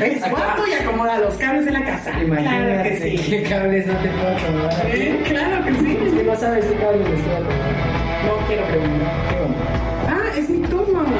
Es 0.00 0.20
guapo 0.30 0.62
y 0.68 0.72
acomoda 0.74 1.18
los 1.18 1.34
cables 1.34 1.64
de 1.64 1.70
la 1.72 1.84
casa. 1.84 2.10
Imagínate 2.22 2.66
Claro 2.66 2.82
que 2.82 2.96
sí. 2.96 3.16
qué 3.30 3.42
cables 3.44 3.86
no 3.86 3.94
te 3.94 4.08
puedo 4.08 4.36
acomodar. 4.36 4.86
Eh, 4.86 5.22
Claro 5.26 5.64
que 5.64 5.72
sí. 5.74 5.98
Es 6.06 6.12
que 6.14 6.22
no 6.24 6.36
sabes 6.36 6.64
qué 6.66 6.74
cables 6.76 7.08
estoy 7.08 7.32
acomodando. 7.32 8.26
No 8.26 8.36
quiero 8.46 8.64
preguntar. 8.66 9.12
¿Qué 9.30 9.36
onda? 9.40 9.64
Ah, 10.08 10.28
es 10.36 10.50
mi 10.50 10.58
turno. 10.68 11.04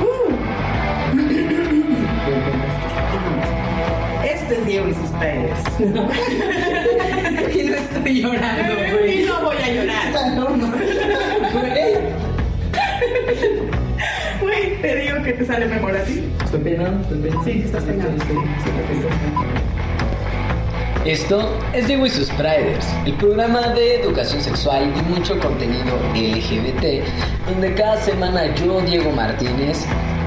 Uh, 0.00 0.04
Este 4.24 4.54
es 4.54 4.62
Diego 4.66 4.88
y 4.88 4.94
sus 4.94 5.10
padres. 5.10 5.58
y 5.78 5.82
no 7.68 7.74
estoy 7.76 8.22
llorando, 8.22 8.74
güey. 8.92 9.22
Y 9.22 9.24
no 9.26 9.40
voy 9.42 9.56
a 9.56 9.68
llorar. 9.72 10.06
No, 10.36 10.48
no. 10.56 10.68
Güey, 14.40 14.80
te 14.80 14.96
digo 14.96 15.22
que 15.22 15.32
te 15.32 15.44
sale 15.44 15.66
mejor 15.66 15.96
a 15.96 16.02
ti. 16.04 16.24
Estoy 16.44 16.60
peinado, 16.60 17.00
estoy 17.02 17.18
peinado. 17.18 17.44
Sí, 17.44 17.62
estás 17.64 17.84
peinado. 17.84 18.10
Estoy- 18.10 18.36
estoy- 18.36 18.72
estoy- 18.80 18.96
estoy- 18.96 19.08
Esto 21.04 21.58
es 21.72 21.86
Diego 21.86 22.04
y 22.06 22.10
sus 22.10 22.28
Priders, 22.30 22.86
el 23.06 23.14
programa 23.14 23.68
de 23.68 24.02
educación 24.02 24.42
sexual 24.42 24.92
y 24.94 25.02
mucho 25.10 25.38
contenido 25.38 25.96
LGBT, 26.14 27.02
donde 27.48 27.72
cada 27.74 27.96
semana 28.02 28.54
yo, 28.56 28.80
Diego 28.82 29.10
Martínez, 29.12 29.86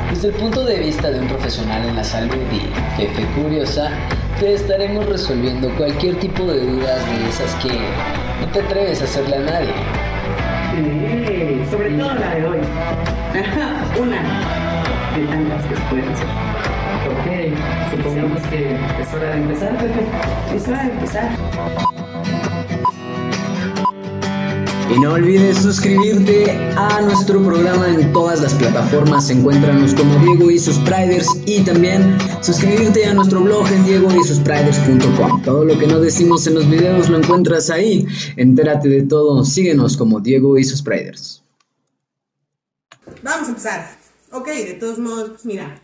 desde 0.09 0.29
el 0.29 0.34
punto 0.35 0.63
de 0.65 0.77
vista 0.79 1.12
de 1.12 1.20
un 1.20 1.27
profesional 1.27 1.85
en 1.87 1.95
la 1.95 2.03
salud 2.03 2.34
y 2.51 2.99
jefe 2.99 3.23
curiosa, 3.39 3.91
te 4.39 4.53
estaremos 4.55 5.05
resolviendo 5.05 5.70
cualquier 5.75 6.15
tipo 6.15 6.45
de 6.45 6.62
dudas 6.62 6.99
de 7.05 7.29
esas 7.29 7.53
que 7.63 7.73
no 8.41 8.48
te 8.51 8.62
atreves 8.62 9.01
a 9.01 9.03
hacerle 9.05 9.35
a 9.35 9.39
nadie. 9.41 11.20
Sobre 11.71 11.89
todo 11.91 12.13
la 12.16 12.35
de 12.35 12.48
hoy. 12.48 12.57
Una 14.02 14.21
de 15.16 15.25
tantas 15.25 15.66
que 15.66 15.75
pueden 15.89 16.09
hacer. 16.09 16.27
Ok, 17.07 17.27
supongamos 17.91 18.41
que 18.48 18.75
es 19.02 19.13
hora 19.13 19.29
de 19.29 19.38
empezar, 19.38 19.77
Pepe. 19.77 20.05
Es 20.54 20.68
hora 20.68 20.84
de 20.84 20.91
empezar. 20.91 21.29
Y 24.93 24.99
no 24.99 25.13
olvides 25.13 25.60
suscribirte 25.60 26.51
a 26.76 26.99
nuestro 27.04 27.41
programa 27.41 27.88
en 27.88 28.12
todas 28.12 28.41
las 28.41 28.54
plataformas. 28.55 29.29
Encuéntranos 29.29 29.93
como 29.93 30.13
Diego 30.26 30.51
y 30.51 30.60
sus 30.60 30.77
Priders 30.79 31.29
y 31.45 31.62
también 31.62 32.17
suscribirte 32.41 33.05
a 33.05 33.13
nuestro 33.13 33.40
blog 33.40 33.65
en 33.71 33.85
diegoysuspriders.com. 33.85 35.41
Todo 35.43 35.63
lo 35.63 35.79
que 35.79 35.88
no 35.88 36.01
decimos 36.01 36.45
en 36.48 36.55
los 36.55 36.70
videos 36.70 37.07
lo 37.10 37.20
encuentras 37.20 37.70
ahí. 37.70 38.05
Entérate 38.35 38.90
de 38.90 39.04
todo. 39.04 39.45
Síguenos 39.45 39.95
como 39.95 40.20
Diego 40.20 40.57
y 40.57 40.65
sus 40.65 40.82
Priders. 40.82 41.40
Vamos 43.23 43.47
a 43.47 43.49
empezar. 43.49 43.91
Ok, 44.31 44.47
de 44.47 44.73
todos 44.73 44.97
modos, 44.99 45.29
pues 45.31 45.45
mira. 45.45 45.79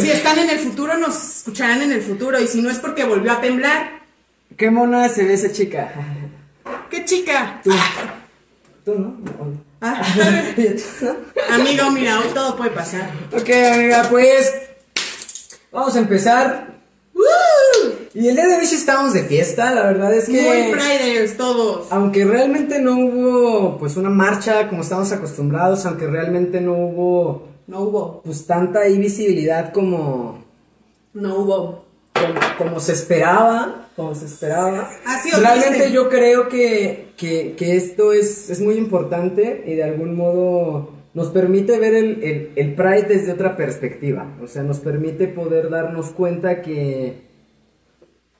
Si 0.00 0.10
están 0.10 0.38
en 0.38 0.50
el 0.50 0.58
futuro, 0.58 0.96
nos 0.96 1.38
escucharán 1.38 1.82
en 1.82 1.92
el 1.92 2.02
futuro. 2.02 2.40
Y 2.40 2.46
si 2.46 2.62
no 2.62 2.70
es 2.70 2.78
porque 2.78 3.04
volvió 3.04 3.32
a 3.32 3.40
temblar. 3.40 4.02
¿Qué 4.56 4.70
mona 4.70 5.08
se 5.08 5.24
ve 5.24 5.34
esa 5.34 5.50
chica? 5.50 5.92
¡Qué 6.88 7.04
chica! 7.04 7.60
Tú, 8.84 8.94
¿no? 8.94 9.16
Ah, 9.80 10.00
amigo, 11.50 11.90
mira, 11.90 12.20
hoy 12.20 12.28
todo 12.32 12.56
puede 12.56 12.70
pasar. 12.70 13.10
Ok, 13.32 13.50
amiga, 13.72 14.06
pues 14.08 14.52
vamos 15.72 15.96
a 15.96 15.98
empezar. 15.98 16.73
Y 18.14 18.28
el 18.28 18.36
día 18.36 18.46
de 18.46 18.54
hoy 18.56 18.66
sí 18.66 18.76
estamos 18.76 19.12
de 19.12 19.24
fiesta, 19.24 19.72
la 19.74 19.82
verdad 19.86 20.14
es 20.14 20.26
que... 20.26 20.40
Muy 20.40 20.72
Priders, 20.72 21.36
todos. 21.36 21.88
Aunque 21.90 22.24
realmente 22.24 22.78
no 22.80 22.96
hubo 22.98 23.76
pues 23.78 23.96
una 23.96 24.08
marcha 24.10 24.68
como 24.68 24.82
estamos 24.82 25.10
acostumbrados, 25.10 25.84
aunque 25.84 26.06
realmente 26.06 26.60
no 26.60 26.74
hubo 26.74 27.42
No 27.66 27.80
hubo. 27.80 28.22
pues 28.22 28.46
tanta 28.46 28.82
visibilidad 28.84 29.72
como, 29.72 30.44
No 31.12 31.36
hubo. 31.38 31.84
como, 32.14 32.40
como 32.70 32.80
se 32.80 32.92
esperaba, 32.92 33.88
como 33.96 34.14
se 34.14 34.26
esperaba. 34.26 34.88
Sido 35.22 35.40
Realmente 35.40 35.70
triste. 35.78 35.92
yo 35.92 36.08
creo 36.08 36.48
que, 36.48 37.08
que, 37.16 37.56
que 37.56 37.74
esto 37.76 38.12
es, 38.12 38.48
es 38.48 38.60
muy 38.60 38.76
importante 38.76 39.64
y 39.66 39.74
de 39.74 39.82
algún 39.82 40.14
modo 40.14 40.90
nos 41.14 41.28
permite 41.28 41.78
ver 41.78 41.94
el, 41.94 42.22
el, 42.22 42.52
el 42.56 42.74
Pride 42.74 43.02
desde 43.08 43.32
otra 43.32 43.56
perspectiva. 43.56 44.36
O 44.42 44.46
sea, 44.46 44.62
nos 44.62 44.80
permite 44.80 45.28
poder 45.28 45.70
darnos 45.70 46.10
cuenta 46.10 46.60
que, 46.60 47.22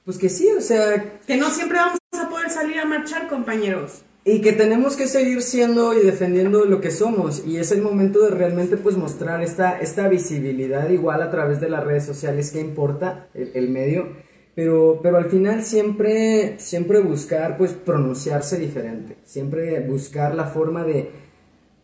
pues 0.04 0.18
que 0.18 0.28
sí, 0.28 0.48
o 0.56 0.60
sea, 0.60 1.18
Que 1.26 1.36
no 1.36 1.50
siempre 1.50 1.78
vamos 1.78 1.98
a 2.20 2.28
poder 2.28 2.50
salir 2.50 2.78
a 2.78 2.84
marchar, 2.84 3.28
compañeros. 3.28 4.02
y 4.26 4.40
que 4.40 4.52
tenemos 4.52 4.96
que 4.96 5.06
seguir 5.06 5.42
siendo 5.42 5.94
y 5.94 6.04
defendiendo 6.04 6.64
lo 6.64 6.80
que 6.80 6.90
somos. 6.90 7.44
Y 7.46 7.58
es 7.58 7.70
el 7.72 7.82
momento 7.82 8.20
de 8.24 8.30
realmente 8.30 8.76
pues 8.76 8.96
mostrar 8.96 9.42
esta, 9.42 9.78
esta 9.80 10.08
visibilidad 10.08 10.88
igual 10.90 11.22
a 11.22 11.30
través 11.30 11.60
de 11.60 11.68
las 11.68 11.84
redes 11.84 12.04
sociales 12.04 12.50
que 12.50 12.60
importa 12.60 13.28
el, 13.34 13.50
el 13.54 13.68
medio. 13.70 14.08
Pero, 14.54 15.00
pero 15.02 15.16
al 15.18 15.26
final 15.26 15.62
siempre, 15.64 16.54
siempre 16.58 17.00
buscar 17.00 17.56
pues 17.56 17.72
pronunciarse 17.72 18.58
diferente. 18.58 19.16
Siempre 19.24 19.80
buscar 19.80 20.34
la 20.34 20.44
forma 20.46 20.84
de, 20.84 21.10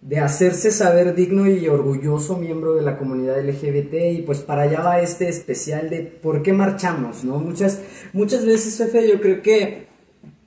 de 0.01 0.19
hacerse 0.19 0.71
saber 0.71 1.15
digno 1.15 1.47
y 1.47 1.69
orgulloso 1.69 2.37
miembro 2.37 2.75
de 2.75 2.83
la 2.83 2.97
comunidad 2.97 3.39
LGBT 3.45 3.95
y 4.13 4.23
pues 4.23 4.39
para 4.39 4.63
allá 4.63 4.81
va 4.81 5.01
este 5.01 5.29
especial 5.29 5.91
de 5.91 6.01
por 6.01 6.43
qué 6.43 6.53
marchamos, 6.53 7.23
¿no? 7.23 7.39
Muchas, 7.39 7.81
muchas 8.13 8.47
veces, 8.47 8.77
Fefe, 8.79 9.09
yo 9.09 9.21
creo 9.21 9.43
que 9.43 9.89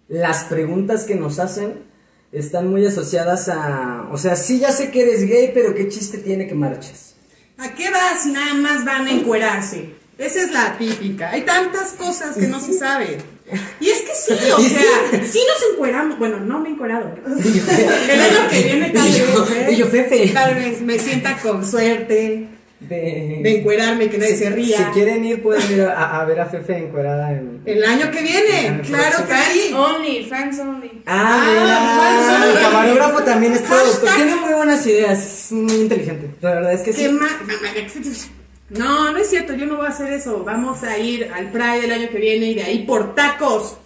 las 0.08 0.46
preguntas 0.46 1.04
que 1.04 1.16
nos 1.16 1.40
hacen 1.40 1.84
están 2.32 2.68
muy 2.68 2.86
asociadas 2.86 3.48
a, 3.48 4.10
o 4.12 4.18
sea, 4.18 4.36
sí 4.36 4.60
ya 4.60 4.72
sé 4.72 4.90
que 4.90 5.04
eres 5.04 5.28
gay, 5.28 5.52
pero 5.54 5.76
qué 5.76 5.88
chiste 5.88 6.18
tiene 6.18 6.48
que 6.48 6.56
marches. 6.56 7.14
¿A 7.60 7.76
qué 7.76 7.92
vas 7.92 8.26
nada 8.26 8.56
más 8.56 8.84
van 8.84 9.06
a 9.06 9.12
encuerarse? 9.12 9.94
Esa 10.18 10.42
es 10.42 10.52
la 10.52 10.78
típica. 10.78 11.30
Hay 11.30 11.44
tantas 11.44 11.94
cosas 11.94 12.36
que 12.36 12.48
no 12.48 12.60
se 12.60 12.74
saben. 12.74 13.33
Y 13.80 13.90
es 13.90 14.02
que 14.02 14.14
sí, 14.16 14.34
o 14.52 14.60
sea, 14.60 15.24
sí 15.26 15.40
nos 15.48 15.74
encueramos. 15.74 16.18
Bueno, 16.18 16.40
no 16.40 16.60
me 16.60 16.70
he 16.70 16.72
encuerado. 16.72 17.14
El 17.26 18.22
año 18.22 18.50
que 18.50 18.62
viene 18.64 18.90
tal 18.90 19.04
vez. 19.04 19.52
¿eh? 19.52 19.68
y 19.72 19.76
yo, 19.76 19.88
Fefe. 19.88 20.30
Tal 20.30 20.56
vez 20.56 20.82
me 20.82 20.98
sienta 20.98 21.38
con 21.38 21.66
suerte 21.66 22.48
De, 22.80 23.40
de 23.44 23.58
encuerarme, 23.60 24.10
que 24.10 24.18
nadie 24.18 24.36
si, 24.36 24.44
se 24.44 24.50
ría. 24.50 24.78
si 24.78 24.84
quieren 24.94 25.24
ir, 25.24 25.42
pueden 25.42 25.72
ir 25.72 25.82
a, 25.84 26.20
a 26.22 26.26
ver 26.26 26.40
a 26.42 26.46
Fefe 26.48 26.78
encuerada 26.78 27.32
en... 27.32 27.62
El 27.66 27.84
año 27.84 28.12
que 28.12 28.22
viene, 28.22 28.82
claro 28.86 29.26
que 29.26 29.36
sí. 29.54 29.74
Only, 29.74 30.26
fans 30.26 30.60
only. 30.60 31.02
Ah, 31.06 31.40
Ah, 31.46 32.40
mira, 32.42 32.54
el 32.54 32.60
camarógrafo 32.62 33.24
también 33.24 33.54
es 33.54 33.62
productor. 33.62 34.10
Tiene 34.16 34.36
muy 34.36 34.54
buenas 34.54 34.86
ideas, 34.86 35.20
es 35.46 35.52
muy 35.54 35.76
inteligente. 35.76 36.32
La 36.42 36.56
verdad 36.56 36.74
es 36.74 36.82
que 36.82 36.92
¿Qué 36.92 37.08
sí. 37.10 38.30
No, 38.78 39.12
no 39.12 39.18
es 39.18 39.30
cierto, 39.30 39.54
yo 39.54 39.66
no 39.66 39.78
voy 39.78 39.86
a 39.86 39.90
hacer 39.90 40.12
eso. 40.14 40.44
Vamos 40.44 40.84
a 40.84 40.98
ir 40.98 41.32
al 41.34 41.52
Pride 41.52 41.86
el 41.86 41.92
año 41.92 42.10
que 42.10 42.18
viene 42.18 42.48
y 42.48 42.56
de 42.56 42.64
ahí 42.64 42.80
por 42.86 43.14
tacos. 43.16 43.78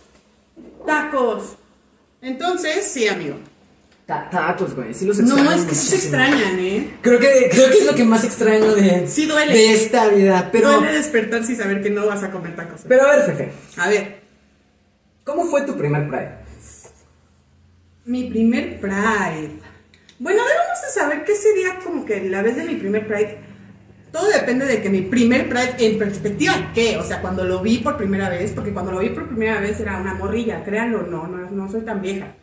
Tacos. 0.86 1.58
Entonces, 2.22 2.86
sí, 2.86 3.08
amigo. 3.08 3.36
Ta- 4.06 4.30
Tacos, 4.30 4.74
güey, 4.74 4.94
sí 4.94 5.06
los 5.06 5.20
No, 5.20 5.36
extraño 5.36 5.52
es 5.52 5.66
que 5.66 5.76
sí 5.76 5.88
se 5.88 5.96
extrañan, 5.98 6.58
¿eh? 6.60 6.94
Creo 7.02 7.20
que, 7.20 7.50
creo 7.52 7.70
que 7.70 7.78
es 7.80 7.86
lo 7.86 7.94
que 7.94 8.06
más 8.06 8.24
extraño 8.24 8.74
de, 8.74 9.06
Sí 9.08 9.26
duele. 9.26 9.52
de 9.54 9.74
esta 9.74 10.08
vida. 10.08 10.48
Pero, 10.52 10.72
Duele 10.80 10.94
despertarse 10.94 11.52
y 11.52 11.56
saber 11.58 11.84
que 11.84 11.90
no 11.90 12.08
vas 12.08 12.24
a 12.24 12.32
comer 12.32 12.56
tacos. 12.56 12.82
pero 12.88 13.06
a 13.06 13.16
ver, 13.18 13.26
Fefe, 13.26 13.52
A 13.76 13.90
ver, 13.90 14.22
¿cómo 15.26 15.44
fue 15.46 15.64
tu 15.64 15.76
primer 15.78 16.08
Pride? 16.08 16.38
mi 18.06 18.30
primer 18.30 18.80
Pride. 18.80 19.60
Bueno, 20.20 20.42
debemos 20.42 20.82
de 20.86 20.92
saber 21.00 21.26
que 21.26 21.36
sería 21.36 21.78
como 21.84 22.06
que 22.06 22.22
la 22.30 22.42
vez 22.42 22.56
de 22.56 22.64
mi 22.64 22.76
primer 22.76 23.06
Pride. 23.06 23.38
Todo 24.12 24.28
depende 24.30 24.66
de 24.66 24.82
que 24.82 24.90
mi 24.90 25.02
primer 25.02 25.50
Pride, 25.50 25.76
en 25.80 25.98
perspectiva, 26.00 26.72
¿qué? 26.74 26.98
O 26.98 27.04
sea, 27.04 27.22
cuando 27.22 27.44
lo 27.44 27.62
vi 27.62 27.80
por 27.80 27.98
primera 27.98 28.30
vez, 28.30 28.52
porque 28.52 28.72
cuando 28.72 28.92
lo 28.92 29.00
vi 29.00 29.10
por 29.10 29.28
primera 29.28 29.60
vez 29.60 29.80
era 29.80 29.98
una 29.98 30.14
morrilla, 30.14 30.64
créanlo, 30.64 31.04
no, 31.04 31.28
no, 31.28 31.50
no 31.52 31.72
soy 31.72 31.82
tan 31.82 32.02
vieja. 32.02 32.34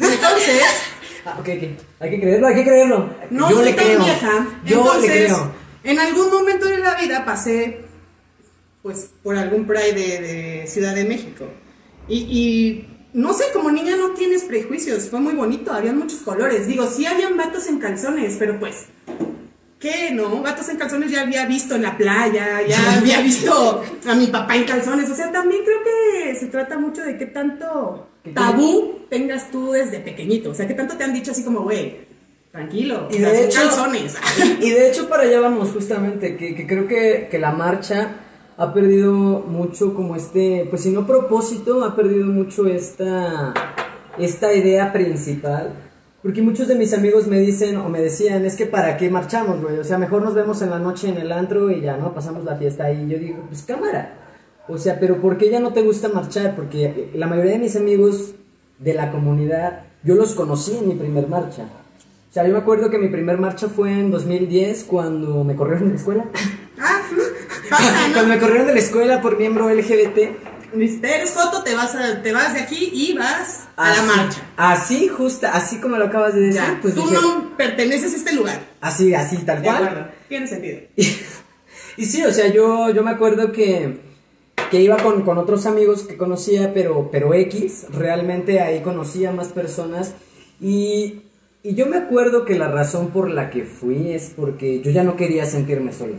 Entonces, 0.00 0.62
Ah, 1.28 1.38
ok, 1.40 1.48
ok. 1.48 1.62
Hay 1.98 2.10
que 2.10 2.20
creerlo, 2.20 2.46
hay 2.46 2.54
que 2.54 2.62
creerlo. 2.62 3.10
no 3.30 3.50
Yo 3.50 3.56
soy 3.56 3.64
le 3.64 3.72
tan 3.72 3.84
creo. 3.84 3.98
vieja. 4.04 4.46
Yo 4.64 4.78
Entonces, 4.78 5.10
le 5.10 5.24
creo. 5.26 5.52
en 5.82 5.98
algún 5.98 6.30
momento 6.30 6.66
de 6.66 6.78
la 6.78 6.94
vida 6.94 7.24
pasé, 7.24 7.80
pues, 8.82 9.10
por 9.24 9.36
algún 9.36 9.66
Pride 9.66 9.92
de, 9.92 10.20
de 10.20 10.66
Ciudad 10.68 10.94
de 10.94 11.04
México. 11.04 11.46
Y, 12.06 12.18
y 12.18 13.08
no 13.12 13.32
sé, 13.34 13.46
como 13.52 13.72
niña 13.72 13.96
no 13.96 14.10
tienes 14.10 14.44
prejuicios, 14.44 15.08
fue 15.08 15.18
muy 15.18 15.34
bonito, 15.34 15.72
habían 15.72 15.98
muchos 15.98 16.20
colores. 16.20 16.68
Digo, 16.68 16.86
sí 16.86 17.06
habían 17.06 17.36
vatos 17.36 17.66
en 17.66 17.78
calzones, 17.80 18.36
pero 18.38 18.60
pues, 18.60 18.84
¿qué? 19.78 20.10
¿No? 20.12 20.42
Vatos 20.42 20.68
en 20.68 20.76
calzones 20.76 21.10
ya 21.10 21.22
había 21.22 21.46
visto 21.46 21.74
en 21.74 21.82
la 21.82 21.96
playa, 21.96 22.60
ya 22.66 22.96
había 22.98 23.20
visto 23.20 23.82
a 24.08 24.14
mi 24.14 24.26
papá 24.28 24.56
en 24.56 24.64
calzones. 24.64 25.10
O 25.10 25.14
sea, 25.14 25.30
también 25.32 25.62
creo 25.64 25.78
que 25.82 26.34
se 26.34 26.46
trata 26.46 26.78
mucho 26.78 27.02
de 27.02 27.16
qué 27.18 27.26
tanto 27.26 28.08
¿Qué 28.24 28.30
tabú 28.32 29.00
tengas 29.08 29.50
tú 29.50 29.72
desde 29.72 30.00
pequeñito. 30.00 30.50
O 30.50 30.54
sea, 30.54 30.66
qué 30.66 30.74
tanto 30.74 30.96
te 30.96 31.04
han 31.04 31.12
dicho 31.14 31.30
así 31.30 31.44
como, 31.44 31.60
güey, 31.62 32.06
tranquilo, 32.50 33.08
Y 33.10 33.18
de 33.18 33.44
hecho- 33.44 33.60
calzones. 33.60 34.14
Y 34.60 34.70
de 34.70 34.88
hecho 34.88 35.08
para 35.08 35.22
allá 35.24 35.40
vamos 35.40 35.70
justamente, 35.70 36.36
que, 36.36 36.54
que 36.54 36.66
creo 36.66 36.88
que, 36.88 37.28
que 37.30 37.38
la 37.38 37.52
marcha 37.52 38.16
ha 38.58 38.72
perdido 38.72 39.12
mucho 39.12 39.94
como 39.94 40.16
este, 40.16 40.66
pues 40.70 40.82
si 40.82 40.90
no 40.90 41.06
propósito, 41.06 41.84
ha 41.84 41.94
perdido 41.94 42.26
mucho 42.26 42.66
esta, 42.66 43.52
esta 44.18 44.54
idea 44.54 44.92
principal, 44.94 45.85
Porque 46.26 46.42
muchos 46.42 46.66
de 46.66 46.74
mis 46.74 46.92
amigos 46.92 47.28
me 47.28 47.38
dicen 47.38 47.76
o 47.76 47.88
me 47.88 48.00
decían, 48.00 48.44
es 48.44 48.56
que 48.56 48.66
para 48.66 48.96
qué 48.96 49.08
marchamos, 49.08 49.62
güey. 49.62 49.78
O 49.78 49.84
sea, 49.84 49.96
mejor 49.96 50.22
nos 50.22 50.34
vemos 50.34 50.60
en 50.60 50.70
la 50.70 50.80
noche 50.80 51.08
en 51.08 51.18
el 51.18 51.30
antro 51.30 51.70
y 51.70 51.80
ya, 51.80 51.96
¿no? 51.98 52.12
Pasamos 52.14 52.42
la 52.42 52.56
fiesta 52.56 52.86
ahí. 52.86 53.04
Y 53.04 53.12
yo 53.12 53.16
digo, 53.16 53.44
pues 53.46 53.62
cámara. 53.62 54.18
O 54.66 54.76
sea, 54.76 54.98
pero 54.98 55.20
¿por 55.20 55.38
qué 55.38 55.50
ya 55.50 55.60
no 55.60 55.72
te 55.72 55.82
gusta 55.82 56.08
marchar? 56.08 56.56
Porque 56.56 57.12
la 57.14 57.28
mayoría 57.28 57.52
de 57.52 57.58
mis 57.60 57.76
amigos 57.76 58.34
de 58.80 58.94
la 58.94 59.12
comunidad, 59.12 59.84
yo 60.02 60.16
los 60.16 60.34
conocí 60.34 60.76
en 60.76 60.88
mi 60.88 60.96
primer 60.96 61.28
marcha. 61.28 61.62
O 61.62 62.32
sea, 62.32 62.44
yo 62.44 62.52
me 62.52 62.58
acuerdo 62.58 62.90
que 62.90 62.98
mi 62.98 63.06
primer 63.06 63.38
marcha 63.38 63.68
fue 63.68 63.92
en 63.92 64.10
2010 64.10 64.82
cuando 64.82 65.44
me 65.44 65.54
corrieron 65.54 65.84
de 65.84 65.90
la 65.90 65.96
escuela. 66.00 66.24
Ah, 67.68 68.10
cuando 68.12 68.32
me 68.32 68.38
corrieron 68.38 68.68
de 68.68 68.74
la 68.74 68.78
escuela 68.78 69.20
por 69.20 69.38
miembro 69.38 69.68
LGBT. 69.68 70.45
Viste, 70.76 71.14
Eres 71.14 71.32
Joto, 71.32 71.62
te 71.62 71.74
vas, 71.74 71.94
a- 71.94 72.22
te 72.22 72.32
vas 72.32 72.54
de 72.54 72.60
aquí 72.60 72.90
y 72.92 73.12
vas 73.16 73.68
a 73.76 73.90
la 73.94 74.02
marcha. 74.02 74.42
Así, 74.56 75.08
justa, 75.08 75.52
así 75.54 75.78
como 75.78 75.96
lo 75.96 76.06
acabas 76.06 76.34
de 76.34 76.40
decir. 76.40 76.60
Ya, 76.60 76.78
pues 76.82 76.94
tú 76.94 77.02
dije, 77.02 77.14
no 77.22 77.56
perteneces 77.56 78.12
a 78.12 78.16
este 78.16 78.34
lugar. 78.34 78.60
Así, 78.80 79.14
así, 79.14 79.38
tal 79.38 79.62
De 79.62 79.68
cual. 79.68 79.84
acuerdo. 79.86 80.08
Tiene 80.28 80.46
sentido. 80.46 80.78
Y 81.98 82.04
sí, 82.04 82.22
o 82.24 82.30
sea, 82.30 82.48
yo, 82.48 82.90
yo 82.90 83.02
me 83.02 83.10
acuerdo 83.10 83.52
que, 83.52 84.00
que 84.70 84.82
iba 84.82 84.98
con, 84.98 85.22
con 85.22 85.38
otros 85.38 85.64
amigos 85.64 86.02
que 86.02 86.18
conocía, 86.18 86.74
pero, 86.74 87.08
pero 87.10 87.32
X, 87.32 87.86
realmente 87.90 88.60
ahí 88.60 88.82
conocía 88.82 89.32
más 89.32 89.48
personas. 89.48 90.12
Y, 90.60 91.22
y 91.62 91.74
yo 91.74 91.86
me 91.86 91.96
acuerdo 91.96 92.44
que 92.44 92.54
la 92.58 92.68
razón 92.68 93.08
por 93.12 93.30
la 93.30 93.48
que 93.48 93.64
fui 93.64 94.10
es 94.12 94.30
porque 94.36 94.82
yo 94.82 94.90
ya 94.90 95.04
no 95.04 95.16
quería 95.16 95.46
sentirme 95.46 95.94
solo. 95.94 96.16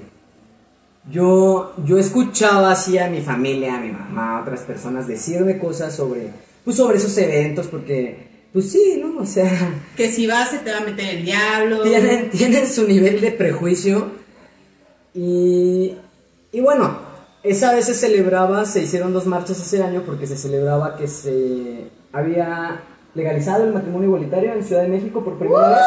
Yo, 1.09 1.73
yo 1.85 1.97
escuchaba 1.97 2.71
así 2.71 2.97
a 2.97 3.07
mi 3.07 3.21
familia, 3.21 3.75
a 3.75 3.79
mi 3.79 3.91
mamá, 3.91 4.37
a 4.37 4.41
otras 4.41 4.61
personas 4.61 5.07
decirme 5.07 5.57
cosas 5.57 5.95
sobre, 5.95 6.31
pues 6.65 6.75
sobre 6.75 6.97
esos 6.97 7.17
eventos, 7.17 7.67
porque, 7.67 8.27
pues 8.51 8.71
sí, 8.71 9.01
¿no? 9.01 9.21
O 9.21 9.25
sea, 9.25 9.73
Que 9.95 10.11
si 10.11 10.27
vas 10.27 10.49
se 10.49 10.59
te 10.59 10.71
va 10.71 10.79
a 10.79 10.81
meter 10.81 11.17
el 11.17 11.25
diablo. 11.25 11.81
tienen, 11.81 12.29
tienen 12.29 12.67
su 12.67 12.85
nivel 12.85 13.21
de 13.21 13.31
prejuicio. 13.31 14.11
Y, 15.13 15.95
y 16.51 16.59
bueno, 16.59 16.99
esa 17.41 17.73
vez 17.73 17.85
se 17.85 17.93
celebraba, 17.93 18.65
se 18.65 18.81
hicieron 18.81 19.13
dos 19.13 19.25
marchas 19.25 19.59
ese 19.61 19.81
año 19.81 20.03
porque 20.05 20.27
se 20.27 20.35
celebraba 20.35 20.97
que 20.97 21.07
se 21.07 21.85
había 22.11 22.81
legalizado 23.15 23.63
el 23.63 23.73
matrimonio 23.73 24.07
igualitario 24.07 24.53
en 24.53 24.63
Ciudad 24.63 24.81
de 24.83 24.89
México 24.89 25.23
por 25.23 25.39
primera 25.39 25.69
vez. 25.69 25.79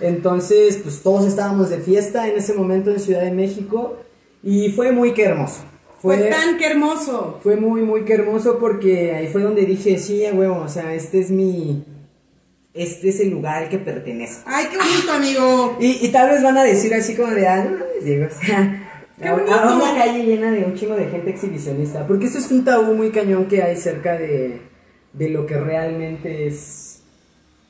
Entonces, 0.00 0.78
pues 0.82 1.02
todos 1.02 1.26
estábamos 1.26 1.68
de 1.70 1.78
fiesta 1.78 2.28
en 2.28 2.38
ese 2.38 2.54
momento 2.54 2.90
en 2.90 3.00
Ciudad 3.00 3.22
de 3.22 3.32
México 3.32 3.98
y 4.42 4.70
fue 4.70 4.92
muy 4.92 5.12
que 5.12 5.24
hermoso. 5.24 5.64
Fue 6.00 6.18
tan 6.18 6.58
que 6.58 6.66
hermoso. 6.66 7.38
Fue 7.42 7.56
muy, 7.56 7.82
muy 7.82 8.04
que 8.04 8.14
hermoso 8.14 8.58
porque 8.58 9.12
ahí 9.12 9.28
fue 9.28 9.42
donde 9.42 9.64
dije, 9.64 9.98
sí, 9.98 10.26
a 10.26 10.34
huevo, 10.34 10.62
o 10.62 10.68
sea, 10.68 10.94
este 10.94 11.20
es 11.20 11.30
mi... 11.30 11.84
Este 12.74 13.10
es 13.10 13.20
el 13.20 13.30
lugar 13.30 13.62
al 13.62 13.68
que 13.68 13.78
pertenezco. 13.78 14.42
Ay, 14.46 14.66
qué 14.70 14.78
bonito, 14.78 15.12
amigo. 15.12 15.76
Y, 15.78 16.06
y 16.06 16.08
tal 16.08 16.30
vez 16.30 16.42
van 16.42 16.56
a 16.56 16.64
decir 16.64 16.92
así 16.94 17.14
como 17.14 17.30
de, 17.30 17.46
ah, 17.46 17.64
no 17.64 17.70
mames, 17.72 18.04
Diego, 18.04 18.26
o 18.26 18.44
sea, 18.44 18.88
una 19.18 19.94
calle 19.94 20.24
llena 20.24 20.50
de 20.50 20.64
un 20.64 20.74
chingo 20.74 20.96
de 20.96 21.06
gente 21.08 21.30
exhibicionista. 21.30 22.06
Porque 22.06 22.26
eso 22.26 22.38
es 22.38 22.50
un 22.50 22.64
tabú 22.64 22.94
muy 22.94 23.10
cañón 23.10 23.44
que 23.44 23.62
hay 23.62 23.76
cerca 23.76 24.16
de, 24.16 24.62
de 25.12 25.28
lo 25.28 25.44
que 25.44 25.58
realmente 25.58 26.46
es 26.46 26.81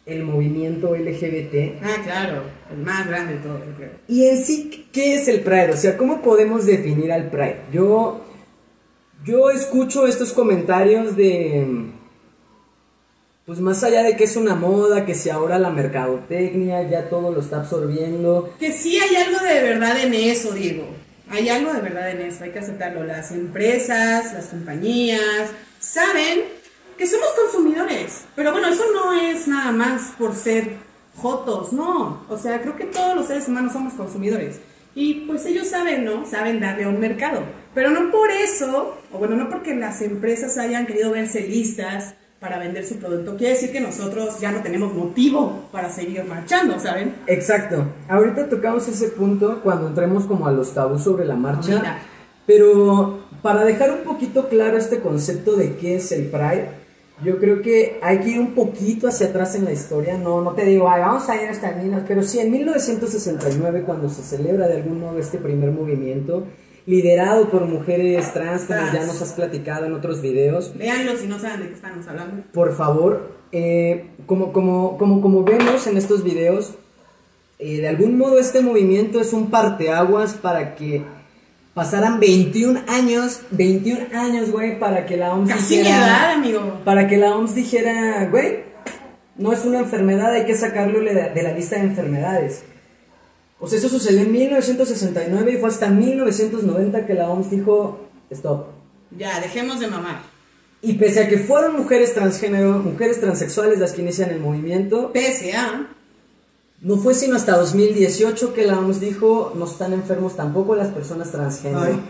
el 0.04 0.24
movimiento 0.24 0.96
LGBT. 0.96 1.82
Ah, 1.82 1.96
claro. 2.04 2.42
El 2.70 2.78
más 2.78 3.06
grande 3.06 3.34
de 3.34 3.40
todos, 3.40 3.60
yo 3.66 3.76
creo. 3.76 3.90
Y 4.08 4.26
en 4.26 4.42
sí, 4.42 4.88
¿qué 4.92 5.14
es 5.14 5.28
el 5.28 5.40
Pride? 5.40 5.72
O 5.72 5.76
sea, 5.76 5.96
¿cómo 5.96 6.22
podemos 6.22 6.66
definir 6.66 7.12
al 7.12 7.30
Pride? 7.30 7.60
Yo, 7.72 8.24
yo 9.24 9.50
escucho 9.50 10.06
estos 10.06 10.32
comentarios 10.32 11.16
de, 11.16 11.66
pues 13.46 13.60
más 13.60 13.82
allá 13.84 14.02
de 14.02 14.16
que 14.16 14.24
es 14.24 14.36
una 14.36 14.54
moda, 14.54 15.04
que 15.04 15.14
si 15.14 15.30
ahora 15.30 15.58
la 15.58 15.70
mercadotecnia 15.70 16.88
ya 16.88 17.08
todo 17.08 17.32
lo 17.32 17.40
está 17.40 17.58
absorbiendo. 17.58 18.54
Que 18.58 18.72
sí 18.72 18.98
hay 18.98 19.16
algo 19.16 19.38
de 19.40 19.62
verdad 19.62 20.00
en 20.02 20.14
eso, 20.14 20.52
Diego. 20.52 20.86
Hay 21.28 21.48
algo 21.48 21.72
de 21.72 21.80
verdad 21.80 22.10
en 22.10 22.22
eso, 22.22 22.44
hay 22.44 22.50
que 22.50 22.58
aceptarlo. 22.58 23.04
Las 23.04 23.32
empresas, 23.32 24.32
las 24.32 24.46
compañías, 24.46 25.50
saben 25.80 26.40
que 27.02 27.08
somos 27.08 27.30
consumidores. 27.30 28.26
Pero 28.36 28.52
bueno, 28.52 28.68
eso 28.68 28.84
no 28.94 29.12
es 29.12 29.48
nada 29.48 29.72
más 29.72 30.12
por 30.16 30.36
ser 30.36 30.76
jotos, 31.16 31.72
no. 31.72 32.24
O 32.28 32.38
sea, 32.38 32.62
creo 32.62 32.76
que 32.76 32.84
todos 32.84 33.16
los 33.16 33.26
seres 33.26 33.48
humanos 33.48 33.72
somos 33.72 33.94
consumidores. 33.94 34.60
Y 34.94 35.26
pues 35.26 35.44
ellos 35.46 35.66
saben, 35.66 36.04
¿no? 36.04 36.24
Saben 36.26 36.60
darle 36.60 36.84
a 36.84 36.88
un 36.88 37.00
mercado. 37.00 37.42
Pero 37.74 37.90
no 37.90 38.12
por 38.12 38.30
eso, 38.30 38.98
o 39.10 39.18
bueno, 39.18 39.34
no 39.34 39.48
porque 39.48 39.74
las 39.74 40.00
empresas 40.00 40.56
hayan 40.58 40.86
querido 40.86 41.10
verse 41.10 41.40
listas 41.40 42.14
para 42.38 42.60
vender 42.60 42.86
su 42.86 42.96
producto, 42.98 43.36
quiere 43.36 43.54
decir 43.54 43.72
que 43.72 43.80
nosotros 43.80 44.38
ya 44.38 44.52
no 44.52 44.62
tenemos 44.62 44.94
motivo 44.94 45.68
para 45.72 45.90
seguir 45.90 46.22
marchando, 46.22 46.78
¿saben? 46.78 47.16
Exacto. 47.26 47.84
Ahorita 48.08 48.48
tocamos 48.48 48.86
ese 48.86 49.08
punto 49.08 49.60
cuando 49.64 49.88
entremos 49.88 50.24
como 50.26 50.46
a 50.46 50.52
los 50.52 50.72
tabús 50.72 51.02
sobre 51.02 51.24
la 51.24 51.34
marcha. 51.34 51.74
Mira. 51.74 51.98
Pero 52.46 53.24
para 53.42 53.64
dejar 53.64 53.90
un 53.90 54.04
poquito 54.04 54.48
claro 54.48 54.76
este 54.76 55.00
concepto 55.00 55.56
de 55.56 55.76
qué 55.76 55.96
es 55.96 56.12
el 56.12 56.26
Pride, 56.26 56.81
yo 57.24 57.38
creo 57.38 57.62
que 57.62 57.98
hay 58.02 58.18
que 58.18 58.30
ir 58.30 58.40
un 58.40 58.54
poquito 58.54 59.08
hacia 59.08 59.28
atrás 59.28 59.54
en 59.54 59.64
la 59.64 59.72
historia. 59.72 60.18
No, 60.18 60.40
no 60.40 60.52
te 60.52 60.64
digo, 60.64 60.88
"Ay, 60.88 61.00
vamos 61.00 61.28
a 61.28 61.36
ir 61.42 61.48
hasta 61.48 61.72
mil-", 61.72 62.04
pero 62.06 62.22
sí 62.22 62.38
en 62.38 62.50
1969 62.50 63.82
cuando 63.82 64.08
se 64.08 64.22
celebra 64.22 64.68
de 64.68 64.76
algún 64.76 65.00
modo 65.00 65.18
este 65.18 65.38
primer 65.38 65.70
movimiento 65.70 66.44
liderado 66.86 67.48
por 67.48 67.64
mujeres 67.66 68.32
trans, 68.32 68.62
como 68.62 68.80
ya 68.92 69.06
nos 69.06 69.22
has 69.22 69.32
platicado 69.32 69.86
en 69.86 69.92
otros 69.92 70.20
videos. 70.20 70.76
Véanlo 70.76 71.16
si 71.16 71.26
no 71.26 71.38
saben 71.38 71.60
de 71.60 71.68
qué 71.68 71.74
estamos 71.74 72.06
hablando. 72.08 72.42
Por 72.52 72.74
favor, 72.74 73.30
eh, 73.52 74.10
como, 74.26 74.52
como, 74.52 74.98
como, 74.98 75.20
como 75.20 75.44
vemos 75.44 75.86
en 75.86 75.96
estos 75.96 76.24
videos, 76.24 76.74
eh, 77.58 77.80
de 77.80 77.88
algún 77.88 78.18
modo 78.18 78.38
este 78.38 78.60
movimiento 78.60 79.20
es 79.20 79.32
un 79.32 79.50
parteaguas 79.50 80.34
para 80.34 80.74
que 80.74 81.04
pasaran 81.74 82.20
21 82.20 82.82
años, 82.86 83.40
21 83.50 84.06
años, 84.12 84.50
güey, 84.50 84.78
para 84.78 85.06
que 85.06 85.16
la 85.16 85.34
OMS 85.34 85.48
Casi 85.48 85.76
mi 85.76 85.82
dijera, 85.82 86.06
edad, 86.06 86.32
amigo. 86.32 86.80
para 86.84 87.08
que 87.08 87.16
la 87.16 87.36
OMS 87.36 87.54
dijera, 87.54 88.28
güey, 88.30 88.64
no 89.36 89.52
es 89.52 89.64
una 89.64 89.78
enfermedad, 89.78 90.32
hay 90.32 90.44
que 90.44 90.54
sacarlo 90.54 91.00
de 91.00 91.42
la, 91.42 91.52
lista 91.52 91.76
de 91.76 91.82
enfermedades. 91.82 92.62
O 93.58 93.66
sea, 93.66 93.78
eso 93.78 93.88
sucedió 93.88 94.20
en 94.22 94.32
1969 94.32 95.52
y 95.52 95.56
fue 95.56 95.68
hasta 95.68 95.88
1990 95.88 97.06
que 97.06 97.14
la 97.14 97.30
OMS 97.30 97.50
dijo, 97.50 98.08
stop. 98.30 98.66
Ya, 99.16 99.40
dejemos 99.40 99.80
de 99.80 99.86
mamar. 99.86 100.20
Y 100.80 100.94
pese 100.94 101.20
a 101.20 101.28
que 101.28 101.38
fueron 101.38 101.76
mujeres 101.76 102.12
transgénero, 102.12 102.80
mujeres 102.80 103.20
transexuales 103.20 103.78
las 103.78 103.92
que 103.92 104.02
inician 104.02 104.30
el 104.30 104.40
movimiento, 104.40 105.12
PSA. 105.14 105.86
No 106.82 106.96
fue 106.96 107.14
sino 107.14 107.36
hasta 107.36 107.56
2018 107.56 108.52
que 108.54 108.66
la 108.66 108.78
OMS 108.78 108.98
dijo 109.00 109.52
no 109.56 109.66
están 109.66 109.92
enfermos 109.92 110.34
tampoco 110.36 110.74
las 110.74 110.88
personas 110.88 111.30
transgénero. 111.30 112.00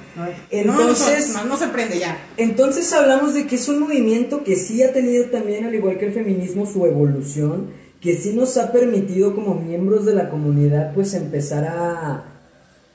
Entonces, 0.50 1.30
no, 1.34 1.42
no, 1.44 1.48
no 1.50 1.56
sorprende 1.58 1.98
ya. 1.98 2.18
entonces 2.36 2.92
hablamos 2.92 3.34
de 3.34 3.46
que 3.46 3.56
es 3.56 3.68
un 3.68 3.80
movimiento 3.80 4.42
que 4.44 4.56
sí 4.56 4.82
ha 4.82 4.92
tenido 4.92 5.26
también, 5.26 5.64
al 5.66 5.74
igual 5.74 5.98
que 5.98 6.06
el 6.06 6.12
feminismo, 6.12 6.66
su 6.66 6.84
evolución, 6.86 7.66
que 8.00 8.16
sí 8.16 8.32
nos 8.34 8.56
ha 8.56 8.72
permitido 8.72 9.34
como 9.34 9.54
miembros 9.54 10.04
de 10.06 10.14
la 10.14 10.30
comunidad 10.30 10.92
pues 10.94 11.14
empezar 11.14 11.64
a, 11.66 12.24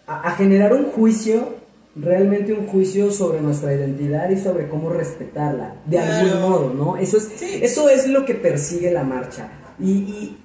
a, 0.07 0.21
a 0.27 0.31
generar 0.31 0.73
un 0.73 0.85
juicio, 0.85 1.55
realmente 1.95 2.53
un 2.53 2.67
juicio 2.67 3.11
sobre 3.11 3.39
nuestra 3.41 3.73
identidad 3.73 4.29
y 4.29 4.37
sobre 4.37 4.67
cómo 4.67 4.89
respetarla, 4.89 5.75
de 5.85 5.99
algún 5.99 6.31
Claro. 6.31 6.49
modo, 6.49 6.73
¿no? 6.73 6.97
Eso 6.97 7.17
es, 7.17 7.29
Sí. 7.37 7.59
eso 7.61 7.87
es 7.89 8.07
lo 8.07 8.25
que 8.25 8.33
persigue 8.35 8.91
la 8.91 9.03
marcha. 9.03 9.49
Y, 9.79 9.91
y, 9.91 10.37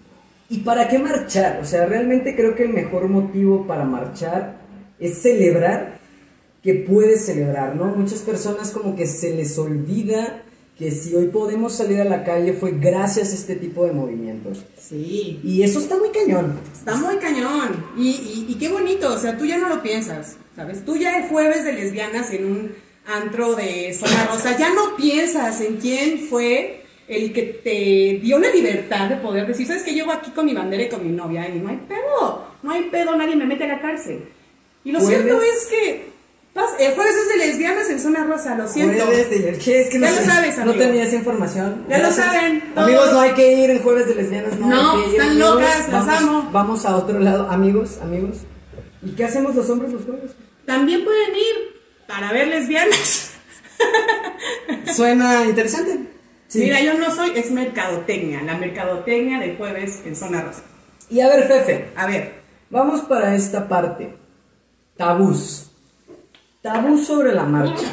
¿Y 0.52 0.58
para 0.58 0.86
qué 0.86 0.98
marchar? 0.98 1.60
O 1.62 1.64
sea, 1.64 1.86
realmente 1.86 2.36
creo 2.36 2.54
que 2.54 2.64
el 2.64 2.74
mejor 2.74 3.08
motivo 3.08 3.66
para 3.66 3.84
marchar 3.84 4.58
es 5.00 5.22
celebrar 5.22 5.98
que 6.62 6.74
puedes 6.74 7.24
celebrar, 7.24 7.74
¿no? 7.74 7.86
Muchas 7.86 8.20
personas 8.20 8.70
como 8.70 8.94
que 8.94 9.06
se 9.06 9.34
les 9.34 9.56
olvida 9.56 10.42
que 10.76 10.90
si 10.90 11.14
hoy 11.14 11.28
podemos 11.28 11.72
salir 11.72 12.02
a 12.02 12.04
la 12.04 12.22
calle 12.22 12.52
fue 12.52 12.72
gracias 12.72 13.32
a 13.32 13.34
este 13.34 13.56
tipo 13.56 13.86
de 13.86 13.92
movimientos. 13.92 14.62
Sí. 14.78 15.40
Y 15.42 15.62
eso 15.62 15.78
está 15.78 15.96
muy 15.96 16.10
cañón. 16.10 16.60
Está 16.70 16.96
muy 16.96 17.16
cañón. 17.16 17.86
Y, 17.96 18.10
y, 18.10 18.46
y 18.50 18.54
qué 18.56 18.68
bonito, 18.68 19.10
o 19.10 19.18
sea, 19.18 19.38
tú 19.38 19.46
ya 19.46 19.56
no 19.56 19.70
lo 19.70 19.82
piensas, 19.82 20.36
¿sabes? 20.54 20.84
Tú 20.84 20.98
ya 20.98 21.16
el 21.16 21.30
jueves 21.30 21.64
de 21.64 21.72
lesbianas 21.72 22.30
en 22.30 22.44
un 22.44 22.74
antro 23.06 23.54
de 23.54 23.94
zona 23.94 24.26
rosa, 24.26 24.58
ya 24.58 24.68
no 24.68 24.96
piensas 24.96 25.62
en 25.62 25.76
quién 25.76 26.18
fue 26.28 26.81
el 27.08 27.32
que 27.32 27.42
te 27.64 28.20
dio 28.24 28.38
la 28.38 28.50
libertad 28.50 29.08
de 29.08 29.16
poder 29.16 29.46
decir, 29.46 29.66
¿sabes 29.66 29.82
que 29.82 29.92
Llevo 29.92 30.12
aquí 30.12 30.30
con 30.30 30.46
mi 30.46 30.54
bandera 30.54 30.82
y 30.84 30.88
con 30.88 31.04
mi 31.06 31.12
novia 31.12 31.48
y 31.48 31.58
no 31.58 31.68
hay 31.68 31.76
pedo, 31.88 32.46
no 32.62 32.70
hay 32.70 32.82
pedo, 32.84 33.16
nadie 33.16 33.36
me 33.36 33.44
mete 33.46 33.64
a 33.64 33.68
la 33.68 33.80
cárcel. 33.80 34.24
Y 34.84 34.92
lo 34.92 35.00
Jueves. 35.00 35.22
cierto 35.22 35.42
es 35.42 35.66
que 35.66 36.12
el 36.80 36.94
jueves 36.94 37.14
es 37.16 37.28
de 37.30 37.46
lesbianas 37.46 37.88
en 37.88 37.98
zona 38.00 38.24
rosa, 38.24 38.54
lo 38.56 38.68
siento. 38.68 39.04
Jueves 39.06 39.30
de- 39.30 39.58
¿Qué 39.58 39.80
es 39.80 39.88
que 39.88 39.98
no 39.98 40.06
Ya 40.06 40.12
lo 40.12 40.18
sé, 40.18 40.24
sabes, 40.26 40.56
No 40.58 40.62
amigo. 40.64 40.78
tenía 40.78 41.04
esa 41.04 41.16
información. 41.16 41.84
Ya 41.88 41.98
lo 41.98 42.10
saben, 42.10 42.60
todos. 42.74 42.86
Amigos, 42.88 43.12
no 43.12 43.20
hay 43.20 43.32
que 43.32 43.52
ir 43.52 43.70
en 43.70 43.78
jueves 43.82 44.06
de 44.08 44.14
lesbianas. 44.16 44.58
No, 44.58 44.68
No, 44.68 44.90
hay 44.92 45.02
que 45.02 45.08
ir, 45.08 45.14
están 45.14 45.30
amigos. 45.30 45.54
locas, 45.54 45.88
las 45.88 46.06
vamos, 46.06 46.22
amo. 46.44 46.50
Vamos 46.52 46.84
a 46.86 46.96
otro 46.96 47.18
lado, 47.20 47.48
amigos, 47.50 47.98
amigos. 48.02 48.36
¿Y 49.04 49.12
qué 49.12 49.24
hacemos 49.24 49.54
los 49.54 49.68
hombres 49.70 49.92
los 49.92 50.04
jueves? 50.04 50.32
También 50.66 51.04
pueden 51.04 51.30
ir 51.34 51.80
para 52.06 52.32
ver 52.32 52.48
lesbianas. 52.48 53.30
Suena 54.94 55.44
interesante. 55.44 55.98
Sí. 56.52 56.58
Mira, 56.58 56.82
yo 56.82 56.98
no 56.98 57.10
soy, 57.10 57.30
es 57.34 57.50
mercadotecnia, 57.50 58.42
la 58.42 58.58
mercadotecnia 58.58 59.40
de 59.40 59.56
jueves 59.56 60.02
en 60.04 60.14
Zona 60.14 60.42
Rosa. 60.42 60.62
Y 61.08 61.20
a 61.20 61.28
ver, 61.28 61.48
Fefe, 61.48 61.86
A 61.96 62.06
ver, 62.06 62.34
vamos 62.68 63.00
para 63.00 63.34
esta 63.34 63.66
parte. 63.66 64.12
Tabús. 64.98 65.70
Tabús 66.60 67.06
sobre 67.06 67.32
la 67.32 67.44
marcha. 67.44 67.86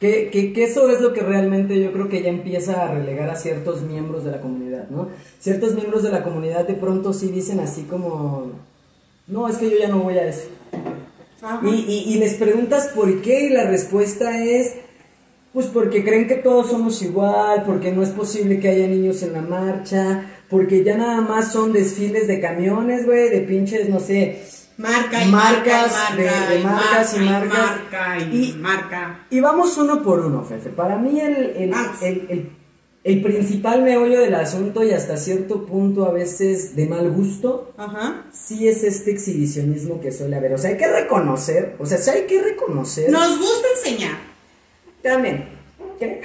Que, 0.00 0.28
que, 0.28 0.52
que 0.52 0.64
eso 0.64 0.90
es 0.90 1.00
lo 1.00 1.12
que 1.12 1.20
realmente 1.20 1.80
yo 1.80 1.92
creo 1.92 2.08
que 2.08 2.20
ya 2.20 2.30
empieza 2.30 2.82
a 2.82 2.92
relegar 2.92 3.30
a 3.30 3.36
ciertos 3.36 3.82
miembros 3.82 4.24
de 4.24 4.32
la 4.32 4.40
comunidad, 4.40 4.88
¿no? 4.88 5.10
Ciertos 5.38 5.76
miembros 5.76 6.02
de 6.02 6.10
la 6.10 6.24
comunidad 6.24 6.66
de 6.66 6.74
pronto 6.74 7.12
sí 7.12 7.28
dicen 7.28 7.60
así 7.60 7.82
como, 7.84 8.50
no, 9.28 9.46
es 9.46 9.56
que 9.56 9.70
yo 9.70 9.78
ya 9.78 9.86
no 9.86 10.00
voy 10.00 10.18
a 10.18 10.26
eso. 10.26 10.48
Y, 11.62 11.68
y, 11.68 12.12
y 12.12 12.18
les 12.18 12.34
preguntas 12.34 12.88
por 12.88 13.22
qué 13.22 13.44
y 13.44 13.50
la 13.50 13.70
respuesta 13.70 14.42
es, 14.42 14.74
pues 15.52 15.66
porque 15.66 16.04
creen 16.04 16.28
que 16.28 16.36
todos 16.36 16.70
somos 16.70 17.02
igual, 17.02 17.64
porque 17.64 17.90
no 17.92 18.02
es 18.02 18.10
posible 18.10 18.60
que 18.60 18.68
haya 18.68 18.86
niños 18.86 19.22
en 19.22 19.32
la 19.32 19.42
marcha, 19.42 20.26
porque 20.48 20.84
ya 20.84 20.96
nada 20.96 21.20
más 21.20 21.52
son 21.52 21.72
desfiles 21.72 22.26
de 22.28 22.40
camiones, 22.40 23.04
güey, 23.06 23.28
de 23.30 23.40
pinches, 23.40 23.88
no 23.88 23.98
sé, 24.00 24.42
marca 24.76 25.24
y 25.24 25.28
Marcas, 25.30 25.92
marca, 25.92 26.14
y 26.14 26.16
de- 26.16 26.54
de 26.54 26.60
y 26.60 26.64
marcas 26.64 27.14
y 27.16 27.20
marca, 27.20 27.48
marcas. 27.48 27.70
marca 27.92 28.18
y, 28.32 28.44
Y- 28.44 28.52
marca. 28.58 29.26
Y 29.30 29.40
vamos 29.40 29.76
uno 29.78 30.02
por 30.02 30.20
uno, 30.20 30.44
Fefe. 30.44 30.70
Para 30.70 30.96
mí 30.98 31.20
el, 31.20 31.36
el, 31.56 31.70
Vamos. 31.70 32.02
el, 32.02 32.26
el- 32.30 32.50
el 33.02 33.22
principal 33.22 33.82
meollo 33.82 34.20
del 34.20 34.34
asunto 34.34 34.84
y 34.84 34.90
hasta 34.90 35.16
cierto 35.16 35.64
punto 35.64 36.04
a 36.04 36.12
veces 36.12 36.76
de 36.76 36.86
mal 36.86 37.10
gusto, 37.10 37.72
Ajá. 37.78 38.26
sí 38.30 38.68
es 38.68 38.84
este 38.84 39.10
exhibicionismo 39.10 40.00
que 40.00 40.12
suele 40.12 40.36
haber. 40.36 40.52
O 40.52 40.58
sea, 40.58 40.70
hay 40.70 40.76
que 40.76 40.86
reconocer, 40.86 41.76
o 41.78 41.86
sea, 41.86 41.96
sí 41.98 42.10
hay 42.10 42.22
que 42.26 42.42
reconocer. 42.42 43.10
Nos 43.10 43.38
gusta 43.38 43.66
enseñar. 43.76 44.29
También. 45.02 45.48
¿Qué? 45.98 46.22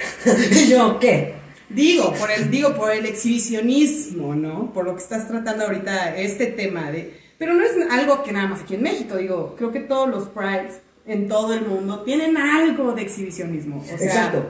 ¿Y 0.52 0.68
yo 0.70 0.98
qué? 0.98 1.34
Digo, 1.68 2.12
por 2.14 2.30
el, 2.30 2.50
digo, 2.50 2.74
por 2.74 2.92
el 2.92 3.06
exhibicionismo, 3.06 4.34
¿no? 4.34 4.72
Por 4.72 4.84
lo 4.84 4.94
que 4.94 5.02
estás 5.02 5.26
tratando 5.26 5.64
ahorita, 5.64 6.16
este 6.16 6.46
tema 6.46 6.90
de... 6.90 7.20
Pero 7.38 7.54
no 7.54 7.64
es 7.64 7.72
algo 7.90 8.22
que 8.22 8.32
nada 8.32 8.48
más 8.48 8.62
aquí 8.62 8.74
en 8.74 8.82
México, 8.82 9.16
digo, 9.16 9.54
creo 9.56 9.72
que 9.72 9.80
todos 9.80 10.08
los 10.08 10.28
prides 10.28 10.80
en 11.06 11.28
todo 11.28 11.54
el 11.54 11.66
mundo 11.66 12.00
tienen 12.00 12.36
algo 12.36 12.92
de 12.92 13.02
exhibicionismo. 13.02 13.80
O 13.80 13.84
sea, 13.84 13.96
Exacto. 13.96 14.46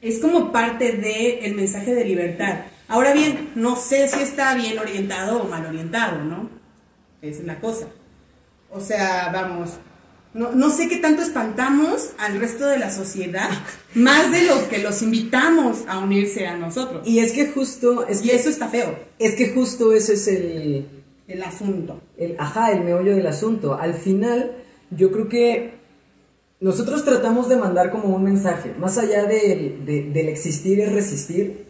es 0.00 0.18
como 0.18 0.50
parte 0.50 0.92
del 0.92 1.54
mensaje 1.54 1.94
de 1.94 2.04
libertad. 2.04 2.62
Ahora 2.88 3.12
bien, 3.12 3.50
no 3.54 3.76
sé 3.76 4.08
si 4.08 4.20
está 4.20 4.54
bien 4.54 4.78
orientado 4.78 5.42
o 5.42 5.44
mal 5.44 5.64
orientado, 5.66 6.24
¿no? 6.24 6.50
Esa 7.22 7.40
es 7.40 7.46
la 7.46 7.60
cosa. 7.60 7.86
O 8.70 8.80
sea, 8.80 9.30
vamos, 9.32 9.78
no, 10.34 10.52
no 10.52 10.70
sé 10.70 10.88
qué 10.88 10.96
tanto 10.98 11.22
espantamos 11.22 12.10
al 12.18 12.38
resto 12.38 12.66
de 12.66 12.78
la 12.78 12.90
sociedad, 12.90 13.50
más 13.94 14.30
de 14.30 14.42
lo 14.44 14.68
que 14.68 14.78
los 14.78 15.02
invitamos 15.02 15.78
a 15.88 15.98
unirse 15.98 16.46
a 16.46 16.56
nosotros. 16.56 17.06
Y, 17.06 17.16
Y 17.16 17.18
es 17.20 17.32
que 17.32 17.48
justo, 17.48 18.06
es 18.06 18.20
que, 18.22 18.34
eso 18.34 18.48
está 18.48 18.68
feo, 18.68 18.96
es 19.18 19.34
que 19.34 19.48
justo 19.50 19.92
ese 19.92 20.14
es 20.14 20.28
el, 20.28 20.86
el 21.26 21.42
asunto. 21.42 22.00
el, 22.16 22.36
ajá, 22.38 22.70
el 22.72 22.84
meollo 22.84 23.14
del 23.16 23.26
asunto. 23.26 23.74
Al 23.74 23.94
final, 23.94 24.52
yo 24.90 25.10
creo 25.10 25.28
que 25.28 25.80
nosotros 26.60 27.04
tratamos 27.06 27.48
de 27.48 27.56
mandar 27.56 27.90
como 27.90 28.14
un 28.14 28.22
mensaje, 28.22 28.74
más 28.78 28.98
allá 28.98 29.24
del, 29.24 29.84
de- 29.86 30.10
del 30.12 30.28
existir 30.28 30.78
es 30.80 30.92
resistir, 30.92 31.66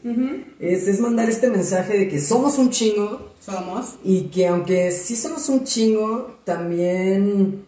es, 0.59 0.89
es 0.89 0.99
mandar 1.01 1.31
este 1.31 1.49
mensaje 1.49 1.97
de 1.97 2.09
que 2.09 2.21
somos 2.21 2.59
un 2.59 2.71
chingo 2.71 3.31
Somos. 3.41 3.95
y 4.05 4.23
que 4.25 4.49
aunque 4.49 4.91
sí 4.91 5.15
somos 5.15 5.49
un 5.49 5.63
chingo, 5.65 6.39
también 6.45 7.65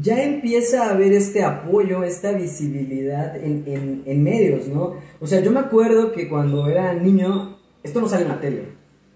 ya 0.00 0.22
empieza 0.22 0.86
a 0.86 0.90
haber 0.90 1.12
este 1.12 1.44
apoyo, 1.44 2.02
esta 2.04 2.32
visibilidad 2.32 3.36
en, 3.36 3.62
en- 3.66 4.02
en 4.06 4.22
medios, 4.24 4.68
¿no? 4.68 4.94
O 5.20 5.26
sea, 5.26 5.40
yo 5.40 5.50
me 5.52 5.60
acuerdo 5.60 6.12
que 6.12 6.28
cuando 6.28 6.66
era 6.68 6.92
niño, 6.94 7.58
esto 7.82 8.00
no 8.00 8.08
sale 8.08 8.22
en 8.22 8.28
la 8.28 8.40
tele. 8.40 8.68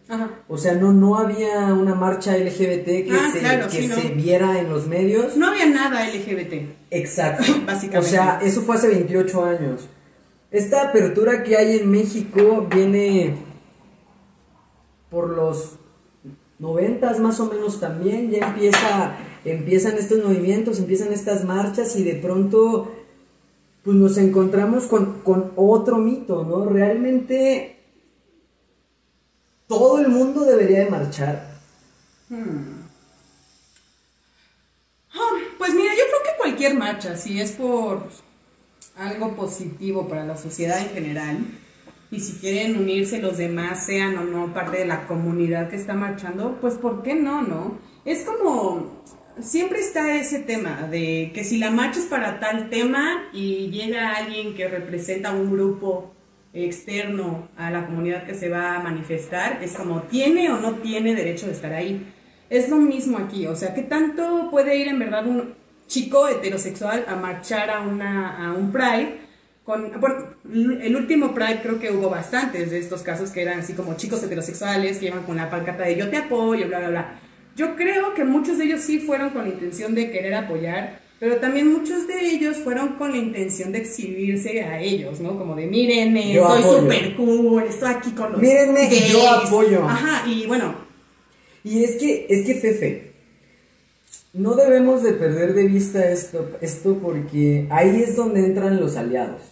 Ajá. 0.09 0.31
O 0.49 0.57
sea, 0.57 0.75
no, 0.75 0.93
no 0.93 1.19
había 1.19 1.73
una 1.75 1.95
marcha 1.95 2.37
LGBT 2.37 2.85
que, 2.87 3.09
Ah, 3.13 3.29
se, 3.33 3.41
claro, 3.41 3.67
que 3.69 3.83
sí, 3.83 3.89
¿no? 3.89 3.97
se 3.97 4.09
viera 4.11 4.59
en 4.59 4.71
los 4.71 4.87
medios. 4.87 5.37
No 5.37 5.49
había 5.49 5.67
nada 5.67 6.09
LGBT. 6.09 6.55
Exacto. 6.91 7.45
Básicamente. 7.67 7.99
O 7.99 8.03
sea, 8.03 8.41
eso 8.43 8.63
fue 8.63 8.77
hace 8.77 8.89
28 8.89 9.45
años. 9.45 9.89
Esta 10.51 10.89
apertura 10.89 11.43
que 11.43 11.57
hay 11.59 11.77
en 11.79 11.91
México 11.91 12.67
viene 12.75 13.35
por 15.11 15.29
los 15.31 15.77
90 16.59 17.19
más 17.19 17.39
o 17.41 17.47
menos 17.53 17.79
también. 17.81 18.31
Ya 18.31 18.47
empieza, 18.49 19.17
empiezan 19.53 19.97
estos 19.97 20.25
movimientos, 20.25 20.79
empiezan 20.79 21.13
estas 21.13 21.45
marchas 21.45 21.97
y 21.97 22.05
de 22.05 22.15
pronto 22.15 22.93
pues 23.85 23.97
nos 23.97 24.19
encontramos 24.19 24.85
con, 24.87 25.21
con 25.23 25.53
otro 25.57 25.99
mito, 25.99 26.45
¿no? 26.45 26.67
Realmente 26.67 27.79
todo 29.67 30.01
el 30.01 30.09
mundo 30.09 30.45
debería 30.45 30.81
de 30.81 30.91
marchar. 30.91 31.59
Ah, 35.13 35.31
Pues 35.59 35.75
mira, 35.75 35.93
yo 35.95 36.03
creo 36.09 36.23
que 36.23 36.39
cualquier 36.39 36.75
marcha, 36.75 37.17
si 37.17 37.41
es 37.41 37.53
por 37.53 38.09
algo 38.97 39.37
positivo 39.37 40.09
para 40.09 40.25
la 40.25 40.37
sociedad 40.37 40.81
en 40.81 40.89
general, 40.91 41.39
y 42.11 42.21
si 42.21 42.39
quieren 42.39 42.79
unirse 42.79 43.21
los 43.21 43.37
demás, 43.37 43.85
sean 43.85 44.17
o 44.17 44.25
no 44.25 44.55
parte 44.55 44.79
de 44.79 44.87
la 44.87 45.07
comunidad 45.07 45.69
que 45.69 45.77
está 45.77 45.95
marchando, 45.95 46.59
pues 46.61 46.75
¿por 46.75 47.03
qué 47.03 47.15
no, 47.15 47.43
no? 47.43 47.79
Es 48.05 48.25
como, 48.25 49.03
siempre 49.41 49.81
está 49.81 50.17
ese 50.17 50.41
tema 50.41 50.89
de 50.91 51.31
que 51.35 51.45
si 51.45 51.59
la 51.59 51.71
marcha 51.71 52.01
es 52.01 52.07
para 52.07 52.41
tal 52.41 52.71
tema 52.71 53.29
y 53.33 53.71
llega 53.71 54.17
alguien 54.17 54.55
que 54.55 54.69
representa 54.69 55.33
un 55.33 55.51
grupo 55.51 56.15
externo 56.53 57.49
a 57.57 57.71
la 57.71 57.87
comunidad 57.87 58.25
que 58.25 58.35
se 58.35 58.49
va 58.49 58.77
a 58.77 58.81
manifestar, 58.81 59.61
es 59.63 59.75
como, 59.75 60.03
¿tiene 60.03 60.51
o 60.51 60.59
no 60.59 60.77
tiene 60.77 61.15
derecho 61.15 61.47
de 61.47 61.53
estar 61.53 61.73
ahí? 61.73 62.07
Es 62.51 62.69
lo 62.69 62.77
mismo 62.77 63.19
aquí, 63.19 63.47
o 63.47 63.55
sea, 63.55 63.75
¿qué 63.75 63.83
tanto 63.83 64.49
puede 64.51 64.77
ir 64.77 64.89
en 64.89 64.99
verdad 64.99 65.27
un 65.27 65.55
chico 65.87 66.29
heterosexual 66.29 67.05
a 67.07 67.17
marchar 67.17 67.71
a, 67.71 67.81
una, 67.81 68.47
a 68.47 68.53
un 68.53 68.73
Pride? 68.73 69.29
Con, 69.65 69.93
el 70.81 70.97
último 70.97 71.35
Pride 71.35 71.61
creo 71.63 71.79
que 71.79 71.91
hubo 71.91 72.09
bastantes 72.09 72.71
de 72.71 72.79
estos 72.79 73.03
casos 73.03 73.31
que 73.31 73.43
eran 73.43 73.61
así 73.61 73.75
como 73.75 73.97
chicos 73.97 74.23
heterosexuales 74.23 74.97
que 74.97 75.09
iban 75.09 75.25
con 75.25 75.37
la 75.37 75.51
pancarta 75.51 75.85
de 75.85 75.97
yo 75.97 76.09
te 76.09 76.17
apoyo, 76.17 76.67
bla, 76.69 76.79
bla, 76.79 76.89
bla. 76.89 77.21
Yo 77.59 77.75
creo 77.75 78.15
que 78.15 78.23
muchos 78.25 78.57
de 78.57 78.67
ellos 78.67 78.83
sí 78.83 79.01
fueron 79.01 79.31
con 79.31 79.43
la 79.43 79.49
intención 79.49 79.93
de 79.93 80.13
querer 80.13 80.33
apoyar, 80.35 81.01
pero 81.19 81.39
también 81.39 81.73
muchos 81.73 82.07
de 82.07 82.31
ellos 82.31 82.57
fueron 82.59 82.91
con 82.91 83.11
la 83.11 83.17
intención 83.17 83.73
de 83.73 83.79
exhibirse 83.79 84.63
a 84.63 84.81
ellos, 84.81 85.19
¿no? 85.19 85.37
Como 85.37 85.57
de 85.57 85.67
mírenme, 85.67 86.33
Yo 86.33 86.47
soy 86.47 86.63
súper 86.63 87.17
cool, 87.17 87.65
estoy 87.65 87.91
aquí 87.91 88.13
con 88.13 88.31
los 88.31 88.41
Mírenme 88.41 88.85
y 88.85 89.13
yo 89.13 89.19
gays". 89.19 89.49
apoyo. 89.49 89.83
Ajá, 89.83 90.25
y 90.29 90.47
bueno, 90.47 90.73
Y 91.65 91.83
es 91.83 91.97
que, 91.97 92.27
es 92.31 92.47
que 92.47 92.55
Fefe, 92.55 93.11
no 94.33 94.55
debemos 94.55 95.03
de 95.03 95.15
perder 95.15 95.55
de 95.55 95.65
vista 95.65 96.09
esto, 96.13 96.53
esto 96.61 96.95
porque 97.03 97.67
ahí 97.71 98.01
es 98.05 98.15
donde 98.15 98.45
entran 98.47 98.79
los 98.79 98.97
aliados, 98.97 99.43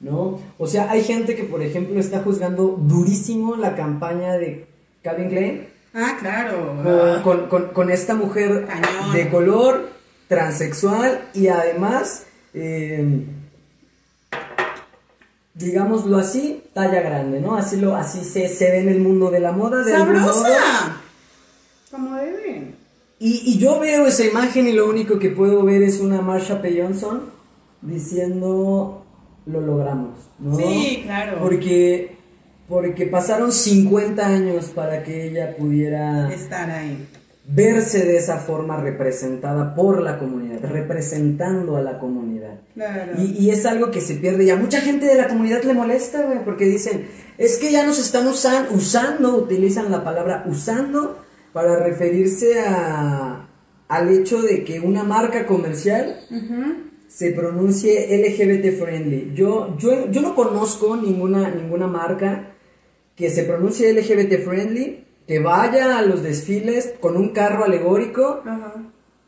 ¿no? 0.00 0.40
O 0.56 0.66
sea, 0.66 0.90
hay 0.90 1.02
gente 1.04 1.36
que, 1.36 1.44
por 1.44 1.62
ejemplo, 1.62 2.00
está 2.00 2.20
juzgando 2.20 2.68
durísimo 2.80 3.54
la 3.56 3.76
campaña 3.76 4.38
de 4.38 4.64
Calvin 5.02 5.28
Klein 5.28 5.77
ah, 5.94 6.16
claro. 6.20 6.74
con, 6.82 7.22
con- 7.22 7.48
con- 7.48 7.68
con 7.72 7.90
esta 7.90 8.14
mujer 8.14 8.66
Cañón. 8.66 9.12
de 9.12 9.28
color, 9.30 9.90
transexual 10.28 11.28
y 11.34 11.48
además, 11.48 12.24
eh, 12.54 13.24
digámoslo 15.54 16.18
así, 16.18 16.62
talla 16.74 17.00
grande, 17.00 17.40
¿no? 17.40 17.56
Así, 17.56 17.76
lo, 17.76 17.96
así 17.96 18.24
se, 18.24 18.48
se 18.48 18.70
ve 18.70 18.78
en 18.80 18.88
el 18.88 19.00
mundo 19.00 19.30
de 19.30 19.40
la 19.40 19.52
moda. 19.52 19.82
De. 19.84 19.92
¡Sabrosa! 19.92 21.00
Como 21.90 22.14
deben. 22.16 22.76
Y, 23.18 23.42
y 23.54 23.58
yo 23.58 23.80
veo 23.80 24.06
esa 24.06 24.24
imagen 24.24 24.68
y 24.68 24.72
lo 24.72 24.88
único 24.88 25.18
que 25.18 25.30
puedo 25.30 25.64
ver 25.64 25.82
es 25.82 25.98
una 26.00 26.20
Marsha 26.20 26.62
P. 26.62 26.80
Johnson 26.80 27.22
diciendo 27.82 29.04
lo 29.46 29.60
logramos, 29.60 30.18
¿no? 30.38 30.54
Sí, 30.56 31.00
claro. 31.04 31.38
Porque, 31.40 32.17
porque 32.68 33.06
pasaron 33.06 33.50
50 33.52 34.26
años 34.26 34.66
para 34.74 35.02
que 35.02 35.28
ella 35.28 35.56
pudiera 35.56 36.30
Estar 36.32 36.70
ahí. 36.70 37.06
verse 37.46 38.04
de 38.04 38.18
esa 38.18 38.36
forma 38.38 38.76
representada 38.76 39.74
por 39.74 40.02
la 40.02 40.18
comunidad, 40.18 40.58
representando 40.70 41.76
a 41.76 41.82
la 41.82 41.98
comunidad. 41.98 42.60
Claro. 42.74 43.12
Y, 43.18 43.38
y 43.46 43.50
es 43.50 43.64
algo 43.64 43.90
que 43.90 44.00
se 44.02 44.16
pierde 44.16 44.44
y 44.44 44.50
a 44.50 44.56
mucha 44.56 44.80
gente 44.82 45.06
de 45.06 45.14
la 45.14 45.28
comunidad 45.28 45.62
le 45.62 45.72
molesta, 45.74 46.22
güey, 46.22 46.44
porque 46.44 46.66
dicen, 46.66 47.06
es 47.38 47.56
que 47.56 47.72
ya 47.72 47.86
nos 47.86 47.98
están 47.98 48.26
usan- 48.28 48.66
usando, 48.74 49.34
utilizan 49.36 49.90
la 49.90 50.04
palabra 50.04 50.44
usando 50.46 51.18
para 51.54 51.82
referirse 51.82 52.60
a, 52.60 53.48
al 53.88 54.08
hecho 54.10 54.42
de 54.42 54.62
que 54.64 54.80
una 54.80 55.02
marca 55.04 55.46
comercial 55.46 56.20
se 57.08 57.30
pronuncie 57.32 58.06
LGBT 58.28 58.78
friendly. 58.78 59.32
Yo, 59.34 59.74
yo, 59.78 60.10
yo 60.10 60.20
no 60.20 60.34
conozco 60.34 60.94
ninguna, 60.96 61.48
ninguna 61.50 61.86
marca 61.86 62.52
que 63.18 63.28
se 63.30 63.42
pronuncie 63.42 63.92
LGBT 63.92 64.44
friendly, 64.44 65.04
que 65.26 65.40
vaya 65.40 65.98
a 65.98 66.02
los 66.02 66.22
desfiles 66.22 66.94
con 67.00 67.16
un 67.16 67.30
carro 67.30 67.64
alegórico 67.64 68.40
Ajá. 68.46 68.74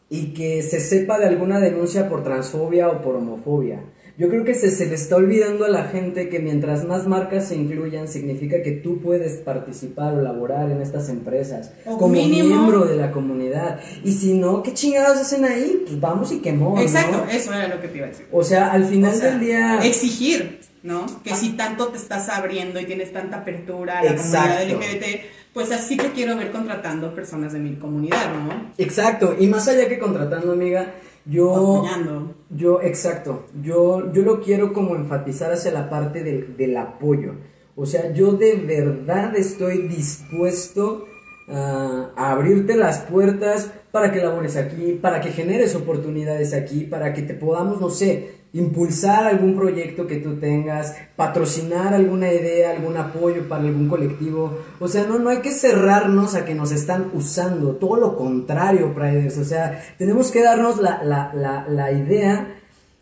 y 0.09 0.33
que 0.33 0.63
se 0.63 0.81
sepa 0.81 1.19
de 1.19 1.27
alguna 1.27 1.61
denuncia 1.61 2.09
por 2.09 2.23
transfobia 2.25 2.89
o 2.89 3.03
por 3.03 3.17
homofobia. 3.17 3.83
Yo 4.17 4.29
creo 4.29 4.45
que 4.45 4.55
se, 4.55 4.71
se 4.71 4.85
le 4.85 4.97
está 4.97 5.17
olvidando 5.17 5.65
a 5.65 5.69
la 5.71 5.85
gente 5.85 6.29
que 6.29 6.41
mientras 6.41 6.85
más 6.85 7.07
marcas 7.07 7.49
se 7.49 7.55
incluyan, 7.57 8.07
significa 8.07 8.63
que 8.63 8.73
tú 8.73 9.01
puedes 9.01 9.39
participar 9.39 10.13
o 10.15 10.21
laborar 10.21 10.71
en 10.71 10.83
estas 10.83 11.09
empresas 11.09 11.73
O 11.87 11.97
como 11.97 12.15
mínimo- 12.15 12.49
miembro 12.49 12.85
de 12.85 12.97
la 12.97 13.13
comunidad. 13.13 13.81
Y 14.05 14.13
si 14.13 14.35
no, 14.35 14.63
¿qué 14.63 14.75
chingados 14.75 15.19
hacen 15.19 15.47
ahí? 15.47 15.85
Pues 15.87 15.99
vamos 15.99 16.33
y 16.33 16.41
quemó. 16.41 16.75
¿no? 16.75 16.83
Exacto, 16.83 17.25
eso 17.33 17.55
era 17.55 17.69
lo 17.75 17.81
que 17.81 17.89
te 17.89 17.97
iba 17.97 18.07
a 18.07 18.11
decir. 18.11 18.27
O 18.31 18.45
sea, 18.45 18.73
al 18.73 18.85
final 18.85 19.15
O 19.15 19.17
sea, 19.17 19.31
del 19.31 19.41
día. 19.41 19.79
exigir, 19.85 20.60
¿no? 20.83 21.07
Que 21.23 21.35
si 21.35 21.51
tanto 21.51 21.89
te 21.89 21.99
estás 21.99 22.29
abriendo 22.29 22.81
y 22.81 22.87
tienes 22.87 23.13
tanta 23.13 23.39
apertura 23.39 23.99
a 23.99 24.05
la 24.05 24.11
Exacto. 24.13 24.57
comunidad 24.59 24.91
LGBT, 24.91 25.05
pues 25.53 25.71
así 25.73 25.97
te 25.97 26.11
quiero 26.13 26.37
ver 26.37 26.53
contratando 26.53 27.15
personas 27.15 27.53
de 27.53 27.59
mi 27.59 27.77
comunidad, 27.77 28.33
¿no? 28.33 28.73
Exacto. 28.79 29.37
Y 29.39 29.47
más 29.47 29.69
allá 29.69 29.89
que 29.89 29.99
contratando, 29.99 30.53
amiga, 30.53 30.95
yo. 31.25 31.77
Apoyando. 31.77 32.35
Yo, 32.51 32.81
exacto. 32.83 33.47
Yo, 33.63 34.13
yo 34.13 34.23
lo 34.23 34.41
quiero 34.41 34.73
como 34.73 34.97
enfatizar 34.97 35.53
hacia 35.53 35.73
la 35.73 35.91
parte 35.91 36.23
del, 36.23 36.57
del 36.57 36.77
apoyo. 36.77 37.35
O 37.77 37.87
sea, 37.87 38.13
yo 38.13 38.33
de 38.33 38.57
verdad 38.57 39.37
estoy 39.37 39.89
dispuesto 39.89 41.07
a, 41.49 42.11
a 42.17 42.33
abrirte 42.33 42.77
las 42.77 43.01
puertas 43.01 43.71
para 43.91 44.13
que 44.13 44.21
labores 44.21 44.57
aquí, 44.57 44.99
para 45.01 45.21
que 45.21 45.31
generes 45.31 45.75
oportunidades 45.75 46.55
aquí, 46.55 46.83
para 46.85 47.13
que 47.13 47.23
te 47.23 47.35
podamos, 47.35 47.81
no 47.81 47.91
sé, 47.91 48.40
impulsar 48.53 49.27
algún 49.27 49.55
proyecto 49.57 50.07
que 50.07 50.17
tú 50.17 50.37
tengas, 50.41 50.95
patrocinar 51.17 51.95
alguna 51.95 52.33
idea, 52.33 52.71
algún 52.71 52.97
apoyo 52.97 53.49
para 53.49 53.63
algún 53.63 53.89
colectivo. 53.89 54.59
O 54.81 54.89
sea, 54.89 55.05
no, 55.05 55.19
no 55.19 55.31
hay 55.31 55.39
que 55.39 55.53
cerrarnos 55.53 56.35
a 56.35 56.45
que 56.45 56.55
nos 56.55 56.73
están 56.73 57.11
usando, 57.15 57.77
todo 57.77 57.97
lo 57.97 58.17
contrario, 58.17 58.93
Priders. 58.95 59.39
O 59.39 59.45
sea, 59.45 59.83
tenemos 59.99 60.31
que 60.31 60.43
darnos 60.43 60.79
la, 60.81 61.03
la, 61.05 61.33
la, 61.35 61.67
la 61.69 61.93
idea 61.93 62.57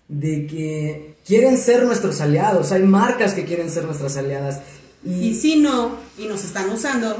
de 0.08 0.46
que 0.46 1.14
quieren 1.26 1.58
ser 1.58 1.84
nuestros 1.84 2.20
aliados, 2.20 2.72
hay 2.72 2.82
marcas 2.82 3.34
que 3.34 3.44
quieren 3.44 3.70
ser 3.70 3.84
nuestras 3.84 4.16
aliadas. 4.16 4.60
Y 5.04 5.34
si 5.34 5.56
no, 5.56 5.92
y 6.18 6.26
nos 6.26 6.44
están 6.44 6.68
usando, 6.70 7.16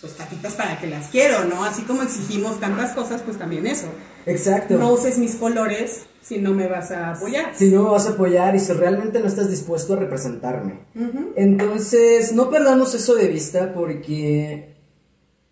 pues 0.00 0.14
tapitas 0.14 0.54
para 0.54 0.78
que 0.78 0.86
las 0.86 1.08
quiero, 1.08 1.44
¿no? 1.44 1.64
Así 1.64 1.82
como 1.82 2.02
exigimos 2.02 2.60
tantas 2.60 2.92
cosas, 2.92 3.22
pues 3.22 3.38
también 3.38 3.66
eso. 3.66 3.86
Exacto. 4.26 4.76
No 4.78 4.92
uses 4.92 5.18
mis 5.18 5.36
colores 5.36 6.06
si 6.22 6.38
no 6.38 6.52
me 6.52 6.66
vas 6.66 6.90
a 6.90 7.12
apoyar. 7.12 7.52
si 7.54 7.70
no 7.70 7.84
me 7.84 7.90
vas 7.90 8.06
a 8.06 8.10
apoyar 8.10 8.56
y 8.56 8.60
si 8.60 8.72
realmente 8.72 9.20
no 9.20 9.26
estás 9.26 9.48
dispuesto 9.48 9.94
a 9.94 9.96
representarme. 9.96 10.80
Ujú. 10.94 11.32
Entonces, 11.36 12.32
no 12.32 12.50
perdamos 12.50 12.94
eso 12.94 13.14
de 13.14 13.28
vista 13.28 13.72
porque 13.72 14.74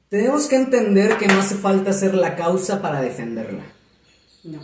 tenemos 0.09 0.47
que 0.47 0.57
entender 0.57 1.17
que 1.17 1.27
no 1.27 1.41
hace 1.41 1.55
falta 1.55 1.93
ser 1.93 2.15
la 2.15 2.35
causa 2.35 2.83
para 2.83 3.01
defenderla. 3.01 3.63
No. 4.43 4.61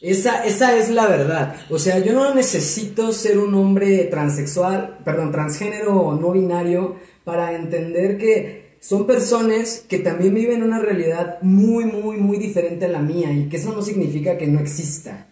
Esa, 0.00 0.44
esa 0.44 0.76
es 0.76 0.90
la 0.90 1.08
verdad. 1.08 1.56
O 1.70 1.78
sea, 1.78 1.98
yo 1.98 2.12
no 2.12 2.32
necesito 2.34 3.12
ser 3.12 3.38
un 3.38 3.52
hombre 3.54 4.04
transexual, 4.04 4.98
perdón, 5.04 5.32
transgénero 5.32 6.00
o 6.00 6.14
no 6.14 6.30
binario 6.30 6.96
para 7.24 7.52
entender 7.54 8.16
que 8.16 8.67
son 8.80 9.06
personas 9.06 9.84
que 9.88 9.98
también 9.98 10.34
viven 10.34 10.62
una 10.62 10.78
realidad 10.78 11.38
muy, 11.42 11.84
muy, 11.84 12.16
muy 12.16 12.38
diferente 12.38 12.84
a 12.86 12.88
la 12.88 13.00
mía 13.00 13.32
y 13.32 13.48
que 13.48 13.56
eso 13.56 13.72
no 13.72 13.82
significa 13.82 14.38
que 14.38 14.46
no 14.46 14.60
exista. 14.60 15.26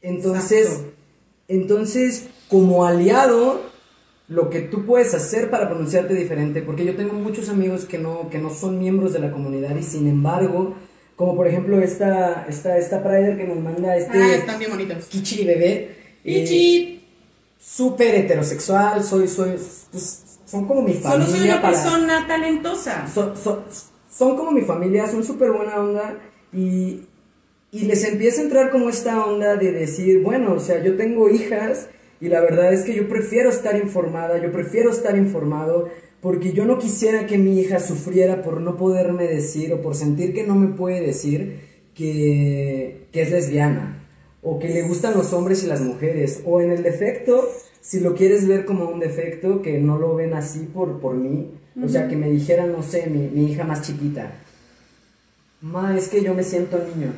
Entonces, 0.00 0.66
Exacto. 0.68 0.92
entonces, 1.48 2.24
como 2.48 2.84
aliado, 2.84 3.62
lo 4.28 4.50
que 4.50 4.60
tú 4.60 4.84
puedes 4.86 5.14
hacer 5.14 5.50
para 5.50 5.68
pronunciarte 5.68 6.14
diferente, 6.14 6.62
porque 6.62 6.84
yo 6.84 6.94
tengo 6.96 7.14
muchos 7.14 7.48
amigos 7.48 7.84
que 7.84 7.98
no, 7.98 8.28
que 8.30 8.38
no 8.38 8.50
son 8.50 8.78
miembros 8.78 9.12
de 9.12 9.18
la 9.20 9.30
comunidad 9.30 9.74
y 9.76 9.82
sin 9.82 10.08
embargo, 10.08 10.74
como 11.16 11.36
por 11.36 11.46
ejemplo 11.46 11.80
esta, 11.80 12.46
esta, 12.48 12.76
esta 12.78 13.02
Prider 13.02 13.36
que 13.36 13.44
nos 13.44 13.58
manda 13.60 13.96
este 13.96 14.18
Ah, 14.18 14.34
están 14.34 14.58
bien 14.58 14.70
bonitos. 14.70 15.04
Kichi 15.06 15.44
bebé. 15.44 15.96
eh, 16.24 16.40
Pichi, 16.42 17.00
Súper 17.58 18.14
heterosexual, 18.16 19.02
soy, 19.02 19.26
soy, 19.26 19.52
pues, 19.90 20.22
son 20.44 20.66
como 20.66 20.82
mi 20.82 20.94
solo 20.94 21.24
familia 21.24 21.26
soy 21.38 21.48
una 21.48 21.62
para... 21.62 21.72
persona 21.74 22.26
talentosa. 22.26 23.06
Son, 23.12 23.36
son- 23.36 23.60
son 24.10 24.36
como 24.36 24.52
mi 24.52 24.62
familia, 24.62 25.08
son 25.08 25.24
súper 25.24 25.50
buena 25.50 25.76
onda 25.80 26.18
y, 26.52 27.00
y 27.72 27.80
les 27.86 28.04
empieza 28.04 28.40
a 28.40 28.44
entrar 28.44 28.70
como 28.70 28.88
esta 28.88 29.24
onda 29.26 29.56
de 29.56 29.72
decir, 29.72 30.22
bueno, 30.22 30.52
o 30.54 30.60
sea, 30.60 30.80
yo 30.82 30.96
tengo 30.96 31.28
hijas 31.28 31.88
y 32.20 32.28
la 32.28 32.40
verdad 32.40 32.72
es 32.72 32.82
que 32.82 32.94
yo 32.94 33.08
prefiero 33.08 33.50
estar 33.50 33.76
informada, 33.76 34.38
yo 34.40 34.52
prefiero 34.52 34.90
estar 34.90 35.16
informado 35.18 35.88
porque 36.20 36.52
yo 36.52 36.64
no 36.64 36.78
quisiera 36.78 37.26
que 37.26 37.38
mi 37.38 37.58
hija 37.60 37.80
sufriera 37.80 38.40
por 38.42 38.60
no 38.60 38.76
poderme 38.76 39.24
decir 39.26 39.72
o 39.72 39.82
por 39.82 39.94
sentir 39.96 40.32
que 40.32 40.44
no 40.44 40.54
me 40.54 40.68
puede 40.68 41.00
decir 41.00 41.58
que, 41.94 43.08
que 43.12 43.22
es 43.22 43.30
lesbiana 43.30 44.06
o 44.42 44.58
que 44.58 44.68
le 44.68 44.82
gustan 44.82 45.14
los 45.14 45.32
hombres 45.32 45.64
y 45.64 45.66
las 45.66 45.80
mujeres 45.80 46.42
o 46.46 46.60
en 46.60 46.70
el 46.70 46.82
defecto, 46.82 47.48
si 47.84 48.00
lo 48.00 48.14
quieres 48.14 48.48
ver 48.48 48.64
como 48.64 48.86
un 48.88 48.98
defecto, 48.98 49.60
que 49.60 49.78
no 49.78 49.98
lo 49.98 50.14
ven 50.14 50.32
así 50.32 50.60
por, 50.60 51.00
por 51.00 51.14
mí, 51.14 51.50
o 51.84 51.86
sea, 51.86 52.08
que 52.08 52.16
me 52.16 52.30
dijera, 52.30 52.66
no 52.66 52.82
sé, 52.82 53.08
mi, 53.08 53.28
mi 53.28 53.52
hija 53.52 53.64
más 53.64 53.82
chiquita, 53.82 54.32
ma, 55.60 55.94
es 55.94 56.08
que 56.08 56.22
yo 56.22 56.32
me 56.32 56.42
siento 56.42 56.78
niño. 56.78 57.12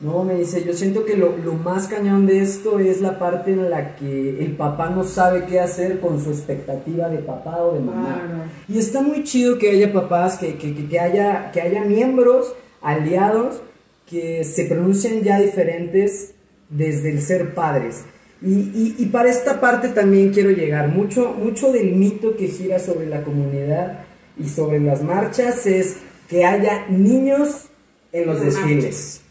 No, 0.00 0.24
me 0.24 0.36
dice, 0.36 0.64
yo 0.64 0.72
siento 0.72 1.04
que 1.04 1.16
lo, 1.16 1.36
lo 1.36 1.54
más 1.54 1.88
cañón 1.88 2.24
de 2.24 2.40
esto 2.40 2.78
es 2.78 3.02
la 3.02 3.18
parte 3.18 3.50
en 3.50 3.68
la 3.68 3.96
que 3.96 4.42
el 4.42 4.56
papá 4.56 4.88
no 4.88 5.04
sabe 5.04 5.44
qué 5.44 5.60
hacer 5.60 6.00
con 6.00 6.22
su 6.22 6.30
expectativa 6.30 7.08
de 7.10 7.18
papá 7.18 7.62
o 7.62 7.74
de 7.74 7.80
mamá. 7.80 8.48
Y 8.66 8.78
está 8.78 9.02
muy 9.02 9.24
chido 9.24 9.58
que 9.58 9.72
haya 9.72 9.92
papás, 9.92 10.38
que, 10.38 10.56
que, 10.56 10.74
que, 10.74 10.88
que 10.88 11.00
haya, 11.00 11.50
que 11.50 11.60
haya 11.60 11.84
miembros, 11.84 12.54
aliados, 12.80 13.60
que 14.06 14.44
se 14.44 14.64
pronuncien 14.64 15.22
ya 15.22 15.38
diferentes 15.38 16.32
desde 16.70 17.10
el 17.10 17.20
ser 17.20 17.52
padres. 17.54 18.04
Y, 18.40 18.52
y, 18.52 18.94
y 18.98 19.06
para 19.06 19.28
esta 19.30 19.60
parte 19.60 19.88
también 19.88 20.32
quiero 20.32 20.50
llegar. 20.50 20.88
Mucho, 20.88 21.32
mucho 21.32 21.72
del 21.72 21.92
mito 21.96 22.36
que 22.36 22.48
gira 22.48 22.78
sobre 22.78 23.06
la 23.06 23.22
comunidad 23.22 24.04
y 24.38 24.48
sobre 24.48 24.78
las 24.80 25.02
marchas 25.02 25.66
es 25.66 25.96
que 26.28 26.44
haya 26.44 26.86
niños 26.88 27.64
en 28.12 28.26
los 28.26 28.40
desfiles. 28.40 29.22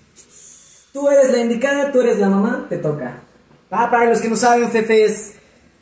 Tú 0.92 1.08
eres 1.10 1.32
la 1.32 1.40
indicada, 1.40 1.92
tú 1.92 2.02
eres 2.02 2.20
la 2.20 2.30
mamá, 2.30 2.66
te 2.70 2.78
toca. 2.78 3.22
Ah, 3.70 3.90
para 3.90 4.10
los 4.10 4.20
que 4.20 4.30
no 4.30 4.36
saben, 4.36 4.70
Fefe 4.70 5.06
es 5.06 5.34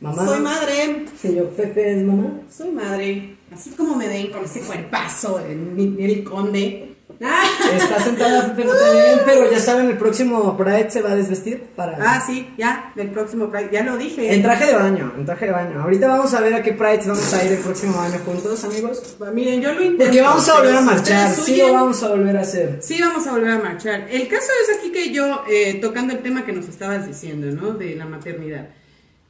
mamá. 0.01 0.25
Soy 0.25 0.39
madre, 0.41 1.05
Sí, 1.21 1.35
yo, 1.35 1.49
Fefe 1.55 1.93
es 1.97 2.03
mamá. 2.03 2.41
soy 2.51 2.71
madre. 2.71 3.37
Así 3.51 3.69
como 3.71 3.95
me 3.95 4.07
den 4.07 4.31
con 4.31 4.43
ese 4.43 4.59
cuerpazo 4.61 5.39
de 5.39 5.55
Miguel 5.55 6.23
Conde. 6.23 6.94
Ah, 7.23 7.43
Está 7.75 7.99
sentada 8.01 8.49
Fefe, 8.49 8.65
no 8.65 8.73
te 8.73 8.89
ven, 8.91 9.19
pero 9.25 9.51
ya 9.51 9.59
saben, 9.59 9.87
el 9.87 9.97
próximo 9.97 10.57
Pride 10.57 10.89
se 10.91 11.01
va 11.01 11.11
a 11.11 11.15
desvestir 11.15 11.63
para... 11.75 11.97
ah, 12.01 12.23
sí, 12.25 12.49
ya, 12.57 12.91
del 12.95 13.09
próximo 13.09 13.49
Pride, 13.49 13.69
ya 13.71 13.83
lo 13.83 13.97
dije. 13.97 14.33
En 14.33 14.41
traje 14.41 14.65
de 14.65 14.73
baño, 14.75 15.13
en 15.17 15.25
traje 15.25 15.45
de 15.45 15.51
baño. 15.51 15.81
Ahorita 15.81 16.07
vamos 16.07 16.33
a 16.33 16.41
ver 16.41 16.53
a 16.53 16.63
qué 16.63 16.73
Pride 16.73 16.99
vamos 17.05 17.33
a 17.33 17.43
ir 17.45 17.53
el 17.53 17.59
próximo 17.59 17.99
año 18.01 18.19
juntos, 18.25 18.63
amigos. 18.63 19.17
Miren, 19.33 19.61
yo 19.61 19.73
lo 19.73 19.81
intento. 19.83 20.03
Porque 20.05 20.21
vamos 20.21 20.49
a 20.49 20.57
volver 20.59 20.75
a 20.75 20.81
marchar, 20.81 21.29
sí 21.31 21.57
lo 21.57 21.73
vamos 21.73 22.03
a 22.03 22.09
volver 22.09 22.37
a 22.37 22.41
hacer. 22.41 22.77
Sí, 22.81 22.97
vamos 22.99 23.25
a 23.27 23.31
volver 23.31 23.51
a 23.51 23.59
marchar. 23.59 24.07
El 24.09 24.27
caso 24.27 24.47
es 24.63 24.77
aquí 24.77 24.91
que 24.91 25.11
yo, 25.11 25.43
eh, 25.49 25.75
tocando 25.81 26.13
el 26.13 26.19
tema 26.19 26.45
que 26.45 26.51
nos 26.53 26.67
estabas 26.67 27.07
diciendo, 27.07 27.47
¿no? 27.47 27.71
De 27.71 27.95
la 27.95 28.05
maternidad. 28.05 28.69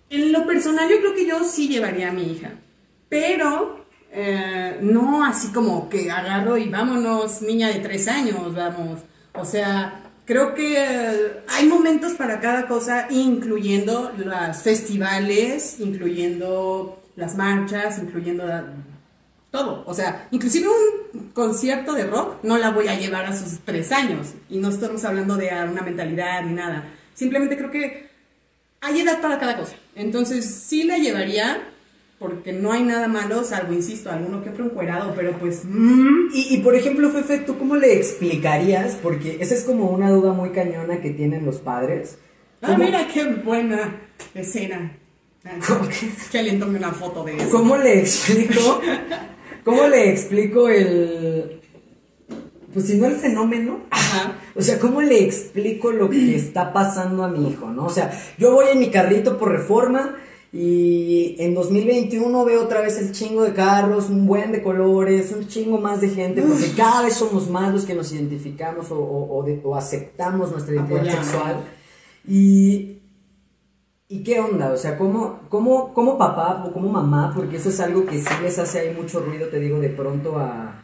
En 0.10 0.32
lo 0.32 0.46
personal, 0.46 0.90
yo 0.90 1.00
creo 1.00 1.14
que 1.16 1.26
yo 1.26 1.44
sí 1.44 1.68
llevaría 1.68 2.10
a 2.10 2.12
mi 2.14 2.32
hija. 2.32 2.52
Pero 3.10 3.85
eh, 4.18 4.78
no 4.82 5.26
así 5.26 5.50
como 5.50 5.90
que 5.90 6.10
agarro 6.10 6.58
y 6.58 6.70
vámonos, 6.70 7.42
niña 7.42 7.68
de 7.68 7.80
tres 7.80 8.08
años, 8.08 8.56
vamos. 8.56 9.02
O 9.34 9.44
sea, 9.44 10.06
creo 10.24 10.54
que 10.54 10.78
eh, 10.78 11.44
hay 11.50 11.68
momentos 11.68 12.14
para 12.14 12.40
cada 12.40 12.66
cosa, 12.66 13.08
incluyendo 13.10 14.14
los 14.18 14.58
festivales, 14.60 15.82
incluyendo 15.82 17.04
las 17.18 17.36
marchas, 17.36 18.00
incluyendo 18.00 18.46
todo. 19.52 19.84
O 19.86 19.94
sea, 19.94 20.30
inclusive 20.32 20.70
un 20.70 21.32
concierto 21.32 21.92
de 21.92 22.06
rock 22.06 22.42
no 22.44 22.58
la 22.58 22.72
voy 22.72 22.88
a 22.88 22.98
llevar 22.98 23.26
a 23.26 23.36
sus 23.36 23.60
tres 23.66 23.92
años. 23.92 24.30
Y 24.50 24.60
no 24.60 24.70
estamos 24.70 25.04
hablando 25.04 25.36
de 25.36 25.50
una 25.70 25.82
mentalidad 25.82 26.42
ni 26.46 26.54
nada. 26.54 26.86
Simplemente 27.14 27.58
creo 27.58 27.70
que 27.70 28.10
hay 28.80 29.02
edad 29.02 29.20
para 29.22 29.40
cada 29.40 29.58
cosa. 29.58 29.76
Entonces 29.94 30.46
sí 30.46 30.84
la 30.84 30.98
llevaría 31.00 31.75
porque 32.20 32.54
no 32.54 32.72
hay 32.72 32.84
nada 32.84 33.08
malo, 33.08 33.44
salvo, 33.44 33.74
insisto, 33.74 34.10
alguno 34.10 34.42
que 34.44 34.50
otro 34.50 34.66
encuerado, 34.66 35.14
pero 35.16 35.34
pues... 35.34 35.64
mm, 35.66 36.30
Y, 36.34 36.56
y, 36.56 36.58
por 36.60 36.74
ejemplo, 36.76 37.10
Fefe, 37.10 37.40
¿tú 37.40 37.58
cómo 37.58 37.76
le 37.76 37.94
explicarías? 37.96 38.96
Porque 39.02 39.38
esa 39.42 39.54
es 39.54 39.64
como 39.64 39.90
una 39.90 40.10
duda 40.12 40.32
muy 40.34 40.52
cañona 40.52 41.02
que 41.02 41.10
tienen 41.12 41.46
los 41.46 41.58
padres. 41.58 42.18
ah, 42.62 42.68
¿Cómo- 42.68 42.84
mira 42.86 43.08
qué 43.14 43.26
buena 43.26 43.98
escena. 44.34 44.98
Ah, 45.44 45.58
¿Cómo 45.68 45.88
que- 45.90 46.10
Que 46.32 46.40
alguien 46.40 46.60
tome 46.60 46.78
una 46.80 46.92
foto 46.92 47.24
de 47.24 47.36
eso. 47.38 47.50
¿Cómo 47.52 47.76
le 47.78 48.00
explico? 48.00 48.82
¿Cómo 49.66 49.88
le 49.88 50.10
explico 50.10 50.70
el... 50.70 51.60
Pues 52.74 52.88
si 52.88 52.98
no 52.98 53.08
el 53.08 53.16
fenómeno, 53.16 53.82
Ajá. 53.90 54.34
O 54.56 54.62
sea, 54.62 54.80
¿cómo 54.80 55.02
le 55.02 55.24
explico 55.24 55.92
lo 55.92 56.10
que 56.10 56.36
está 56.36 56.72
pasando 56.74 57.24
a 57.24 57.30
mi 57.30 57.50
hijo, 57.50 57.70
no? 57.72 57.86
O 57.86 57.90
sea, 57.90 58.12
yo 58.38 58.52
voy 58.54 58.68
en 58.72 58.80
mi 58.80 58.90
carrito 58.90 59.38
por 59.38 59.52
reforma 59.52 60.16
y 60.54 61.36
en 61.40 61.54
2021 61.54 62.46
veo 62.46 62.64
otra 62.64 62.82
vez 62.82 62.98
el 62.98 63.12
chingo 63.12 63.44
de 63.44 63.54
carros, 63.54 64.10
un 64.10 64.26
buen 64.26 64.52
de 64.54 64.62
colores, 64.64 65.34
un 65.38 65.48
chingo 65.48 65.78
más 65.80 66.00
de 66.02 66.10
gente, 66.10 66.42
porque 66.42 66.72
cada 66.78 67.02
vez 67.04 67.14
somos 67.16 67.50
más 67.50 67.74
los 67.74 67.86
que 67.86 67.94
nos 67.94 68.12
identificamos 68.14 68.90
o, 68.92 68.98
o- 69.00 69.38
o 69.38 69.44
de- 69.44 69.60
o 69.64 69.76
aceptamos 69.76 70.52
nuestra 70.52 70.76
identidad 70.76 71.00
Apoyamos. 71.02 71.26
sexual. 71.28 71.56
Y, 72.28 72.92
¿Y 74.08 74.24
qué 74.24 74.40
onda? 74.40 74.72
O 74.72 74.78
sea, 74.78 74.98
¿cómo, 74.98 75.40
cómo, 75.50 75.94
cómo 75.94 76.18
papá 76.18 76.64
o 76.68 76.72
como 76.72 76.90
mamá? 76.90 77.34
Porque 77.36 77.58
eso 77.58 77.70
es 77.70 77.80
algo 77.80 78.06
que 78.06 78.20
sí 78.20 78.30
les 78.42 78.58
hace 78.60 78.80
ahí 78.80 78.94
mucho 78.96 79.20
ruido, 79.20 79.48
te 79.48 79.60
digo, 79.60 79.80
de 79.80 79.90
pronto 79.90 80.38
a, 80.38 80.84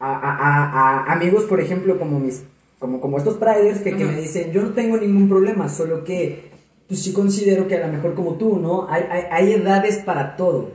a, 0.00 0.14
a, 0.16 1.04
a 1.04 1.12
amigos, 1.12 1.44
por 1.44 1.60
ejemplo, 1.60 1.98
como 1.98 2.18
mis 2.18 2.42
como, 2.78 3.00
como 3.00 3.18
estos 3.18 3.34
priders 3.36 3.78
que, 3.80 3.94
que 3.96 4.04
me 4.04 4.16
dicen, 4.20 4.50
yo 4.50 4.62
no 4.62 4.70
tengo 4.70 4.96
ningún 4.96 5.28
problema, 5.28 5.68
solo 5.68 6.02
que 6.04 6.50
pues 6.88 7.02
sí 7.02 7.12
considero 7.12 7.68
que 7.68 7.76
a 7.76 7.86
lo 7.86 7.92
mejor 7.92 8.14
como 8.14 8.34
tú, 8.34 8.58
¿no? 8.58 8.86
Hay, 8.88 9.04
hay, 9.10 9.22
hay 9.30 9.52
edades 9.54 9.98
para 9.98 10.36
todo. 10.36 10.70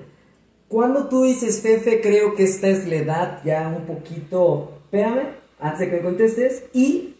Cuando 0.68 1.08
tú 1.08 1.24
dices, 1.24 1.62
Fefe, 1.62 2.02
creo 2.02 2.36
que 2.36 2.44
esta 2.44 2.68
es 2.68 2.88
la 2.88 2.96
edad 2.96 3.42
ya 3.46 3.68
un 3.68 3.86
poquito... 3.86 4.74
Espérame, 4.86 5.28
antes 5.60 5.80
de 5.80 5.90
que 5.90 5.96
me 5.98 6.02
contestes. 6.02 6.64
Y... 6.74 7.16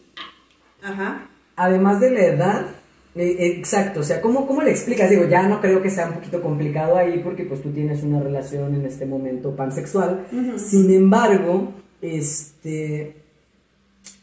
Ajá. 0.82 1.28
Además 1.56 2.00
de 2.00 2.10
la 2.10 2.24
edad, 2.24 2.66
eh, 3.14 3.36
exacto, 3.58 4.00
o 4.00 4.02
sea, 4.02 4.20
¿cómo, 4.20 4.46
¿cómo 4.46 4.62
le 4.62 4.70
explicas? 4.70 5.10
Digo, 5.10 5.24
ya 5.24 5.48
no 5.48 5.60
creo 5.60 5.82
que 5.82 5.90
sea 5.90 6.06
un 6.06 6.14
poquito 6.14 6.40
complicado 6.40 6.96
ahí 6.96 7.20
porque 7.24 7.44
pues 7.44 7.62
tú 7.62 7.70
tienes 7.70 8.02
una 8.02 8.20
relación 8.20 8.74
en 8.74 8.86
este 8.86 9.06
momento 9.06 9.56
pansexual. 9.56 10.26
Sin 10.56 10.92
embargo, 10.92 11.72
este 12.00 13.16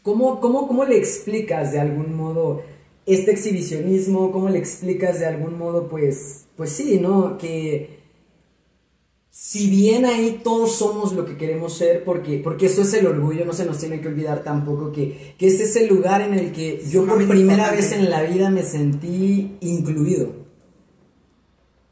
¿Cómo, 0.06 0.40
cómo, 0.40 0.68
cómo 0.68 0.84
le 0.84 0.96
explicas 0.96 1.72
de 1.72 1.80
algún 1.80 2.14
modo 2.14 2.62
este 3.06 3.30
exhibicionismo? 3.30 4.32
¿Cómo 4.32 4.48
le 4.50 4.58
explicas 4.58 5.20
de 5.20 5.26
algún 5.26 5.56
modo, 5.56 5.88
pues, 5.88 6.46
pues 6.56 6.70
sí, 6.70 6.98
¿no? 7.00 7.38
Que 7.38 8.00
si 9.30 9.70
bien 9.70 10.04
ahí 10.04 10.40
todos 10.42 10.76
somos 10.76 11.12
lo 11.12 11.24
que 11.24 11.36
queremos 11.36 11.76
ser, 11.76 12.04
porque, 12.04 12.38
porque 12.38 12.66
eso 12.66 12.82
es 12.82 12.92
el 12.94 13.06
orgullo, 13.06 13.44
no 13.44 13.52
se 13.52 13.66
nos 13.66 13.78
tiene 13.78 14.00
que 14.00 14.08
olvidar 14.08 14.42
tampoco 14.42 14.92
que, 14.92 15.34
que 15.38 15.46
ese 15.46 15.64
es 15.64 15.76
el 15.76 15.88
lugar 15.88 16.22
en 16.22 16.34
el 16.34 16.52
que 16.52 16.82
yo 16.90 17.06
por 17.06 17.26
primera 17.28 17.70
vez 17.70 17.92
en 17.92 18.10
la 18.10 18.22
vida 18.22 18.50
me 18.50 18.62
sentí 18.62 19.56
incluido 19.60 20.46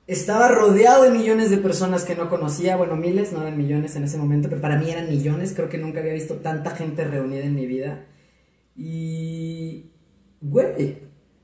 estaba 0.06 0.48
rodeado 0.48 1.04
de 1.04 1.10
millones 1.10 1.50
de 1.50 1.56
personas 1.58 2.04
que 2.04 2.14
no 2.14 2.28
conocía, 2.28 2.76
bueno, 2.76 2.96
miles, 2.96 3.32
no 3.32 3.40
eran 3.40 3.56
millones 3.56 3.96
en 3.96 4.04
ese 4.04 4.18
momento, 4.18 4.48
pero 4.48 4.60
para 4.60 4.78
mí 4.78 4.90
eran 4.90 5.08
millones, 5.08 5.54
creo 5.54 5.68
que 5.68 5.78
nunca 5.78 6.00
había 6.00 6.12
visto 6.12 6.36
tanta 6.36 6.70
gente 6.70 7.04
reunida 7.04 7.44
en 7.44 7.54
mi 7.54 7.66
vida. 7.66 8.06
Y, 8.76 9.92
güey, 10.44 10.98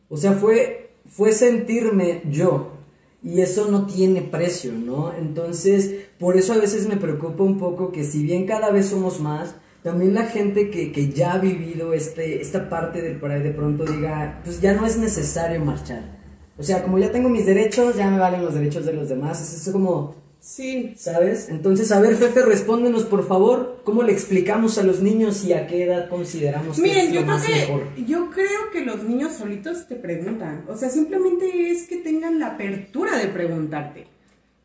o 0.08 0.16
sea, 0.16 0.32
fue, 0.32 0.92
fue 1.06 1.32
sentirme 1.32 2.22
yo. 2.30 2.76
Y 3.22 3.42
eso 3.42 3.70
no 3.70 3.86
tiene 3.86 4.22
precio, 4.22 4.72
¿no? 4.72 5.12
Entonces, 5.12 5.94
por 6.18 6.38
eso 6.38 6.54
a 6.54 6.58
veces 6.58 6.88
me 6.88 6.96
preocupa 6.96 7.42
un 7.42 7.58
poco 7.58 7.92
que 7.92 8.02
si 8.02 8.22
bien 8.22 8.46
cada 8.46 8.70
vez 8.70 8.86
somos 8.86 9.20
más, 9.20 9.56
también 9.82 10.14
la 10.14 10.24
gente 10.24 10.70
que, 10.70 10.90
que 10.90 11.10
ya 11.10 11.34
ha 11.34 11.38
vivido 11.38 11.92
este, 11.92 12.40
esta 12.40 12.70
parte 12.70 13.02
del 13.02 13.18
por 13.18 13.30
ahí 13.30 13.42
de 13.42 13.50
pronto 13.50 13.84
diga, 13.84 14.40
pues 14.42 14.60
ya 14.60 14.72
no 14.72 14.86
es 14.86 14.96
necesario 14.96 15.62
marchar 15.62 16.20
o 16.60 16.62
sea, 16.62 16.82
como 16.82 16.98
ya 16.98 17.10
tengo 17.10 17.30
mis 17.30 17.46
derechos, 17.46 17.96
ya 17.96 18.10
me 18.10 18.18
valen 18.18 18.44
los 18.44 18.52
derechos 18.52 18.84
de 18.84 18.92
los 18.92 19.08
demás. 19.08 19.40
Es 19.40 19.62
eso 19.62 19.72
como... 19.72 20.14
Sí. 20.40 20.94
¿Sabes? 20.96 21.48
Entonces, 21.50 21.92
a 21.92 22.00
ver, 22.00 22.16
Fefe, 22.16 22.42
respóndenos, 22.42 23.04
por 23.04 23.28
favor, 23.28 23.82
¿cómo 23.84 24.02
le 24.02 24.12
explicamos 24.12 24.78
a 24.78 24.82
los 24.82 25.00
niños 25.00 25.44
y 25.44 25.52
a 25.52 25.66
qué 25.66 25.84
edad 25.84 26.08
consideramos 26.08 26.80
que 26.80 27.04
es 27.04 27.14
lo 27.14 27.22
más 27.22 27.46
mejor? 27.46 27.86
Yo 28.06 28.30
creo 28.30 28.70
que 28.72 28.84
los 28.84 29.04
niños 29.04 29.34
solitos 29.34 29.86
te 29.86 29.96
preguntan. 29.96 30.64
O 30.68 30.76
sea, 30.76 30.88
simplemente 30.88 31.70
es 31.70 31.86
que 31.86 31.98
tengan 31.98 32.38
la 32.38 32.48
apertura 32.48 33.18
de 33.18 33.28
preguntarte. 33.28 34.06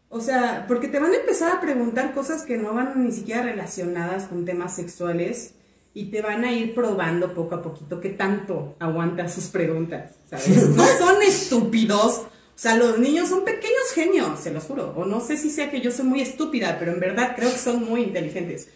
O 0.10 0.22
sea, 0.22 0.66
porque 0.66 0.88
te 0.88 1.00
van 1.00 1.12
a 1.12 1.18
empezar 1.18 1.52
a 1.52 1.60
preguntar 1.60 2.14
cosas 2.14 2.44
que 2.44 2.58
no 2.58 2.74
van 2.74 3.04
ni 3.04 3.12
siquiera 3.12 3.42
relacionadas 3.42 4.28
con 4.28 4.46
temas 4.46 4.74
sexuales 4.74 5.56
y 5.94 6.06
te 6.06 6.22
van 6.22 6.46
a 6.46 6.54
ir 6.54 6.74
probando 6.74 7.34
poco 7.34 7.56
a 7.56 7.62
poquito 7.62 8.00
qué 8.00 8.10
tanto 8.10 8.76
aguantas 8.80 9.34
sus 9.34 9.46
preguntas, 9.46 10.14
¿sabes? 10.30 10.70
No 10.76 10.86
son 10.86 11.22
estúpidos. 11.22 12.22
O 12.56 12.58
sea, 12.58 12.78
los 12.78 12.98
niños 13.00 13.30
son 13.30 13.44
pequeños 13.44 13.92
genios, 13.94 14.40
se 14.40 14.52
los 14.52 14.64
juro. 14.64 14.94
O 14.96 15.06
no 15.06 15.20
sé 15.20 15.36
si 15.36 15.50
sea 15.50 15.70
que 15.70 15.82
yo 15.82 15.92
soy 15.92 16.06
muy 16.06 16.22
estúpida, 16.22 16.78
pero 16.80 16.94
en 16.94 17.00
verdad 17.00 17.34
creo 17.36 17.52
que 17.52 17.58
son 17.58 17.84
muy 17.84 18.02
inteligentes. 18.02 18.70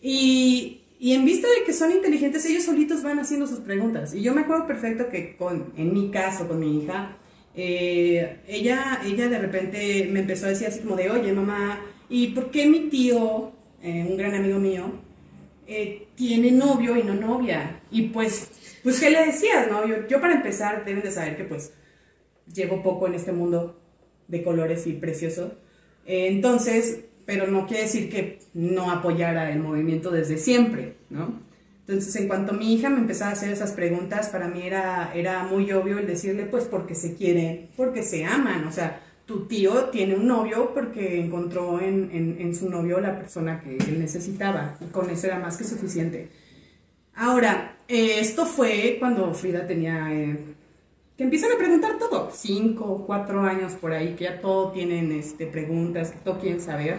Y, 0.00 0.80
y 0.98 1.12
en 1.12 1.24
vista 1.24 1.46
de 1.48 1.64
que 1.64 1.72
son 1.72 1.92
inteligentes, 1.92 2.44
ellos 2.46 2.64
solitos 2.64 3.02
van 3.02 3.18
haciendo 3.18 3.46
sus 3.46 3.60
preguntas. 3.60 4.14
Y 4.14 4.22
yo 4.22 4.34
me 4.34 4.42
acuerdo 4.42 4.66
perfecto 4.66 5.08
que 5.10 5.36
con, 5.36 5.72
en 5.76 5.92
mi 5.92 6.10
caso, 6.10 6.48
con 6.48 6.58
mi 6.58 6.82
hija, 6.82 7.18
eh, 7.54 8.38
ella, 8.48 9.00
ella 9.04 9.28
de 9.28 9.38
repente 9.38 10.08
me 10.10 10.20
empezó 10.20 10.46
a 10.46 10.50
decir 10.50 10.68
así 10.68 10.80
como 10.80 10.96
de, 10.96 11.10
oye 11.10 11.32
mamá, 11.32 11.80
¿y 12.08 12.28
por 12.28 12.50
qué 12.50 12.66
mi 12.66 12.88
tío, 12.88 13.52
eh, 13.82 14.06
un 14.08 14.16
gran 14.16 14.34
amigo 14.34 14.58
mío, 14.58 14.90
eh, 15.66 16.06
tiene 16.14 16.52
novio 16.52 16.96
y 16.96 17.02
no 17.02 17.14
novia. 17.14 17.80
Y 17.90 18.02
pues, 18.08 18.50
pues, 18.82 19.00
¿qué 19.00 19.10
le 19.10 19.26
decías, 19.26 19.68
no? 19.70 19.84
Yo, 20.06 20.20
para 20.20 20.34
empezar, 20.34 20.84
deben 20.84 21.02
de 21.02 21.10
saber 21.10 21.36
que 21.36 21.44
pues 21.44 21.72
llevo 22.52 22.82
poco 22.82 23.06
en 23.06 23.14
este 23.14 23.32
mundo 23.32 23.78
de 24.28 24.42
colores 24.42 24.86
y 24.86 24.92
precioso. 24.92 25.54
Entonces, 26.04 27.00
pero 27.24 27.46
no 27.46 27.66
quiere 27.66 27.84
decir 27.84 28.08
que 28.08 28.38
no 28.54 28.90
apoyara 28.90 29.50
el 29.52 29.60
movimiento 29.60 30.10
desde 30.10 30.38
siempre, 30.38 30.94
¿no? 31.10 31.40
Entonces, 31.80 32.16
en 32.16 32.26
cuanto 32.26 32.52
mi 32.52 32.74
hija 32.74 32.90
me 32.90 32.98
empezaba 32.98 33.30
a 33.30 33.34
hacer 33.34 33.52
esas 33.52 33.72
preguntas, 33.72 34.28
para 34.30 34.48
mí 34.48 34.62
era, 34.62 35.12
era 35.14 35.44
muy 35.44 35.70
obvio 35.72 35.98
el 35.98 36.06
decirle, 36.06 36.44
pues, 36.44 36.64
porque 36.64 36.96
se 36.96 37.14
quieren, 37.14 37.68
porque 37.76 38.02
se 38.02 38.24
aman, 38.24 38.66
o 38.66 38.72
sea, 38.72 39.02
tu 39.26 39.46
tío 39.46 39.86
tiene 39.86 40.14
un 40.14 40.26
novio 40.26 40.72
porque 40.72 41.20
encontró 41.20 41.80
en, 41.80 42.54
su 42.54 42.70
novio 42.70 43.00
la 43.00 43.18
persona 43.18 43.60
que 43.60 43.76
él 43.76 43.98
necesitaba 43.98 44.78
y 44.80 44.86
con 44.86 45.10
eso 45.10 45.26
era 45.26 45.38
más 45.38 45.56
que 45.56 45.64
suficiente. 45.64 46.28
Ahora, 47.14 47.78
eh, 47.88 48.20
esto 48.20 48.46
fue 48.46 48.96
cuando 49.00 49.34
Frida 49.34 49.66
tenía, 49.66 50.12
eh, 50.12 50.38
que 51.16 51.24
empiezan 51.24 51.52
a 51.52 51.56
preguntar 51.56 51.98
todo, 51.98 52.30
cinco, 52.32 53.04
cuatro 53.06 53.40
años 53.40 53.72
por 53.72 53.92
ahí, 53.92 54.14
que 54.14 54.24
ya 54.24 54.40
todo 54.40 54.70
tienen 54.72 55.12
este, 55.12 55.46
preguntas, 55.46 56.10
que 56.10 56.18
todo 56.18 56.38
quieren 56.38 56.60
saber. 56.60 56.98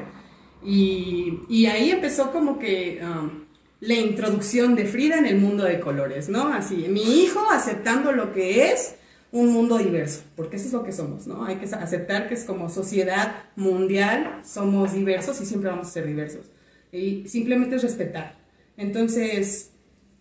Y, 0.63 1.65
ahí 1.67 1.91
empezó 1.91 2.32
como 2.32 2.58
que 2.58 2.99
um, 3.03 3.45
la 3.80 3.93
introducción 3.93 4.75
de 4.75 4.86
Frida 4.86 5.17
en 5.17 5.27
el 5.27 5.38
mundo 5.38 5.63
de 5.63 5.80
colores, 5.80 6.30
¿no? 6.30 6.47
Así, 6.47 6.88
mi 6.89 7.21
hijo 7.21 7.45
aceptando 7.51 8.12
lo 8.12 8.34
que 8.34 8.71
es 8.71 8.95
un 9.32 9.51
mundo 9.51 9.77
diverso, 9.77 10.23
porque 10.36 10.56
eso 10.56 10.67
es 10.67 10.73
lo 10.73 10.84
que 10.84 10.91
somos, 10.91 11.27
¿no? 11.27 11.45
Hay 11.45 11.58
que 11.58 11.65
aceptar 11.65 12.27
que 12.27 12.34
es 12.34 12.43
como 12.43 12.69
sociedad 12.69 13.43
mundial, 13.56 14.41
somos 14.43 14.93
diversos 14.93 15.39
y 15.41 15.45
siempre 15.45 15.69
vamos 15.69 15.88
a 15.88 15.91
ser 15.91 16.08
diversos. 16.08 16.47
Y 16.91 17.27
simplemente 17.27 17.75
es 17.75 17.84
respetar. 17.84 18.36
Entonces, 18.77 19.71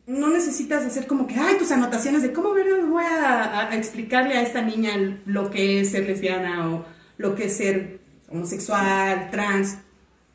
no 0.06 0.30
necesitas 0.30 0.84
hacer 0.84 1.06
como 1.06 1.26
que, 1.26 1.34
ay, 1.34 1.58
tus 1.58 1.72
anotaciones 1.72 2.22
de 2.22 2.32
cómo 2.32 2.50
voy 2.50 3.04
a, 3.04 3.70
explicarle 3.76 4.36
a 4.36 4.42
esta 4.42 4.62
niña 4.62 5.20
lo 5.26 5.50
que 5.50 5.80
es 5.80 5.90
ser 5.90 6.06
lesbiana 6.06 6.70
o 6.70 6.84
lo 7.18 7.34
que 7.34 7.46
es 7.46 7.56
ser 7.56 8.00
homosexual, 8.28 9.30
trans, 9.30 9.78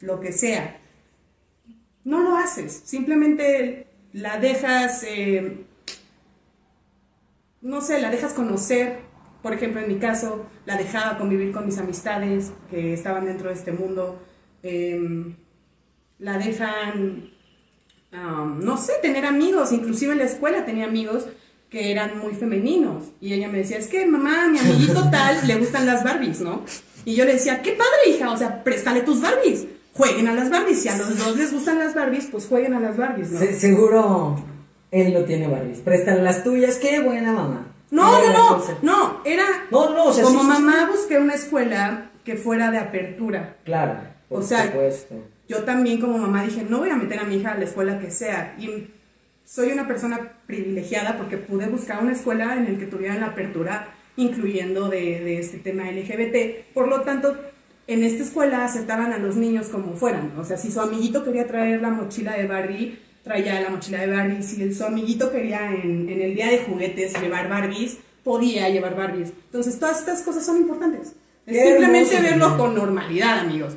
lo 0.01 0.19
que 0.19 0.31
sea. 0.33 0.79
No 2.03 2.21
lo 2.21 2.35
haces, 2.35 2.81
simplemente 2.85 3.87
la 4.13 4.37
dejas... 4.37 5.03
Eh, 5.07 5.65
no 7.61 7.81
sé, 7.81 8.01
la 8.01 8.09
dejas 8.09 8.33
conocer. 8.33 8.99
Por 9.41 9.53
ejemplo, 9.53 9.81
en 9.81 9.87
mi 9.87 9.99
caso, 9.99 10.45
la 10.65 10.77
dejaba 10.77 11.17
convivir 11.17 11.51
con 11.51 11.65
mis 11.65 11.77
amistades 11.77 12.51
que 12.69 12.93
estaban 12.93 13.25
dentro 13.25 13.49
de 13.49 13.55
este 13.55 13.71
mundo. 13.71 14.19
Em, 14.63 15.35
la 16.19 16.37
dejan, 16.37 17.30
no 18.11 18.77
sé, 18.77 18.93
tener 19.01 19.25
amigos. 19.25 19.71
Inclusive 19.71 20.13
en 20.13 20.19
la 20.19 20.25
escuela 20.25 20.65
tenía 20.65 20.85
amigos 20.85 21.25
que 21.69 21.91
eran 21.91 22.19
muy 22.19 22.33
femeninos. 22.33 23.05
Y 23.21 23.33
ella 23.33 23.47
me 23.47 23.59
decía, 23.59 23.77
es 23.77 23.87
que 23.87 24.05
mamá, 24.05 24.47
mi 24.47 24.59
amiguito 24.59 25.09
tal, 25.11 25.47
le 25.47 25.55
gustan 25.55 25.85
las 25.85 26.03
Barbies, 26.03 26.41
¿no? 26.41 26.63
Y 27.05 27.15
yo 27.15 27.25
le 27.25 27.33
decía, 27.33 27.61
qué 27.61 27.71
padre, 27.71 28.15
hija, 28.15 28.31
o 28.31 28.37
sea, 28.37 28.63
préstale 28.63 29.01
tus 29.01 29.21
Barbies. 29.21 29.65
Jueguen 29.93 30.27
a 30.27 30.33
las 30.33 30.49
Barbies. 30.49 30.81
Si 30.81 30.89
a 30.89 30.97
los 30.97 31.17
dos 31.17 31.37
les 31.37 31.51
gustan 31.51 31.79
las 31.79 31.95
Barbies, 31.95 32.27
pues 32.31 32.47
jueguen 32.47 32.73
a 32.73 32.79
las 32.79 32.97
Barbies, 32.97 33.31
¿no? 33.31 33.39
seguro 33.57 34.35
él 34.91 35.13
no 35.13 35.21
tiene 35.21 35.47
Barbies. 35.47 35.79
Préstale 35.79 36.21
las 36.21 36.43
tuyas, 36.43 36.77
qué 36.77 36.99
buena 36.99 37.31
mamá. 37.31 37.67
No, 37.89 38.21
no, 38.21 38.31
no, 38.31 38.63
no, 38.81 39.21
era 39.25 39.43
no, 39.69 39.93
no, 39.93 40.05
o 40.05 40.13
sea, 40.13 40.23
como 40.23 40.43
mamá 40.43 40.89
busqué 40.89 41.17
una 41.17 41.33
escuela 41.33 42.11
que 42.23 42.37
fuera 42.37 42.71
de 42.71 42.77
apertura. 42.77 43.57
Claro, 43.65 43.99
por 44.29 44.39
o 44.39 44.43
sea, 44.43 44.71
yo 45.51 45.63
también 45.63 45.99
como 45.99 46.17
mamá 46.17 46.45
dije, 46.45 46.65
no 46.67 46.79
voy 46.79 46.89
a 46.89 46.95
meter 46.95 47.19
a 47.19 47.25
mi 47.25 47.35
hija 47.35 47.51
a 47.51 47.57
la 47.57 47.65
escuela 47.65 47.99
que 47.99 48.09
sea. 48.09 48.55
Y 48.57 48.87
soy 49.43 49.71
una 49.71 49.85
persona 49.85 50.31
privilegiada 50.47 51.17
porque 51.17 51.35
pude 51.35 51.67
buscar 51.67 52.01
una 52.01 52.13
escuela 52.13 52.55
en 52.55 52.71
la 52.71 52.79
que 52.79 52.85
tuviera 52.85 53.15
la 53.15 53.27
apertura, 53.27 53.93
incluyendo 54.15 54.87
de, 54.87 55.19
de 55.19 55.39
este 55.39 55.57
tema 55.57 55.91
LGBT. 55.91 56.73
Por 56.73 56.87
lo 56.87 57.01
tanto, 57.01 57.37
en 57.85 58.03
esta 58.03 58.23
escuela 58.23 58.63
aceptaban 58.63 59.11
a 59.11 59.17
los 59.17 59.35
niños 59.35 59.67
como 59.67 59.93
fueran. 59.97 60.31
O 60.37 60.45
sea, 60.45 60.55
si 60.55 60.71
su 60.71 60.79
amiguito 60.79 61.21
quería 61.25 61.47
traer 61.47 61.81
la 61.81 61.89
mochila 61.89 62.37
de 62.37 62.47
Barbie, 62.47 62.97
traía 63.21 63.59
la 63.59 63.71
mochila 63.71 63.99
de 63.99 64.07
Barbie. 64.07 64.43
Si 64.43 64.73
su 64.73 64.85
amiguito 64.85 65.33
quería 65.33 65.69
en, 65.69 66.07
el 66.09 66.33
día 66.33 66.47
de 66.47 66.59
juguetes 66.59 67.19
llevar 67.21 67.49
Barbies, 67.49 67.97
podía 68.23 68.69
llevar 68.69 68.95
Barbies. 68.95 69.33
Entonces, 69.47 69.77
todas 69.77 69.99
estas 69.99 70.21
cosas 70.21 70.45
son 70.45 70.57
importantes. 70.57 71.13
Es 71.45 71.61
simplemente 71.61 72.21
verlo 72.21 72.57
con 72.57 72.73
normalidad, 72.73 73.39
amigos. 73.39 73.73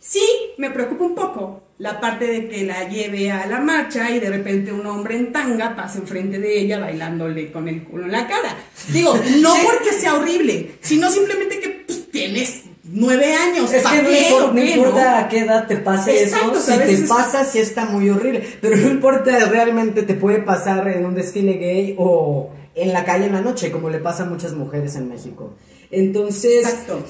Sí, 0.00 0.22
me 0.56 0.70
preocupa 0.70 1.04
un 1.04 1.14
poco 1.14 1.62
la 1.78 2.00
parte 2.00 2.26
de 2.26 2.48
que 2.48 2.64
la 2.64 2.88
lleve 2.88 3.30
a 3.30 3.46
la 3.46 3.60
marcha 3.60 4.10
y 4.10 4.18
de 4.18 4.30
repente 4.30 4.72
un 4.72 4.86
hombre 4.86 5.16
en 5.16 5.30
tanga 5.30 5.76
pasa 5.76 5.98
enfrente 5.98 6.38
de 6.38 6.58
ella 6.58 6.78
bailándole 6.78 7.52
con 7.52 7.68
el 7.68 7.84
culo 7.84 8.04
en 8.06 8.12
la 8.12 8.26
cara. 8.26 8.56
Digo, 8.88 9.14
no 9.40 9.52
porque 9.64 9.92
sea 9.92 10.14
horrible, 10.14 10.72
sino 10.80 11.10
simplemente 11.10 11.60
que 11.60 11.68
pues, 11.86 12.10
tienes 12.10 12.62
nueve 12.84 13.34
años. 13.34 13.72
Es 13.72 13.82
¿pa' 13.82 13.92
que 13.92 14.02
no, 14.02 14.08
qué, 14.54 14.70
importa, 14.74 15.10
no 15.10 15.18
a 15.18 15.28
qué 15.28 15.38
edad 15.40 15.66
te 15.66 15.76
pase 15.76 16.22
Exacto, 16.24 16.58
eso, 16.58 16.72
si 16.72 16.78
te 16.78 16.92
Es- 16.92 17.08
pasa, 17.08 17.44
sí 17.44 17.58
está 17.58 17.84
muy 17.84 18.08
horrible. 18.08 18.42
Pero 18.60 18.76
no 18.76 18.88
importa, 18.88 19.38
realmente 19.50 20.02
te 20.02 20.14
puede 20.14 20.38
pasar 20.40 20.88
en 20.88 21.04
un 21.04 21.14
desfile 21.14 21.54
gay 21.54 21.94
o 21.98 22.50
en 22.74 22.92
la 22.92 23.04
calle 23.04 23.26
en 23.26 23.32
la 23.32 23.42
noche, 23.42 23.70
como 23.70 23.90
le 23.90 23.98
pasa 23.98 24.22
a 24.22 24.26
muchas 24.26 24.52
mujeres 24.54 24.96
en 24.96 25.08
México. 25.08 25.54
Entonces, 25.90 26.64
Exacto. 26.66 27.04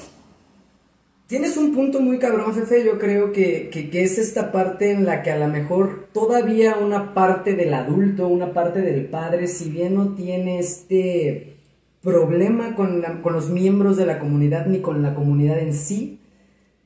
Tienes 1.31 1.55
un 1.55 1.73
punto 1.73 2.01
muy 2.01 2.19
cabrón, 2.19 2.53
Fefe. 2.53 2.83
Yo 2.83 2.99
creo 2.99 3.31
que, 3.31 3.69
que, 3.69 4.03
es 4.03 4.17
esta 4.17 4.51
parte 4.51 4.91
en 4.91 5.05
la 5.05 5.23
que 5.23 5.31
a 5.31 5.39
lo 5.39 5.47
mejor 5.47 6.09
todavía 6.11 6.75
una 6.75 7.13
parte 7.13 7.53
del 7.55 7.73
adulto, 7.73 8.27
una 8.27 8.51
parte 8.51 8.81
del 8.81 9.05
padre, 9.05 9.47
si 9.47 9.69
bien 9.69 9.95
no 9.95 10.13
tiene 10.13 10.59
este 10.59 11.55
problema 12.01 12.75
con, 12.75 13.01
con 13.23 13.31
los 13.31 13.49
miembros 13.49 13.95
de 13.95 14.07
la 14.07 14.19
comunidad 14.19 14.65
ni 14.65 14.81
con 14.81 15.01
la 15.01 15.15
comunidad 15.15 15.59
en 15.59 15.73
sí, 15.73 16.19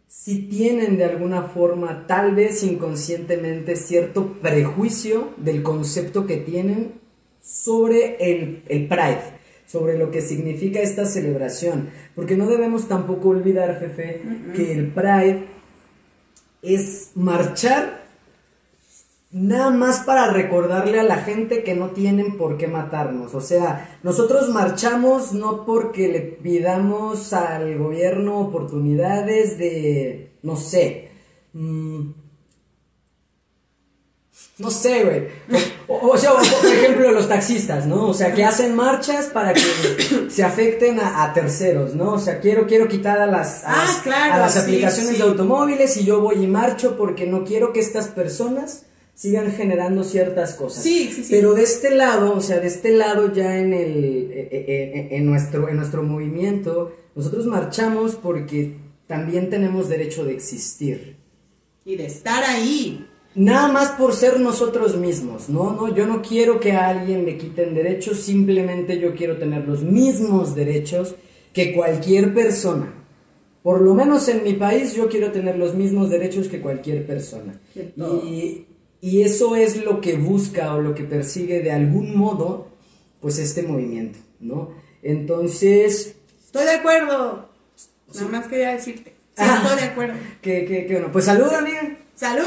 si 0.07 0.43
tienen 0.43 0.97
de 0.97 1.05
alguna 1.05 1.41
forma, 1.41 2.05
tal 2.05 2.35
vez 2.35 2.61
inconscientemente, 2.61 3.75
cierto 3.75 4.33
prejuicio 4.43 5.29
del 5.37 5.63
concepto 5.63 6.27
que 6.27 6.37
tienen 6.37 6.91
sobre 7.41 8.17
el, 8.19 8.61
el 8.67 8.87
Pride, 8.87 9.23
sobre 9.65 9.97
lo 9.97 10.11
que 10.11 10.21
significa 10.21 10.79
esta 10.79 11.05
celebración. 11.05 11.89
Porque 12.15 12.35
no 12.35 12.47
debemos 12.47 12.87
tampoco 12.87 13.29
olvidar, 13.29 13.79
Fefe, 13.79 14.21
que 14.55 14.71
el 14.73 14.91
Pride 14.91 15.47
es 16.61 17.11
marchar 17.15 18.05
nada 19.31 19.69
más 19.69 19.99
para 20.05 20.31
recordarle 20.31 20.99
a 20.99 21.03
la 21.03 21.17
gente 21.17 21.63
que 21.63 21.75
no 21.75 21.89
tienen 21.89 22.37
por 22.37 22.57
qué 22.57 22.67
matarnos. 22.67 23.35
O 23.35 23.41
sea, 23.41 23.99
nosotros 24.01 24.49
marchamos 24.49 25.33
no 25.33 25.65
porque 25.65 26.07
le 26.07 26.21
pidamos 26.21 27.33
al 27.33 27.77
gobierno 27.77 28.39
oportunidades 28.39 29.57
de, 29.57 30.37
no 30.41 30.55
sé, 30.55 31.09
mm, 31.51 32.11
no 34.57 34.71
sé, 34.71 35.03
güey. 35.03 35.27
O, 35.87 36.11
o 36.11 36.17
sea, 36.17 36.31
o, 36.33 36.37
por 36.37 36.71
ejemplo, 36.73 37.11
los 37.11 37.27
taxistas, 37.27 37.85
¿no? 37.85 38.07
O 38.07 38.13
sea, 38.13 38.33
que 38.33 38.43
hacen 38.43 38.73
marchas 38.73 39.25
para 39.25 39.53
que 39.53 39.61
se 40.29 40.43
afecten 40.43 40.99
a, 40.99 41.23
a 41.23 41.33
terceros, 41.33 41.93
¿no? 41.93 42.13
O 42.13 42.19
sea, 42.19 42.39
quiero, 42.39 42.65
quiero 42.65 42.87
quitar 42.87 43.19
a 43.19 43.27
las, 43.27 43.63
a 43.65 43.73
Ah, 43.73 43.85
las, 43.85 43.95
claro, 43.97 44.33
a 44.35 44.37
las 44.37 44.53
sí, 44.53 44.59
aplicaciones 44.59 45.11
sí. 45.11 45.17
de 45.17 45.23
automóviles 45.23 45.97
y 45.97 46.05
yo 46.05 46.21
voy 46.21 46.43
y 46.43 46.47
marcho 46.47 46.95
porque 46.97 47.25
no 47.25 47.43
quiero 47.43 47.73
que 47.73 47.81
estas 47.81 48.07
personas 48.07 48.83
sigan 49.13 49.51
generando 49.51 50.03
ciertas 50.03 50.53
cosas. 50.55 50.83
Sí, 50.83 51.11
sí, 51.13 51.23
sí. 51.23 51.27
Pero 51.31 51.53
de 51.53 51.63
este 51.63 51.91
lado, 51.91 52.33
o 52.33 52.41
sea, 52.41 52.59
de 52.59 52.67
este 52.67 52.91
lado 52.91 53.33
ya 53.33 53.57
en 53.57 53.73
el 53.73 54.03
eh, 54.31 54.49
eh, 54.51 54.65
eh, 54.67 55.07
en 55.11 55.25
nuestro 55.25 55.69
en 55.69 55.77
nuestro 55.77 56.03
movimiento, 56.03 56.95
nosotros 57.13 57.45
marchamos 57.45 58.15
porque 58.15 58.75
también 59.07 59.49
tenemos 59.49 59.87
derecho 59.89 60.25
de 60.25 60.33
existir. 60.33 61.17
Y 61.85 61.95
de 61.97 62.05
estar 62.05 62.43
ahí. 62.43 63.07
Nada 63.35 63.67
más 63.67 63.89
por 63.91 64.13
ser 64.13 64.39
nosotros 64.39 64.95
mismos, 64.95 65.49
¿no? 65.49 65.73
no 65.73 65.93
Yo 65.93 66.07
no 66.07 66.21
quiero 66.21 66.59
que 66.59 66.71
a 66.71 66.87
alguien 66.87 67.25
le 67.25 67.37
quiten 67.37 67.73
derechos, 67.75 68.19
simplemente 68.21 68.97
yo 68.99 69.13
quiero 69.13 69.37
tener 69.37 69.67
los 69.67 69.81
mismos 69.83 70.55
derechos 70.55 71.15
que 71.53 71.73
cualquier 71.73 72.33
persona. 72.33 72.93
Por 73.61 73.81
lo 73.81 73.93
menos 73.93 74.27
en 74.29 74.43
mi 74.43 74.53
país 74.53 74.93
yo 74.95 75.09
quiero 75.09 75.31
tener 75.31 75.57
los 75.57 75.75
mismos 75.75 76.09
derechos 76.09 76.47
que 76.47 76.61
cualquier 76.61 77.05
persona. 77.05 77.59
Y, 78.23 78.65
y 79.01 79.21
eso 79.23 79.55
es 79.55 79.83
lo 79.83 79.99
que 80.01 80.15
busca 80.15 80.73
o 80.75 80.81
lo 80.81 80.93
que 80.95 81.03
persigue 81.03 81.61
de 81.61 81.71
algún 81.71 82.15
modo, 82.17 82.67
pues 83.19 83.37
este 83.39 83.63
movimiento, 83.63 84.19
¿no? 84.39 84.69
Entonces, 85.01 86.15
Estoy 86.45 86.65
de 86.65 86.71
acuerdo. 86.71 87.49
Nada 88.13 88.27
más 88.29 88.47
quería 88.47 88.71
decirte. 88.71 89.09
Sí, 89.09 89.43
Ah. 89.43 89.61
estoy 89.63 89.79
de 89.81 89.91
acuerdo. 89.91 90.13
que, 90.41 90.63
que, 90.65 90.85
que 90.85 90.93
bueno, 90.93 91.09
pues 91.11 91.25
saluda, 91.25 91.57
amiga. 91.59 91.97
¡Salud! 92.15 92.45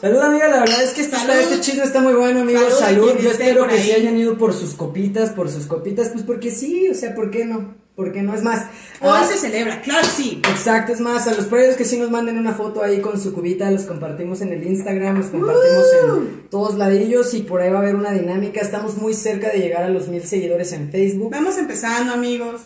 Salud 0.00 0.18
amiga, 0.18 0.48
la 0.48 0.60
verdad 0.60 0.82
es 0.82 0.90
que 0.90 1.02
este, 1.02 1.16
este 1.40 1.60
chisme 1.60 1.84
está 1.84 2.00
muy 2.00 2.14
bueno, 2.14 2.40
amigos. 2.40 2.78
Salud 2.78 3.12
yo 3.20 3.30
espero 3.30 3.68
que 3.68 3.78
se 3.78 3.94
hayan 3.94 4.18
ido 4.18 4.36
por 4.36 4.52
sus 4.52 4.74
copitas, 4.74 5.30
por 5.30 5.48
sus 5.48 5.66
copitas, 5.66 6.08
pues 6.08 6.24
porque 6.24 6.50
sí, 6.50 6.88
o 6.90 6.94
sea, 6.94 7.14
¿por 7.14 7.30
qué 7.30 7.44
no? 7.44 7.74
¿Por 7.94 8.10
qué 8.10 8.22
no? 8.22 8.34
Es 8.34 8.42
más, 8.42 8.64
Hoy 9.00 9.10
ah, 9.12 9.24
se 9.24 9.38
celebra, 9.38 9.80
claro, 9.82 10.04
sí. 10.04 10.42
exacto, 10.50 10.92
es 10.92 10.98
más, 10.98 11.28
a 11.28 11.34
los 11.34 11.44
players 11.44 11.76
que 11.76 11.84
sí 11.84 11.96
nos 11.96 12.10
manden 12.10 12.38
una 12.38 12.52
foto 12.54 12.82
ahí 12.82 13.00
con 13.00 13.20
su 13.20 13.32
cubita, 13.32 13.70
los 13.70 13.82
compartimos 13.82 14.40
en 14.40 14.52
el 14.52 14.66
Instagram, 14.66 15.18
los 15.18 15.26
compartimos 15.26 15.84
Uh. 16.02 16.16
en 16.16 16.48
todos 16.50 16.74
ladillos 16.74 17.32
y 17.34 17.42
por 17.42 17.60
ahí 17.60 17.70
va 17.70 17.78
a 17.78 17.82
haber 17.82 17.94
una 17.94 18.10
dinámica. 18.10 18.60
Estamos 18.60 18.96
muy 18.96 19.14
cerca 19.14 19.50
de 19.50 19.58
llegar 19.60 19.84
a 19.84 19.90
los 19.90 20.08
mil 20.08 20.24
seguidores 20.24 20.72
en 20.72 20.90
Facebook. 20.90 21.30
Vamos 21.30 21.56
empezando, 21.56 22.12
amigos. 22.14 22.62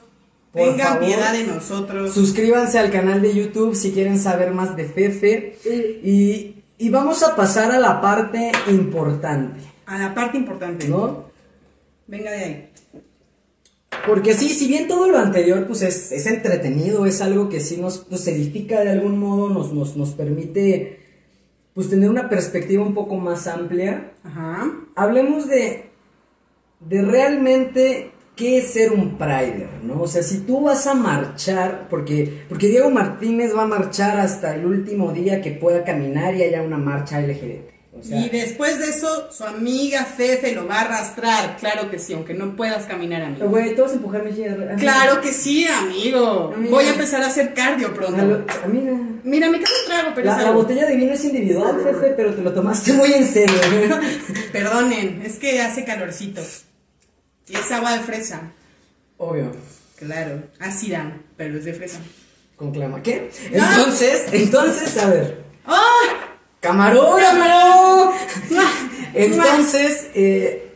Por 0.52 0.62
Tengan 0.62 0.88
favor. 0.94 1.04
piedad 1.06 1.32
de 1.32 1.44
nosotros. 1.44 2.12
Suscríbanse 2.14 2.78
al 2.78 2.90
canal 2.90 3.20
de 3.20 3.34
YouTube 3.34 3.74
si 3.74 3.92
quieren 3.92 4.18
saber 4.18 4.52
más 4.52 4.76
de 4.76 4.84
Fefe. 4.84 5.58
Y, 6.02 6.62
y 6.78 6.90
vamos 6.90 7.22
a 7.22 7.36
pasar 7.36 7.70
a 7.70 7.78
la 7.78 8.00
parte 8.00 8.50
importante, 8.68 9.60
A 9.86 9.98
la 9.98 10.14
parte 10.14 10.36
importante. 10.38 10.88
¿no? 10.88 11.24
Venga 12.06 12.30
de 12.30 12.44
ahí. 12.44 12.70
Porque 14.06 14.32
sí, 14.34 14.48
si 14.50 14.68
bien 14.68 14.86
todo 14.88 15.08
lo 15.08 15.18
anterior 15.18 15.66
pues 15.66 15.82
es, 15.82 16.12
es 16.12 16.26
entretenido, 16.26 17.04
es 17.04 17.20
algo 17.20 17.48
que 17.48 17.60
sí 17.60 17.76
nos 17.78 17.98
pues, 17.98 18.26
edifica 18.28 18.80
de 18.80 18.90
algún 18.90 19.18
modo, 19.18 19.50
nos, 19.50 19.72
nos, 19.72 19.96
nos 19.96 20.10
permite 20.10 21.00
pues 21.74 21.90
tener 21.90 22.08
una 22.10 22.28
perspectiva 22.28 22.82
un 22.82 22.94
poco 22.94 23.16
más 23.16 23.46
amplia, 23.46 24.12
Ajá. 24.24 24.72
hablemos 24.96 25.46
de, 25.48 25.90
de 26.80 27.02
realmente 27.02 28.10
qué 28.38 28.58
es 28.58 28.68
ser 28.72 28.92
un 28.92 29.18
Prider, 29.18 29.68
¿no? 29.82 30.00
O 30.00 30.06
sea, 30.06 30.22
si 30.22 30.38
tú 30.38 30.62
vas 30.62 30.86
a 30.86 30.94
marchar, 30.94 31.88
porque, 31.90 32.44
porque 32.48 32.68
Diego 32.68 32.88
Martínez 32.88 33.54
va 33.54 33.64
a 33.64 33.66
marchar 33.66 34.18
hasta 34.20 34.54
el 34.54 34.64
último 34.64 35.12
día 35.12 35.42
que 35.42 35.50
pueda 35.50 35.84
caminar 35.84 36.36
y 36.36 36.44
haya 36.44 36.62
una 36.62 36.78
marcha 36.78 37.20
LGBT. 37.20 37.76
O 37.98 38.04
sea, 38.04 38.20
y 38.20 38.28
después 38.28 38.78
de 38.78 38.90
eso, 38.90 39.28
su 39.32 39.42
amiga 39.42 40.04
Fefe 40.04 40.52
lo 40.52 40.68
va 40.68 40.76
a 40.76 40.80
arrastrar. 40.82 41.56
Claro 41.56 41.90
que 41.90 41.98
sí, 41.98 42.12
aunque 42.12 42.32
no 42.32 42.54
puedas 42.54 42.86
caminar, 42.86 43.22
amigo. 43.22 43.48
Güey, 43.48 43.74
todos 43.74 43.94
empujar 43.94 44.22
mi. 44.22 44.30
Claro 44.76 45.20
que 45.20 45.32
sí, 45.32 45.66
amigo. 45.66 46.52
Amiga. 46.54 46.70
Voy 46.70 46.84
a 46.84 46.90
empezar 46.90 47.22
a 47.22 47.26
hacer 47.26 47.54
cardio 47.54 47.92
pronto. 47.92 48.44
Amiga. 48.64 48.92
Mira, 49.24 49.50
me 49.50 49.58
queda 49.58 49.70
un 49.82 49.90
trago, 49.90 50.12
pero 50.14 50.26
La, 50.28 50.42
la 50.42 50.50
botella 50.52 50.86
de 50.86 50.94
vino 50.94 51.12
es 51.12 51.24
individual, 51.24 51.80
Fefe, 51.82 52.14
pero 52.16 52.32
te 52.34 52.42
lo 52.42 52.52
tomaste 52.52 52.92
muy 52.92 53.12
en 53.12 53.26
serio. 53.26 53.56
Perdonen, 54.52 55.22
es 55.24 55.40
que 55.40 55.60
hace 55.60 55.84
calorcito. 55.84 56.40
Y 57.48 57.56
es 57.56 57.70
agua 57.72 57.96
de 57.96 58.00
fresa. 58.00 58.52
Obvio. 59.16 59.52
Claro, 59.96 60.42
ácida, 60.60 61.18
pero 61.36 61.58
es 61.58 61.64
de 61.64 61.74
fresa. 61.74 62.00
Con 62.56 62.72
clama. 62.72 63.02
¿Qué? 63.02 63.30
Ah. 63.58 63.76
Entonces, 63.78 64.26
entonces, 64.32 64.96
a 64.98 65.10
ver. 65.10 65.44
¡Ah! 65.66 66.28
¡Camarógrafo! 66.60 68.12
Entonces, 69.14 70.08
eh, 70.14 70.74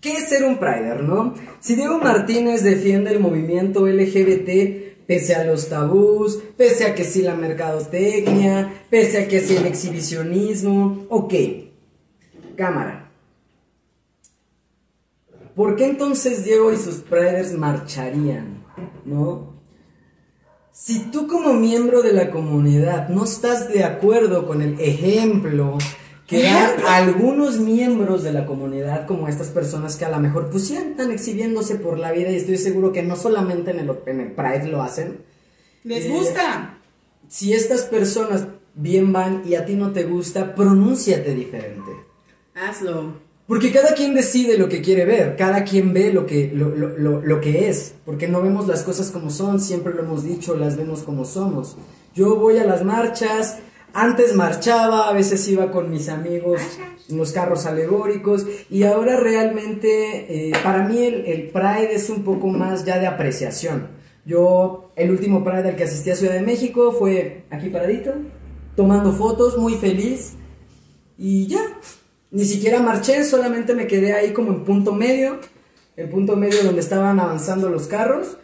¿qué 0.00 0.12
es 0.18 0.28
ser 0.28 0.44
un 0.44 0.58
Prider, 0.58 1.02
no? 1.02 1.34
Si 1.60 1.74
Diego 1.74 1.98
Martínez 1.98 2.62
defiende 2.62 3.12
el 3.12 3.20
movimiento 3.20 3.86
LGBT, 3.86 5.06
pese 5.06 5.34
a 5.34 5.44
los 5.44 5.68
tabús, 5.68 6.38
pese 6.56 6.86
a 6.86 6.94
que 6.94 7.04
sí 7.04 7.22
la 7.22 7.34
mercadotecnia, 7.34 8.84
pese 8.90 9.24
a 9.24 9.28
que 9.28 9.40
sí 9.40 9.56
el 9.56 9.66
exhibicionismo, 9.66 11.06
ok, 11.08 11.34
cámara. 12.56 13.03
¿Por 15.54 15.76
qué 15.76 15.86
entonces 15.86 16.44
Diego 16.44 16.72
y 16.72 16.76
sus 16.76 16.96
Priders 16.96 17.52
marcharían, 17.52 18.64
no? 19.04 19.54
Si 20.72 21.10
tú 21.12 21.28
como 21.28 21.54
miembro 21.54 22.02
de 22.02 22.12
la 22.12 22.30
comunidad 22.32 23.08
no 23.08 23.24
estás 23.24 23.68
de 23.68 23.84
acuerdo 23.84 24.46
con 24.46 24.60
el 24.60 24.80
ejemplo 24.80 25.78
que 26.26 26.42
dan 26.42 26.70
algunos 26.88 27.58
miembros 27.58 28.24
de 28.24 28.32
la 28.32 28.46
comunidad, 28.46 29.06
como 29.06 29.28
estas 29.28 29.48
personas 29.48 29.94
que 29.96 30.04
a 30.04 30.10
lo 30.10 30.18
mejor 30.18 30.50
pues 30.50 30.70
están 30.70 31.12
exhibiéndose 31.12 31.76
por 31.76 31.98
la 31.98 32.10
vida 32.10 32.30
y 32.30 32.36
estoy 32.36 32.56
seguro 32.56 32.92
que 32.92 33.02
no 33.04 33.14
solamente 33.14 33.70
en 33.70 33.78
el, 33.80 33.92
en 34.06 34.20
el 34.20 34.32
Pride 34.32 34.66
lo 34.68 34.82
hacen, 34.82 35.18
¿Les 35.84 36.06
Eh, 36.06 36.08
gusta? 36.08 36.78
si 37.28 37.52
estas 37.52 37.82
personas 37.82 38.48
bien 38.74 39.12
van 39.12 39.42
y 39.46 39.54
a 39.54 39.64
ti 39.66 39.74
no 39.74 39.92
te 39.92 40.04
gusta, 40.04 40.54
pronúnciate 40.56 41.34
diferente. 41.34 41.92
Hazlo. 42.54 43.12
Porque 43.46 43.72
cada 43.72 43.94
quien 43.94 44.14
decide 44.14 44.56
lo 44.56 44.68
que 44.70 44.80
quiere 44.80 45.04
ver, 45.04 45.36
cada 45.36 45.64
quien 45.64 45.92
ve 45.92 46.12
lo 46.12 46.24
que, 46.24 46.50
lo, 46.54 46.70
lo- 46.70 46.96
lo- 46.96 47.20
lo 47.20 47.40
que 47.42 47.68
es, 47.68 47.94
porque 48.06 48.26
no 48.26 48.40
vemos 48.40 48.66
las 48.66 48.82
cosas 48.82 49.10
como 49.10 49.28
son, 49.28 49.60
siempre 49.60 49.92
lo 49.92 50.02
hemos 50.02 50.24
dicho, 50.24 50.56
las 50.56 50.76
vemos 50.78 51.02
como 51.02 51.26
somos. 51.26 51.76
Yo 52.14 52.36
voy 52.36 52.56
a 52.56 52.64
las 52.64 52.84
marchas, 52.84 53.58
antes 53.92 54.34
marchaba, 54.34 55.10
a 55.10 55.12
veces 55.12 55.46
iba 55.48 55.70
con 55.70 55.90
mis 55.90 56.08
amigos 56.08 56.62
en 57.10 57.18
los 57.18 57.32
carros 57.32 57.66
alegóricos, 57.66 58.46
y 58.70 58.84
ahora 58.84 59.20
realmente 59.20 60.48
eh, 60.48 60.52
para 60.62 60.88
mí 60.88 61.04
el, 61.04 61.26
el 61.26 61.50
Pride 61.50 61.94
es 61.94 62.08
un 62.08 62.24
poco 62.24 62.46
más 62.48 62.86
ya 62.86 62.98
de 62.98 63.06
apreciación. 63.06 63.88
Yo, 64.24 64.90
el 64.96 65.10
último 65.10 65.44
Pride 65.44 65.68
al 65.68 65.76
que 65.76 65.84
asistí 65.84 66.08
a 66.10 66.16
Ciudad 66.16 66.32
de 66.32 66.40
México 66.40 66.92
fue 66.98 67.44
aquí 67.50 67.68
paradito, 67.68 68.12
tomando 68.74 69.12
fotos, 69.12 69.58
muy 69.58 69.74
feliz. 69.74 70.32
Y 71.18 71.46
ya, 71.46 71.60
ni 72.34 72.44
siquiera 72.44 72.80
marché, 72.80 73.24
solamente 73.24 73.74
me 73.74 73.86
quedé 73.86 74.12
ahí 74.12 74.32
como 74.32 74.50
en 74.50 74.64
punto 74.64 74.92
medio, 74.92 75.38
el 75.96 76.08
punto 76.10 76.36
medio 76.36 76.62
donde 76.64 76.80
estaban 76.80 77.18
avanzando 77.20 77.70
los 77.70 77.86
carros, 77.86 78.36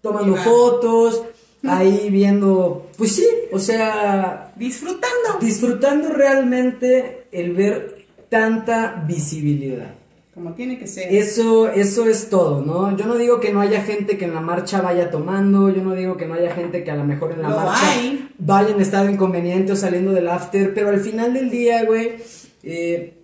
tomando 0.00 0.32
Iba. 0.34 0.42
fotos, 0.44 1.24
ahí 1.66 2.08
viendo, 2.10 2.86
pues 2.96 3.12
sí, 3.16 3.26
o 3.52 3.58
sea, 3.58 4.52
Disfrutando. 4.56 5.38
disfrutando 5.40 6.08
realmente 6.10 7.26
el 7.32 7.52
ver 7.54 8.06
tanta 8.28 9.04
visibilidad. 9.06 9.94
Como 10.32 10.52
tiene 10.52 10.78
que 10.78 10.86
ser. 10.86 11.12
Eso, 11.12 11.68
eso 11.68 12.06
es 12.06 12.30
todo, 12.30 12.62
¿no? 12.64 12.96
Yo 12.96 13.06
no 13.06 13.16
digo 13.16 13.40
que 13.40 13.52
no 13.52 13.60
haya 13.60 13.82
gente 13.82 14.16
que 14.16 14.24
en 14.26 14.34
la 14.34 14.40
marcha 14.40 14.80
vaya 14.80 15.10
tomando, 15.10 15.68
yo 15.70 15.82
no 15.82 15.94
digo 15.94 16.16
que 16.16 16.26
no 16.26 16.34
haya 16.34 16.54
gente 16.54 16.84
que 16.84 16.92
a 16.92 16.94
lo 16.94 17.02
mejor 17.02 17.32
en 17.32 17.42
la 17.42 17.48
Lo 17.48 17.56
marcha 17.56 17.90
hay. 17.90 18.28
vaya 18.38 18.68
en 18.70 18.80
estado 18.80 19.10
inconveniente 19.10 19.72
o 19.72 19.76
saliendo 19.76 20.12
del 20.12 20.28
after, 20.28 20.72
pero 20.74 20.90
al 20.90 21.00
final 21.00 21.34
del 21.34 21.50
día, 21.50 21.84
güey, 21.84 22.18
eh, 22.62 23.14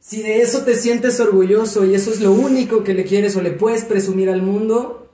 si 0.00 0.22
de 0.22 0.42
eso 0.42 0.64
te 0.64 0.74
sientes 0.74 1.18
orgulloso 1.20 1.84
y 1.84 1.94
eso 1.94 2.10
es 2.10 2.20
lo 2.20 2.32
único 2.32 2.84
que 2.84 2.94
le 2.94 3.04
quieres 3.04 3.36
o 3.36 3.42
le 3.42 3.52
puedes 3.52 3.84
presumir 3.84 4.28
al 4.28 4.42
mundo, 4.42 5.04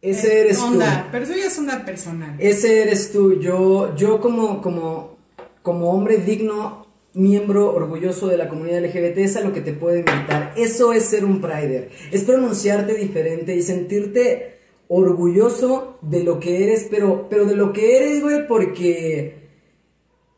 ese 0.00 0.40
eres 0.40 0.58
tú. 0.58 0.66
onda, 0.66 1.08
Pero 1.10 1.24
eso 1.24 1.34
ya 1.34 1.46
es 1.46 1.58
onda 1.58 1.84
personal. 1.84 2.36
Ese 2.38 2.82
eres 2.82 3.12
tú. 3.12 3.40
Yo, 3.40 3.94
yo 3.96 4.20
como, 4.20 4.62
como, 4.62 5.18
como 5.62 5.92
hombre 5.92 6.18
digno, 6.18 6.86
miembro 7.14 7.74
orgulloso 7.74 8.28
de 8.28 8.36
la 8.36 8.48
comunidad 8.48 8.84
LGBT, 8.84 9.18
es 9.18 9.36
a 9.36 9.40
lo 9.40 9.52
que 9.52 9.60
te 9.60 9.72
puedo 9.72 9.96
invitar. 9.96 10.52
Eso 10.56 10.92
es 10.92 11.04
ser 11.04 11.24
un 11.24 11.40
prider. 11.40 11.90
Es 12.12 12.24
pronunciarte 12.24 12.94
diferente 12.94 13.56
y 13.56 13.62
sentirte 13.62 14.58
orgulloso 14.88 15.98
de 16.00 16.22
lo 16.24 16.40
que 16.40 16.64
eres, 16.64 16.86
pero, 16.90 17.28
pero 17.28 17.44
de 17.44 17.56
lo 17.56 17.72
que 17.72 17.96
eres, 17.96 18.22
güey, 18.22 18.46
porque, 18.46 19.37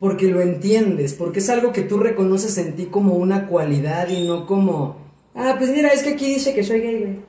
porque 0.01 0.31
lo 0.31 0.41
entiendes, 0.41 1.13
porque 1.13 1.37
es 1.37 1.49
algo 1.51 1.71
que 1.71 1.83
tú 1.83 1.99
reconoces 1.99 2.57
en 2.57 2.75
ti 2.75 2.87
como 2.87 3.13
una 3.13 3.45
cualidad 3.45 4.09
y 4.09 4.27
no 4.27 4.47
como, 4.47 4.97
ah, 5.35 5.53
pues 5.59 5.69
mira, 5.69 5.89
es 5.89 6.01
que 6.01 6.13
aquí 6.13 6.25
dice 6.25 6.55
que 6.55 6.63
soy 6.63 6.81
gay, 6.81 6.99
güey. 7.01 7.19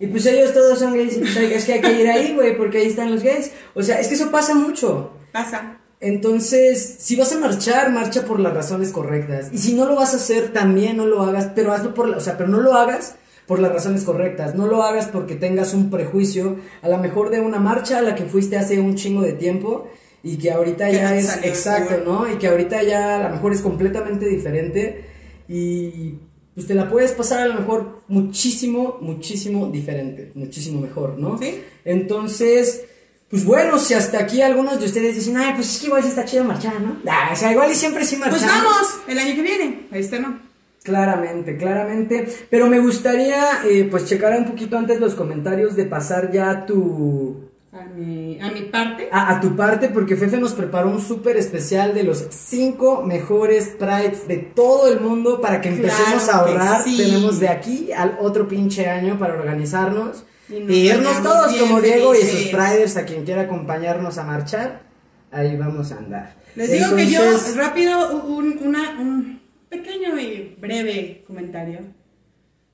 Y 0.00 0.06
pues 0.08 0.26
ellos 0.26 0.52
todos 0.52 0.78
son 0.78 0.92
gays, 0.92 1.16
y 1.16 1.20
pues 1.20 1.34
es 1.38 1.64
que 1.64 1.72
hay 1.72 1.80
que 1.80 1.98
ir 1.98 2.10
ahí, 2.10 2.34
güey, 2.34 2.58
porque 2.58 2.76
ahí 2.76 2.88
están 2.88 3.10
los 3.10 3.22
gays. 3.22 3.52
O 3.74 3.82
sea, 3.82 3.98
es 4.00 4.08
que 4.08 4.16
eso 4.16 4.30
pasa 4.30 4.54
mucho. 4.54 5.12
Pasa. 5.32 5.78
Entonces, 5.98 6.96
si 6.98 7.16
vas 7.16 7.32
a 7.32 7.38
marchar, 7.38 7.90
marcha 7.90 8.26
por 8.26 8.38
las 8.38 8.52
razones 8.52 8.92
correctas. 8.92 9.48
Y 9.50 9.56
si 9.56 9.72
no 9.72 9.86
lo 9.86 9.96
vas 9.96 10.12
a 10.12 10.18
hacer, 10.18 10.52
también 10.52 10.98
no 10.98 11.06
lo 11.06 11.22
hagas, 11.22 11.52
pero 11.54 11.72
hazlo 11.72 11.94
por 11.94 12.06
la, 12.06 12.18
o 12.18 12.20
sea, 12.20 12.36
pero 12.36 12.50
no 12.50 12.60
lo 12.60 12.74
hagas 12.74 13.14
por 13.46 13.60
las 13.60 13.72
razones 13.72 14.04
correctas. 14.04 14.54
No 14.54 14.66
lo 14.66 14.82
hagas 14.82 15.08
porque 15.08 15.36
tengas 15.36 15.72
un 15.72 15.88
prejuicio, 15.88 16.56
a 16.82 16.88
lo 16.90 16.98
mejor 16.98 17.30
de 17.30 17.40
una 17.40 17.60
marcha 17.60 17.96
a 17.96 18.02
la 18.02 18.14
que 18.14 18.24
fuiste 18.24 18.58
hace 18.58 18.78
un 18.78 18.94
chingo 18.96 19.22
de 19.22 19.32
tiempo 19.32 19.88
y 20.22 20.36
que 20.36 20.50
ahorita 20.50 20.86
Que 20.90 20.96
ya 20.96 21.16
es 21.16 21.38
exacto. 21.42 22.02
¿no? 22.04 22.30
Y 22.30 22.36
que 22.36 22.48
ahorita 22.48 22.82
ya 22.82 23.16
a 23.16 23.28
lo 23.28 23.34
mejor 23.36 23.52
es 23.52 23.60
completamente 23.60 24.26
diferente 24.26 25.04
y 25.48 26.14
pues 26.54 26.66
te 26.66 26.74
la 26.74 26.88
puedes 26.88 27.12
pasar 27.12 27.40
a 27.40 27.46
lo 27.46 27.54
mejor 27.54 28.02
muchísimo, 28.08 28.98
muchísimo 29.00 29.68
diferente, 29.68 30.32
muchísimo 30.34 30.80
mejor, 30.80 31.18
¿no? 31.18 31.38
Sí. 31.38 31.62
Entonces, 31.84 32.82
pues 33.30 33.44
bueno, 33.44 33.78
si 33.78 33.94
hasta 33.94 34.18
aquí 34.18 34.42
algunos 34.42 34.78
de 34.78 34.86
ustedes 34.86 35.14
dicen, 35.14 35.36
ay, 35.36 35.54
pues 35.54 35.74
es 35.74 35.80
que 35.80 35.86
igual 35.86 36.02
sí 36.02 36.08
está 36.08 36.24
chido 36.24 36.44
marchar, 36.44 36.80
¿no? 36.80 36.98
Ah, 37.08 37.30
o 37.32 37.36
sea, 37.36 37.52
igual 37.52 37.70
y 37.70 37.74
siempre 37.74 38.04
sí 38.04 38.16
marchamos. 38.16 38.42
Pues 38.42 38.52
vamos, 38.52 39.00
el 39.08 39.18
año 39.18 39.34
que 39.34 39.42
viene. 39.42 39.86
Este 39.92 40.18
no. 40.18 40.40
Claramente, 40.82 41.56
claramente. 41.56 42.26
Pero 42.48 42.66
me 42.66 42.80
gustaría, 42.80 43.62
eh, 43.64 43.86
pues, 43.90 44.06
checar 44.06 44.36
un 44.38 44.46
poquito 44.46 44.78
antes 44.78 44.98
los 44.98 45.14
comentarios 45.14 45.76
de 45.76 45.84
pasar 45.84 46.32
ya 46.32 46.66
tu, 46.66 47.49
A 47.72 47.84
mi, 47.84 48.40
a 48.40 48.50
mi 48.50 48.62
parte. 48.62 49.08
a, 49.12 49.36
a 49.36 49.40
tu 49.40 49.54
parte, 49.54 49.88
porque 49.90 50.16
Fefe 50.16 50.38
nos 50.38 50.54
preparó 50.54 50.90
un 50.90 51.00
súper 51.00 51.36
especial 51.36 51.94
de 51.94 52.02
los 52.02 52.26
cinco 52.30 53.02
mejores 53.02 53.76
prides 53.78 54.26
de 54.26 54.38
todo 54.38 54.92
el 54.92 54.98
mundo 55.00 55.40
para 55.40 55.60
que 55.60 55.68
empecemos 55.68 56.24
Claro 56.24 56.32
a 56.32 56.50
ahorrar. 56.50 56.82
sí. 56.82 56.96
Tenemos 56.96 57.38
de 57.38 57.48
aquí 57.48 57.92
al 57.92 58.18
otro 58.20 58.48
pinche 58.48 58.88
año 58.88 59.18
para 59.20 59.34
organizarnos 59.34 60.24
Y 60.48 60.56
y, 60.56 60.60
nos 60.62 60.74
irnos 60.76 61.22
todos 61.22 61.54
como 61.58 61.80
Diego 61.80 62.12
y 62.16 62.22
sus 62.22 62.46
priders 62.46 62.96
a 62.96 63.04
quien 63.04 63.24
quiera 63.24 63.42
acompañarnos 63.42 64.18
a 64.18 64.24
marchar. 64.24 64.82
Ahí 65.30 65.56
vamos 65.56 65.92
a 65.92 65.98
andar. 65.98 66.34
Les 66.56 66.72
digo 66.72 66.96
que 66.96 67.06
yo, 67.06 67.20
rápido, 67.54 68.24
un, 68.24 68.58
una, 68.64 68.98
un 68.98 69.40
pequeño 69.68 70.18
y 70.18 70.56
breve 70.60 71.22
comentario. 71.24 71.78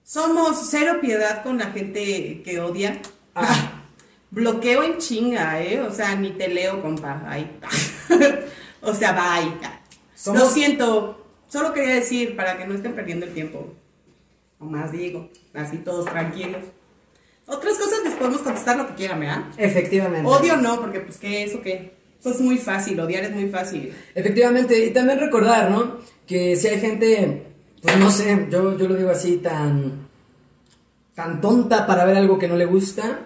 Somos 0.03 0.69
cero 0.71 1.01
piedad 1.03 1.43
con 1.43 1.59
la 1.59 1.67
gente 1.67 2.41
que 2.43 2.61
odia. 2.61 2.99
Ah. 3.35 3.76
Bloqueo 4.31 4.83
en 4.83 4.99
chinga, 4.99 5.63
¿eh? 5.63 5.81
O 5.81 5.93
sea, 5.93 6.15
ni 6.17 6.31
te 6.31 6.49
leo, 6.49 6.83
compa. 6.83 7.23
Ay. 7.27 7.59
o 8.83 8.93
sea, 8.95 9.13
bye. 9.13 9.53
Somos- 10.15 10.41
Lo 10.43 10.49
siento. 10.51 11.25
Solo 11.49 11.73
quería 11.73 11.95
decir 11.95 12.35
para 12.37 12.59
que 12.59 12.67
no 12.67 12.75
estén 12.75 12.95
perdiendo 12.95 13.27
el 13.27 13.33
tiempo. 13.33 13.73
O 14.59 14.65
más 14.65 14.91
digo, 14.93 15.31
así 15.55 15.79
todos 15.79 16.07
tranquilos. 16.07 16.63
Otras 17.47 17.79
cosas 17.79 18.01
les 18.03 18.15
podemos 18.15 18.41
contestar 18.41 18.77
lo 18.77 18.89
que 18.89 18.95
quieran, 18.95 19.21
¿verdad? 19.21 19.45
Efectivamente. 19.57 20.29
Odio 20.29 20.57
no, 20.57 20.81
porque 20.81 21.01
pues 21.01 21.19
qué, 21.19 21.45
eso 21.45 21.61
qué. 21.63 21.95
Eso 22.19 22.31
es 22.31 22.41
muy 22.41 22.59
fácil, 22.59 22.99
odiar 22.99 23.23
es 23.25 23.31
muy 23.33 23.49
fácil. 23.49 23.95
Efectivamente, 24.15 24.85
y 24.85 24.91
también 24.91 25.21
recordar, 25.21 25.71
¿no? 25.71 25.99
Que 26.27 26.57
si 26.57 26.67
hay 26.67 26.81
gente, 26.81 27.47
pues 27.83 27.97
no 27.99 28.11
sé, 28.11 28.49
yo, 28.51 28.77
yo 28.77 28.89
lo 28.89 28.97
digo 28.97 29.11
así, 29.11 29.37
tan, 29.37 30.09
tan 31.15 31.41
tonta 31.41 31.87
para 31.87 32.05
ver 32.05 32.17
algo 32.17 32.37
que 32.39 32.49
no 32.49 32.57
le 32.57 32.65
gusta, 32.65 33.21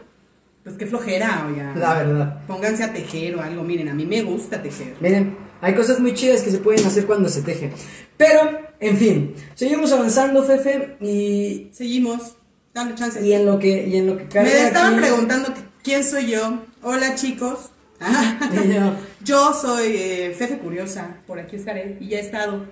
Pues 0.65 0.77
qué 0.77 0.87
flojera, 0.87 1.47
oiga. 1.49 1.75
la 1.75 1.95
verdad. 1.95 2.43
Pónganse 2.47 2.85
a 2.85 2.93
tejer 2.93 3.35
o 3.37 3.41
algo. 3.43 3.63
Miren, 3.63 3.89
a 3.89 3.95
mí 3.95 4.05
me 4.05 4.23
gusta 4.23 4.63
tejer. 4.63 4.95
Miren, 5.01 5.37
hay 5.63 5.75
cosas 5.75 6.01
muy 6.01 6.13
chidas 6.15 6.43
que 6.43 6.51
se 6.51 6.59
pueden 6.59 6.85
hacer 6.87 7.07
cuando 7.07 7.29
se 7.29 7.43
teje. 7.43 7.73
Pero, 8.17 8.41
en 8.79 8.97
fin, 8.99 9.35
seguimos 9.55 9.91
avanzando, 9.93 10.43
Fefe, 10.45 10.97
y, 11.01 11.69
Seguimos. 11.73 12.37
Dale 12.75 12.95
chance. 12.95 13.27
y 13.27 13.33
en 13.33 13.47
lo 13.47 13.59
que, 13.59 13.87
y 13.89 13.97
en 13.97 14.07
lo 14.07 14.17
que 14.17 14.25
me 14.41 14.63
estaban 14.67 14.93
aquí- 14.95 15.03
preguntando 15.03 15.49
quién 15.83 16.05
soy 16.05 16.29
yo. 16.31 16.63
Hola, 16.83 17.15
chicos. 17.15 17.71
Yo, 18.55 18.95
Yo 19.25 19.53
soy 19.55 19.93
eh, 19.97 20.35
Fefe 20.39 20.59
Curiosa. 20.59 21.17
Por 21.27 21.39
aquí 21.39 21.57
estaré. 21.57 21.97
Y 22.01 22.09
ya 22.09 22.19
he 22.19 22.21
estado. 22.21 22.65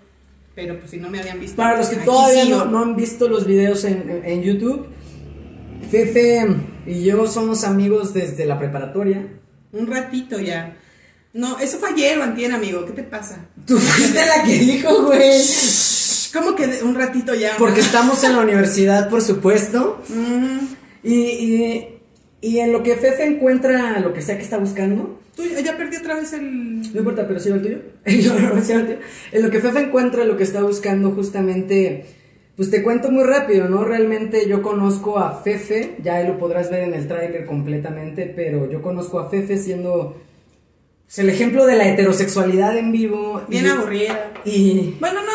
Pero 0.54 0.78
pues 0.78 0.90
si 0.90 0.98
no 0.98 1.08
me 1.10 1.20
habían 1.20 1.40
visto. 1.40 1.56
Para 1.56 1.76
los 1.78 1.88
que 1.88 1.96
todavía 1.96 2.44
no, 2.46 2.64
no 2.66 2.78
han 2.82 2.96
visto 2.96 3.28
los 3.28 3.46
videos 3.46 3.84
en- 3.84 4.22
en 4.24 4.42
YouTube, 4.42 4.86
Fefe 5.90 6.46
y 6.88 7.04
yo 7.04 7.26
somos 7.26 7.64
amigos 7.64 8.14
desde 8.14 8.46
la 8.46 8.58
preparatoria. 8.58 9.26
Un 9.72 9.86
ratito 9.86 10.40
ya. 10.40 10.76
No, 11.34 11.58
eso 11.58 11.78
fue 11.78 11.90
ayer 11.90 12.18
o 12.18 12.22
antier, 12.22 12.52
amigo. 12.52 12.84
¿Qué 12.86 12.92
te 12.92 13.02
pasa? 13.02 13.46
Tú 13.66 13.78
fuiste 13.78 14.20
la 14.26 14.42
que 14.44 14.58
dijo, 14.58 15.04
güey. 15.04 15.40
¿Cómo 16.32 16.54
que 16.54 16.80
un 16.82 16.94
ratito 16.94 17.34
ya? 17.34 17.52
Porque 17.58 17.80
estamos 17.80 18.22
en 18.24 18.32
la 18.32 18.40
universidad, 18.42 19.08
por 19.08 19.22
supuesto. 19.22 20.02
Mm, 20.08 20.58
Y, 21.04 21.14
y, 21.14 21.88
y 22.40 22.58
en 22.58 22.72
lo 22.72 22.82
que 22.82 22.96
Fefe 22.96 23.24
encuentra 23.24 24.00
lo 24.00 24.12
que 24.12 24.20
sea 24.22 24.36
que 24.36 24.42
está 24.42 24.58
buscando, 24.58 25.20
tú 25.36 25.42
ya 25.64 25.76
perdí 25.76 25.96
otra 25.96 26.16
vez 26.16 26.32
el... 26.32 26.80
no 26.92 26.98
importa, 26.98 27.26
pero 27.28 27.38
sí 27.40 27.48
el 27.50 27.62
tuyo. 27.62 27.78
El 28.04 28.22
tuyo. 28.22 28.98
En 29.32 29.42
lo 29.42 29.50
que 29.50 29.60
Fefe 29.60 29.80
encuentra 29.80 30.24
lo 30.24 30.36
que 30.36 30.44
está 30.44 30.62
buscando, 30.62 31.10
justamente, 31.12 32.06
pues 32.58 32.70
te 32.70 32.82
cuento 32.82 33.10
muy 33.10 33.22
rápido, 33.24 33.68
¿no? 33.68 33.84
Realmente 33.84 34.46
yo 34.48 34.60
conozco 34.62 35.18
a 35.18 35.40
Fefe, 35.42 35.96
ya 36.02 36.16
ahí 36.16 36.26
lo 36.26 36.38
podrás 36.38 36.70
ver 36.70 36.82
en 36.82 36.92
el 36.92 37.06
tráiler 37.08 37.46
completamente, 37.46 38.26
pero 38.36 38.68
yo 38.70 38.82
conozco 38.82 39.18
a 39.20 39.30
Fefe 39.30 39.56
siendo 39.56 40.16
pues, 41.06 41.18
el 41.20 41.30
ejemplo 41.30 41.64
de 41.66 41.76
la 41.76 41.86
heterosexualidad 41.88 42.76
en 42.76 42.90
vivo. 42.92 43.42
Bien 43.48 43.64
y, 43.64 43.68
aburrida. 43.68 44.32
Y, 44.44 44.96
Bueno, 45.00 45.20
no. 45.22 45.32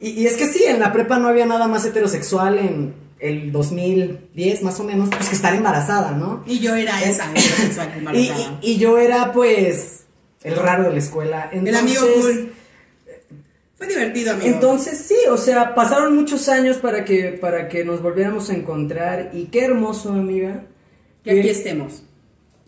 y, 0.00 0.10
y 0.10 0.26
es 0.26 0.36
que 0.36 0.46
sí, 0.46 0.64
en 0.64 0.80
la 0.80 0.92
prepa 0.92 1.18
no 1.20 1.28
había 1.28 1.46
nada 1.46 1.68
más 1.68 1.86
heterosexual 1.86 2.58
en 2.58 2.94
el 3.20 3.52
2010 3.52 4.62
más 4.64 4.80
o 4.80 4.84
menos, 4.84 5.08
pues 5.10 5.28
que 5.28 5.36
estar 5.36 5.54
embarazada, 5.54 6.10
¿no? 6.10 6.42
Y 6.44 6.58
yo 6.58 6.74
era 6.74 7.00
esa 7.04 7.30
heterosexual 7.30 7.88
Y, 7.94 7.98
embarazada. 7.98 8.58
y- 8.62 8.72
y 8.72 8.76
yo 8.78 8.98
era 8.98 9.32
pues 9.32 10.06
el 10.42 10.56
raro 10.56 10.82
de 10.82 10.90
la 10.90 10.98
escuela. 10.98 11.50
El 11.52 11.74
amigo 11.76 12.02
cool. 12.20 12.52
Fue 13.84 13.94
divertido, 13.94 14.32
amigo. 14.32 14.46
Entonces 14.46 14.98
sí, 14.98 15.16
o 15.30 15.36
sea, 15.36 15.74
pasaron 15.74 16.16
muchos 16.16 16.48
años 16.48 16.78
para 16.78 17.04
que, 17.04 17.38
para 17.40 17.68
que 17.68 17.84
nos 17.84 18.02
volviéramos 18.02 18.50
a 18.50 18.54
encontrar 18.54 19.30
y 19.32 19.46
qué 19.46 19.64
hermoso, 19.64 20.10
amiga. 20.10 20.64
que 21.22 21.38
aquí 21.38 21.48
estemos, 21.48 22.02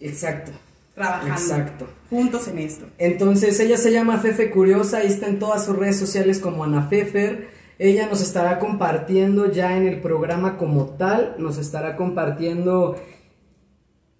Exacto. 0.01 0.53
trabajando. 0.95 1.35
Exacto. 1.35 1.87
Juntos 2.11 2.49
en 2.49 2.59
esto. 2.59 2.87
Entonces 2.99 3.59
ella 3.61 3.77
se 3.77 3.93
llama 3.93 4.19
Fefe 4.19 4.51
Curiosa, 4.51 4.99
ahí 4.99 5.07
está 5.07 5.27
en 5.27 5.39
todas 5.39 5.64
sus 5.64 5.77
redes 5.77 5.99
sociales 5.99 6.39
como 6.39 6.64
Ana 6.64 6.89
Fefer. 6.89 7.49
Ella 7.79 8.07
nos 8.07 8.23
estará 8.23 8.59
compartiendo 8.59 9.51
ya 9.51 9.77
en 9.77 9.87
el 9.87 10.01
programa 10.01 10.57
como 10.57 10.87
tal, 10.87 11.35
nos 11.39 11.59
estará 11.59 11.97
compartiendo 11.97 12.97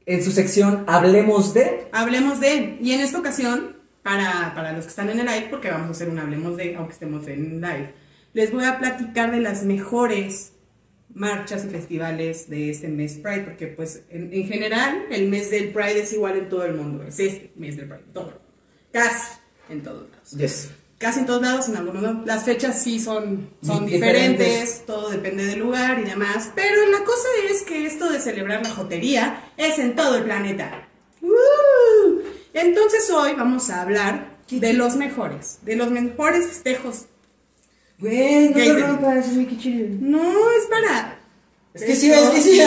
en 0.05 0.23
su 0.23 0.31
sección 0.31 0.85
Hablemos 0.87 1.53
de. 1.53 1.89
Hablemos 1.93 2.41
de. 2.41 2.79
Y 2.81 2.93
en 2.93 3.01
esta 3.01 3.19
ocasión, 3.19 3.76
para, 4.07 4.53
para 4.55 4.73
los 4.73 4.85
que 4.85 4.91
están 4.91 5.11
en 5.11 5.19
el 5.19 5.27
live, 5.27 5.49
porque 5.51 5.69
vamos 5.69 5.89
a 5.89 5.91
hacer 5.91 6.09
un 6.09 6.21
Hablemos 6.21 6.57
de, 6.57 6.77
aunque 6.77 6.93
estemos 6.93 7.27
en 7.27 7.61
live, 7.61 7.93
les 8.35 8.53
voy 8.53 8.63
a 8.63 8.79
platicar 8.79 9.33
de 9.33 9.41
las 9.41 9.65
mejores 9.65 10.53
marchas 11.13 11.65
y 11.65 11.71
festivales 11.71 12.49
de 12.49 12.71
este 12.71 12.87
mes 12.87 13.15
Pride, 13.15 13.41
porque 13.41 13.67
pues 13.67 14.03
en, 14.11 14.33
en 14.33 14.47
general 14.47 15.07
el 15.11 15.29
mes 15.29 15.51
del 15.51 15.71
Pride 15.73 16.03
es 16.03 16.13
igual 16.13 16.37
en 16.37 16.49
todo 16.49 16.65
el 16.65 16.75
mundo, 16.75 17.03
es 17.03 17.19
este 17.19 17.51
mes 17.57 17.77
del 17.77 17.89
Pride, 17.89 18.05
todo, 18.13 18.41
casi 18.93 19.39
en 19.71 19.83
todos 19.83 20.09
lados. 20.09 20.31
Yes. 20.31 20.71
Casi 20.99 21.19
en 21.21 21.27
todos 21.27 21.43
lados, 21.43 21.69
en 21.69 21.77
algunos 21.77 22.01
no. 22.03 22.23
Las 22.25 22.45
fechas 22.45 22.81
sí 22.83 23.01
son, 23.01 23.51
son 23.61 23.85
Di- 23.87 23.95
diferentes, 23.95 24.39
diferentes. 24.47 24.87
todo 24.87 25.11
depende 25.11 25.45
del 25.45 25.59
lugar 25.59 25.99
y 25.99 26.05
demás. 26.05 26.53
Pero 26.55 26.87
la 26.91 27.05
cosa 27.05 27.29
es 27.51 27.63
que 27.65 27.85
esto 27.85 28.11
de 28.11 28.19
celebrar 28.21 28.63
la 28.63 28.71
jotería 28.71 29.51
es 29.59 29.79
en 29.79 29.95
todo 29.97 30.17
el 30.17 30.25
planeta. 30.25 30.89
¡Uh! 31.21 31.29
Entonces 32.57 33.11
hoy 33.11 33.35
vamos 33.37 33.69
a 33.69 33.83
hablar 33.83 34.39
de 34.51 34.73
los 34.73 34.97
mejores, 34.97 35.59
de 35.61 35.77
los 35.77 35.91
mejores 35.91 36.47
festejos. 36.47 37.05
Güey, 37.99 38.49
no 38.49 38.87
rompas, 38.87 39.27
es 39.27 39.33
muy 39.35 39.59
chido. 39.59 39.89
No, 40.01 40.51
es 40.51 40.67
para... 40.71 41.21
Es 41.75 41.85
que 41.85 41.95
sí, 41.95 42.11
es 42.11 42.31
que 42.31 42.41
sí, 42.41 42.59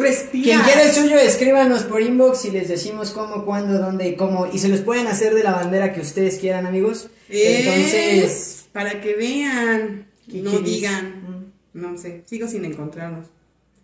respira. 0.00 0.42
Quien 0.42 0.60
quiera 0.62 0.82
el 0.82 0.92
suyo, 0.92 1.16
escríbanos 1.16 1.84
por 1.84 2.02
inbox 2.02 2.46
y 2.46 2.50
les 2.50 2.68
decimos 2.68 3.12
cómo, 3.12 3.44
cuándo, 3.44 3.78
dónde 3.78 4.08
y 4.08 4.16
cómo. 4.16 4.48
Y 4.52 4.58
se 4.58 4.66
los 4.66 4.80
pueden 4.80 5.06
hacer 5.06 5.34
de 5.34 5.44
la 5.44 5.52
bandera 5.52 5.92
que 5.92 6.00
ustedes 6.00 6.38
quieran, 6.38 6.66
amigos. 6.66 7.08
Entonces, 7.28 8.24
Es 8.24 8.68
para 8.72 9.00
que 9.00 9.14
vean, 9.14 10.08
¿Qué 10.28 10.42
no 10.42 10.58
digan. 10.58 11.52
No 11.72 11.96
sé, 11.96 12.24
sigo 12.26 12.48
sin 12.48 12.64
encontrarnos. 12.64 13.28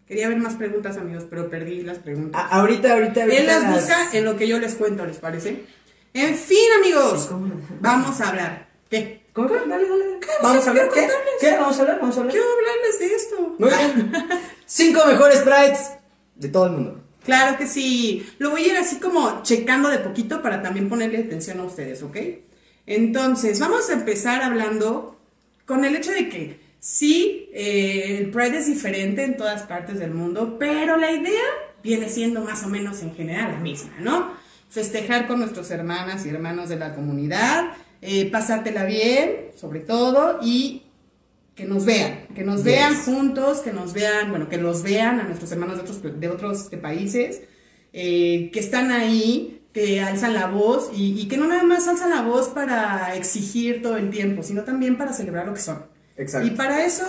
Quería 0.06 0.28
ver 0.28 0.38
más 0.38 0.54
preguntas, 0.54 0.96
amigos, 0.96 1.24
pero 1.28 1.50
perdí 1.50 1.82
las 1.82 1.98
preguntas. 1.98 2.40
a- 2.40 2.58
ahorita, 2.60 2.92
ahorita, 2.92 3.22
ahorita. 3.22 3.40
Él 3.40 3.46
las 3.46 3.72
busca 3.74 3.96
en 4.12 4.24
lo 4.24 4.36
que 4.36 4.46
yo 4.46 4.58
les 4.58 4.74
cuento, 4.76 5.04
¿les 5.04 5.16
parece? 5.18 5.64
En 6.14 6.34
fin, 6.36 6.58
amigos, 6.80 7.28
vamos 7.80 8.20
a 8.20 8.28
hablar. 8.28 8.68
¿Qué? 8.88 9.22
¿Cómo? 9.32 9.48
Dale, 9.48 9.66
dale. 9.66 10.18
¿Qué? 10.20 10.28
Vamos 10.42 10.66
a 10.66 10.70
hablar. 10.70 10.88
¿Qué? 10.94 11.08
¿Qué? 11.40 11.50
Vamos 11.52 11.76
a 11.78 11.80
hablar, 11.82 11.98
vamos 12.00 12.16
a 12.16 12.20
hablar. 12.20 12.32
Quiero 12.32 12.46
hablarles 12.56 12.98
de 13.00 13.06
esto. 13.14 13.56
Muy 13.58 13.68
bien. 13.68 14.12
Cinco 14.64 15.04
mejores 15.06 15.40
sprites 15.40 15.90
de 16.36 16.48
todo 16.48 16.66
el 16.66 16.72
mundo. 16.72 17.00
Claro 17.24 17.58
que 17.58 17.66
sí. 17.66 18.24
Lo 18.38 18.50
voy 18.50 18.62
a 18.62 18.66
ir 18.68 18.76
así 18.76 18.96
como 18.96 19.42
checando 19.42 19.88
de 19.90 19.98
poquito 19.98 20.40
para 20.40 20.62
también 20.62 20.88
ponerle 20.88 21.18
atención 21.18 21.58
a 21.60 21.64
ustedes, 21.64 22.02
¿ok? 22.04 22.16
Entonces, 22.86 23.58
vamos 23.58 23.90
a 23.90 23.94
empezar 23.94 24.42
hablando 24.42 25.18
con 25.66 25.84
el 25.84 25.96
hecho 25.96 26.12
de 26.12 26.28
que 26.28 26.60
sí, 26.86 27.48
eh, 27.52 28.18
el 28.18 28.30
Pride 28.30 28.58
es 28.58 28.66
diferente 28.68 29.24
en 29.24 29.36
todas 29.36 29.62
partes 29.64 29.98
del 29.98 30.12
mundo, 30.12 30.56
pero 30.56 30.96
la 30.96 31.10
idea 31.10 31.42
viene 31.82 32.08
siendo 32.08 32.42
más 32.42 32.62
o 32.62 32.68
menos 32.68 33.02
en 33.02 33.12
general 33.12 33.52
la 33.54 33.58
misma, 33.58 33.94
¿no? 33.98 34.30
Festejar 34.70 35.26
con 35.26 35.40
nuestros 35.40 35.68
hermanas 35.72 36.24
y 36.24 36.28
hermanos 36.28 36.68
de 36.68 36.76
la 36.76 36.94
comunidad, 36.94 37.72
eh, 38.02 38.30
pasártela 38.30 38.84
bien, 38.84 39.46
sobre 39.56 39.80
todo, 39.80 40.38
y 40.42 40.82
que 41.56 41.64
nos 41.64 41.84
vean, 41.84 42.28
que 42.36 42.44
nos 42.44 42.58
Yes. 42.58 42.64
vean 42.64 42.94
juntos, 42.94 43.58
que 43.60 43.72
nos 43.72 43.92
vean, 43.92 44.30
bueno, 44.30 44.48
que 44.48 44.58
los 44.58 44.84
vean 44.84 45.18
a 45.18 45.24
nuestros 45.24 45.50
hermanos 45.50 45.76
de 45.76 45.82
otros, 45.82 46.20
de 46.20 46.28
otros 46.28 46.60
este, 46.62 46.76
países, 46.76 47.42
eh, 47.92 48.50
que 48.52 48.60
están 48.60 48.92
ahí, 48.92 49.62
que 49.72 50.00
alzan 50.02 50.34
la 50.34 50.46
voz 50.46 50.90
y, 50.94 51.20
y 51.20 51.26
que 51.26 51.36
no 51.36 51.48
nada 51.48 51.64
más 51.64 51.88
alzan 51.88 52.10
la 52.10 52.22
voz 52.22 52.48
para 52.50 53.16
exigir 53.16 53.82
todo 53.82 53.96
el 53.96 54.10
tiempo, 54.10 54.44
sino 54.44 54.62
también 54.62 54.96
para 54.96 55.12
celebrar 55.12 55.46
lo 55.48 55.54
que 55.54 55.60
son. 55.60 55.95
Exacto. 56.16 56.46
Y 56.46 56.50
para 56.50 56.84
eso 56.84 57.04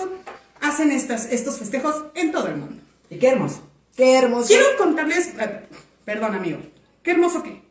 hacen 0.60 0.90
estas, 0.90 1.26
estos 1.32 1.58
festejos 1.58 2.04
en 2.14 2.32
todo 2.32 2.48
el 2.48 2.56
mundo. 2.56 2.82
Y 3.10 3.18
qué 3.18 3.28
hermoso. 3.28 3.62
Qué 3.96 4.16
hermoso. 4.16 4.48
Quiero 4.48 4.64
contarles, 4.76 5.28
eh, 5.38 5.60
perdón 6.04 6.34
amigo, 6.34 6.58
qué 7.02 7.12
hermoso 7.12 7.42
que. 7.42 7.66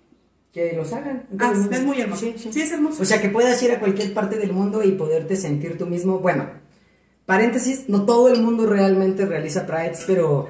Que 0.52 0.74
los 0.74 0.92
hagan. 0.92 1.28
Ah, 1.40 1.54
es 1.72 1.84
muy 1.84 2.02
hermoso. 2.02 2.22
Sí, 2.22 2.36
sí. 2.38 2.52
Sí, 2.52 2.62
es 2.62 2.72
hermoso. 2.72 3.04
O 3.04 3.06
sea, 3.06 3.22
que 3.22 3.30
puedas 3.30 3.62
ir 3.62 3.72
a 3.72 3.80
cualquier 3.80 4.14
parte 4.14 4.38
del 4.38 4.54
mundo 4.54 4.84
y 4.84 4.94
poderte 4.94 5.36
sentir 5.36 5.78
tú 5.78 5.86
mismo. 5.86 6.20
Bueno, 6.20 6.50
paréntesis, 7.26 7.90
no 7.90 8.06
todo 8.06 8.30
el 8.30 8.42
mundo 8.42 8.66
realmente 8.66 9.26
realiza 9.26 9.68
prides, 9.68 10.04
pero. 10.08 10.50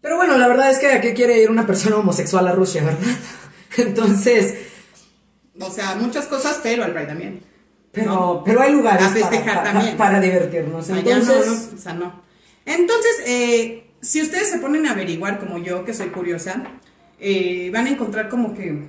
Pero 0.00 0.16
bueno, 0.16 0.38
la 0.38 0.48
verdad 0.48 0.70
es 0.70 0.78
que 0.78 0.86
a 0.86 1.00
qué 1.00 1.12
quiere 1.14 1.42
ir 1.42 1.50
una 1.50 1.66
persona 1.66 1.96
homosexual 1.96 2.46
a 2.48 2.52
Rusia, 2.52 2.84
¿verdad? 2.84 3.16
Entonces, 3.76 4.54
O 5.60 5.70
sea, 5.70 5.94
muchas 5.96 6.26
cosas, 6.26 6.60
pero 6.62 6.84
al 6.84 6.92
Pride 6.92 7.06
también. 7.06 7.42
Pero, 7.96 8.10
¿no? 8.14 8.42
pero 8.44 8.60
hay 8.60 8.72
lugares 8.72 9.06
A 9.06 9.10
festejar 9.10 9.44
para, 9.44 9.62
para- 9.62 9.72
también. 9.72 9.96
para 9.96 10.20
divertirnos. 10.20 10.88
Entonces, 10.90 11.46
no, 11.46 11.54
no, 11.54 11.74
o 11.74 11.78
sea, 11.78 11.92
no. 11.94 12.22
Entonces, 12.64 13.22
eh, 13.26 13.86
si 14.00 14.22
ustedes 14.22 14.50
se 14.50 14.58
ponen 14.58 14.86
a 14.86 14.92
averiguar, 14.92 15.40
como 15.40 15.58
yo, 15.58 15.84
que 15.84 15.92
soy 15.94 16.08
curiosa, 16.08 16.62
eh, 17.18 17.70
van 17.72 17.86
a 17.86 17.90
encontrar 17.90 18.28
como 18.28 18.54
que 18.54 18.84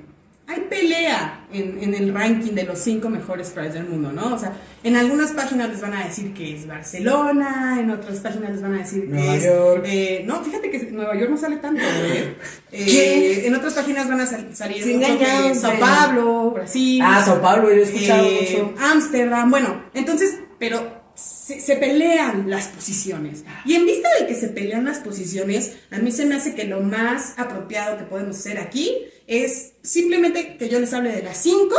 hay 0.49 0.61
pelea 0.69 1.45
en, 1.51 1.77
en 1.83 1.93
el 1.93 2.13
ranking 2.13 2.53
de 2.53 2.63
los 2.63 2.79
cinco 2.79 3.09
mejores 3.09 3.49
prides 3.49 3.73
del 3.73 3.85
mundo, 3.85 4.11
¿no? 4.13 4.33
O 4.35 4.39
sea, 4.39 4.53
en 4.83 4.95
algunas 4.95 5.31
páginas 5.31 5.69
les 5.69 5.81
van 5.81 5.93
a 5.93 6.05
decir 6.05 6.33
que 6.33 6.55
es 6.55 6.65
Barcelona, 6.65 7.77
en 7.79 7.91
otras 7.91 8.19
páginas 8.19 8.51
les 8.51 8.61
van 8.61 8.75
a 8.75 8.77
decir 8.79 9.01
que 9.01 9.07
Nueva 9.07 9.35
es... 9.35 9.43
York. 9.43 9.83
eh, 9.85 10.23
no, 10.25 10.43
fíjate 10.43 10.69
que 10.71 10.79
Nueva 10.91 11.15
York 11.17 11.29
no 11.31 11.37
sale 11.37 11.57
tanto, 11.57 11.81
¿eh? 11.81 12.35
Eh, 12.71 12.85
¿Qué? 12.85 13.47
En 13.47 13.55
otras 13.55 13.73
páginas 13.73 14.07
van 14.07 14.21
a 14.21 14.25
sal- 14.25 14.49
salir 14.55 14.83
engañan, 14.83 15.55
Sao. 15.55 15.77
Pablo, 15.79 16.51
Brasil. 16.51 17.01
Ah, 17.03 17.21
Sao 17.25 17.41
Paulo, 17.41 17.69
yo 17.69 17.79
he 17.79 17.83
escuchado 17.83 18.25
eh, 18.27 18.47
mucho. 18.63 18.73
Ámsterdam, 18.79 19.49
bueno, 19.49 19.83
entonces, 19.93 20.37
pero 20.59 21.05
se, 21.15 21.59
se 21.59 21.75
pelean 21.75 22.49
las 22.49 22.67
posiciones. 22.67 23.43
Y 23.65 23.73
en 23.75 23.85
vista 23.85 24.07
de 24.19 24.27
que 24.27 24.35
se 24.35 24.47
pelean 24.49 24.85
las 24.85 24.99
posiciones, 24.99 25.73
a 25.91 25.97
mí 25.97 26.11
se 26.11 26.25
me 26.25 26.35
hace 26.35 26.55
que 26.55 26.63
lo 26.65 26.81
más 26.81 27.33
apropiado 27.37 27.97
que 27.97 28.03
podemos 28.05 28.37
hacer 28.37 28.59
aquí 28.59 28.95
es 29.28 29.73
simplemente 29.84 30.57
que 30.57 30.69
yo 30.69 30.80
les 30.80 30.93
hable 30.93 31.11
de 31.11 31.21
las 31.23 31.38
cinco, 31.38 31.75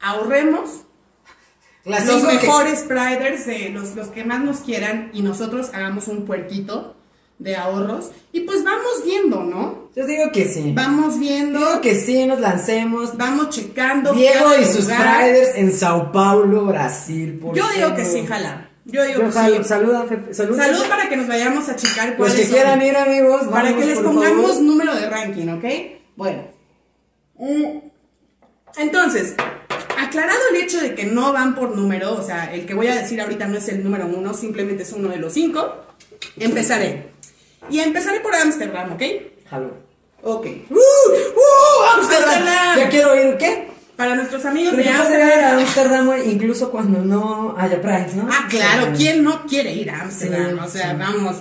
ahorremos 0.00 0.70
las 1.84 2.06
los 2.06 2.22
que- 2.24 2.34
mejores 2.34 2.80
priders, 2.80 3.46
de 3.46 3.70
los, 3.70 3.94
los 3.96 4.08
que 4.08 4.24
más 4.24 4.40
nos 4.42 4.58
quieran, 4.58 5.10
y 5.12 5.22
nosotros 5.22 5.70
hagamos 5.72 6.08
un 6.08 6.24
puerquito 6.26 6.94
de 7.38 7.56
ahorros, 7.56 8.10
y 8.32 8.40
pues 8.40 8.64
vamos 8.64 9.04
viendo, 9.04 9.42
¿no? 9.44 9.88
Yo 9.94 10.06
digo 10.06 10.30
que 10.32 10.44
sí. 10.46 10.72
Vamos 10.74 11.18
viendo, 11.18 11.58
Digo 11.58 11.80
que 11.80 11.94
sí, 11.94 12.26
nos 12.26 12.40
lancemos. 12.40 13.16
vamos 13.16 13.50
checando. 13.50 14.12
Diego 14.12 14.50
y 14.60 14.64
sus. 14.64 14.84
Priders 14.86 15.54
en 15.56 15.72
Sao 15.72 16.12
Paulo, 16.12 16.66
Brasil. 16.66 17.38
¿por 17.40 17.56
Yo 17.56 17.64
digo 17.74 17.94
que 17.94 18.04
sí, 18.04 18.24
jala. 18.26 18.68
Yo 18.84 19.02
digo 19.04 19.20
Yo 19.20 19.26
que 19.26 19.32
jalo. 19.32 19.56
sí. 19.62 19.64
Saluda, 19.68 20.04
Fepe. 20.08 20.34
Salud. 20.34 20.56
Salud 20.56 20.84
para 20.88 21.08
que 21.08 21.16
nos 21.16 21.26
vayamos 21.28 21.68
a 21.68 21.76
checar 21.76 22.14
Los 22.18 22.32
que 22.32 22.42
son. 22.44 22.52
quieran 22.54 22.80
ir, 22.82 22.96
amigos. 22.96 23.42
Para 23.50 23.70
vámonos, 23.70 23.80
que 23.80 23.86
les 23.86 23.98
pongamos 23.98 24.46
favor. 24.50 24.62
número 24.62 24.94
de 24.94 25.08
ranking, 25.10 25.48
¿ok? 25.48 25.64
Bueno. 26.16 26.57
Mm, 27.38 27.78
Entonces, 28.76 29.34
aclarado 29.98 30.38
el 30.52 30.56
hecho 30.62 30.80
de 30.80 30.94
que 30.94 31.04
no 31.06 31.32
van 31.32 31.54
por 31.54 31.76
número, 31.76 32.14
o 32.14 32.22
sea, 32.22 32.52
el 32.52 32.66
que 32.66 32.74
voy 32.74 32.86
a 32.88 32.94
decir 32.96 33.20
ahorita 33.20 33.46
no 33.46 33.56
es 33.58 33.68
el 33.68 33.82
número 33.82 34.06
uno, 34.06 34.34
simplemente 34.34 34.82
es 34.82 34.92
uno 34.92 35.08
de 35.08 35.16
los 35.16 35.32
cinco, 35.32 35.74
empezaré. 36.36 37.08
Y 37.70 37.80
empezaré 37.80 38.20
por 38.20 38.34
Ámsterdam, 38.34 38.92
¿ok? 38.92 39.02
Jalo. 39.50 39.72
Ok. 40.22 40.46
¡Uh! 40.70 40.74
¡Uh! 40.74 41.96
Ámsterdam. 41.96 42.44
Ya 42.76 42.88
quiero 42.90 43.14
ir, 43.16 43.36
¿qué? 43.36 43.68
Para 43.96 44.14
nuestros 44.14 44.44
amigos 44.44 44.74
Pero 44.76 44.88
de 44.90 44.96
Ámsterdam. 44.96 45.58
Ámsterdam, 45.58 46.12
incluso 46.30 46.70
cuando 46.70 47.00
no 47.00 47.54
haya 47.58 47.80
Pride, 47.80 48.12
¿no? 48.14 48.28
Ah, 48.30 48.46
claro, 48.48 48.86
Sí. 48.96 49.02
¿quién 49.02 49.24
no 49.24 49.44
quiere 49.46 49.72
ir 49.72 49.90
a 49.90 50.02
Ámsterdam? 50.02 50.50
Sí, 50.58 50.64
o 50.64 50.68
sea, 50.68 50.90
sí. 50.92 50.96
vamos, 50.98 51.36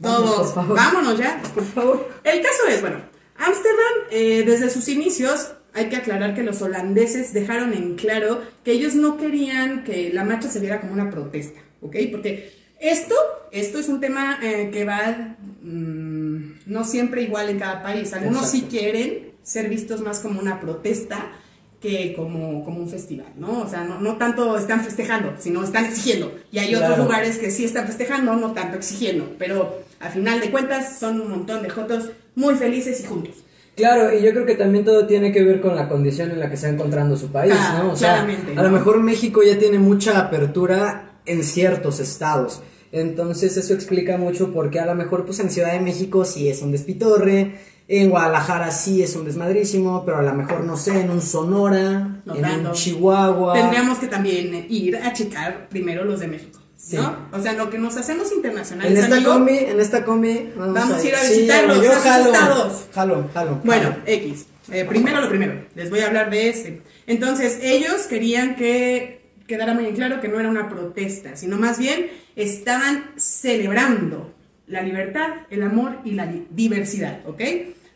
todos, 0.00 0.54
vámonos 0.54 1.18
ya. 1.18 1.40
Por 1.54 1.64
favor. 1.64 2.08
El 2.22 2.40
caso 2.40 2.66
es, 2.68 2.80
bueno, 2.80 2.98
Ámsterdam, 3.36 4.08
eh, 4.10 4.44
desde 4.46 4.70
sus 4.70 4.88
inicios, 4.88 5.52
hay 5.72 5.88
que 5.88 5.96
aclarar 5.96 6.34
que 6.34 6.42
los 6.42 6.62
holandeses 6.62 7.32
dejaron 7.32 7.72
en 7.72 7.96
claro 7.96 8.40
que 8.64 8.72
ellos 8.72 8.94
no 8.94 9.16
querían 9.16 9.82
que 9.84 10.12
la 10.12 10.24
marcha 10.24 10.48
se 10.48 10.60
viera 10.60 10.80
como 10.80 10.92
una 10.92 11.10
protesta, 11.10 11.60
¿ok? 11.80 11.96
Porque 12.12 12.52
esto, 12.80 13.14
esto 13.50 13.78
es 13.78 13.88
un 13.88 14.00
tema 14.00 14.38
eh, 14.42 14.70
que 14.72 14.84
va 14.84 15.36
mm, 15.62 16.60
no 16.66 16.84
siempre 16.84 17.22
igual 17.22 17.48
en 17.50 17.58
cada 17.58 17.82
país. 17.82 18.12
Algunos 18.12 18.50
sí 18.50 18.66
quieren 18.70 19.32
ser 19.42 19.68
vistos 19.68 20.00
más 20.00 20.20
como 20.20 20.40
una 20.40 20.60
protesta 20.60 21.32
que 21.80 22.14
como, 22.14 22.64
como 22.64 22.80
un 22.80 22.88
festival, 22.88 23.32
¿no? 23.36 23.60
O 23.60 23.68
sea, 23.68 23.84
no, 23.84 24.00
no 24.00 24.16
tanto 24.16 24.56
están 24.56 24.82
festejando, 24.82 25.34
sino 25.38 25.62
están 25.62 25.84
exigiendo. 25.84 26.34
Y 26.50 26.58
hay 26.58 26.74
otros 26.74 26.96
lugares 26.98 27.36
que 27.36 27.50
sí 27.50 27.64
están 27.64 27.86
festejando, 27.86 28.34
no 28.36 28.52
tanto 28.52 28.78
exigiendo. 28.78 29.34
Pero 29.38 29.82
al 30.00 30.10
final 30.10 30.40
de 30.40 30.50
cuentas 30.50 30.98
son 30.98 31.20
un 31.20 31.28
montón 31.28 31.62
de 31.62 31.68
jotos 31.68 32.10
muy 32.34 32.54
felices 32.54 33.00
y 33.00 33.04
juntos. 33.04 33.36
Claro, 33.76 34.16
y 34.16 34.22
yo 34.22 34.30
creo 34.32 34.46
que 34.46 34.54
también 34.54 34.84
todo 34.84 35.06
tiene 35.06 35.32
que 35.32 35.42
ver 35.42 35.60
con 35.60 35.74
la 35.74 35.88
condición 35.88 36.30
en 36.30 36.38
la 36.38 36.48
que 36.48 36.56
se 36.56 36.68
va 36.68 36.74
encontrando 36.74 37.16
su 37.16 37.32
país, 37.32 37.54
Ah, 37.58 37.80
¿no? 37.82 37.92
O 37.92 37.96
sea, 37.96 38.24
claramente, 38.24 38.54
a 38.56 38.62
lo 38.62 38.70
mejor 38.70 39.00
México 39.00 39.42
ya 39.42 39.58
tiene 39.58 39.78
mucha 39.80 40.18
apertura 40.20 41.18
en 41.26 41.42
ciertos 41.42 41.98
estados. 41.98 42.62
Entonces 42.92 43.56
eso 43.56 43.74
explica 43.74 44.16
mucho 44.16 44.52
por 44.52 44.70
qué 44.70 44.78
a 44.78 44.86
lo 44.86 44.94
mejor 44.94 45.24
pues 45.24 45.40
en 45.40 45.50
Ciudad 45.50 45.72
de 45.72 45.80
México 45.80 46.24
sí 46.24 46.48
es 46.48 46.62
un 46.62 46.70
despitorre, 46.70 47.56
en 47.88 48.08
Guadalajara 48.10 48.70
sí 48.70 49.02
es 49.02 49.16
un 49.16 49.24
desmadrísimo, 49.24 50.04
pero 50.04 50.18
a 50.18 50.22
lo 50.22 50.32
mejor 50.34 50.62
no 50.62 50.76
sé, 50.76 51.00
en 51.00 51.10
un 51.10 51.20
Sonora, 51.20 52.20
No 52.24 52.36
en 52.36 52.66
un 52.66 52.72
Chihuahua. 52.72 53.54
Tendríamos 53.54 53.98
que 53.98 54.06
también 54.06 54.66
ir 54.68 54.96
a 54.96 55.12
checar 55.12 55.68
primero 55.68 56.04
los 56.04 56.20
de 56.20 56.28
México, 56.28 56.60
Sí. 56.86 56.96
¿no? 56.96 57.16
O 57.32 57.40
sea, 57.40 57.54
lo 57.54 57.70
que 57.70 57.78
nos 57.78 57.96
hacemos 57.96 58.30
internacionales, 58.32 58.92
En 58.92 58.98
esta 59.04 59.16
amigo, 59.16 59.32
combi, 59.32 59.56
en 59.56 59.80
esta 59.80 60.04
combi 60.04 60.52
Vamos 60.54 60.76
a 61.02 61.02
ir 61.08 61.14
a 61.14 61.18
Sí, 61.20 61.34
visitarlos, 61.34 61.82
yo 61.82 61.90
a 61.90 61.94
sus 61.94 62.02
jalo, 62.02 62.24
estados. 62.26 62.88
Jalo, 62.92 63.30
jalo. 63.32 63.60
Bueno, 63.64 63.90
jalo. 63.90 64.02
X. 64.04 64.46
Eh, 64.70 64.84
primero 64.86 65.20
lo 65.22 65.28
primero, 65.30 65.64
les 65.74 65.88
voy 65.88 66.00
a 66.00 66.06
hablar 66.08 66.28
de 66.30 66.48
este. 66.50 66.82
Entonces, 67.06 67.58
ellos 67.62 68.02
querían 68.02 68.56
que, 68.56 69.22
quedara 69.46 69.72
muy 69.72 69.86
en 69.86 69.94
claro 69.94 70.20
que 70.20 70.28
no 70.28 70.38
era 70.38 70.48
una 70.50 70.68
protesta, 70.68 71.36
sino 71.36 71.56
más 71.56 71.78
bien 71.78 72.10
estaban 72.36 73.12
celebrando 73.16 74.34
la 74.66 74.82
libertad, 74.82 75.30
el 75.50 75.62
amor 75.62 75.98
y 76.04 76.12
la 76.12 76.26
di- 76.26 76.46
diversidad, 76.50 77.20
¿ok? 77.26 77.40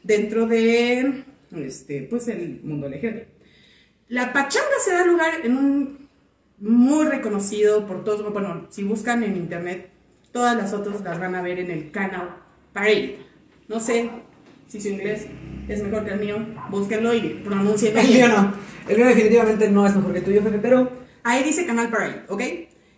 Dentro 0.02 0.46
de, 0.46 1.24
este, 1.56 2.02
pues, 2.08 2.28
el 2.28 2.60
mundo 2.62 2.88
LGBT. 2.88 3.26
La 4.08 4.32
pachanga 4.32 4.66
se 4.84 4.92
da 4.92 5.04
lugar 5.04 5.32
en 5.44 5.56
un 5.56 5.97
muy 6.60 7.06
reconocido 7.06 7.86
por 7.86 8.04
todos, 8.04 8.32
bueno, 8.32 8.66
si 8.70 8.82
buscan 8.82 9.22
en 9.22 9.36
internet, 9.36 9.90
todas 10.32 10.56
las 10.56 10.70
fotos 10.70 11.00
las 11.02 11.18
van 11.18 11.34
a 11.34 11.42
ver 11.42 11.58
en 11.58 11.70
el 11.70 11.90
Canal 11.90 12.36
Parade. 12.72 13.18
No 13.68 13.80
sé 13.80 14.10
si 14.66 14.80
su 14.80 14.88
inglés 14.88 15.26
es 15.68 15.82
mejor 15.82 16.04
que 16.04 16.12
el 16.12 16.20
mío, 16.20 16.36
búsquenlo 16.70 17.14
y 17.14 17.40
pronuncien 17.44 17.96
El 17.96 18.08
mío 18.08 18.28
no. 18.28 18.52
El 18.88 18.96
mío 18.96 19.06
definitivamente 19.06 19.70
no 19.70 19.86
es 19.86 19.94
mejor 19.94 20.12
que 20.12 20.18
el 20.18 20.24
tuyo, 20.24 20.42
Pepe, 20.42 20.58
pero 20.58 21.08
Ahí 21.28 21.44
dice 21.44 21.66
Canal 21.66 21.90
Parade, 21.90 22.22
¿ok? 22.28 22.42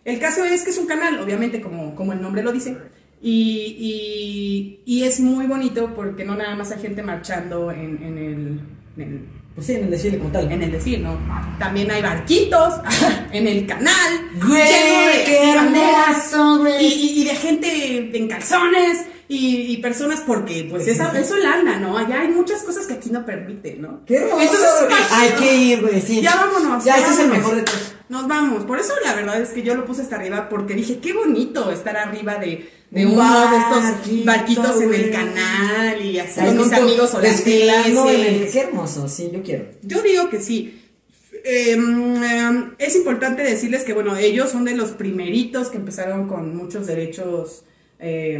El 0.04 0.20
caso 0.20 0.44
es 0.44 0.62
que 0.62 0.70
es 0.70 0.78
un 0.78 0.86
canal, 0.86 1.18
obviamente, 1.18 1.60
como, 1.60 1.96
como 1.96 2.12
el 2.12 2.22
nombre 2.22 2.44
lo 2.44 2.52
dice, 2.52 2.76
y, 3.20 3.76
y, 3.76 4.82
y 4.86 5.04
es 5.04 5.18
muy 5.18 5.46
bonito 5.46 5.92
porque 5.96 6.24
no 6.24 6.36
nada 6.36 6.54
más 6.54 6.70
hay 6.70 6.80
gente 6.80 7.02
marchando 7.02 7.72
en, 7.72 8.00
en 8.02 8.18
el, 8.18 8.60
en 8.96 9.02
el 9.02 9.26
pues 9.54 9.66
sí, 9.66 9.74
en 9.74 9.84
el 9.84 9.90
desfile 9.90 10.18
como 10.18 10.30
tal. 10.30 10.50
en 10.50 10.62
el 10.62 10.70
decir, 10.72 11.00
¿no? 11.00 11.18
También 11.58 11.90
hay 11.90 12.02
barquitos 12.02 12.74
en 13.32 13.46
el 13.46 13.66
canal. 13.66 14.28
Güey, 14.46 15.24
qué 15.24 15.52
banderas, 15.54 16.34
güey. 16.58 16.86
Y, 16.86 17.20
y- 17.20 17.24
de 17.24 17.34
gente 17.34 18.16
en 18.16 18.28
calzones 18.28 19.06
y, 19.28 19.72
y 19.72 19.76
personas 19.78 20.22
porque, 20.26 20.66
pues, 20.70 20.88
esa, 20.88 21.16
es 21.18 21.30
Holanda, 21.30 21.78
¿no? 21.78 21.96
Allá 21.98 22.20
hay 22.22 22.28
muchas 22.28 22.62
cosas 22.62 22.86
que 22.86 22.94
aquí 22.94 23.10
no 23.10 23.24
permiten, 23.26 23.82
¿no? 23.82 24.00
Qué 24.06 24.16
hermoso. 24.16 24.40
Entonces. 24.42 24.68
Hay 25.12 25.30
que 25.30 25.54
ir, 25.56 25.80
güey, 25.82 26.00
sí. 26.00 26.20
Ya 26.20 26.34
vámonos. 26.36 26.84
Ya, 26.84 26.96
ese 26.96 27.10
es 27.10 27.18
el 27.20 27.28
mejor 27.28 27.56
de 27.56 27.62
todos. 27.62 27.94
Nos 28.08 28.26
vamos. 28.26 28.64
Por 28.64 28.80
eso 28.80 28.92
la 29.04 29.14
verdad 29.14 29.40
es 29.40 29.50
que 29.50 29.62
yo 29.62 29.74
lo 29.76 29.84
puse 29.84 30.02
hasta 30.02 30.16
arriba 30.16 30.48
porque 30.48 30.74
dije, 30.74 30.98
qué 30.98 31.12
bonito 31.12 31.70
estar 31.70 31.96
arriba 31.96 32.36
de, 32.36 32.68
de 32.90 33.06
Un 33.06 33.12
uno 33.12 33.50
de 33.50 33.56
estos 33.56 33.82
barquito, 33.82 34.26
barquitos 34.26 34.80
en 34.82 34.94
el 34.94 35.10
canal 35.10 36.04
y 36.04 36.18
así 36.18 36.40
con 36.40 36.58
mis 36.58 36.72
amigos 36.72 37.22
desfilando 37.22 38.10
en 38.10 38.20
el-. 38.20 38.50
Qué 38.50 38.60
hermoso, 38.60 39.08
sí, 39.08 39.30
yo 39.32 39.42
quiero. 39.42 39.66
Yo 39.82 40.02
digo 40.02 40.28
que 40.28 40.40
sí. 40.40 40.76
Eh, 41.44 41.76
eh, 41.78 42.70
es 42.78 42.96
importante 42.96 43.42
decirles 43.42 43.84
que, 43.84 43.94
bueno, 43.94 44.16
ellos 44.16 44.50
son 44.50 44.64
de 44.64 44.74
los 44.74 44.90
primeritos 44.90 45.68
que 45.68 45.78
empezaron 45.78 46.26
con 46.26 46.54
muchos 46.54 46.86
derechos 46.86 47.64
eh, 47.98 48.38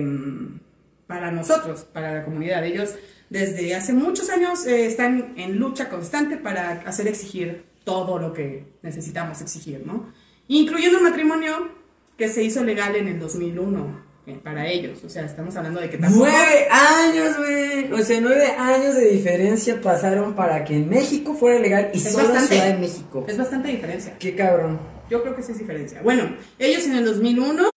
para 1.07 1.31
nosotros, 1.31 1.87
para 1.93 2.15
la 2.15 2.25
comunidad. 2.25 2.65
Ellos 2.65 2.95
desde 3.31 3.75
hace 3.77 3.93
muchos 3.93 4.29
años 4.29 4.67
eh, 4.67 4.87
están 4.87 5.35
en 5.37 5.57
lucha 5.57 5.89
constante 5.89 6.37
para 6.37 6.83
hacer 6.83 7.07
exigir 7.07 7.65
todo 7.85 8.19
lo 8.19 8.33
que 8.33 8.65
necesitamos 8.83 9.41
exigir, 9.41 9.83
¿no? 9.87 10.13
Incluyendo 10.49 10.99
el 10.99 11.05
matrimonio 11.05 11.69
que 12.19 12.29
se 12.29 12.43
hizo 12.43 12.65
legal 12.65 12.97
en 12.97 13.09
el 13.09 13.19
2001 13.21 13.79
eh, 13.79 14.10
para 14.43 14.69
ellos. 14.69 15.03
O 15.05 15.09
sea, 15.09 15.25
estamos 15.25 15.57
hablando 15.57 15.81
de 15.81 15.91
que 15.91 15.99
tampoco... 15.99 16.27
Nueve 16.27 16.69
años, 16.71 17.37
güey. 17.37 17.93
O 17.93 18.05
sea, 18.05 18.21
nueve 18.21 18.47
años 18.57 18.95
de 18.95 19.09
diferencia 19.11 19.81
pasaron 19.81 20.35
para 20.35 20.65
que 20.65 20.77
en 20.77 20.89
México 20.89 21.35
fuera 21.35 21.59
legal 21.59 21.91
y 21.93 21.99
Es 21.99 22.13
solo 22.13 22.27
en 22.27 22.33
bastante. 22.33 22.55
Ciudad 22.55 22.75
de 22.75 22.79
México. 22.79 23.25
Es 23.29 23.39
bastante 23.39 23.69
diferencia. 23.69 24.17
Qué 24.19 24.35
cabrón. 24.35 24.79
Yo 25.11 25.23
creo 25.23 25.35
que 25.35 25.43
sí 25.43 25.53
es 25.53 25.59
diferencia. 25.59 26.01
Bueno, 26.03 26.37
ellos 26.59 26.87
en 26.87 26.95
el 26.95 27.05
2001, 27.05 27.71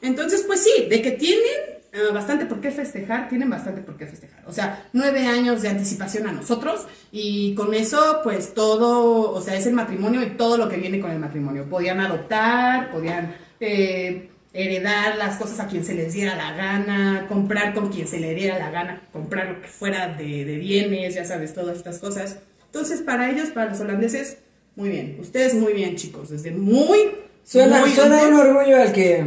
entonces 0.00 0.44
pues 0.46 0.62
sí, 0.62 0.86
de 0.88 1.02
que 1.02 1.10
tienen 1.10 1.80
eh, 1.92 2.12
bastante 2.14 2.46
por 2.46 2.60
qué 2.60 2.70
festejar, 2.70 3.28
tienen 3.28 3.50
bastante 3.50 3.82
por 3.82 3.96
qué 3.96 4.06
festejar. 4.06 4.44
O 4.46 4.52
sea, 4.52 4.88
nueve 4.92 5.26
años 5.26 5.60
de 5.60 5.68
anticipación 5.68 6.26
a 6.26 6.32
nosotros 6.32 6.86
y 7.12 7.54
con 7.54 7.74
eso 7.74 8.20
pues 8.22 8.54
todo, 8.54 9.32
o 9.32 9.40
sea, 9.42 9.56
es 9.56 9.66
el 9.66 9.74
matrimonio 9.74 10.22
y 10.22 10.30
todo 10.30 10.56
lo 10.56 10.68
que 10.68 10.76
viene 10.76 11.00
con 11.00 11.10
el 11.10 11.18
matrimonio. 11.18 11.68
Podían 11.68 12.00
adoptar, 12.00 12.90
podían 12.90 13.34
eh, 13.60 14.29
heredar 14.52 15.16
las 15.16 15.36
cosas 15.36 15.60
a 15.60 15.68
quien 15.68 15.84
se 15.84 15.94
les 15.94 16.12
diera 16.12 16.36
la 16.36 16.52
gana, 16.52 17.26
comprar 17.28 17.74
con 17.74 17.90
quien 17.90 18.06
se 18.06 18.18
le 18.18 18.34
diera 18.34 18.58
la 18.58 18.70
gana, 18.70 19.02
comprar 19.12 19.48
lo 19.48 19.62
que 19.62 19.68
fuera 19.68 20.08
de, 20.08 20.44
de 20.44 20.56
bienes, 20.56 21.14
ya 21.14 21.24
sabes, 21.24 21.54
todas 21.54 21.76
estas 21.76 21.98
cosas. 21.98 22.38
Entonces, 22.66 23.02
para 23.02 23.30
ellos, 23.30 23.48
para 23.50 23.70
los 23.70 23.80
holandeses, 23.80 24.38
muy 24.76 24.88
bien. 24.88 25.18
Ustedes 25.20 25.54
muy 25.54 25.72
bien, 25.72 25.96
chicos. 25.96 26.30
Desde 26.30 26.52
muy... 26.52 26.98
Suena, 27.44 27.80
muy 27.80 27.90
suena 27.90 28.22
un 28.22 28.34
orgullo 28.34 28.80
al 28.80 28.92
que 28.92 29.24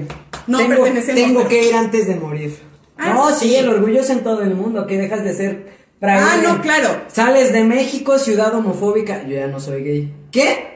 No 0.47 0.57
tengo, 0.59 0.83
tengo 1.13 1.47
que 1.47 1.67
ir 1.67 1.75
antes 1.75 2.07
de 2.07 2.15
morir. 2.15 2.55
Ah, 2.97 3.13
no, 3.13 3.31
sí. 3.31 3.49
sí. 3.49 3.55
el 3.55 3.69
orgullo 3.69 4.01
es 4.01 4.09
en 4.09 4.23
todo 4.23 4.43
el 4.43 4.55
mundo, 4.55 4.87
que 4.87 4.97
dejas 4.97 5.23
de 5.23 5.33
ser. 5.33 5.73
Ah, 6.01 6.37
no, 6.43 6.61
claro. 6.61 7.01
Sales 7.07 7.53
de 7.53 7.63
México, 7.63 8.17
ciudad 8.17 8.53
homofóbica. 8.53 9.23
Yo 9.23 9.35
ya 9.35 9.47
no 9.47 9.59
soy 9.59 9.83
gay. 9.83 10.13
¿Qué? 10.31 10.72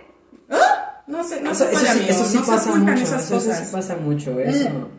No 1.08 1.24
sé, 1.24 1.42
no 1.42 1.52
eso, 1.52 1.66
se 1.66 1.72
eso 1.72 1.80
sí, 1.80 1.88
amigo, 1.88 2.10
eso 2.10 2.26
sí 2.26 2.38
no 2.38 2.44
se 2.46 2.52
pasa 2.52 2.70
ocultan 2.70 2.94
mucho. 2.94 3.04
esas 3.04 3.26
eso, 3.26 3.34
cosas. 3.36 3.60
sí 3.60 3.72
pasa 3.72 3.96
mucho, 3.96 4.40
eso. 4.40 4.90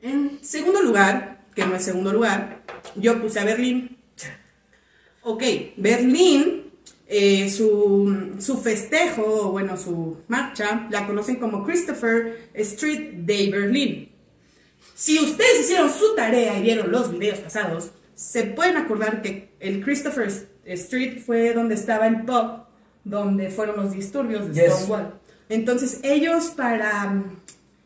En 0.00 0.38
segundo 0.42 0.82
lugar, 0.82 1.44
que 1.54 1.64
no 1.66 1.76
es 1.76 1.84
segundo 1.84 2.12
lugar, 2.12 2.62
yo 2.96 3.20
puse 3.20 3.38
a 3.40 3.44
Berlín. 3.44 3.98
Ok, 5.22 5.42
Berlín, 5.76 6.72
eh, 7.06 7.48
su, 7.50 8.32
su 8.40 8.58
festejo, 8.58 9.52
bueno, 9.52 9.76
su 9.76 10.22
marcha, 10.28 10.88
la 10.90 11.06
conocen 11.06 11.36
como 11.36 11.64
Christopher 11.64 12.48
Street 12.54 13.24
Day 13.26 13.50
Berlin. 13.50 14.08
Si 14.94 15.18
ustedes 15.20 15.60
hicieron 15.60 15.90
su 15.90 16.14
tarea 16.16 16.58
y 16.58 16.62
vieron 16.62 16.90
los 16.90 17.12
videos 17.12 17.38
pasados, 17.40 17.90
se 18.14 18.44
pueden 18.44 18.76
acordar 18.76 19.22
que 19.22 19.52
el 19.60 19.84
Christopher 19.84 20.32
Street 20.64 21.18
fue 21.24 21.52
donde 21.52 21.74
estaba 21.74 22.06
el 22.06 22.22
pub, 22.22 22.64
donde 23.04 23.50
fueron 23.50 23.76
los 23.76 23.92
disturbios 23.92 24.54
de 24.54 24.62
Yes. 24.64 24.72
Stonewall. 24.74 25.14
Entonces 25.48 26.00
ellos 26.02 26.52
para 26.56 27.04
mm, 27.06 27.36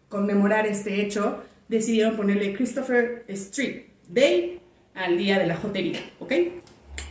conmemorar 0.08 0.66
este 0.66 1.00
hecho 1.02 1.42
decidieron 1.68 2.16
ponerle 2.16 2.54
Christopher 2.54 3.24
Street 3.28 3.86
Day 4.08 4.60
al 4.94 5.16
día 5.18 5.38
de 5.38 5.46
la 5.46 5.56
jotería, 5.56 6.00
¿ok? 6.20 6.32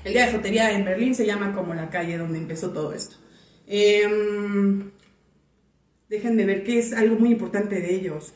El 0.04 0.14
día 0.14 0.28
de 0.28 0.32
jotería 0.34 0.72
en 0.72 0.86
Berlín 0.86 1.14
se 1.16 1.26
llama 1.26 1.54
como 1.54 1.74
la 1.74 1.90
calle 1.90 2.18
donde 2.18 2.38
empezó 2.38 2.70
todo 2.72 2.94
esto. 2.94 3.16
Em, 3.68 4.92
dejen 6.10 6.38
de 6.38 6.46
ver 6.46 6.64
que 6.64 6.80
es 6.80 6.94
algo 6.94 7.16
muy 7.18 7.32
importante 7.32 7.82
de 7.82 7.94
ellos. 7.96 8.34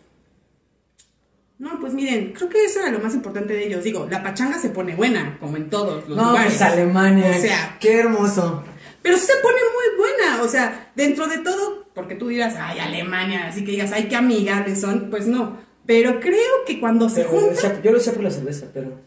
No, 1.59 1.79
pues 1.79 1.93
miren, 1.93 2.31
creo 2.33 2.47
que 2.49 2.63
eso 2.65 2.79
era 2.79 2.89
lo 2.91 2.99
más 2.99 3.13
importante 3.13 3.53
de 3.53 3.67
ellos. 3.67 3.83
Digo, 3.83 4.07
la 4.09 4.23
pachanga 4.23 4.57
se 4.57 4.69
pone 4.69 4.95
buena, 4.95 5.37
como 5.39 5.57
en 5.57 5.69
todos 5.69 6.07
los 6.07 6.17
No, 6.17 6.29
lugares. 6.29 6.53
pues 6.53 6.61
Alemania. 6.61 7.31
O 7.37 7.41
sea, 7.41 7.77
qué 7.79 7.99
hermoso. 7.99 8.63
Pero 9.01 9.17
se 9.17 9.33
pone 9.41 9.57
muy 9.57 9.97
buena, 9.97 10.41
o 10.43 10.47
sea, 10.47 10.91
dentro 10.95 11.27
de 11.27 11.39
todo, 11.39 11.85
porque 11.93 12.15
tú 12.15 12.27
dirás, 12.27 12.55
ay, 12.59 12.79
Alemania, 12.79 13.47
así 13.47 13.63
que 13.63 13.71
digas, 13.71 13.91
ay, 13.91 14.07
qué 14.07 14.15
amigables 14.15 14.81
son, 14.81 15.09
pues 15.09 15.27
no. 15.27 15.57
Pero 15.85 16.19
creo 16.19 16.65
que 16.67 16.79
cuando 16.79 17.09
se 17.09 17.21
Pero 17.21 17.29
yo, 17.29 17.33
lo 17.33 17.41
juntan. 17.47 17.55
decía, 17.55 17.81
yo 17.81 17.91
lo 17.91 17.97
decía 17.97 18.13
por 18.13 18.23
la 18.23 18.31
cerveza, 18.31 18.67
pero. 18.73 19.01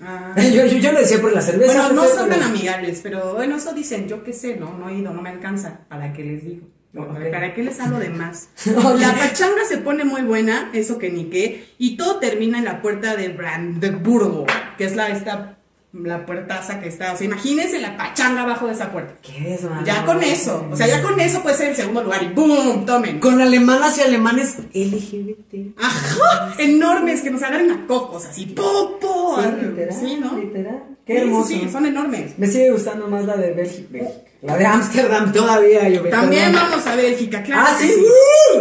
Ah, 0.00 0.34
yo, 0.54 0.66
yo, 0.66 0.78
yo 0.78 0.92
lo 0.92 1.00
decía 1.00 1.20
por 1.20 1.32
la 1.32 1.42
cerveza. 1.42 1.88
bueno, 1.88 2.02
no 2.02 2.08
son 2.08 2.28
tan 2.28 2.42
amigables, 2.42 3.00
pero 3.02 3.34
bueno, 3.34 3.56
eso 3.56 3.72
dicen, 3.72 4.06
yo 4.06 4.22
qué 4.22 4.32
sé, 4.32 4.56
no, 4.56 4.76
no 4.78 4.88
he 4.88 4.94
ido, 4.98 5.12
no 5.12 5.22
me 5.22 5.30
alcanza, 5.30 5.80
¿para 5.88 6.12
qué 6.12 6.22
les 6.22 6.44
digo? 6.44 6.66
¿Para 6.94 7.54
qué 7.54 7.62
les 7.62 7.78
hablo 7.80 7.98
de 7.98 8.08
más? 8.08 8.48
La 8.66 9.14
pachanga 9.14 9.64
se 9.68 9.78
pone 9.78 10.04
muy 10.04 10.22
buena, 10.22 10.70
eso 10.72 10.98
que 10.98 11.10
ni 11.10 11.24
qué, 11.24 11.68
y 11.78 11.96
todo 11.96 12.18
termina 12.18 12.58
en 12.58 12.64
la 12.64 12.80
puerta 12.82 13.14
de 13.14 13.28
Brandeburgo, 13.28 14.46
que 14.76 14.84
es 14.84 14.96
la, 14.96 15.08
esta, 15.08 15.57
la 15.92 16.26
puertaza 16.26 16.80
que 16.80 16.88
está, 16.88 17.12
o 17.14 17.16
sea, 17.16 17.26
imagínense 17.26 17.78
la 17.80 17.96
pachanga 17.96 18.42
abajo 18.42 18.66
de 18.66 18.72
esa 18.74 18.92
puerta. 18.92 19.14
¿Qué 19.22 19.54
es, 19.54 19.62
mano? 19.62 19.84
Ya 19.86 20.04
con 20.04 20.22
eso, 20.22 20.68
o 20.70 20.76
sea, 20.76 20.86
ya 20.86 21.00
con 21.02 21.18
eso 21.18 21.42
puede 21.42 21.56
ser 21.56 21.70
el 21.70 21.76
segundo 21.76 22.04
lugar 22.04 22.22
y 22.22 22.28
¡boom! 22.28 22.84
Tomen. 22.84 23.18
Con 23.20 23.40
alemanas 23.40 23.96
y 23.98 24.02
alemanes 24.02 24.56
LGBT. 24.74 25.78
Ajá, 25.78 26.54
enormes 26.58 27.22
que 27.22 27.30
nos 27.30 27.42
agarren 27.42 27.70
a 27.70 27.86
cocos, 27.86 28.26
así, 28.26 28.46
¡po, 28.46 28.98
po! 29.00 29.40
Sí, 29.42 29.66
literal. 29.66 29.96
Sí, 29.98 30.18
¿no? 30.20 30.38
Literal. 30.38 30.82
Qué 31.06 31.18
hermoso. 31.18 31.48
Sí, 31.48 31.60
sí, 31.64 31.70
son 31.70 31.86
enormes. 31.86 32.38
Me 32.38 32.46
sigue 32.46 32.70
gustando 32.70 33.08
más 33.08 33.24
la 33.24 33.36
de 33.38 33.52
Bélgica. 33.54 33.88
Bélgica. 33.90 34.20
La 34.42 34.56
de 34.58 34.66
Ámsterdam 34.66 35.32
todavía. 35.32 35.88
Yo, 35.88 36.02
También 36.10 36.52
vamos 36.52 36.86
a 36.86 36.94
Bélgica, 36.96 37.42
claro. 37.42 37.62
Ah, 37.66 37.76
¿sí? 37.80 37.90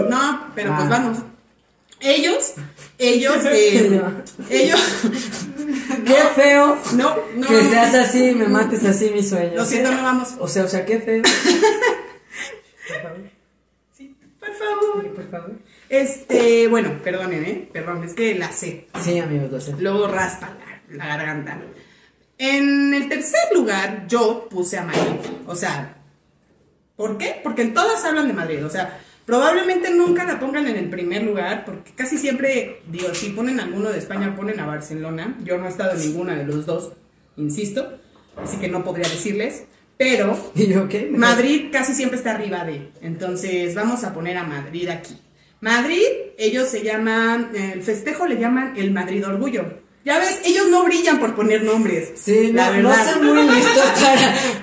No, 0.09 0.47
pero 0.55 0.73
pues 0.75 0.85
Ah. 0.85 0.89
vamos. 0.89 1.17
Ellos, 1.99 2.53
ellos, 2.99 3.37
eh, 3.51 4.01
ellos, 4.49 4.79
Qué 6.07 6.41
feo 6.41 6.77
no, 6.95 7.15
no. 7.35 7.47
que 7.47 7.63
seas 7.63 7.93
así, 7.93 8.33
me 8.33 8.47
mates 8.47 8.83
así 8.85 9.11
mis 9.13 9.29
sueños. 9.29 9.55
Lo 9.55 9.65
siento, 9.65 9.91
no 9.91 10.03
vamos. 10.03 10.35
O 10.39 10.47
sea, 10.47 10.63
o 10.63 10.67
sea, 10.67 10.85
qué 10.85 10.99
feo. 10.99 11.23
Sí, 13.95 14.15
por 14.39 14.53
favor. 14.53 15.13
Por 15.13 15.29
favor. 15.29 15.51
Este, 15.89 16.67
bueno, 16.67 17.01
perdonen, 17.03 17.45
¿eh? 17.45 17.69
Perdón, 17.71 18.03
es 18.03 18.13
que 18.13 18.35
la 18.35 18.51
sé. 18.51 18.87
Sí, 19.01 19.19
amigos, 19.19 19.51
lo 19.51 19.59
sé. 19.59 19.75
Luego 19.79 20.07
raspa 20.07 20.55
la, 20.89 20.95
la 20.95 21.07
garganta. 21.17 21.59
En 22.37 22.93
el 22.93 23.09
tercer 23.09 23.41
lugar, 23.53 24.05
yo 24.07 24.47
puse 24.49 24.77
a 24.77 24.83
Madrid. 24.83 25.19
O 25.47 25.55
sea, 25.55 25.97
¿por 26.95 27.17
qué? 27.17 27.39
Porque 27.43 27.63
en 27.63 27.73
todas 27.73 28.03
hablan 28.05 28.27
de 28.27 28.33
Madrid. 28.33 28.65
O 28.65 28.69
sea, 28.69 28.99
probablemente 29.27 29.91
nunca 29.93 30.23
la 30.23 30.39
pongan 30.39 30.65
en 30.67 30.77
el 30.77 30.89
primer 30.89 31.21
lugar, 31.21 31.65
porque 31.65 31.91
casi 31.93 32.17
siempre, 32.17 32.81
digo, 32.89 33.13
si 33.13 33.29
ponen 33.29 33.59
alguno 33.59 33.91
de 33.91 33.99
España, 33.99 34.35
ponen 34.35 34.59
a 34.59 34.65
Barcelona. 34.65 35.37
Yo 35.43 35.59
no 35.59 35.65
he 35.67 35.69
estado 35.69 35.91
en 35.91 35.99
ninguna 35.99 36.33
de 36.35 36.45
los 36.45 36.65
dos, 36.65 36.93
insisto. 37.35 37.99
Así 38.41 38.57
que 38.57 38.69
no 38.69 38.83
podría 38.83 39.07
decirles. 39.07 39.65
pero 39.97 40.35
Y 40.55 40.67
yo, 40.67 40.87
¿qué? 40.87 41.07
Me- 41.11 41.17
Madrid 41.27 41.65
casi 41.71 41.93
siempre 41.93 42.17
está 42.17 42.31
arriba 42.31 42.63
de. 42.65 42.89
Entonces 43.01 43.75
vamos 43.75 44.03
a 44.03 44.13
poner 44.13 44.37
a 44.37 44.43
Madrid 44.43 44.87
aquí. 44.89 45.15
Madrid, 45.59 46.03
ellos 46.37 46.67
se 46.69 46.83
llaman, 46.83 47.49
el 47.55 47.81
festejo 47.83 48.27
le 48.27 48.39
llaman 48.39 48.73
el 48.77 48.91
Madrid 48.91 49.27
Orgullo. 49.27 49.85
Ya 50.07 50.19
ves, 50.19 50.39
ellos 50.45 50.67
no 50.69 50.85
brillan 50.85 51.19
por 51.19 51.35
poner 51.35 51.63
nombres. 51.63 52.11
Sí, 52.15 52.53
la 52.53 52.67
no, 52.71 52.83
no 52.83 52.89
verdad. 52.89 53.13
son 53.13 53.25
muy 53.25 53.43
listos 53.43 53.83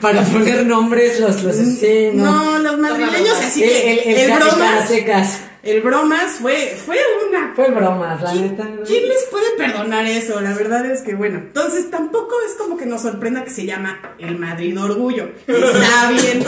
para, 0.00 0.20
para 0.22 0.22
poner 0.24 0.64
nombres 0.64 1.20
los, 1.20 1.42
los 1.42 1.54
sí, 1.54 2.08
no. 2.14 2.24
No, 2.24 2.58
los 2.60 2.78
madrileños 2.78 3.36
así 3.38 3.62
el, 3.62 3.68
que 3.68 3.92
el, 3.92 3.98
el, 3.98 4.30
el 4.30 4.32
bromas, 4.38 4.56
karatecas. 4.58 5.40
el 5.62 5.82
bromas 5.82 6.30
fue, 6.40 6.74
fue 6.86 6.96
una 7.28 7.52
Fue 7.54 7.68
bromas, 7.68 8.22
la 8.22 8.32
¿Quién, 8.32 8.52
neta. 8.56 8.68
quién 8.86 9.06
les 9.06 9.22
puede 9.30 9.50
perdonar 9.58 10.06
eso? 10.06 10.40
La 10.40 10.54
verdad 10.54 10.86
es 10.90 11.02
que, 11.02 11.14
bueno, 11.14 11.36
entonces 11.40 11.90
tampoco 11.90 12.34
es 12.48 12.54
como 12.54 12.78
que 12.78 12.86
nos 12.86 13.02
sorprenda 13.02 13.44
que 13.44 13.50
se 13.50 13.66
llama 13.66 14.14
el 14.18 14.38
Madrid 14.38 14.80
Orgullo. 14.80 15.28
Está 15.46 16.10
bien, 16.10 16.42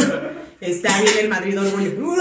está 0.61 1.00
bien 1.02 1.14
el 1.20 1.28
Madrid 1.28 1.61
Orgullo. 1.61 1.90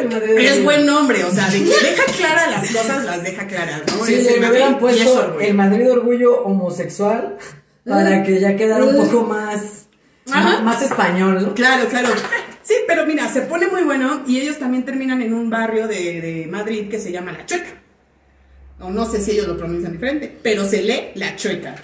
El 0.00 0.10
Madrid 0.10 0.36
Es 0.38 0.50
Orgullo. 0.52 0.64
buen 0.64 0.86
nombre, 0.86 1.24
o 1.24 1.30
sea, 1.30 1.48
de 1.48 1.58
que 1.58 1.64
deja 1.64 2.04
claras 2.16 2.50
las 2.50 2.70
cosas, 2.70 3.04
las 3.06 3.22
deja 3.22 3.46
claras, 3.46 3.82
¿no? 3.86 4.04
Sí, 4.04 4.14
Es 4.14 4.26
el 4.26 4.34
me 4.34 4.46
Madrid 4.46 4.50
hubieran 4.50 4.72
es 4.74 4.78
puesto 4.80 5.12
orgullo. 5.14 5.40
el 5.40 5.54
Madrid 5.54 5.90
Orgullo 5.92 6.42
homosexual 6.44 7.38
para 7.86 8.22
que 8.22 8.38
ya 8.40 8.56
quedara 8.56 8.84
un 8.84 8.96
poco 8.96 9.22
más, 9.24 9.86
Ajá. 10.30 10.42
más, 10.42 10.62
más 10.62 10.82
español, 10.82 11.42
¿no? 11.42 11.54
Claro, 11.54 11.88
claro. 11.88 12.08
Sí, 12.62 12.74
pero 12.86 13.06
mira, 13.06 13.26
se 13.32 13.42
pone 13.42 13.68
muy 13.68 13.84
bueno 13.84 14.22
y 14.26 14.38
ellos 14.40 14.58
también 14.58 14.84
terminan 14.84 15.22
en 15.22 15.32
un 15.32 15.48
barrio 15.48 15.86
de, 15.88 16.20
de 16.20 16.46
Madrid 16.50 16.90
que 16.90 16.98
se 17.00 17.10
llama 17.12 17.32
La 17.32 17.46
Chueca. 17.46 17.70
O 18.80 18.90
no 18.90 19.10
sé 19.10 19.20
si 19.22 19.30
ellos 19.30 19.46
lo 19.48 19.56
pronuncian 19.56 19.92
diferente, 19.92 20.36
pero 20.42 20.66
se 20.68 20.82
lee 20.82 21.12
La 21.14 21.34
Chueca. 21.36 21.74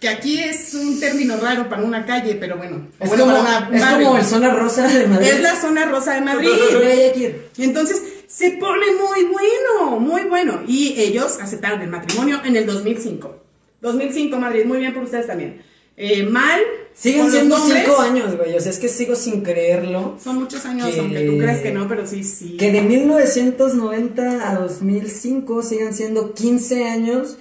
Que 0.00 0.08
aquí 0.08 0.38
es 0.38 0.74
un 0.74 1.00
término 1.00 1.36
raro 1.38 1.68
para 1.68 1.82
una 1.82 2.06
calle, 2.06 2.36
pero 2.36 2.56
bueno. 2.56 2.86
Es, 3.00 3.08
bueno, 3.08 3.24
como, 3.24 3.36
para 3.38 3.58
una- 3.58 3.68
un 3.68 3.74
es 3.74 3.80
barrio. 3.82 4.06
como 4.06 4.18
el 4.20 4.24
zona 4.24 4.54
rosa 4.54 4.86
de 4.86 5.06
Madrid. 5.08 5.26
Es 5.28 5.40
la 5.42 5.56
zona 5.60 5.86
rosa 5.86 6.14
de 6.14 6.20
Madrid. 6.20 6.48
Entonces 7.58 8.02
se 8.28 8.50
pone 8.52 8.86
muy 8.92 9.24
bueno, 9.24 9.98
muy 9.98 10.22
bueno. 10.24 10.62
Y 10.68 10.94
ellos 11.00 11.38
aceptaron 11.40 11.82
el 11.82 11.88
matrimonio 11.88 12.40
en 12.44 12.54
el 12.56 12.64
2005. 12.66 13.42
2005 13.80 14.36
Madrid, 14.38 14.64
muy 14.66 14.78
bien 14.78 14.94
por 14.94 15.02
ustedes 15.02 15.26
también. 15.26 15.62
Eh, 15.96 16.22
mal. 16.22 16.60
Siguen 16.94 17.28
siendo 17.30 17.58
nombres. 17.58 17.82
cinco 17.84 18.00
años, 18.00 18.36
güey. 18.36 18.54
O 18.54 18.60
sea, 18.60 18.70
es 18.70 18.78
que 18.78 18.88
sigo 18.88 19.14
sin 19.16 19.42
creerlo. 19.42 20.16
Son 20.22 20.36
muchos 20.36 20.64
años, 20.64 20.88
Que- 20.94 21.00
aunque 21.00 21.20
tú 21.26 21.38
creas 21.38 21.60
que 21.60 21.72
no, 21.72 21.88
pero 21.88 22.06
sí, 22.06 22.22
sí. 22.22 22.56
Que 22.56 22.70
de 22.70 22.82
1990 22.82 24.48
a 24.50 24.54
2005 24.60 25.62
sigan 25.62 25.92
siendo 25.94 26.34
15 26.34 26.88
años 26.88 27.38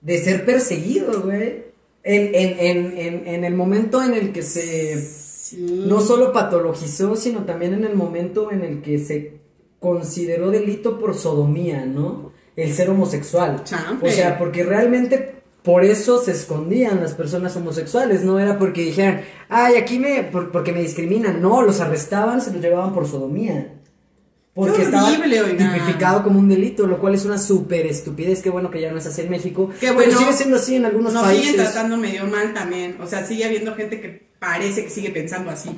de 0.00 0.18
ser 0.22 0.44
perseguidos, 0.44 1.22
güey. 1.24 1.65
En, 2.08 2.34
en, 2.34 2.58
en, 2.60 2.98
en, 2.98 3.26
en 3.26 3.44
el 3.44 3.54
momento 3.54 4.02
en 4.02 4.14
el 4.14 4.32
que 4.32 4.42
se 4.42 4.96
Sí. 5.46 5.84
no 5.86 6.00
solo 6.00 6.32
patologizó, 6.32 7.14
sino 7.14 7.44
también 7.44 7.72
en 7.74 7.84
el 7.84 7.94
momento 7.94 8.50
en 8.50 8.62
el 8.64 8.82
que 8.82 8.98
se 8.98 9.34
consideró 9.78 10.50
delito 10.50 10.98
por 10.98 11.14
sodomía, 11.14 11.84
¿no? 11.86 12.32
El 12.56 12.72
ser 12.72 12.90
homosexual. 12.90 13.62
Champe. 13.62 14.08
O 14.08 14.10
sea, 14.10 14.38
porque 14.38 14.64
realmente 14.64 15.34
por 15.62 15.84
eso 15.84 16.18
se 16.20 16.32
escondían 16.32 17.00
las 17.00 17.14
personas 17.14 17.56
homosexuales, 17.56 18.24
no 18.24 18.40
era 18.40 18.58
porque 18.58 18.82
dijeran, 18.82 19.20
ay, 19.48 19.76
aquí 19.76 19.98
me, 20.00 20.24
por- 20.24 20.50
porque 20.50 20.72
me 20.72 20.80
discriminan, 20.80 21.40
no, 21.40 21.62
los 21.62 21.80
arrestaban, 21.80 22.40
se 22.40 22.52
los 22.52 22.60
llevaban 22.62 22.92
por 22.92 23.06
sodomía. 23.06 23.72
Porque 24.56 24.82
estaba 24.82 25.10
tipificado 25.12 26.22
como 26.24 26.38
un 26.40 26.48
delito, 26.48 26.86
lo 26.86 26.98
cual 26.98 27.14
es 27.14 27.24
una 27.26 27.36
súper 27.38 27.86
estupidez, 27.86 28.40
qué 28.42 28.50
bueno 28.50 28.70
que 28.70 28.80
ya 28.80 28.90
no 28.90 28.96
es 28.98 29.06
así 29.06 29.20
en 29.20 29.30
México, 29.30 29.70
Qué 29.78 29.90
bueno. 29.90 30.08
pero 30.08 30.18
sigue 30.18 30.32
siendo 30.32 30.56
así 30.56 30.74
en 30.76 30.86
algunos 30.86 31.12
Nos 31.12 31.22
países. 31.24 31.50
siguen 31.50 31.64
tratando 31.64 31.96
medio 31.98 32.24
mal 32.26 32.54
también. 32.54 32.96
O 33.00 33.06
sea, 33.06 33.24
sigue 33.24 33.44
habiendo 33.44 33.74
gente 33.74 34.00
que 34.00 34.28
parece 34.38 34.82
que 34.84 34.90
sigue 34.90 35.10
pensando 35.10 35.50
así. 35.50 35.70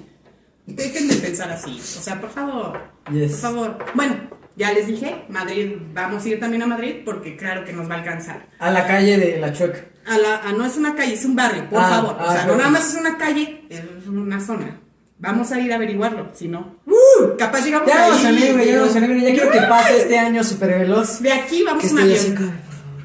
Dejen 0.67 1.09
de 1.09 1.17
pensar 1.17 1.51
así. 1.51 1.77
O 1.79 2.01
sea, 2.03 2.21
por 2.21 2.31
favor. 2.31 2.79
Yes. 3.13 3.33
Por 3.33 3.41
favor. 3.41 3.79
Bueno, 3.95 4.15
ya 4.55 4.73
les 4.73 4.87
dije, 4.87 5.25
Madrid, 5.29 5.73
vamos 5.93 6.25
a 6.25 6.29
ir 6.29 6.39
también 6.39 6.63
a 6.63 6.67
Madrid 6.67 6.97
porque 7.05 7.37
claro 7.37 7.65
que 7.65 7.73
nos 7.73 7.91
va 7.91 7.95
a 7.95 7.99
alcanzar. 7.99 8.47
A 8.61 8.71
la 8.71 8.87
calle 8.87 9.19
de 9.19 9.39
La 9.41 9.53
Chueca. 9.53 9.81
A 10.07 10.19
la, 10.19 10.37
a 10.39 10.53
no 10.53 10.65
es 10.65 10.77
una 10.77 10.95
calle, 10.95 11.15
es 11.15 11.25
un 11.25 11.35
barrio, 11.35 11.69
por 11.69 11.81
Ah, 11.81 11.89
favor. 11.89 12.13
O 12.13 12.17
ah, 12.21 12.33
sea, 12.33 12.43
no 12.43 12.55
claro. 12.55 12.59
nada 12.59 12.71
más 12.71 12.95
es 12.95 13.01
una 13.01 13.19
calle, 13.19 13.65
es 13.69 13.83
una 14.07 14.41
zona. 14.41 14.81
Vamos 15.21 15.51
a 15.53 15.59
ir 15.59 15.73
a 15.73 15.77
averiguarlo, 15.77 16.31
si 16.33 16.47
no. 16.49 16.77
¡Uh! 16.87 17.37
Capaz 17.37 17.65
llegamos 17.65 17.89
Ya 17.89 18.05
ahí. 18.05 18.11
vamos 18.11 18.25
a 18.25 18.31
ver, 18.31 18.53
güey, 18.55 18.67
ya 18.69 18.79
vamos 18.81 18.97
a 18.97 19.01
ver, 19.01 19.21
ya 19.21 19.31
quiero 19.33 19.51
que 19.51 19.61
pase 19.63 19.97
este 20.03 20.19
año 20.19 20.45
súper 20.45 20.79
veloz. 20.79 21.21
De 21.21 21.33
aquí 21.33 21.63
vamos 21.65 21.85
a 21.85 21.87
un 21.93 21.99
estoy 21.99 22.13
avión. 22.13 22.19
así, 22.19 22.35
cabrón, 22.35 22.61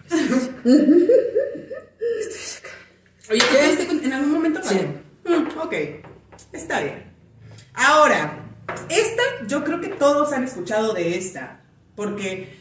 por 0.09 0.39
favor. 0.39 0.63
Oye, 3.31 3.39
¿te 3.39 3.47
quedaste 3.57 3.87
con- 3.87 4.03
en 4.03 4.13
algún 4.13 4.31
momento? 4.31 4.59
Sí. 4.63 4.79
Mm, 5.25 5.57
ok, 5.59 5.73
está 6.51 6.81
bien. 6.81 7.03
Ahora, 7.73 8.39
esta, 8.89 9.23
yo 9.47 9.63
creo 9.63 9.79
que 9.81 9.87
todos 9.89 10.33
han 10.33 10.43
escuchado 10.43 10.93
de 10.93 11.17
esta, 11.17 11.61
porque 11.95 12.53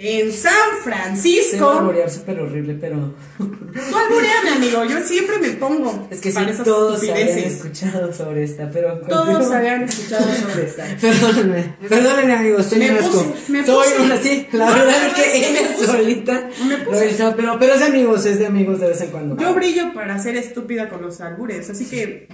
en 0.00 0.32
San 0.32 0.52
Francisco... 0.84 1.80
morir 1.82 2.08
súper 2.08 2.38
horrible, 2.38 2.74
pero. 2.80 3.14
Tú 3.36 3.96
albureame, 3.96 4.50
amigo, 4.54 4.84
yo 4.84 5.00
siempre 5.00 5.38
me 5.38 5.48
pongo 5.50 6.06
Es 6.10 6.20
que 6.20 6.30
sí, 6.30 6.38
todos 6.64 7.02
habían 7.02 7.28
escuchado 7.28 8.12
sobre 8.12 8.44
esta, 8.44 8.70
pero. 8.70 8.98
Todos 9.00 9.50
habían 9.50 9.82
escuchado 9.82 10.24
sobre 10.34 10.64
esta. 10.66 10.84
Perdónenme, 11.00 11.74
perdónenme 11.88 12.32
amigos, 12.32 12.66
soy 12.66 12.78
Me 12.78 12.90
un 12.92 12.98
asco. 12.98 13.24
puse- 13.24 13.48
me 13.50 13.66
Soy 13.66 13.88
puse- 13.88 14.00
una 14.02 14.16
sí, 14.18 14.46
la 14.52 14.66
No, 14.66 14.72
verdad 14.74 14.96
no, 15.02 15.06
es 15.08 15.14
que 15.14 15.36
ella 15.50 15.76
puse- 15.76 15.86
solita 15.86 16.48
me 16.66 16.78
lo 16.78 17.04
hizo, 17.04 17.34
pero, 17.36 17.58
pero 17.58 17.74
es 17.74 17.80
de 17.80 17.86
amigos, 17.86 18.24
es 18.26 18.38
de 18.38 18.46
amigos 18.46 18.80
de 18.80 18.86
vez 18.88 19.00
en 19.00 19.10
cuando. 19.10 19.36
Yo 19.36 19.52
brillo 19.54 19.92
para 19.94 20.16
ser 20.22 20.36
estúpida 20.36 20.88
con 20.88 21.02
los 21.02 21.20
albures, 21.20 21.70
así 21.70 21.86
que 21.86 22.28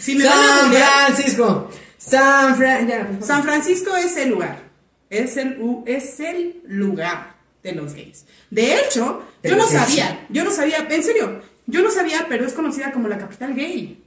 si 0.00 0.16
me 0.16 0.26
van 0.26 0.38
a 0.38 0.58
San 0.58 0.72
Francisco, 0.72 1.70
San 1.96 2.58
ya, 2.60 2.98
favor. 3.06 3.26
San 3.26 3.42
Francisco 3.42 3.96
es 3.96 4.16
el 4.18 4.28
lugar. 4.30 4.65
Es 5.10 5.36
el, 5.36 5.58
es 5.86 6.20
el 6.20 6.62
lugar 6.66 7.36
de 7.62 7.72
los 7.72 7.94
gays. 7.94 8.26
De 8.50 8.78
hecho, 8.80 9.22
yo 9.42 9.56
no 9.56 9.66
sabía, 9.66 10.26
yo 10.30 10.44
no 10.44 10.50
sabía, 10.50 10.86
en 10.88 11.02
serio, 11.02 11.40
yo 11.66 11.82
no 11.82 11.90
sabía, 11.90 12.26
pero 12.28 12.44
es 12.46 12.52
conocida 12.52 12.92
como 12.92 13.08
la 13.08 13.18
capital 13.18 13.54
gay. 13.54 14.02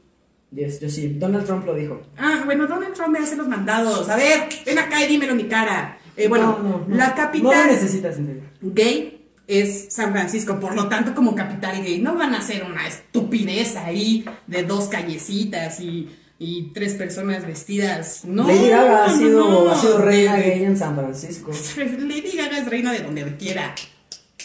Yes, 0.51 0.79
yo 0.79 0.89
sí, 0.89 1.09
Donald 1.19 1.45
Trump 1.45 1.65
lo 1.65 1.75
dijo. 1.75 2.01
Ah, 2.17 2.41
bueno, 2.45 2.65
Donald 2.67 2.93
Trump 2.93 3.09
me 3.09 3.19
hace 3.19 3.35
los 3.35 3.47
mandados. 3.47 4.09
A 4.09 4.15
ver, 4.15 4.49
ven 4.65 4.79
acá 4.79 5.03
y 5.03 5.07
dímelo 5.07 5.31
en 5.33 5.37
mi 5.37 5.47
cara. 5.47 5.99
Eh, 6.17 6.27
bueno, 6.27 6.57
No, 6.61 6.69
no, 6.69 6.85
no. 6.87 6.95
la 6.95 7.13
capital 7.13 7.67
necesitas, 7.67 8.17
gay 8.61 9.15
es 9.47 9.87
San 9.89 10.11
Francisco, 10.11 10.59
por 10.59 10.75
lo 10.75 10.87
tanto 10.89 11.15
como 11.15 11.33
capital 11.33 11.81
gay 11.83 11.99
no 11.99 12.15
van 12.15 12.35
a 12.35 12.39
hacer 12.39 12.63
una 12.63 12.87
estupidez 12.87 13.75
ahí 13.75 14.23
de 14.45 14.63
dos 14.63 14.89
callecitas 14.89 15.79
y, 15.79 16.07
y 16.39 16.71
tres 16.73 16.93
personas 16.93 17.45
vestidas. 17.45 18.23
No, 18.23 18.47
Lady 18.47 18.69
Gaga 18.69 19.05
ha 19.05 19.17
sido, 19.17 19.65
no. 19.65 19.69
ha 19.69 19.75
sido 19.79 19.97
reina 19.99 20.37
De- 20.37 20.43
gay 20.43 20.63
en 20.63 20.77
San 20.77 20.95
Francisco. 20.95 21.51
Lady 21.77 22.31
Gaga 22.35 22.59
es 22.59 22.67
reina 22.69 22.93
de 22.93 22.99
donde 22.99 23.35
quiera, 23.37 23.75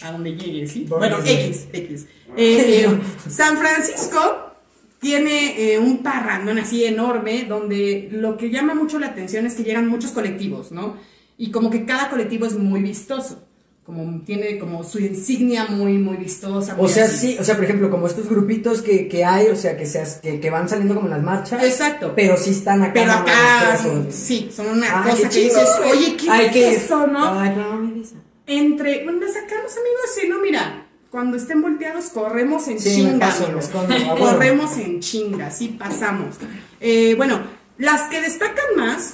a 0.03 0.11
donde 0.11 0.35
llegue, 0.35 0.67
¿sí? 0.67 0.85
Bueno. 0.89 1.19
X, 1.25 1.67
X. 1.71 2.05
Eh, 2.35 2.83
eh, 2.85 2.99
San 3.29 3.57
Francisco 3.57 4.51
tiene 4.99 5.73
eh, 5.73 5.79
un 5.79 6.03
parrandón 6.03 6.57
así 6.59 6.83
enorme 6.83 7.45
donde 7.47 8.09
lo 8.11 8.35
que 8.37 8.49
llama 8.49 8.73
mucho 8.75 8.99
la 8.99 9.07
atención 9.07 9.45
es 9.45 9.53
que 9.53 9.63
llegan 9.63 9.87
muchos 9.87 10.11
colectivos, 10.11 10.71
¿no? 10.71 10.97
Y 11.37 11.51
como 11.51 11.69
que 11.69 11.85
cada 11.85 12.09
colectivo 12.09 12.45
es 12.45 12.53
muy 12.57 12.81
vistoso. 12.81 13.47
Como 13.85 14.21
tiene 14.21 14.57
como 14.57 14.83
su 14.83 14.97
insignia 14.97 15.65
muy, 15.65 15.99
muy 15.99 16.17
vistosa. 16.17 16.75
O 16.79 16.87
sea, 16.87 17.05
así. 17.05 17.33
sí, 17.33 17.37
o 17.39 17.43
sea, 17.43 17.53
por 17.55 17.65
ejemplo, 17.65 17.91
como 17.91 18.07
estos 18.07 18.27
grupitos 18.27 18.81
que, 18.81 19.07
que 19.07 19.23
hay, 19.23 19.47
o 19.49 19.55
sea, 19.55 19.77
que, 19.77 19.85
se, 19.85 20.03
que, 20.23 20.39
que 20.39 20.49
van 20.49 20.67
saliendo 20.67 20.95
como 20.95 21.05
en 21.05 21.11
las 21.13 21.21
marchas. 21.21 21.63
Exacto. 21.63 22.13
Pero 22.15 22.35
sí 22.35 22.49
están 22.49 22.81
acá. 22.81 22.93
Pero 22.95 23.11
acá, 23.11 23.73
expresos. 23.75 24.15
sí, 24.15 24.49
son 24.51 24.69
una 24.69 25.03
Ay, 25.03 25.11
cosa 25.11 25.29
que 25.29 25.39
dices, 25.39 25.69
oye, 25.91 26.17
¿qué 26.17 26.45
es 26.47 26.51
que- 26.51 26.75
eso, 26.77 27.05
no? 27.05 27.39
Ay, 27.39 27.53
no 27.55 27.75
me 27.77 27.93
dices. 27.93 28.15
Entre, 28.47 29.03
bueno, 29.03 29.19
sacamos 29.27 29.71
amigos, 29.71 30.05
sí, 30.19 30.27
no, 30.29 30.39
mira, 30.39 30.87
cuando 31.11 31.37
estén 31.37 31.61
volteados 31.61 32.05
corremos 32.05 32.67
en 32.67 32.79
Sí, 32.79 32.89
chinga. 32.95 33.19
paso, 33.19 33.47
corremos 34.17 34.77
en 34.77 34.99
chinga, 34.99 35.51
sí 35.51 35.75
pasamos. 35.79 36.37
Eh, 36.79 37.13
bueno, 37.17 37.39
las 37.77 38.01
que 38.09 38.19
destacan 38.21 38.65
más 38.77 39.11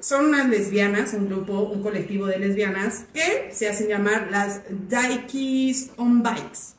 son 0.00 0.26
unas 0.26 0.48
lesbianas, 0.48 1.14
un 1.14 1.28
grupo, 1.28 1.60
un 1.60 1.82
colectivo 1.82 2.26
de 2.26 2.38
lesbianas 2.38 3.04
que 3.12 3.50
se 3.52 3.68
hacen 3.68 3.88
llamar 3.88 4.28
las 4.30 4.62
Dykes 4.68 5.90
on 5.96 6.22
Bikes, 6.22 6.74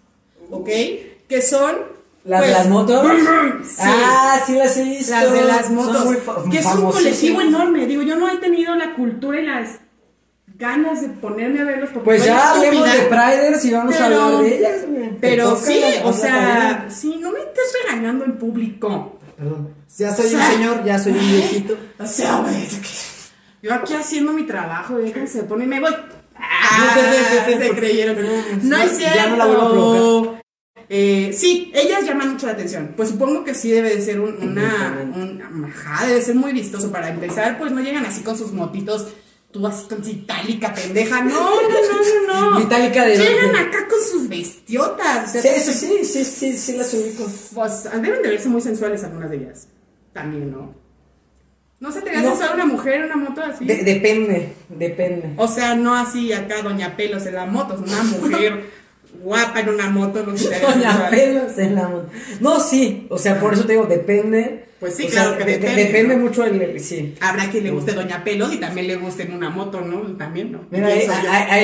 ¿ok? 0.50 0.70
Que 1.28 1.42
son... 1.42 2.00
¿Las 2.26 2.42
pues, 2.42 2.52
de 2.52 2.58
las 2.58 2.70
motos? 2.70 3.06
Sí. 3.64 3.82
Ah, 3.82 4.40
sí 4.46 4.54
las 4.54 4.78
he 4.78 4.84
visto. 4.84 5.12
Las 5.12 5.32
de 5.32 5.42
las 5.44 5.70
motos. 5.70 6.16
que 6.52 6.60
es 6.60 6.66
un 6.66 6.92
colectivo 6.92 7.42
enorme. 7.42 7.88
Digo, 7.88 8.04
yo 8.04 8.18
no 8.18 8.30
he 8.30 8.38
tenido 8.38 8.76
la 8.76 8.94
cultura 8.94 9.40
y 9.40 9.46
las 9.46 9.80
ganas 10.60 11.02
de 11.02 11.10
ponerme 11.10 11.62
a 11.62 11.64
verlos 11.64 11.90
porque 11.92 12.06
Pues 12.06 12.26
ya 12.26 12.52
hablemos 12.54 12.86
de. 12.92 13.00
Priders 13.04 13.66
y 13.66 13.72
vamos 13.72 13.96
a 13.96 14.06
hablar 14.06 14.44
de 14.44 14.58
ellas. 14.58 14.86
Pero 15.22 15.56
sí, 15.56 15.82
o 16.04 16.14
sea, 16.14 16.88
sí, 16.90 17.18
no 17.20 17.32
me 17.32 17.40
estés 17.40 17.74
regañando 17.86 18.26
en 18.26 18.38
público. 18.38 19.19
Perdón. 19.40 19.74
Ya 19.98 20.14
soy 20.16 20.36
un 20.36 20.42
señor, 20.42 20.84
ya 20.84 21.00
soy 21.00 21.14
un 21.14 21.20
viejito. 21.32 21.78
O 21.98 22.06
sea, 22.06 22.42
güey, 22.42 22.68
yo 23.64 23.74
aquí 23.74 23.94
haciendo 23.94 24.34
mi 24.34 24.44
trabajo, 24.44 24.98
déjense 24.98 25.44
poner 25.44 25.66
y 25.68 25.70
me 25.70 25.80
voy. 25.80 25.96
Ah, 26.36 26.96
se 27.46 27.70
creyeron. 27.76 28.18
no, 28.64 28.78
es 28.78 29.00
ya 29.00 29.12
cierto. 29.14 29.30
no 29.32 29.36
la 29.38 29.46
vuelvo 29.46 29.62
a 29.64 29.72
provocar. 29.72 30.44
Eh, 30.92 31.32
sí, 31.38 31.72
ellas 31.76 32.04
llaman 32.06 32.32
mucho 32.34 32.48
la 32.48 32.54
atención. 32.54 32.94
Pues 32.98 33.10
supongo 33.10 33.44
que 33.44 33.54
sí 33.54 33.70
debe 33.72 33.96
de 33.96 34.02
ser 34.02 34.20
un- 34.20 34.38
una, 34.42 34.98
un, 35.16 35.66
ajá, 35.66 36.08
debe 36.08 36.22
ser 36.22 36.36
muy 36.36 36.52
vistoso 36.52 36.92
para 36.92 37.10
empezar. 37.10 37.58
Pues 37.60 37.72
no 37.72 37.80
llegan 37.82 38.06
así 38.06 38.24
con 38.24 38.38
sus 38.38 38.52
motitos, 38.54 39.08
tú 39.52 39.66
así 39.68 39.86
con 39.88 40.08
itálica 40.08 40.74
pendeja. 40.74 41.22
No, 41.24 41.62
no, 41.62 41.70
no, 41.70 42.28
no, 42.28 42.52
no. 42.52 42.60
Itálica 42.66 43.06
de 43.06 43.18
Llegan 43.18 43.56
acá 43.56 43.88
con 43.88 44.00
sus 44.02 44.28
bestiotas. 44.30 45.32
Sí, 45.32 45.40
sí, 45.60 45.74
sí, 45.74 46.06
sí, 46.06 46.26
sí, 46.26 46.58
sí, 46.58 46.78
las 46.78 46.94
ubico. 46.94 47.26
Pues 47.54 47.84
deben 47.92 48.22
de 48.22 48.30
verse 48.30 48.50
muy 48.50 48.62
sensuales 48.62 49.04
algunas 49.04 49.30
de 49.30 49.38
ellas. 49.38 49.68
También, 50.14 50.52
¿no? 50.52 50.74
¿No 51.80 51.92
se 51.94 52.02
te 52.02 52.10
hace 52.10 52.22
No. 52.24 52.30
sensual 52.32 52.56
una 52.56 52.66
mujer 52.66 52.94
en 52.96 53.04
una 53.06 53.16
moto 53.16 53.42
así? 53.42 53.64
De- 53.66 53.84
depende, 53.84 54.54
depende. 54.68 55.34
O 55.38 55.48
sea, 55.48 55.76
no 55.76 55.96
así 55.96 56.34
acá 56.34 56.62
Doña 56.62 56.98
Pelos 56.98 57.26
en 57.26 57.36
la 57.36 57.46
moto, 57.46 57.76
es 57.76 57.80
una 57.80 58.04
mujer 58.04 58.66
guapa 59.22 59.60
en 59.62 59.70
una 59.70 59.90
moto, 59.90 60.24
no 60.26 60.34
pelos 61.10 61.58
en 61.58 61.76
la 61.76 61.84
mano. 61.84 62.06
No, 62.40 62.60
sí, 62.60 63.08
o 63.10 63.18
sea, 63.18 63.40
por 63.40 63.54
eso 63.54 63.66
te 63.66 63.74
digo, 63.74 63.86
depende. 63.86 64.66
Pues 64.80 64.96
sí, 64.96 65.08
claro 65.08 65.32
sea, 65.32 65.40
que 65.40 65.44
de- 65.44 65.58
depende, 65.60 65.84
Depende 65.84 66.16
¿no? 66.16 66.24
mucho 66.24 66.46
el, 66.46 66.62
el- 66.62 66.80
sí. 66.80 67.14
Habrá 67.20 67.50
quien 67.50 67.66
le 67.66 67.72
guste 67.72 67.92
Doña 67.92 68.24
Pelos 68.24 68.54
y 68.54 68.60
también 68.60 68.88
le 68.88 68.96
guste 68.96 69.24
en 69.24 69.34
una 69.34 69.50
moto, 69.50 69.82
¿no? 69.82 70.16
También, 70.16 70.54
¿no? 70.54 70.62
Mira, 70.72 70.88
ahí, 70.88 71.06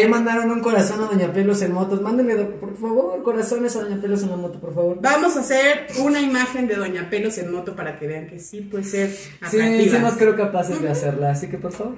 ahí- 0.02 0.08
mandaron 0.10 0.52
un 0.52 0.60
corazón 0.60 1.02
a 1.02 1.06
Doña 1.06 1.32
Pelos 1.32 1.62
en 1.62 1.72
motos. 1.72 2.02
Mándenme, 2.02 2.36
do- 2.36 2.50
por 2.60 2.76
favor, 2.76 3.24
corazones 3.24 3.74
a 3.78 3.84
Doña 3.84 4.02
Pelos 4.02 4.22
en 4.24 4.32
la 4.32 4.36
moto, 4.36 4.60
por 4.60 4.76
favor. 4.76 4.98
Vamos 5.00 5.38
a 5.38 5.40
hacer 5.40 5.88
una 6.04 6.20
imagen 6.20 6.68
de 6.68 6.76
Doña 6.76 7.10
Pelos 7.10 7.38
en 7.38 7.54
moto 7.54 7.74
para 7.74 7.98
que 7.98 8.06
vean 8.06 8.28
que 8.28 8.38
sí 8.38 8.60
puede 8.60 8.84
ser 8.84 9.10
Sí, 9.10 9.30
atractiva. 9.42 9.96
sí 9.96 10.02
nos 10.04 10.14
creo 10.16 10.36
capaces 10.36 10.82
de 10.82 10.90
hacerla, 10.90 11.32
así 11.32 11.48
que 11.48 11.58
por 11.58 11.72
favor. 11.72 11.96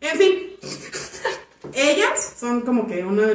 En 0.00 0.18
fin, 0.18 0.32
ellas 1.74 2.34
son 2.38 2.62
como 2.62 2.86
que 2.86 3.04
una 3.04 3.28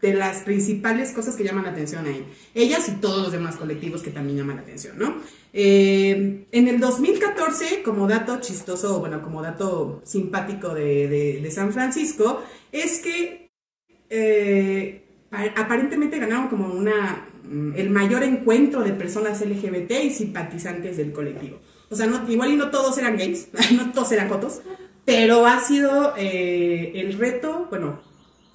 de 0.00 0.14
las 0.14 0.42
principales 0.42 1.10
cosas 1.12 1.34
que 1.36 1.44
llaman 1.44 1.64
la 1.64 1.70
atención 1.70 2.06
ahí. 2.06 2.24
Ellas 2.54 2.88
y 2.88 2.92
todos 3.00 3.22
los 3.24 3.32
demás 3.32 3.56
colectivos 3.56 4.02
que 4.02 4.10
también 4.10 4.38
llaman 4.38 4.56
la 4.56 4.62
atención, 4.62 4.98
¿no? 4.98 5.16
Eh, 5.52 6.46
en 6.52 6.68
el 6.68 6.78
2014, 6.78 7.82
como 7.82 8.06
dato 8.06 8.38
chistoso, 8.40 9.00
bueno, 9.00 9.22
como 9.22 9.42
dato 9.42 10.00
simpático 10.04 10.74
de, 10.74 11.40
de- 11.42 11.50
San 11.50 11.72
Francisco, 11.72 12.42
es 12.70 13.00
que 13.00 13.50
eh, 14.10 15.02
pa- 15.30 15.52
aparentemente 15.56 16.18
ganaron 16.18 16.48
como 16.48 16.68
una 16.72 17.28
mm, 17.44 17.72
el 17.76 17.90
mayor 17.90 18.22
encuentro 18.22 18.82
de 18.82 18.92
personas 18.92 19.40
LGBT 19.40 19.92
y 20.04 20.10
simpatizantes 20.10 20.96
del 20.96 21.12
colectivo. 21.12 21.58
O 21.90 21.96
sea, 21.96 22.06
no, 22.06 22.30
igual 22.30 22.52
y 22.52 22.56
no 22.56 22.70
todos 22.70 22.96
eran 22.98 23.16
gays, 23.16 23.48
no 23.72 23.90
todos 23.92 24.12
eran 24.12 24.28
jotos, 24.28 24.60
pero 25.04 25.46
ha 25.46 25.58
sido 25.60 26.14
eh, 26.18 26.92
el 26.94 27.14
reto, 27.18 27.66
bueno, 27.70 28.00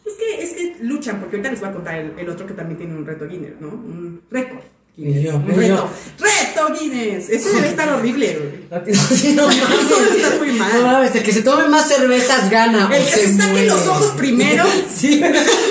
es 0.05 0.13
que, 0.13 0.43
es 0.43 0.49
que 0.53 0.83
luchan, 0.83 1.19
porque 1.19 1.37
ahorita 1.37 1.51
les 1.51 1.59
voy 1.59 1.69
a 1.69 1.73
contar 1.73 1.95
el, 1.95 2.13
el 2.17 2.29
otro 2.29 2.45
que 2.45 2.53
también 2.53 2.77
tiene 2.77 2.95
un 2.95 3.05
reto 3.05 3.27
Guinness, 3.27 3.59
¿no? 3.59 3.69
Un 3.69 4.21
récord. 4.29 4.59
Yo, 4.95 5.37
un 5.37 5.47
reto. 5.47 5.61
yo. 5.61 5.89
¡Reto 6.19 6.79
Guinness! 6.79 7.27
Ese 7.29 7.51
debe 7.51 7.69
estar 7.69 7.89
horrible, 7.89 8.37
güey. 8.69 8.93
Sí, 8.95 9.33
no 9.33 9.49
Eso 9.49 9.99
debe 10.03 10.17
estar 10.17 10.37
muy 10.37 10.51
mal. 10.51 10.71
No 10.71 10.81
mames, 10.83 11.15
el 11.15 11.23
que 11.23 11.31
se 11.31 11.41
tome 11.41 11.67
más 11.67 11.87
cervezas 11.87 12.49
gana. 12.51 12.95
El 12.95 13.03
que 13.03 13.11
se 13.11 13.33
saque 13.33 13.65
los 13.65 13.87
ojos 13.87 14.11
primero, 14.11 14.65
Sí, 14.95 15.21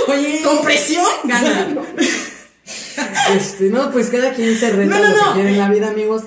oye. 0.09 0.41
con 0.43 0.62
presión, 0.62 1.07
gana. 1.24 1.68
Este, 3.35 3.70
no, 3.70 3.91
pues 3.91 4.11
cada 4.11 4.33
quien 4.35 4.55
se 4.57 4.70
reta 4.70 4.99
No, 4.99 5.09
no, 5.09 5.09
lo 5.09 5.14
que 5.14 5.33
quiere 5.35 5.51
en 5.51 5.59
la 5.59 5.68
vida, 5.70 5.89
amigos. 5.89 6.24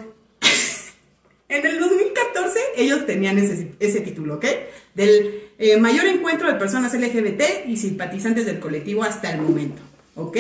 En 1.48 1.66
el 1.66 1.80
2014 1.80 2.60
ellos 2.78 3.06
tenían 3.06 3.38
ese, 3.38 3.72
ese 3.80 4.02
título, 4.02 4.36
¿ok? 4.36 4.46
Del 4.96 5.45
eh, 5.58 5.78
mayor 5.78 6.06
encuentro 6.06 6.48
de 6.52 6.56
personas 6.60 6.94
LGBT 6.94 7.68
y 7.68 7.78
simpatizantes 7.78 8.46
del 8.46 8.60
colectivo 8.60 9.04
hasta 9.04 9.32
el 9.32 9.42
momento, 9.42 9.82
¿ok? 10.16 10.38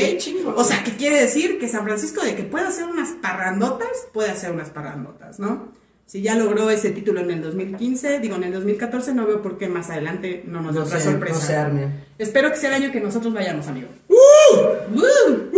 O 0.55 0.63
sea, 0.63 0.83
¿qué 0.83 0.91
quiere 0.91 1.21
decir? 1.21 1.57
Que 1.59 1.67
San 1.67 1.83
Francisco 1.83 2.21
de 2.23 2.35
que 2.35 2.43
puede 2.43 2.67
hacer 2.67 2.85
unas 2.85 3.09
parrandotas, 3.21 4.07
puede 4.13 4.29
hacer 4.31 4.51
unas 4.51 4.69
parrandotas, 4.69 5.39
¿no? 5.39 5.73
Si 6.07 6.21
ya 6.21 6.35
logró 6.35 6.69
ese 6.69 6.91
título 6.91 7.21
en 7.21 7.31
el 7.31 7.41
2015, 7.41 8.19
digo 8.19 8.35
en 8.35 8.43
el 8.43 8.53
2014, 8.53 9.15
no 9.15 9.25
veo 9.25 9.41
por 9.41 9.57
qué 9.57 9.67
más 9.67 9.89
adelante 9.89 10.43
no 10.45 10.61
nos 10.61 10.75
da 10.75 10.81
No 10.81 10.85
otra 10.85 10.99
sorpresa. 10.99 11.35
no 11.39 11.41
se 11.41 11.55
arme. 11.55 11.87
Espero 12.19 12.51
que 12.51 12.57
sea 12.57 12.69
el 12.75 12.83
año 12.83 12.91
que 12.91 13.01
nosotros 13.01 13.33
vayamos, 13.33 13.67
amigo. 13.67 13.87
¡Uh! 14.07 14.95
¡Uh! 14.95 15.51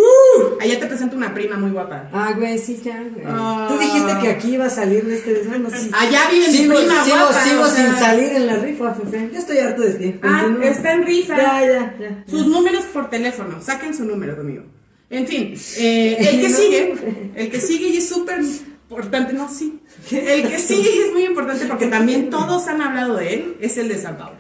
Allá 0.60 0.80
te 0.80 0.86
presento 0.88 1.16
una 1.16 1.34
prima 1.34 1.58
muy 1.58 1.72
guapa. 1.72 2.10
Ah, 2.12 2.34
güey, 2.38 2.58
sí, 2.58 2.80
ya, 2.84 2.98
güey. 3.02 3.26
Ah. 3.26 3.68
Tú 3.70 3.78
dijiste 3.78 4.12
que 4.22 4.28
aquí 4.30 4.54
iba 4.56 4.66
a 4.66 4.70
salir 4.70 5.06
de 5.06 5.16
este 5.16 5.34
desayuno. 5.34 5.70
Sí. 5.70 5.90
Allá 5.94 6.30
vive 6.32 6.48
mi 6.48 6.58
sigo, 6.58 6.76
prima 6.76 7.04
sigo, 7.04 7.18
guapa. 7.18 7.44
sigo 7.44 7.62
o 7.62 7.68
sea. 7.68 7.86
sin 7.86 7.96
salir 8.00 8.32
en 8.34 8.48
la 8.48 8.56
rifa, 8.58 8.94
Fefe. 8.94 9.30
Yo 9.34 9.40
estoy 9.40 9.58
harto 9.60 9.82
de 9.82 9.94
ti. 9.94 10.20
Ah, 10.24 10.42
Continúa. 10.44 10.70
está 10.70 10.94
en 10.94 11.06
rifa. 11.06 11.38
Ya, 11.38 11.62
ya, 11.66 11.96
ya. 12.00 12.24
Sus 12.28 12.48
números 12.48 12.84
por 12.94 13.10
teléfono, 13.10 13.62
saquen 13.62 13.94
su 13.96 14.06
número 14.06 14.36
conmigo. 14.36 14.64
En 15.10 15.26
fin, 15.28 15.54
eh, 15.78 16.18
el 16.20 16.42
que 16.42 16.50
sigue, 16.50 16.94
el 17.36 17.50
que 17.50 17.62
sigue 17.62 17.88
y 17.90 17.98
es 17.98 18.10
súper 18.10 18.40
importante, 18.42 19.34
no, 19.34 19.50
sí. 19.50 19.80
El 20.12 20.48
que 20.50 20.60
sigue 20.60 20.90
y 20.96 21.00
es 21.08 21.14
muy 21.14 21.24
importante 21.26 21.66
porque 21.70 21.88
también 21.88 22.30
todos 22.30 22.68
han 22.68 22.82
hablado 22.82 23.16
de 23.16 23.34
él, 23.34 23.58
es 23.62 23.78
el 23.78 23.88
de 23.88 23.98
San 23.98 24.18
Pablo. 24.18 24.40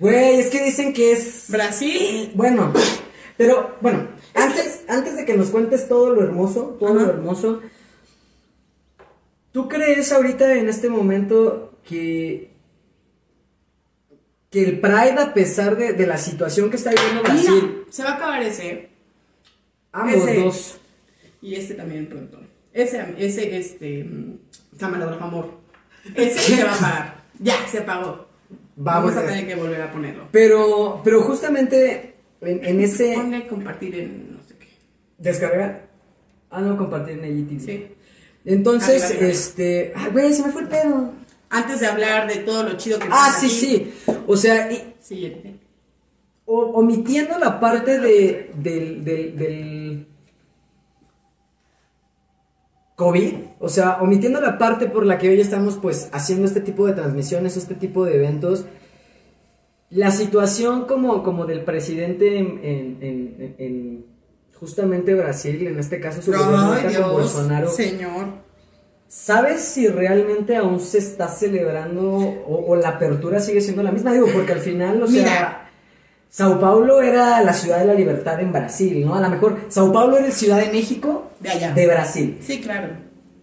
Güey, 0.00 0.40
es 0.40 0.46
que 0.50 0.62
dicen 0.62 0.92
que 0.92 1.12
es. 1.12 1.46
Brasil, 1.48 2.30
Bueno, 2.34 2.72
pero 3.36 3.76
bueno, 3.80 4.06
antes, 4.34 4.84
antes 4.88 5.16
de 5.16 5.24
que 5.24 5.36
nos 5.36 5.48
cuentes 5.50 5.88
todo 5.88 6.14
lo 6.14 6.22
hermoso, 6.22 6.76
todo 6.78 6.90
Ajá. 6.94 7.02
lo 7.06 7.10
hermoso, 7.12 7.60
¿tú 9.52 9.68
crees 9.68 10.12
ahorita 10.12 10.54
en 10.54 10.68
este 10.68 10.88
momento 10.88 11.74
que, 11.86 12.50
que 14.50 14.64
el 14.64 14.80
Pride, 14.80 15.18
a 15.18 15.34
pesar 15.34 15.76
de, 15.76 15.92
de 15.92 16.06
la 16.06 16.18
situación 16.18 16.70
que 16.70 16.76
está 16.76 16.90
viviendo 16.90 17.22
Brasil, 17.22 17.50
mira, 17.62 17.84
se 17.90 18.02
va 18.02 18.10
a 18.10 18.14
acabar 18.14 18.42
ese, 18.42 18.88
ambos 19.92 20.28
ese. 20.28 20.40
dos, 20.40 20.78
y 21.42 21.54
este 21.54 21.74
también 21.74 22.06
pronto. 22.08 22.40
Ese, 22.72 23.14
ese, 23.18 23.56
este, 23.58 24.04
mm, 24.04 24.38
camarógrafo 24.78 25.24
amor, 25.24 25.50
ese 26.14 26.38
se 26.56 26.64
va 26.64 26.74
a 26.74 26.78
pagar, 26.78 27.24
ya, 27.38 27.66
se 27.68 27.80
pagó. 27.82 28.26
Vamos 28.80 29.12
Vamos 29.12 29.16
a 29.16 29.20
a- 29.20 29.26
tener 29.26 29.46
que 29.46 29.56
volver 29.56 29.82
a 29.82 29.90
ponerlo. 29.92 30.28
pero, 30.30 31.00
pero 31.02 31.22
justamente 31.22 32.07
en, 32.40 32.64
en 32.64 32.80
ese... 32.80 33.14
Ponle 33.14 33.46
compartir 33.46 33.94
en 33.96 34.34
no 34.36 34.42
sé 34.42 34.56
qué. 34.58 34.68
¿Descargar? 35.18 35.88
Ah, 36.50 36.60
no, 36.60 36.76
compartir 36.76 37.18
en 37.22 37.38
IGTV. 37.38 37.60
Sí. 37.64 37.86
Entonces, 38.44 39.10
este... 39.10 39.92
Güey, 40.12 40.32
se 40.32 40.42
me 40.46 40.52
fue 40.52 40.62
el 40.62 40.68
pedo. 40.68 41.12
Antes 41.50 41.80
de 41.80 41.86
hablar 41.86 42.28
de 42.28 42.36
todo 42.36 42.62
lo 42.62 42.76
chido 42.76 42.98
que 42.98 43.08
Ah, 43.10 43.30
sí, 43.38 43.46
aquí, 43.46 43.54
sí. 43.54 43.94
O 44.26 44.36
sea, 44.36 44.70
y- 44.72 44.94
Siguiente. 45.00 45.58
o- 46.44 46.72
omitiendo 46.74 47.38
la 47.38 47.58
parte 47.60 47.98
de, 47.98 48.50
del, 48.56 49.02
del, 49.04 49.36
del 49.36 50.06
COVID, 52.96 53.34
o 53.60 53.68
sea, 53.68 53.98
omitiendo 54.00 54.40
la 54.40 54.58
parte 54.58 54.86
por 54.86 55.06
la 55.06 55.18
que 55.18 55.28
hoy 55.28 55.40
estamos 55.40 55.78
pues 55.80 56.08
haciendo 56.12 56.46
este 56.46 56.60
tipo 56.60 56.86
de 56.86 56.94
transmisiones, 56.94 57.56
este 57.56 57.74
tipo 57.76 58.04
de 58.04 58.16
eventos, 58.16 58.66
la 59.90 60.10
situación 60.10 60.84
como, 60.86 61.22
como 61.22 61.46
del 61.46 61.62
presidente 61.64 62.38
en, 62.38 62.60
en- 62.62 62.98
en- 63.00 63.54
en 63.58 64.04
justamente 64.58 65.14
Brasil, 65.14 65.66
en 65.66 65.78
este 65.78 66.00
caso 66.00 66.20
su 66.20 66.32
gobierno 66.32 67.12
Bolsonaro, 67.12 67.70
señor. 67.70 68.26
¿Sabes 69.10 69.62
si 69.62 69.88
realmente 69.88 70.54
aún 70.56 70.80
se 70.80 70.98
está 70.98 71.28
celebrando 71.28 72.02
o, 72.10 72.66
o 72.68 72.76
la 72.76 72.90
apertura 72.90 73.40
sigue 73.40 73.62
siendo 73.62 73.82
la 73.82 73.90
misma? 73.90 74.12
Digo, 74.12 74.26
porque 74.34 74.52
al 74.52 74.60
final, 74.60 75.02
o 75.02 75.06
sea, 75.06 75.22
Mira. 75.22 75.64
Sao 76.28 76.60
Paulo 76.60 77.00
era 77.00 77.40
la 77.42 77.54
ciudad 77.54 77.78
de 77.78 77.86
la 77.86 77.94
libertad 77.94 78.38
en 78.40 78.52
Brasil, 78.52 79.02
¿no? 79.06 79.14
A 79.14 79.20
lo 79.22 79.30
mejor 79.30 79.56
Sao 79.68 79.90
Paulo 79.92 80.18
era 80.18 80.26
el 80.26 80.32
Ciudad 80.32 80.58
de 80.60 80.70
México 80.70 81.30
De 81.40 81.48
allá. 81.48 81.72
de 81.72 81.86
Brasil. 81.86 82.36
Sí, 82.42 82.60
claro. 82.60 82.88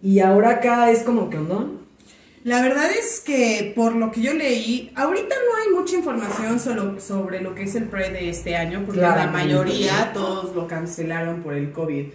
Y 0.00 0.20
ahora 0.20 0.50
acá 0.50 0.92
es 0.92 1.00
como 1.02 1.28
que, 1.28 1.38
¿no? 1.38 1.80
La 2.46 2.62
verdad 2.62 2.88
es 2.92 3.18
que 3.26 3.72
por 3.74 3.96
lo 3.96 4.12
que 4.12 4.20
yo 4.20 4.32
leí, 4.32 4.92
ahorita 4.94 5.34
no 5.34 5.56
hay 5.56 5.76
mucha 5.76 5.96
información 5.96 6.60
solo 6.60 7.00
sobre 7.00 7.40
lo 7.40 7.56
que 7.56 7.64
es 7.64 7.74
el 7.74 7.88
Pride 7.88 8.12
de 8.12 8.28
este 8.28 8.54
año, 8.54 8.84
porque 8.86 9.00
la 9.00 9.26
mayoría 9.26 10.12
todos 10.12 10.54
lo 10.54 10.68
cancelaron 10.68 11.42
por 11.42 11.54
el 11.54 11.72
COVID. 11.72 12.06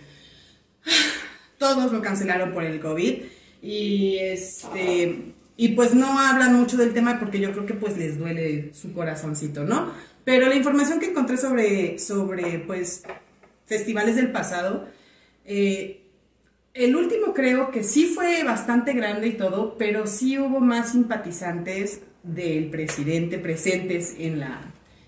Todos 1.57 1.91
lo 1.91 2.01
cancelaron 2.01 2.53
por 2.53 2.63
el 2.63 2.79
COVID. 2.79 3.23
Y 3.61 4.19
este 4.19 5.33
y 5.57 5.67
pues 5.75 5.93
no 5.93 6.17
hablan 6.17 6.55
mucho 6.55 6.77
del 6.77 6.93
tema 6.93 7.19
porque 7.19 7.41
yo 7.41 7.51
creo 7.51 7.65
que 7.65 7.73
pues 7.73 7.97
les 7.97 8.17
duele 8.17 8.73
su 8.73 8.93
corazoncito, 8.93 9.65
¿no? 9.65 9.91
Pero 10.23 10.47
la 10.47 10.55
información 10.55 11.01
que 11.01 11.07
encontré 11.07 11.35
sobre, 11.35 11.99
sobre 11.99 12.59
pues 12.59 13.03
festivales 13.65 14.15
del 14.15 14.31
pasado, 14.31 14.87
eh, 15.43 16.01
el 16.73 16.95
último 16.95 17.33
creo 17.33 17.71
que 17.71 17.83
sí 17.83 18.05
fue 18.05 18.43
bastante 18.43 18.93
grande 18.93 19.27
y 19.27 19.33
todo, 19.33 19.75
pero 19.77 20.07
sí 20.07 20.37
hubo 20.39 20.59
más 20.59 20.91
simpatizantes 20.91 22.01
del 22.23 22.69
presidente 22.69 23.37
presentes 23.39 24.15
en 24.19 24.39
la, 24.39 24.61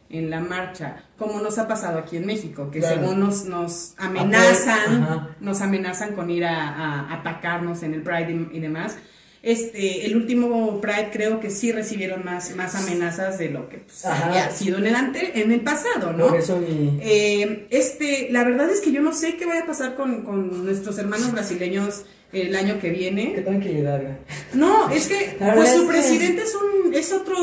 en 0.10 0.30
la 0.30 0.40
marcha, 0.40 1.04
como 1.18 1.40
nos 1.42 1.58
ha 1.60 1.68
pasado 1.68 2.00
aquí 2.00 2.18
en 2.18 2.26
México, 2.26 2.70
que 2.72 2.80
Claro. 2.80 3.02
según 3.02 3.20
nos, 3.20 3.46
nos 3.46 3.94
amenazan, 3.98 5.36
nos 5.40 5.62
amenazan 5.62 6.14
con 6.16 6.30
ir 6.30 6.46
a, 6.46 6.70
a 6.70 7.14
atacarnos 7.14 7.84
en 7.84 7.94
el 7.94 8.02
Pride 8.02 8.48
y, 8.52 8.58
y 8.58 8.60
demás. 8.60 8.98
Este, 9.44 10.06
el 10.06 10.16
último 10.16 10.80
Pride 10.82 11.10
creo 11.12 11.40
que 11.42 11.50
sí 11.50 11.72
recibieron 11.74 12.24
más, 12.24 12.56
más 12.56 12.74
amenazas 12.76 13.38
de 13.38 13.50
lo 13.50 13.68
que 13.70 13.78
pues, 13.80 14.06
había 14.06 14.50
sido 14.50 14.78
en 14.78 14.88
el, 14.88 14.96
ante, 14.96 15.42
en 15.42 15.52
el 15.52 15.60
pasado, 15.62 16.14
¿no? 16.14 16.30
Por 16.30 16.40
eso. 16.40 16.60
Eh, 17.02 17.68
este, 17.70 18.30
la 18.32 18.44
verdad 18.46 18.70
es 18.70 18.80
que 18.80 18.92
yo 18.94 19.02
no 19.02 19.14
sé 19.14 19.36
qué 19.36 19.46
vaya 19.46 19.64
a 19.64 19.68
pasar 19.68 19.96
con, 19.96 20.24
con 20.24 20.64
nuestros 20.66 20.98
hermanos 20.98 21.32
brasileños 21.34 22.06
el 22.32 22.56
año 22.56 22.76
que 22.80 22.90
Qué 22.92 22.98
viene. 22.98 23.42
tranquilidad, 23.46 24.02
güey. 24.02 24.14
No, 24.54 24.90
es 24.90 25.08
que 25.08 25.38
pues 25.54 25.74
su 25.74 25.86
presidente 25.88 26.42
es 26.42 26.56
un 26.56 26.94
es 26.94 27.12
otro 27.12 27.36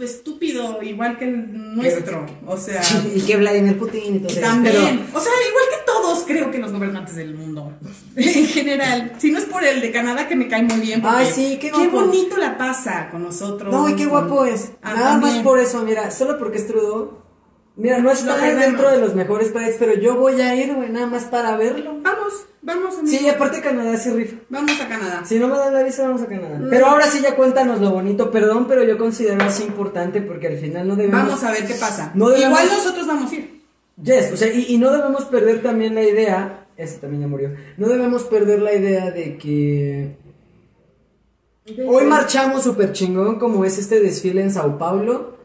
estúpido 0.00 0.82
igual 0.82 1.18
que 1.18 1.24
el 1.26 1.74
nuestro, 1.76 2.24
o 2.46 2.56
sea, 2.56 2.80
Y 3.14 3.20
que 3.22 3.36
Vladimir 3.36 3.76
Putin 3.78 4.16
y 4.16 4.18
todo 4.20 4.28
eso. 4.30 4.40
también, 4.40 4.74
pero- 4.74 5.18
o 5.18 5.20
sea, 5.20 5.32
igual 5.48 5.64
que 5.70 5.77
todos 6.08 6.24
creo 6.26 6.50
que 6.50 6.58
los 6.58 6.72
gobernantes 6.72 7.16
del 7.16 7.34
mundo 7.34 7.72
en 8.16 8.46
general, 8.46 9.12
si 9.18 9.30
no 9.30 9.38
es 9.38 9.44
por 9.44 9.64
el 9.64 9.80
de 9.80 9.90
Canadá 9.92 10.26
que 10.28 10.36
me 10.36 10.48
cae 10.48 10.62
muy 10.62 10.80
bien, 10.80 11.02
Ay, 11.04 11.26
sí, 11.32 11.58
qué 11.60 11.70
guapo. 11.70 11.90
bonito 12.06 12.36
la 12.36 12.56
pasa 12.58 13.08
con 13.10 13.22
nosotros. 13.22 13.72
No, 13.72 13.88
y 13.88 13.94
qué 13.96 14.06
guapo 14.06 14.44
es. 14.44 14.70
Ah, 14.82 14.94
Nada 14.94 15.18
más 15.18 15.34
por 15.38 15.58
eso, 15.58 15.82
mira, 15.82 16.10
solo 16.10 16.38
porque 16.38 16.58
es 16.58 16.66
Trudeau. 16.66 17.18
Mira, 17.76 17.98
no 18.00 18.10
está 18.10 18.34
perdemos. 18.34 18.60
dentro 18.64 18.90
de 18.90 18.98
los 18.98 19.14
mejores 19.14 19.50
países, 19.50 19.76
pero 19.78 19.94
yo 19.94 20.16
voy 20.16 20.40
a 20.40 20.52
ir, 20.56 20.74
güey, 20.74 20.88
nada 20.90 21.06
más 21.06 21.24
para 21.26 21.56
verlo. 21.56 21.98
Vamos, 22.02 22.32
vamos, 22.60 22.98
amigo. 22.98 23.16
Sí, 23.16 23.28
aparte 23.28 23.60
Canadá 23.60 23.96
sí 23.96 24.10
rifa. 24.10 24.36
vamos 24.48 24.80
a 24.80 24.88
Canadá. 24.88 25.22
Si 25.24 25.38
no 25.38 25.46
me 25.46 25.56
dan 25.56 25.72
la 25.74 25.84
visa, 25.84 26.02
vamos 26.02 26.22
a 26.22 26.26
Canadá. 26.26 26.58
Pero 26.68 26.86
ahora 26.86 27.06
sí 27.06 27.20
ya 27.20 27.36
cuéntanos 27.36 27.80
lo 27.80 27.92
bonito, 27.92 28.32
perdón, 28.32 28.66
pero 28.66 28.82
yo 28.82 28.98
considero 28.98 29.44
así 29.44 29.62
importante 29.62 30.20
porque 30.20 30.48
al 30.48 30.56
final 30.58 30.88
no 30.88 30.96
debemos... 30.96 31.22
Vamos 31.24 31.44
a 31.44 31.52
ver 31.52 31.66
qué 31.68 31.74
pasa. 31.74 32.10
No 32.14 32.30
debemos- 32.30 32.58
Igual 32.60 32.76
nosotros 32.78 33.06
vamos 33.06 33.30
a 33.30 33.34
ir. 33.36 33.57
Yes, 34.02 34.32
o 34.32 34.36
sea, 34.36 34.52
y, 34.52 34.66
y 34.68 34.78
no 34.78 34.92
debemos 34.92 35.24
perder 35.24 35.62
también 35.62 35.94
la 35.94 36.02
idea, 36.02 36.66
ese 36.76 36.98
también 36.98 37.22
ya 37.22 37.28
murió, 37.28 37.50
no 37.76 37.88
debemos 37.88 38.24
perder 38.24 38.60
la 38.62 38.72
idea 38.74 39.10
de 39.10 39.36
que 39.36 40.16
hoy 41.86 42.04
marchamos 42.04 42.62
súper 42.62 42.92
chingón 42.92 43.38
como 43.38 43.64
es 43.64 43.78
este 43.78 44.00
desfile 44.00 44.40
en 44.42 44.50
Sao 44.52 44.78
Paulo 44.78 45.36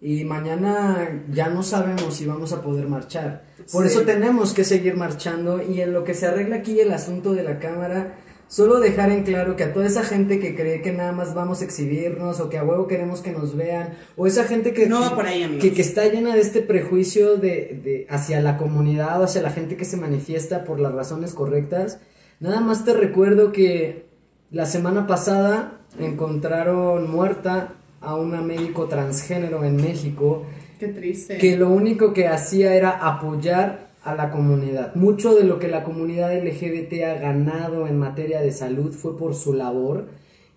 y 0.00 0.24
mañana 0.24 1.22
ya 1.32 1.48
no 1.48 1.62
sabemos 1.62 2.14
si 2.14 2.26
vamos 2.26 2.52
a 2.52 2.60
poder 2.60 2.86
marchar. 2.88 3.44
Por 3.72 3.84
Sí. 3.88 3.92
eso 3.96 4.02
tenemos 4.02 4.52
que 4.52 4.64
seguir 4.64 4.96
marchando 4.96 5.62
y 5.62 5.80
en 5.80 5.92
lo 5.92 6.04
que 6.04 6.14
se 6.14 6.26
arregla 6.26 6.56
aquí 6.56 6.78
el 6.80 6.92
asunto 6.92 7.32
de 7.32 7.44
la 7.44 7.58
cámara, 7.60 8.16
solo 8.52 8.80
dejar 8.80 9.10
en 9.10 9.22
claro 9.22 9.56
que 9.56 9.64
a 9.64 9.72
toda 9.72 9.86
esa 9.86 10.02
gente 10.04 10.38
que 10.38 10.54
cree 10.54 10.82
que 10.82 10.92
nada 10.92 11.12
más 11.12 11.32
vamos 11.32 11.62
a 11.62 11.64
exhibirnos 11.64 12.38
o 12.38 12.50
que 12.50 12.58
a 12.58 12.64
huevo 12.64 12.86
queremos 12.86 13.22
que 13.22 13.32
nos 13.32 13.56
vean 13.56 13.94
o 14.14 14.26
esa 14.26 14.44
gente 14.44 14.74
que 14.74 14.86
No 14.86 15.00
va 15.00 15.14
por 15.14 15.24
ahí, 15.24 15.42
amigos. 15.42 15.62
que, 15.62 15.72
que 15.72 15.80
está 15.80 16.04
llena 16.04 16.34
de 16.34 16.42
este 16.42 16.60
prejuicio 16.60 17.36
de, 17.38 17.80
de 17.82 18.06
hacia 18.10 18.42
la 18.42 18.58
comunidad 18.58 19.20
o 19.22 19.24
hacia 19.24 19.40
la 19.40 19.48
gente 19.50 19.78
que 19.78 19.86
se 19.86 19.96
manifiesta 19.96 20.64
por 20.64 20.80
las 20.80 20.92
razones 20.92 21.32
correctas. 21.32 21.98
Nada 22.40 22.60
más 22.60 22.84
te 22.84 22.92
recuerdo 22.92 23.52
que 23.52 24.04
la 24.50 24.66
semana 24.66 25.06
pasada 25.06 25.80
encontraron 25.98 27.10
muerta 27.10 27.74
a 28.02 28.16
una 28.16 28.42
médico 28.42 28.86
transgénero 28.86 29.64
en 29.64 29.76
México 29.76 30.44
Qué 30.78 30.88
triste. 30.88 31.38
que 31.38 31.56
lo 31.56 31.70
único 31.70 32.12
que 32.12 32.28
hacía 32.28 32.74
era 32.74 32.90
apoyar 32.90 33.91
a 34.04 34.14
la 34.14 34.30
comunidad. 34.30 34.94
Mucho 34.94 35.34
de 35.34 35.44
lo 35.44 35.58
que 35.58 35.68
la 35.68 35.84
comunidad 35.84 36.34
LGBT 36.36 37.04
ha 37.04 37.14
ganado 37.14 37.86
en 37.86 37.98
materia 37.98 38.40
de 38.40 38.52
salud 38.52 38.92
fue 38.92 39.16
por 39.16 39.34
su 39.34 39.52
labor 39.54 40.06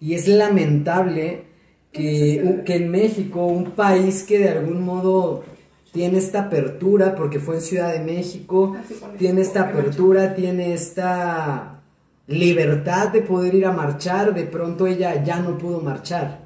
y 0.02 0.14
es 0.16 0.28
lamentable 0.28 1.44
que, 1.92 2.42
un- 2.44 2.64
que 2.64 2.76
en 2.76 2.90
México, 2.92 3.46
un 3.46 3.72
país 3.72 4.24
que 4.24 4.40
de 4.40 4.50
algún 4.50 4.84
modo 4.84 5.44
tiene 5.92 6.18
esta 6.18 6.42
apertura, 6.48 7.16
porque 7.16 7.40
fue 7.40 7.56
en 7.56 7.62
Ciudad 7.62 7.94
de 7.94 8.00
México, 8.02 8.76
tiene 9.18 9.42
esta 9.42 9.62
apertura, 9.70 10.36
tiene 10.36 10.74
esta 10.74 11.82
libertad 12.28 13.10
de 13.10 13.22
poder 13.22 13.56
ir 13.56 13.66
a 13.66 13.72
marchar, 13.72 14.34
de 14.34 14.44
pronto 14.46 14.88
ella 14.88 15.24
ya 15.24 15.40
no 15.40 15.58
pudo 15.58 15.80
marchar. 15.80 16.44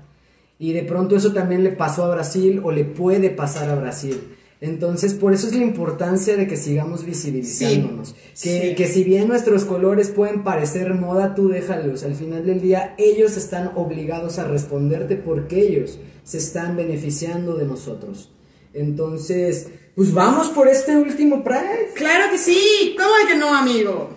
Y 0.59 0.73
de 0.73 0.83
pronto 0.83 1.15
eso 1.15 1.31
también 1.33 1.63
le 1.63 1.71
pasó 1.71 2.03
a 2.05 2.11
Brasil 2.13 2.59
o 2.63 2.71
le 2.71 2.83
puede 2.83 3.29
pasar 3.29 3.69
a 3.69 3.75
Brasil. 3.75 4.35
Entonces, 4.61 5.13
por 5.13 5.33
eso 5.33 5.47
es 5.47 5.55
la 5.55 5.63
importancia 5.63 6.35
de 6.35 6.45
que 6.45 6.57
sigamos 6.57 7.05
visibilizándonos. 7.05 8.13
que, 8.41 8.69
sí. 8.69 8.75
que 8.75 8.87
si 8.87 9.03
bien 9.05 9.29
nuestros 9.29 9.63
colores 9.63 10.09
pueden 10.09 10.43
parecer 10.43 10.93
moda, 10.95 11.33
tú 11.33 11.47
déjalos. 11.47 12.03
Al 12.03 12.15
final 12.15 12.45
del 12.45 12.59
día, 12.59 12.93
ellos 12.97 13.37
están 13.37 13.71
obligados 13.75 14.37
a 14.37 14.43
responderte 14.43 15.15
porque 15.15 15.61
ellos 15.61 15.99
se 16.23 16.39
están 16.39 16.75
beneficiando 16.75 17.55
de 17.55 17.65
nosotros. 17.65 18.31
Entonces, 18.73 19.67
pues 19.95 20.13
vamos 20.13 20.49
por 20.49 20.67
este 20.67 20.97
último 20.97 21.41
Pride. 21.41 21.91
Claro 21.95 22.29
que 22.29 22.37
sí. 22.37 22.95
¿Cómo 22.97 23.09
de 23.15 23.33
que 23.33 23.39
no, 23.39 23.55
amigo? 23.55 24.09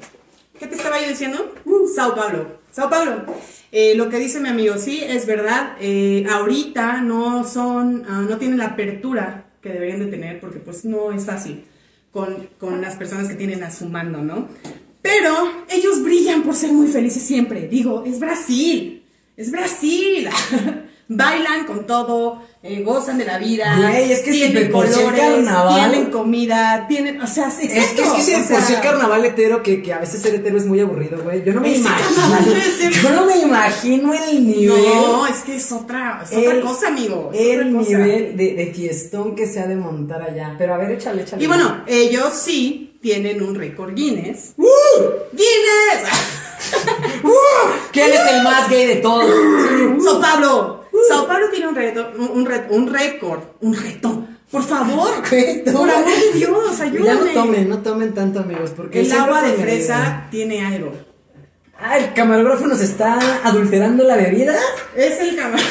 ¿Qué 0.59 0.67
te 0.67 0.75
estaba 0.75 1.01
yo 1.01 1.09
diciendo? 1.09 1.53
Uh, 1.65 1.87
Sao 1.95 2.17
Paulo. 2.17 2.59
Sao 2.73 2.91
Paulo. 2.91 3.25
Eh, 3.71 3.95
lo 3.95 4.09
que 4.09 4.19
dice 4.19 4.41
mi 4.41 4.49
amigo, 4.49 4.77
sí, 4.77 5.03
es 5.07 5.25
verdad. 5.25 5.77
eh, 5.81 6.27
ahorita 6.31 7.01
no 7.01 7.45
son, 7.45 8.05
ah, 8.09 8.27
no 8.29 8.39
tienen 8.39 8.59
la 8.59 8.67
apertura 8.67 9.42
que 9.63 9.71
deberían 9.71 10.01
de 10.01 10.07
tener 10.07 10.41
porque 10.41 10.59
pues 10.59 10.85
no 10.85 11.13
es 11.13 11.25
fácil 11.25 11.65
con, 12.11 12.49
con 12.59 12.81
las 12.83 12.97
personas 12.97 13.29
que 13.29 13.35
tienen 13.35 13.63
a 13.63 13.71
su 13.71 13.89
mando, 13.89 14.23
¿no? 14.23 14.49
Pero 15.01 15.35
ellos 15.71 16.03
brillan 16.03 16.43
por 16.43 16.55
ser 16.55 16.73
muy 16.73 16.89
felices 16.89 17.23
siempre. 17.23 17.69
Digo, 17.69 18.05
es 18.05 18.21
Brasil. 18.21 19.05
Es 19.37 19.51
Brasil. 19.51 20.29
Bailan 21.09 21.65
con 21.67 21.87
todo, 21.87 22.43
eh, 22.65 22.81
gozan 22.85 23.19
de 23.19 23.25
la 23.25 23.39
vida. 23.39 23.77
Güey, 23.77 24.13
es 24.13 24.21
que 24.21 24.33
si 24.33 24.39
tienen 24.39 24.71
por 24.71 24.89
colores, 24.89 25.21
carnaval- 25.21 25.91
tienen 25.91 26.11
comida, 26.13 26.87
tienen, 26.89 27.21
o 27.21 27.27
sea, 27.27 27.51
sí, 27.51 27.65
Es 27.71 27.89
que, 27.89 28.03
es 28.03 28.13
que 28.13 28.23
si 28.23 28.33
por 28.53 28.63
sea, 28.63 28.77
el 28.77 28.83
carnaval 28.83 29.25
hetero, 29.25 29.63
que, 29.65 29.83
que 29.83 29.93
a 29.93 29.99
veces 29.99 30.23
ser 30.23 30.37
hetero 30.37 30.57
es 30.57 30.67
muy 30.67 30.79
aburrido, 30.79 31.21
güey. 31.25 31.43
Yo 31.45 31.55
no 31.55 31.61
me 31.61 31.75
imagino. 31.77 32.91
Yo 33.03 33.11
no 33.11 33.27
me 33.27 33.37
imagino 33.39 34.15
el 34.15 34.47
nivel. 34.47 34.85
No, 34.85 35.27
es 35.27 35.39
que 35.39 35.57
es 35.57 35.73
otra, 35.73 36.23
es 36.25 36.37
otra 36.37 36.61
cosa, 36.61 36.89
amigo. 36.89 37.31
es 37.35 37.41
El 37.59 37.77
nivel 37.77 38.37
de, 38.37 38.55
de 38.55 38.73
fiestón 38.73 39.35
que 39.35 39.47
se 39.47 39.59
ha 39.61 39.67
de 39.67 39.75
montar 39.75 40.23
allá. 40.23 40.55
Pero 40.57 40.75
a 40.75 40.79
ver, 40.79 40.93
échale, 40.93 41.23
échale. 41.23 41.43
Y 41.43 41.47
bueno, 41.49 41.83
ellos 41.89 42.33
sí 42.35 42.97
tienen 43.03 43.43
un 43.43 43.57
récord 43.57 43.93
Guinness. 43.95 44.53
¡Uh! 44.57 44.65
¡Guinness! 45.33 46.09
¿Quién 47.93 48.13
es 48.13 48.21
el 48.33 48.43
más 48.45 48.69
gay 48.71 48.87
de 48.87 48.97
todos? 48.97 49.29
Sao 50.05 50.21
Paulo. 50.21 50.82
Sao 51.09 51.27
Paulo 51.27 51.49
tiene 51.51 51.69
un 51.69 51.75
reto, 51.75 52.13
un, 52.19 52.31
un 52.31 52.47
re- 52.47 52.67
un 52.71 52.93
récord, 52.93 53.41
un 53.61 53.75
reto. 53.75 54.27
Por 54.51 54.63
favor, 54.63 55.11
Güey, 55.31 55.65
por 55.65 55.89
amor 55.91 56.05
de 56.05 56.39
Dios, 56.39 56.81
ayúdame. 56.81 57.05
Ya 57.07 57.15
no 57.15 57.27
tomen, 57.43 57.69
no 57.71 57.79
tomen 57.79 58.13
tanto, 58.15 58.41
amigos. 58.41 58.73
Porque 58.77 59.01
El 59.01 59.13
agua 59.13 59.41
de 59.43 59.53
fresa 59.55 60.27
tiene 60.31 60.65
algo. 60.65 60.93
Ah, 61.85 61.99
el 61.99 62.13
camarógrafo 62.13 62.67
nos 62.67 62.81
está 62.81 63.19
adulterando 63.43 64.05
la 64.05 64.15
bebida. 64.17 64.55
Es 64.95 65.19
el 65.21 65.35
camarón. 65.37 65.67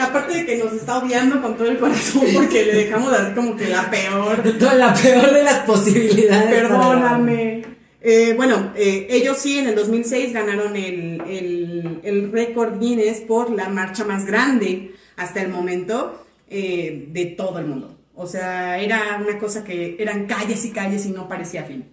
Aparte 0.00 0.34
de 0.36 0.46
que 0.46 0.56
nos 0.58 0.72
está 0.74 0.98
odiando 0.98 1.40
con 1.42 1.56
todo 1.56 1.66
el 1.68 1.78
corazón 1.78 2.22
porque 2.34 2.66
le 2.66 2.74
dejamos 2.74 3.12
así 3.12 3.32
como 3.34 3.56
que 3.56 3.68
la 3.68 3.90
peor. 3.90 4.42
La 4.76 4.94
peor 4.94 5.32
de 5.32 5.42
las 5.42 5.60
posibilidades. 5.60 6.50
Perdóname. 6.62 7.64
Eh, 8.06 8.34
bueno, 8.36 8.74
eh, 8.76 9.06
ellos 9.08 9.38
sí 9.38 9.58
en 9.58 9.68
el 9.68 9.74
2006 9.74 10.34
ganaron 10.34 10.76
el, 10.76 11.22
el, 11.26 12.00
el 12.02 12.30
récord 12.30 12.78
Guinness 12.78 13.20
por 13.20 13.50
la 13.50 13.70
marcha 13.70 14.04
más 14.04 14.26
grande 14.26 14.94
hasta 15.16 15.40
el 15.40 15.48
momento 15.48 16.22
eh, 16.48 17.08
de 17.08 17.24
todo 17.26 17.58
el 17.58 17.66
mundo. 17.66 17.96
O 18.14 18.26
sea, 18.26 18.78
era 18.78 19.20
una 19.26 19.38
cosa 19.38 19.64
que 19.64 19.96
eran 19.98 20.26
calles 20.26 20.64
y 20.66 20.70
calles 20.70 21.06
y 21.06 21.12
no 21.12 21.28
parecía 21.28 21.64
fin. 21.64 21.84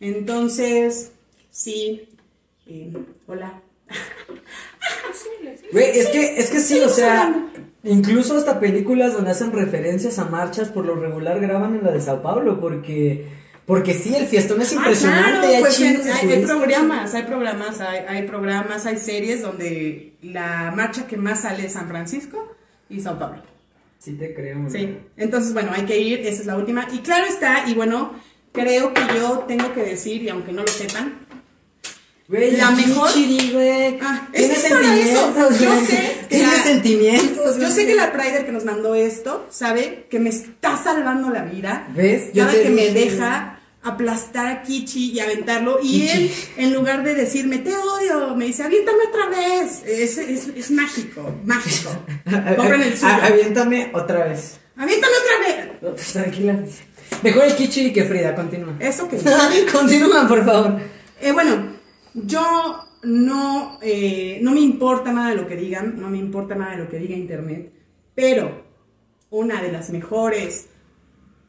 Entonces, 0.00 1.12
sí. 1.50 2.08
eh, 2.66 2.92
hola. 3.26 3.62
Güey, 5.72 5.98
es 5.98 6.08
que, 6.08 6.38
es 6.38 6.50
que 6.50 6.60
sí, 6.60 6.78
o 6.80 6.88
sea, 6.88 7.48
incluso 7.82 8.36
hasta 8.36 8.60
películas 8.60 9.12
donde 9.12 9.30
hacen 9.30 9.52
referencias 9.52 10.18
a 10.18 10.26
marchas 10.26 10.68
por 10.68 10.84
lo 10.84 10.94
regular 10.96 11.40
graban 11.40 11.76
en 11.76 11.84
la 11.84 11.92
de 11.92 12.00
Sao 12.00 12.22
Paulo, 12.22 12.60
porque, 12.60 13.26
porque 13.66 13.94
sí, 13.94 14.14
el 14.14 14.26
fiestón 14.26 14.60
es 14.60 14.72
impresionante, 14.72 15.28
Ah, 15.28 15.32
claro, 15.32 15.50
y 15.52 15.54
hay 15.54 15.60
pues, 15.62 15.76
chingos 15.76 16.06
hay, 16.06 16.42
programas, 16.44 17.14
hay 17.14 17.22
programas, 17.22 17.80
hay, 17.80 18.00
hay 18.08 18.22
programas, 18.26 18.86
hay 18.86 18.96
series 18.98 19.42
donde 19.42 20.12
la 20.22 20.72
marcha 20.76 21.06
que 21.06 21.16
más 21.16 21.40
sale 21.42 21.66
es 21.66 21.72
San 21.72 21.88
Francisco 21.88 22.56
y 22.90 23.00
Sao 23.00 23.18
Paulo. 23.18 23.42
Sí 23.98 24.12
te 24.12 24.34
creo. 24.34 24.68
Sí, 24.68 24.98
entonces 25.16 25.54
bueno, 25.54 25.72
hay 25.74 25.82
que 25.86 25.98
ir, 25.98 26.20
esa 26.20 26.40
es 26.42 26.46
la 26.46 26.56
última. 26.56 26.86
Y 26.92 26.98
claro 26.98 27.24
está, 27.26 27.64
y 27.66 27.74
bueno, 27.74 28.12
creo 28.52 28.92
que 28.92 29.00
yo 29.16 29.44
tengo 29.48 29.72
que 29.72 29.82
decir, 29.82 30.22
y 30.22 30.28
aunque 30.28 30.52
no 30.52 30.62
lo 30.62 30.68
sepan, 30.68 31.20
Güey, 32.26 32.56
La 32.56 32.70
mejor- 32.70 33.10
güey. 33.12 33.98
Ah, 34.00 34.28
es 34.32 34.38
Tiene 34.48 34.54
que 34.54 34.60
es 34.60 34.72
para 34.72 34.96
eso. 34.96 35.34
sentimientos, 35.34 35.60
Yo 35.60 35.80
sé 35.84 36.16
que 36.22 36.26
Tiene 36.36 36.46
la- 36.56 36.62
sentimientos, 36.62 37.58
yo 37.60 37.70
sé 37.70 37.86
que 37.86 37.94
la 37.94 38.12
Prider 38.14 38.46
que 38.46 38.52
nos 38.52 38.64
mandó 38.64 38.94
esto 38.94 39.46
sabe 39.50 40.06
que 40.08 40.18
me 40.18 40.30
está 40.30 40.74
salvando 40.82 41.28
la 41.28 41.42
vida. 41.42 41.86
¿Ves? 41.94 42.32
Yo 42.32 42.44
Cada 42.46 42.54
te 42.56 42.62
que 42.62 42.70
me 42.70 42.88
deja 42.92 43.53
aplastar 43.84 44.46
a 44.46 44.62
Kichi 44.62 45.12
y 45.12 45.20
aventarlo. 45.20 45.78
Y 45.82 46.00
Kichi. 46.00 46.10
él, 46.10 46.30
en 46.56 46.74
lugar 46.74 47.04
de 47.04 47.14
decirme, 47.14 47.58
te 47.58 47.76
odio, 47.76 48.34
me 48.34 48.46
dice, 48.46 48.64
aviéntame 48.64 48.98
otra 49.08 49.28
vez. 49.28 49.82
Es, 49.86 50.18
es, 50.18 50.48
es 50.48 50.70
mágico, 50.70 51.40
mágico. 51.44 51.90
Compren 52.56 52.82
el 52.82 52.96
suyo. 52.96 53.12
Aviéntame 53.22 53.90
otra 53.94 54.24
vez. 54.24 54.58
Aviéntame 54.76 55.12
otra 55.22 55.46
vez. 55.46 55.78
Pues, 55.80 56.12
tranquila. 56.12 56.64
Mejor 57.22 57.44
el 57.44 57.54
Kichiri 57.54 57.92
que 57.92 58.04
Frida, 58.04 58.34
continúa. 58.34 58.74
Eso 58.80 59.08
que... 59.08 59.18
continúa, 59.72 60.26
por 60.26 60.44
favor. 60.44 60.80
Eh, 61.20 61.32
bueno, 61.32 61.74
yo 62.14 62.84
no, 63.02 63.78
eh, 63.82 64.38
no 64.42 64.52
me 64.52 64.60
importa 64.60 65.12
nada 65.12 65.30
de 65.30 65.36
lo 65.36 65.46
que 65.46 65.56
digan, 65.56 66.00
no 66.00 66.08
me 66.08 66.18
importa 66.18 66.54
nada 66.54 66.72
de 66.72 66.78
lo 66.78 66.88
que 66.88 66.98
diga 66.98 67.14
Internet, 67.14 67.72
pero 68.14 68.64
una 69.30 69.62
de 69.62 69.72
las 69.72 69.90
mejores 69.90 70.66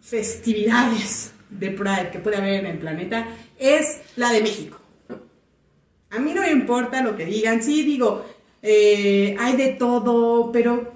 festividades 0.01 1.34
de 1.59 1.71
Pride 1.71 2.09
que 2.11 2.19
puede 2.19 2.37
haber 2.37 2.53
en 2.61 2.65
el 2.67 2.77
planeta 2.77 3.27
es 3.57 4.01
la 4.15 4.31
de 4.31 4.41
México. 4.41 4.77
A 6.11 6.19
mí 6.19 6.33
no 6.33 6.41
me 6.41 6.51
importa 6.51 7.01
lo 7.01 7.15
que 7.15 7.25
digan, 7.25 7.61
sí 7.61 7.83
digo, 7.83 8.25
eh, 8.61 9.35
hay 9.39 9.55
de 9.57 9.69
todo, 9.73 10.51
pero 10.51 10.93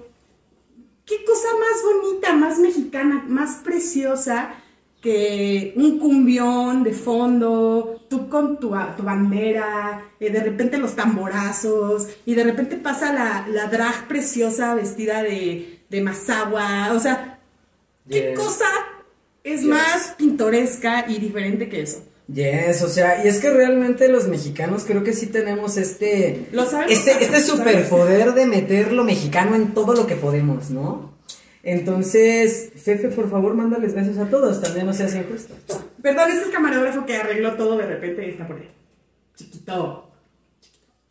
qué 1.04 1.24
cosa 1.24 1.48
más 1.58 1.82
bonita, 1.84 2.34
más 2.34 2.58
mexicana, 2.58 3.24
más 3.28 3.56
preciosa 3.64 4.54
que 5.00 5.72
un 5.76 5.98
cumbión 5.98 6.84
de 6.84 6.92
fondo, 6.92 8.04
tú 8.08 8.28
con 8.28 8.60
tu, 8.60 8.74
tu 8.96 9.02
bandera, 9.02 10.02
eh, 10.20 10.30
de 10.30 10.40
repente 10.40 10.76
los 10.78 10.94
tamborazos, 10.94 12.06
y 12.26 12.34
de 12.34 12.44
repente 12.44 12.76
pasa 12.76 13.12
la, 13.12 13.46
la 13.48 13.66
drag 13.66 14.08
preciosa 14.08 14.74
vestida 14.74 15.22
de, 15.22 15.80
de 15.88 16.00
mazagua, 16.02 16.92
o 16.94 17.00
sea, 17.00 17.38
¿qué 18.08 18.30
Yes. 18.30 18.38
cosa 18.38 18.66
es 19.44 19.60
Yes. 19.60 19.68
más 19.68 20.14
pintoresca 20.18 21.06
y 21.08 21.18
diferente 21.18 21.68
que 21.68 21.82
eso? 21.82 22.04
Yes, 22.32 22.82
o 22.82 22.88
sea, 22.88 23.24
y 23.24 23.28
es 23.28 23.38
que 23.40 23.50
realmente 23.50 24.08
los 24.08 24.28
mexicanos 24.28 24.84
creo 24.86 25.02
que 25.02 25.12
sí 25.12 25.26
tenemos 25.26 25.76
este 25.76 26.46
Lo 26.52 26.64
sabemos 26.64 26.92
este, 26.92 27.12
este 27.24 27.40
lo 27.40 27.44
superpoder 27.44 28.34
de 28.34 28.46
meter 28.46 28.92
lo 28.92 29.02
mexicano 29.02 29.56
en 29.56 29.74
todo 29.74 29.94
lo 29.94 30.06
que 30.06 30.14
podemos, 30.14 30.70
¿no? 30.70 31.10
Entonces, 31.62 32.70
Fefe, 32.76 33.08
por 33.08 33.30
favor, 33.30 33.54
mándales 33.54 33.94
besos 33.94 34.16
a 34.18 34.30
todos, 34.30 34.60
también 34.62 34.86
no 34.86 34.92
seas 34.94 35.14
injusto. 35.14 35.54
Perdón, 36.02 36.30
es 36.30 36.42
el 36.46 36.50
camarógrafo 36.52 37.04
que 37.04 37.16
arregló 37.16 37.54
todo 37.56 37.76
de 37.76 37.86
repente 37.86 38.26
y 38.26 38.30
está 38.30 38.46
por 38.46 38.56
ahí. 38.56 38.70
Chiquito. 39.36 40.10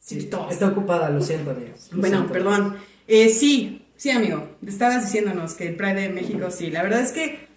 Chiquito. 0.04 0.48
Está 0.50 0.68
ocupada, 0.70 1.10
lo 1.10 1.22
siento, 1.22 1.52
amigos. 1.52 1.90
Lo 1.92 2.00
Bueno, 2.00 2.18
siento. 2.18 2.34
perdón. 2.34 2.78
Eh, 3.08 3.30
sí, 3.30 3.86
sí, 3.96 4.10
amigo. 4.10 4.48
Estabas 4.66 5.04
diciéndonos 5.06 5.54
que 5.54 5.68
el 5.68 5.76
Pride 5.76 6.02
de 6.02 6.10
México, 6.10 6.50
sí. 6.50 6.72
La 6.72 6.82
verdad 6.82 7.02
es 7.02 7.12
que 7.12 7.49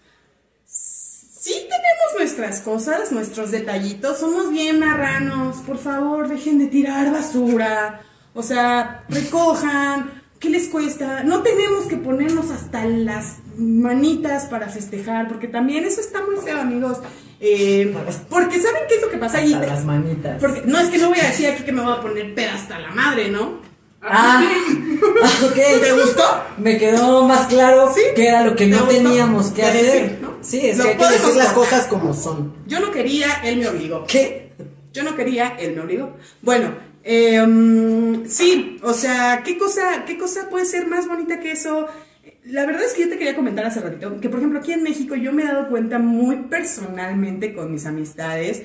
sí 1.43 1.53
tenemos 1.55 2.19
nuestras 2.19 2.61
cosas, 2.61 3.11
nuestros 3.11 3.51
detallitos. 3.51 4.19
Somos 4.19 4.51
bien 4.51 4.79
marranos. 4.79 5.57
Por 5.67 5.79
favor, 5.79 6.29
dejen 6.29 6.59
de 6.59 6.67
tirar 6.67 7.13
basura. 7.13 8.01
O 8.33 8.43
sea, 8.43 9.05
recojan. 9.09 10.23
¿Qué 10.39 10.49
les 10.51 10.69
cuesta? 10.69 11.23
No 11.23 11.43
tenemos 11.43 11.87
que 11.87 11.97
ponernos 11.97 12.51
hasta 12.51 12.85
las 12.85 13.37
manitas 13.57 14.47
para 14.47 14.69
festejar, 14.69 15.29
porque 15.29 15.47
también 15.47 15.85
eso 15.85 16.01
está 16.01 16.21
muy 16.25 16.37
feo, 16.37 16.61
amigos. 16.61 16.99
Eh, 17.39 17.95
porque 18.29 18.61
¿saben 18.61 18.83
qué 18.89 18.97
es 18.97 19.03
lo 19.03 19.11
que 19.11 19.19
pasa? 19.19 19.39
Hasta 19.39 19.67
las 19.67 19.85
manitas. 19.85 20.41
porque, 20.41 20.63
no, 20.65 20.79
es 20.79 20.89
que 20.91 20.99
no 20.99 21.11
voy 21.11 21.21
a 21.21 21.29
decir 21.29 21.49
aquí 21.49 21.65
que 21.65 21.73
me 21.73 21.83
voy 21.83 21.93
a 21.93 22.01
poner 22.01 22.35
peda 22.35 22.55
hasta 22.55 22.79
la 22.79 22.91
madre, 22.91 23.31
¿no? 23.31 23.72
Ah, 24.03 24.43
ah, 24.45 25.31
ok. 25.47 25.55
¿Te 25.55 25.93
gustó? 25.93 26.25
Me 26.59 26.77
quedó 26.79 27.27
más 27.27 27.47
claro 27.47 27.93
Sí. 27.95 28.01
que 28.17 28.27
era 28.29 28.45
lo 28.45 28.57
que 28.57 28.65
¿Te 28.67 28.71
no 28.71 28.85
gustó? 28.87 28.93
teníamos 28.95 29.51
que 29.53 29.63
hacer. 29.63 29.85
decir, 29.85 30.19
¿no? 30.21 30.37
Sí, 30.41 30.59
es 30.67 30.81
que 30.81 30.89
hay 30.89 30.97
que 30.97 31.05
decir 31.05 31.37
las 31.37 31.53
cosas 31.53 31.87
como 31.87 32.13
son. 32.13 32.53
Yo 32.67 32.81
no 32.81 32.91
quería, 32.91 33.29
él 33.45 33.59
me 33.59 33.69
obligó. 33.69 34.05
¿Qué? 34.07 34.53
Yo 34.93 35.05
no 35.05 35.15
quería, 35.17 35.57
él 35.59 35.75
me 35.77 35.83
obligó. 35.83 36.17
Bueno, 36.43 36.75
eh, 37.05 37.41
mm, 37.47 38.27
sí, 38.27 38.79
o 38.83 38.93
sea, 38.93 39.43
¿qué 39.45 39.57
cosa, 39.57 40.05
¿qué 40.05 40.19
cosa 40.19 40.49
puede 40.51 40.65
ser 40.65 40.87
más 40.87 41.07
bonita 41.09 41.39
que 41.41 41.53
eso? 41.53 41.87
La 42.45 42.67
verdad 42.67 42.83
es 42.85 42.93
que 42.95 43.03
yo 43.03 43.09
te 43.09 43.19
quería 43.19 43.37
comentar 43.37 43.65
hace 43.65 43.81
ratito 43.81 44.21
que, 44.21 44.29
por 44.29 44.41
ejemplo, 44.41 44.59
aquí 44.59 44.73
en 44.73 44.83
México 44.83 45.15
yo 45.15 45.33
me 45.33 45.45
he 45.45 45.47
dado 45.47 45.69
cuenta 45.69 45.99
muy 46.01 46.37
personalmente 46.51 47.55
con 47.55 47.73
mis 47.73 47.87
amistades 47.87 48.63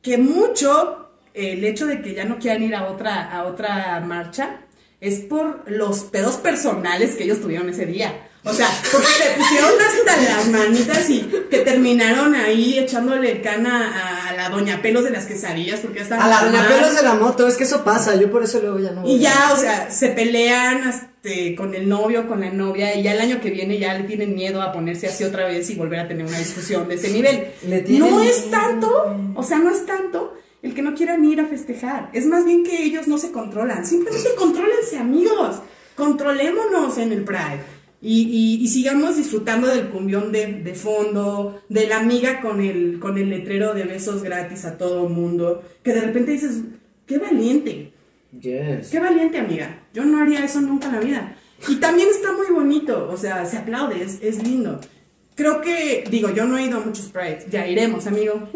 que 0.00 0.16
mucho 0.16 1.10
eh, 1.34 1.52
el 1.52 1.64
hecho 1.64 1.86
de 1.86 2.00
que 2.00 2.14
ya 2.14 2.24
no 2.24 2.38
quieran 2.38 2.62
ir 2.62 2.74
a 2.74 2.84
otra, 2.88 3.30
a 3.30 3.44
otra 3.44 4.00
marcha 4.00 4.62
es 5.00 5.20
por 5.20 5.64
los 5.70 6.00
pedos 6.04 6.36
personales 6.36 7.14
que 7.14 7.24
ellos 7.24 7.40
tuvieron 7.40 7.68
ese 7.68 7.86
día. 7.86 8.26
O 8.42 8.54
sea, 8.54 8.68
porque 8.90 9.06
se 9.06 9.30
pusieron 9.36 9.70
hasta 9.80 10.16
las 10.16 10.48
manitas 10.48 11.10
y 11.10 11.20
que 11.50 11.58
terminaron 11.58 12.34
ahí 12.34 12.78
echándole 12.78 13.42
cana 13.42 14.28
a 14.28 14.32
la 14.32 14.48
doña 14.48 14.80
Pelos 14.80 15.04
de 15.04 15.10
las 15.10 15.26
quesadillas 15.26 15.80
porque 15.80 15.98
ya 15.98 16.04
estaban 16.04 16.24
A 16.24 16.28
la 16.28 16.44
doña 16.46 16.66
pelos 16.66 16.96
de 16.96 17.02
la 17.02 17.14
moto, 17.14 17.46
es 17.46 17.58
que 17.58 17.64
eso 17.64 17.84
pasa, 17.84 18.16
yo 18.16 18.30
por 18.30 18.42
eso 18.42 18.60
luego 18.60 18.78
ya 18.78 18.92
no 18.92 19.02
voy. 19.02 19.12
Y 19.12 19.18
ya, 19.18 19.52
o 19.52 19.56
sea, 19.56 19.90
se 19.90 20.08
pelean 20.08 20.88
este, 20.88 21.54
con 21.54 21.74
el 21.74 21.86
novio, 21.86 22.26
con 22.28 22.40
la 22.40 22.50
novia, 22.50 22.94
y 22.94 23.02
ya 23.02 23.12
el 23.12 23.20
año 23.20 23.42
que 23.42 23.50
viene 23.50 23.78
ya 23.78 23.92
le 23.92 24.04
tienen 24.04 24.34
miedo 24.34 24.62
a 24.62 24.72
ponerse 24.72 25.08
así 25.08 25.22
otra 25.22 25.46
vez 25.46 25.68
y 25.68 25.74
volver 25.74 26.00
a 26.00 26.08
tener 26.08 26.24
una 26.24 26.38
discusión 26.38 26.88
de 26.88 26.94
ese 26.94 27.10
nivel. 27.10 27.52
Le 27.68 27.80
tienen 27.82 28.08
No 28.08 28.22
es 28.22 28.50
tanto, 28.50 29.16
o 29.34 29.42
sea, 29.42 29.58
no 29.58 29.70
es 29.70 29.84
tanto 29.84 30.34
el 30.62 30.74
que 30.74 30.82
no 30.82 30.94
quieran 30.94 31.24
ir 31.24 31.40
a 31.40 31.46
festejar. 31.46 32.10
Es 32.12 32.26
más 32.26 32.44
bien 32.44 32.64
que 32.64 32.82
ellos 32.84 33.08
no 33.08 33.18
se 33.18 33.30
controlan. 33.32 33.86
Simplemente 33.86 34.28
contrólense, 34.36 34.98
amigos. 34.98 35.60
Controlémonos 35.96 36.98
en 36.98 37.12
el 37.12 37.24
Pride. 37.24 37.60
Y, 38.02 38.22
y- 38.22 38.64
y 38.64 38.68
sigamos 38.68 39.16
disfrutando 39.16 39.66
del 39.68 39.88
cumbión 39.88 40.32
de, 40.32 40.46
de 40.62 40.74
fondo, 40.74 41.60
de 41.68 41.86
la 41.86 41.98
amiga 41.98 42.40
con 42.40 42.60
el, 42.62 42.98
con 42.98 43.18
el 43.18 43.28
letrero 43.28 43.74
de 43.74 43.84
besos 43.84 44.22
gratis 44.22 44.64
a 44.64 44.78
todo 44.78 45.08
mundo, 45.08 45.62
que 45.82 45.92
de 45.92 46.00
repente 46.00 46.32
dices, 46.32 46.62
qué 47.06 47.18
valiente, 47.18 47.92
Yes. 48.40 48.90
Qué 48.90 49.00
valiente, 49.00 49.38
amiga. 49.38 49.82
Yo 49.92 50.04
no 50.04 50.18
haría 50.22 50.44
eso 50.44 50.60
nunca 50.60 50.86
en 50.86 50.92
la 50.94 51.00
vida. 51.00 51.36
Y 51.68 51.76
también 51.76 52.08
está 52.10 52.32
muy 52.32 52.46
bonito, 52.54 53.08
o 53.12 53.16
sea, 53.16 53.44
se 53.44 53.56
aplaude, 53.58 54.04
es, 54.04 54.18
es 54.22 54.40
lindo. 54.46 54.80
Creo 55.34 55.60
que, 55.60 56.04
digo, 56.10 56.30
yo 56.30 56.44
no 56.46 56.58
he 56.58 56.64
ido 56.64 56.78
a 56.78 56.80
muchos 56.80 57.06
prides. 57.06 57.46
Ya 57.50 57.66
iremos, 57.66 58.06
amigo. 58.06 58.48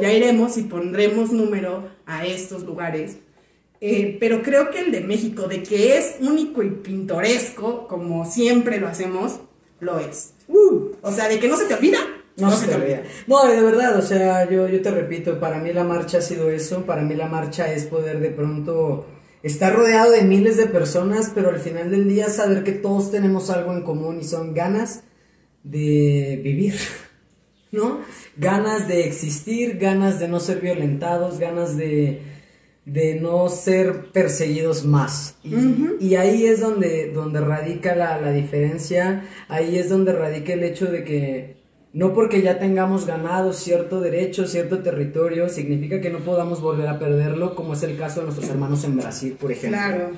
Ya 0.00 0.12
iremos 0.12 0.56
y 0.58 0.62
pondremos 0.62 1.30
número 1.32 1.88
a 2.06 2.26
estos 2.26 2.64
lugares. 2.64 3.18
Eh, 3.80 4.16
pero 4.20 4.42
creo 4.42 4.70
que 4.70 4.80
el 4.80 4.92
de 4.92 5.00
México, 5.00 5.48
de 5.48 5.62
que 5.62 5.98
es 5.98 6.16
único 6.20 6.62
y 6.62 6.70
pintoresco, 6.70 7.88
como 7.88 8.24
siempre 8.24 8.78
lo 8.78 8.88
hacemos, 8.88 9.40
lo 9.80 9.98
es. 9.98 10.34
o 10.48 11.12
sea, 11.12 11.28
de 11.28 11.38
que 11.38 11.48
no 11.48 11.56
se 11.56 11.66
te 11.66 11.74
olvida. 11.74 11.98
No, 12.36 12.50
se 12.50 12.66
te 12.66 12.74
olvida. 12.76 13.02
No, 13.26 13.46
de 13.46 13.60
verdad, 13.60 13.98
o 13.98 14.02
sea, 14.02 14.48
yo, 14.48 14.68
yo 14.68 14.80
te 14.80 14.90
repito, 14.90 15.38
para 15.38 15.58
mí 15.58 15.72
la 15.72 15.84
marcha 15.84 16.18
ha 16.18 16.22
sido 16.22 16.50
eso, 16.50 16.86
para 16.86 17.02
mí 17.02 17.14
la 17.14 17.26
marcha 17.26 17.72
es 17.72 17.84
poder 17.86 18.20
de 18.20 18.30
pronto 18.30 19.04
estar 19.42 19.74
rodeado 19.74 20.12
de 20.12 20.22
miles 20.22 20.56
de 20.56 20.66
personas, 20.66 21.32
pero 21.34 21.50
al 21.50 21.58
final 21.58 21.90
del 21.90 22.08
día 22.08 22.28
saber 22.28 22.64
que 22.64 22.72
todos 22.72 23.10
tenemos 23.10 23.50
algo 23.50 23.72
en 23.72 23.82
común 23.82 24.20
y 24.20 24.24
son 24.24 24.54
ganas 24.54 25.02
de 25.62 26.40
vivir, 26.42 26.74
¿no? 27.72 28.00
Ganas 28.36 28.88
de 28.88 29.06
existir, 29.06 29.78
ganas 29.78 30.20
de 30.20 30.28
no 30.28 30.40
ser 30.40 30.60
violentados, 30.60 31.38
ganas 31.38 31.76
de, 31.76 32.22
de 32.84 33.14
no 33.16 33.48
ser 33.48 34.10
perseguidos 34.12 34.84
más. 34.84 35.36
Y, 35.44 36.04
y 36.06 36.16
ahí 36.16 36.46
es 36.46 36.60
donde, 36.60 37.12
donde 37.12 37.40
radica 37.40 37.94
la, 37.94 38.20
la 38.20 38.32
diferencia, 38.32 39.28
ahí 39.48 39.78
es 39.78 39.88
donde 39.88 40.12
radica 40.12 40.52
el 40.52 40.64
hecho 40.64 40.86
de 40.86 41.04
que 41.04 41.62
no 41.92 42.14
porque 42.14 42.40
ya 42.40 42.58
tengamos 42.58 43.06
ganado 43.06 43.52
cierto 43.52 44.00
derecho, 44.00 44.46
cierto 44.46 44.78
territorio, 44.78 45.48
significa 45.48 46.00
que 46.00 46.08
no 46.08 46.20
podamos 46.20 46.62
volver 46.62 46.88
a 46.88 46.98
perderlo, 46.98 47.54
como 47.54 47.74
es 47.74 47.82
el 47.82 47.98
caso 47.98 48.20
de 48.20 48.26
nuestros 48.26 48.48
hermanos 48.48 48.82
en 48.84 48.96
Brasil, 48.96 49.36
por 49.38 49.52
ejemplo. 49.52 49.78
Claro. 49.78 50.10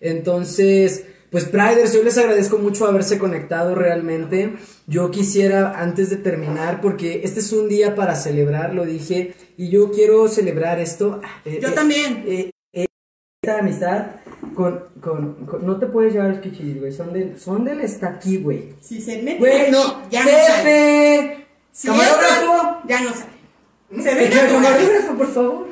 Entonces, 0.00 1.04
pues 1.30 1.44
Priders, 1.44 1.92
yo 1.92 2.02
les 2.02 2.16
agradezco 2.18 2.58
mucho 2.58 2.86
haberse 2.86 3.18
conectado 3.18 3.74
realmente. 3.74 4.54
Yo 4.86 5.10
quisiera, 5.10 5.80
antes 5.80 6.10
de 6.10 6.16
terminar, 6.16 6.80
porque 6.80 7.22
este 7.24 7.40
es 7.40 7.52
un 7.52 7.68
día 7.68 7.94
para 7.94 8.14
celebrar, 8.16 8.74
lo 8.74 8.84
dije, 8.84 9.34
y 9.56 9.68
yo 9.70 9.90
quiero 9.90 10.28
celebrar 10.28 10.78
esto. 10.78 11.20
eh, 11.44 11.58
Yo 11.60 11.68
eh, 11.68 11.72
también. 11.72 12.24
eh, 12.26 12.50
esta 13.42 13.58
amistad 13.58 14.06
con, 14.54 14.84
con, 15.00 15.46
con- 15.46 15.64
No 15.66 15.78
te 15.78 15.86
puedes 15.86 16.12
llevar 16.12 16.30
los 16.30 16.38
kichis, 16.40 16.80
güey. 16.80 16.92
Son 16.92 17.12
del, 17.12 17.38
son 17.38 17.64
del 17.64 17.80
está 17.80 18.08
aquí, 18.08 18.38
güey. 18.38 18.74
Si 18.80 19.00
se 19.00 19.22
mete 19.22 19.38
Güey, 19.38 19.70
no. 19.70 20.08
ya 20.10 20.24
no 20.24 20.30
sale. 20.30 20.42
¡Jefe! 20.62 21.46
Si 21.72 21.88
¡Camarógrafo! 21.88 22.78
ya 22.88 23.00
no 23.02 23.10
sale. 23.10 24.02
Se 24.02 24.14
ve 24.14 24.28
Señor 24.28 24.44
natural. 24.44 24.62
camarógrafo, 24.62 25.14
por 25.16 25.26
favor. 25.32 25.65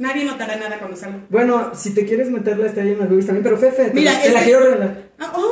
Nadie 0.00 0.24
notará 0.24 0.56
nada 0.56 0.78
cuando 0.78 0.96
salga. 0.96 1.20
Bueno, 1.28 1.70
si 1.74 1.94
te 1.94 2.04
quieres 2.04 2.28
meter 2.30 2.58
la 2.58 2.66
estrella 2.66 2.92
en 2.92 2.98
las 2.98 3.08
boobies 3.08 3.26
también, 3.26 3.44
pero 3.44 3.56
Fefe, 3.58 3.84
te, 3.90 3.94
Mira, 3.94 4.12
la- 4.14 4.22
te 4.22 4.30
la 4.32 4.42
quiero 4.42 4.60
regalar. 4.64 5.02
Ah, 5.18 5.32
¡Oh! 5.36 5.50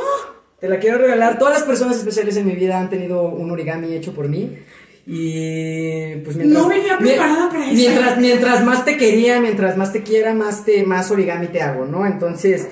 Te 0.59 0.67
la 0.67 0.77
quiero 0.79 0.97
regalar. 0.97 1.37
Todas 1.39 1.53
las 1.53 1.63
personas 1.63 1.97
especiales 1.97 2.35
en 2.35 2.45
mi 2.47 2.53
vida 2.53 2.77
han 2.79 2.89
tenido 2.89 3.21
un 3.29 3.49
origami 3.51 3.93
hecho 3.93 4.11
por 4.13 4.27
mí. 4.27 4.57
Y 5.05 6.15
pues 6.17 6.35
mientras. 6.35 6.63
No 6.63 6.67
venía 6.69 6.97
preparada 6.97 7.49
para 7.49 7.65
eso. 7.65 7.73
Mientras, 7.75 8.17
mientras 8.19 8.65
más 8.65 8.85
te 8.85 8.97
quería, 8.97 9.39
mientras 9.39 9.77
más 9.77 9.93
te 9.93 10.03
quiera, 10.03 10.33
más, 10.33 10.65
te, 10.65 10.83
más 10.83 11.09
origami 11.11 11.47
te 11.47 11.61
hago, 11.61 11.85
¿no? 11.85 12.05
Entonces. 12.05 12.67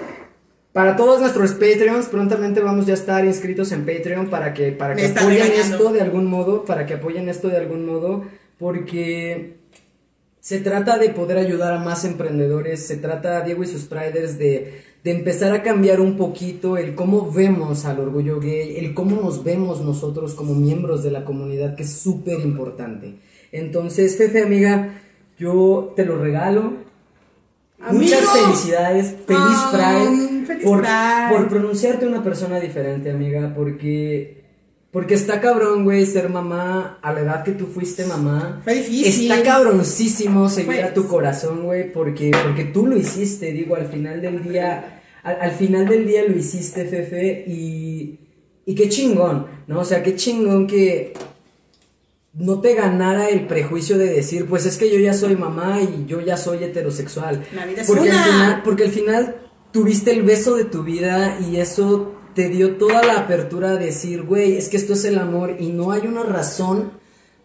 Para 0.73 0.95
todos 0.95 1.19
nuestros 1.21 1.53
Patreons, 1.53 2.05
prontamente 2.05 2.59
vamos 2.59 2.85
ya 2.85 2.93
a 2.93 2.97
estar 2.97 3.25
inscritos 3.25 3.71
en 3.71 3.83
Patreon 3.83 4.29
para 4.29 4.53
que, 4.53 4.71
para 4.71 4.93
que 4.95 5.05
apoyen 5.07 5.29
regañando. 5.29 5.75
esto 5.75 5.91
de 5.93 6.01
algún 6.01 6.25
modo, 6.27 6.65
para 6.65 6.85
que 6.85 6.93
apoyen 6.95 7.29
esto 7.29 7.47
de 7.47 7.57
algún 7.57 7.83
modo, 7.87 8.25
porque 8.59 9.55
se 10.47 10.61
trata 10.61 10.97
de 10.97 11.09
poder 11.09 11.39
ayudar 11.39 11.73
a 11.73 11.79
más 11.79 12.05
emprendedores, 12.05 12.87
se 12.87 12.95
trata, 12.95 13.41
Diego 13.41 13.63
y 13.63 13.67
sus 13.67 13.83
Priders, 13.83 14.37
de, 14.39 14.81
de 15.03 15.11
empezar 15.11 15.51
a 15.51 15.61
cambiar 15.61 15.99
un 15.99 16.15
poquito 16.15 16.77
el 16.77 16.95
cómo 16.95 17.29
vemos 17.29 17.83
al 17.83 17.99
orgullo 17.99 18.39
gay, 18.39 18.77
el 18.77 18.93
cómo 18.93 19.21
nos 19.21 19.43
vemos 19.43 19.81
nosotros 19.81 20.35
como 20.35 20.55
miembros 20.55 21.03
de 21.03 21.11
la 21.11 21.25
comunidad, 21.25 21.75
que 21.75 21.83
es 21.83 21.91
súper 21.91 22.39
importante. 22.39 23.15
Entonces, 23.51 24.15
Fefe, 24.15 24.41
amiga, 24.41 25.01
yo 25.37 25.91
te 25.97 26.05
lo 26.05 26.17
regalo. 26.17 26.75
Muchas 27.91 28.21
felicidades, 28.31 29.17
feliz 29.25 29.41
Ah, 29.41 29.69
Pride, 29.73 30.45
feliz 30.45 30.63
por, 30.63 30.79
Pride. 30.79 31.27
por 31.29 31.49
pronunciarte 31.49 32.07
una 32.07 32.23
persona 32.23 32.57
diferente, 32.61 33.11
amiga, 33.11 33.51
porque 33.53 34.45
porque 34.91 35.15
está 35.15 35.41
cabrón, 35.41 35.83
güey, 35.83 36.05
ser 36.05 36.29
mamá 36.29 36.99
a 37.01 37.13
la 37.13 37.21
edad 37.21 37.43
que 37.43 37.51
tú 37.51 37.67
fuiste 37.67 38.05
mamá. 38.05 38.61
Fue 38.63 38.75
difícil. 38.75 39.31
Está 39.31 39.43
cabroncísimo 39.43 40.49
seguir 40.49 40.83
a 40.83 40.93
tu 40.93 41.07
corazón, 41.07 41.65
güey, 41.65 41.91
porque 41.91 42.31
porque 42.43 42.65
tú 42.65 42.87
lo 42.87 42.97
hiciste, 42.97 43.51
digo, 43.51 43.75
al 43.75 43.87
final 43.87 44.21
del 44.21 44.43
día 44.43 45.01
al, 45.23 45.41
al 45.41 45.51
final 45.51 45.87
del 45.87 46.07
día 46.07 46.23
lo 46.27 46.35
hiciste, 46.37 46.85
Fefe, 46.85 47.43
y 47.47 48.19
y 48.65 48.75
qué 48.75 48.89
chingón, 48.89 49.47
¿no? 49.67 49.79
O 49.79 49.85
sea, 49.85 50.03
qué 50.03 50.15
chingón 50.15 50.67
que 50.67 51.13
no 52.33 52.59
te 52.59 52.75
ganara 52.75 53.29
el 53.29 53.47
prejuicio 53.47 53.97
de 53.97 54.07
decir, 54.07 54.45
pues 54.45 54.65
es 54.65 54.77
que 54.77 54.91
yo 54.91 54.99
ya 54.99 55.13
soy 55.13 55.35
mamá 55.35 55.79
y 55.81 56.05
yo 56.05 56.21
ya 56.21 56.37
soy 56.37 56.63
heterosexual. 56.63 57.45
La 57.55 57.65
vida 57.65 57.81
es 57.81 57.87
porque 57.87 58.09
una. 58.09 58.23
Al 58.23 58.29
final, 58.29 58.61
porque 58.63 58.83
al 58.83 58.91
final 58.91 59.35
tuviste 59.71 60.11
el 60.11 60.23
beso 60.23 60.55
de 60.55 60.65
tu 60.65 60.83
vida 60.83 61.39
y 61.49 61.57
eso 61.57 62.16
te 62.37 62.49
dio 62.49 62.75
toda 62.77 63.01
la 63.03 63.17
apertura 63.21 63.71
a 63.71 63.75
decir, 63.77 64.21
güey, 64.21 64.55
es 64.57 64.69
que 64.69 64.77
esto 64.77 64.93
es 64.93 65.03
el 65.05 65.17
amor 65.17 65.55
y 65.59 65.69
no 65.69 65.91
hay 65.91 66.05
una 66.07 66.21
razón 66.23 66.91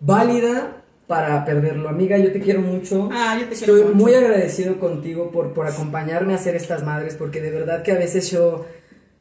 válida 0.00 0.82
para 1.06 1.44
perderlo. 1.44 1.88
Amiga, 1.88 2.18
yo 2.18 2.30
te 2.32 2.40
quiero 2.40 2.60
mucho. 2.60 3.08
Ah, 3.10 3.36
yo 3.40 3.48
te 3.48 3.54
quiero 3.56 3.76
Estoy 3.76 3.92
mucho. 3.92 3.94
muy 4.04 4.14
agradecido 4.14 4.78
contigo 4.78 5.30
por, 5.30 5.52
por 5.54 5.66
acompañarme 5.66 6.34
a 6.34 6.36
hacer 6.36 6.54
estas 6.56 6.84
madres, 6.84 7.16
porque 7.16 7.40
de 7.40 7.50
verdad 7.50 7.82
que 7.82 7.92
a 7.92 7.96
veces 7.98 8.30
yo... 8.30 8.66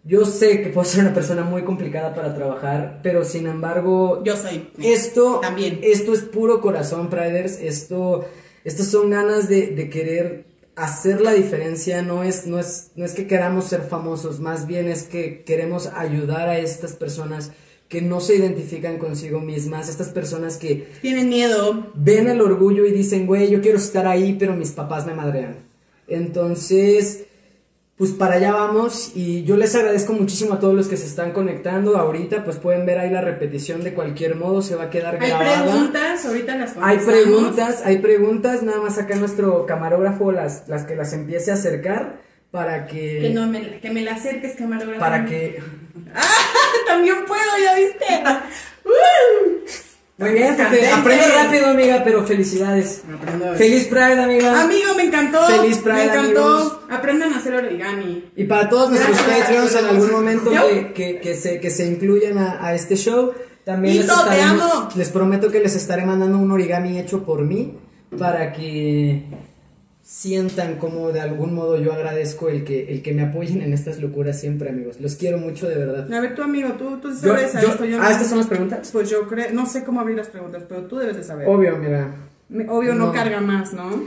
Yo 0.03 0.26
sé 0.26 0.61
que 0.63 0.69
puedo 0.69 0.84
ser 0.84 1.01
una 1.05 1.13
persona 1.13 1.43
muy 1.43 1.61
complicada 1.61 2.15
para 2.15 2.34
trabajar, 2.34 2.99
pero 3.03 3.24
sin 3.24 3.45
embargo, 3.45 4.24
Yo 4.26 4.36
soy. 4.36 4.67
esto 4.82 5.39
También. 5.41 5.80
Esto 5.84 6.13
es 6.13 6.22
puro 6.22 6.59
corazón, 6.59 7.07
Priders. 7.09 7.59
Esto, 7.61 8.26
estos 8.63 8.88
son 8.88 9.11
ganas 9.11 9.47
de, 9.47 9.67
de 9.67 9.89
querer 9.91 10.45
hacer 10.84 11.21
la 11.21 11.34
diferencia. 11.34 12.01
No 12.01 12.23
es, 12.23 12.47
no 12.47 12.59
es, 12.59 12.91
no 12.95 13.05
es 13.05 13.13
que 13.13 13.27
queramos 13.27 13.65
ser 13.65 13.82
famosos, 13.82 14.39
más 14.39 14.67
bien 14.67 14.88
es 14.88 15.03
que 15.03 15.43
queremos 15.43 15.88
ayudar 15.88 16.49
a 16.49 16.57
estas 16.57 16.93
personas 16.93 17.51
que 17.88 18.01
no 18.01 18.21
se 18.21 18.38
identifican 18.38 18.97
consigo 18.97 19.41
mismas, 19.41 19.89
estas 19.89 20.09
personas 20.09 20.57
que 20.57 20.88
Tienen 21.01 21.27
miedo. 21.27 21.91
ven 21.93 22.29
el 22.29 22.39
orgullo 22.39 22.86
y 22.86 22.91
dicen, 22.93 23.27
güey, 23.27 23.49
yo 23.49 23.61
quiero 23.61 23.77
estar 23.77 24.07
ahí, 24.07 24.38
pero 24.39 24.55
mis 24.55 24.71
papás 24.71 25.05
me 25.05 25.13
madrean. 25.13 25.57
Entonces, 26.07 27.25
pues 28.02 28.14
para 28.14 28.38
allá 28.38 28.52
vamos 28.52 29.12
y 29.14 29.43
yo 29.43 29.58
les 29.58 29.76
agradezco 29.76 30.14
muchísimo 30.14 30.56
a 30.56 30.60
todos 30.60 30.74
los 30.74 30.88
que 30.88 30.97
se 30.97 31.06
están 31.06 31.34
conectando. 31.34 31.97
Ahorita, 31.97 32.43
pues 32.43 32.58
pueden 32.58 32.84
ver 32.84 32.97
ahí 32.97 33.12
la 33.12 33.22
repetición 33.22 33.84
de 33.84 33.93
cualquier 33.93 34.34
modo, 34.34 34.64
se 34.64 34.76
va 34.76 34.86
a 34.86 34.89
quedar 34.89 35.22
Hay 35.22 35.30
grabada. 35.30 35.66
preguntas, 35.66 36.26
ahorita 36.26 36.56
las 36.56 36.74
Hay 36.82 36.97
preguntas, 36.97 37.84
hay 37.86 37.99
preguntas, 37.99 38.64
nada 38.64 38.82
más 38.82 38.97
acá 38.97 39.14
nuestro 39.18 39.68
camarógrafo 39.68 40.32
las, 40.32 40.68
las 40.68 40.86
que 40.86 40.95
las 40.95 41.14
empiece 41.14 41.52
a 41.52 41.54
acercar 41.54 42.22
para 42.49 42.88
que, 42.88 43.20
Que, 43.22 43.30
no 43.36 43.45
me, 43.45 43.80
que 43.80 43.91
me 43.91 44.02
la 44.02 44.16
acerques, 44.16 44.56
camarógrafo. 44.56 44.99
para 44.99 45.24
que 45.28 45.62
También 46.88 47.18
puedo, 47.28 47.39
¿ya 47.64 47.76
viste? 47.76 48.24
¡Uh! 48.84 49.51
Muy 50.22 50.30
bien, 50.34 50.55
Fefe, 50.55 50.63
Candente. 50.63 50.88
aprende 50.91 51.26
rápido 51.43 51.65
amiga, 51.67 52.01
pero 52.03 52.24
felicidades. 52.26 53.01
Aprendo. 53.13 53.53
Feliz 53.55 53.86
Pride 53.88 54.22
amiga. 54.24 54.61
Amigo, 54.61 54.95
me 54.95 55.03
encantó. 55.03 55.39
Feliz 55.47 55.78
Pride, 55.80 55.95
Me 55.95 56.03
encantó. 56.05 56.57
amigos. 56.57 56.78
Aprendan 56.89 57.34
a 57.34 57.38
hacer 57.38 57.53
origami. 57.55 58.32
Y 58.36 58.43
para 58.45 58.69
todos 58.69 58.89
nuestros. 58.91 59.17
Patreons 59.22 59.76
en 59.76 59.86
algún 59.86 60.11
momento 60.11 60.51
que, 60.51 60.93
que, 60.93 61.19
que 61.19 61.36
se, 61.36 61.59
que 61.59 61.69
se 61.69 61.86
incluyan 61.88 62.38
a, 62.38 62.65
a 62.65 62.74
este 62.76 62.95
show, 62.95 63.34
también 63.65 63.97
les, 63.97 64.07
estaremos- 64.09 64.61
amo. 64.72 64.89
les 64.95 65.09
prometo 65.09 65.49
que 65.51 65.59
les 65.59 65.76
estaré 65.76 66.05
mandando 66.05 66.38
un 66.38 66.51
origami 66.51 66.97
hecho 66.99 67.24
por 67.24 67.41
mí 67.43 67.78
para 68.17 68.51
que 68.53 69.24
sientan 70.14 70.76
como 70.76 71.14
de 71.14 71.22
algún 71.22 71.53
modo 71.53 71.80
yo 71.80 71.93
agradezco 71.93 72.49
el 72.49 72.66
que, 72.66 72.91
el 72.91 73.01
que 73.01 73.14
me 73.14 73.22
apoyen 73.22 73.62
en 73.62 73.72
estas 73.72 73.99
locuras 73.99 74.38
siempre 74.41 74.68
amigos. 74.70 74.99
Los 74.99 75.16
quiero 75.16 75.38
mucho 75.38 75.70
de 75.70 75.76
verdad. 75.76 76.14
A 76.14 76.20
ver, 76.20 76.36
tu 76.36 76.41
amigo, 76.41 76.74
tú, 76.74 76.97
tú 76.99 77.09
Yo- 77.12 77.16
sabes 77.30 77.55
a 77.55 77.62
yo- 77.62 77.70
esto. 77.70 77.86
Yo 77.86 77.97
ah, 77.97 78.03
no. 78.03 78.09
estas 78.09 78.28
son 78.28 78.39
las 78.39 78.47
preguntas. 78.47 78.89
Pues 78.91 79.09
yo 79.09 79.26
creo, 79.26 79.53
no 79.53 79.66
sé 79.66 79.86
cómo 79.86 80.01
abrir 80.01 80.18
las 80.18 80.28
preguntas, 80.28 80.64
pero 80.68 80.82
tú 80.84 80.97
debes 80.97 81.16
de 81.16 81.24
saber. 81.24 81.47
Obvio, 81.47 81.78
mira. 81.78 82.14
Obvio 82.68 82.93
no, 82.93 83.05
No. 83.07 83.14
carga 83.14 83.39
más, 83.39 83.72
¿no? 83.72 84.03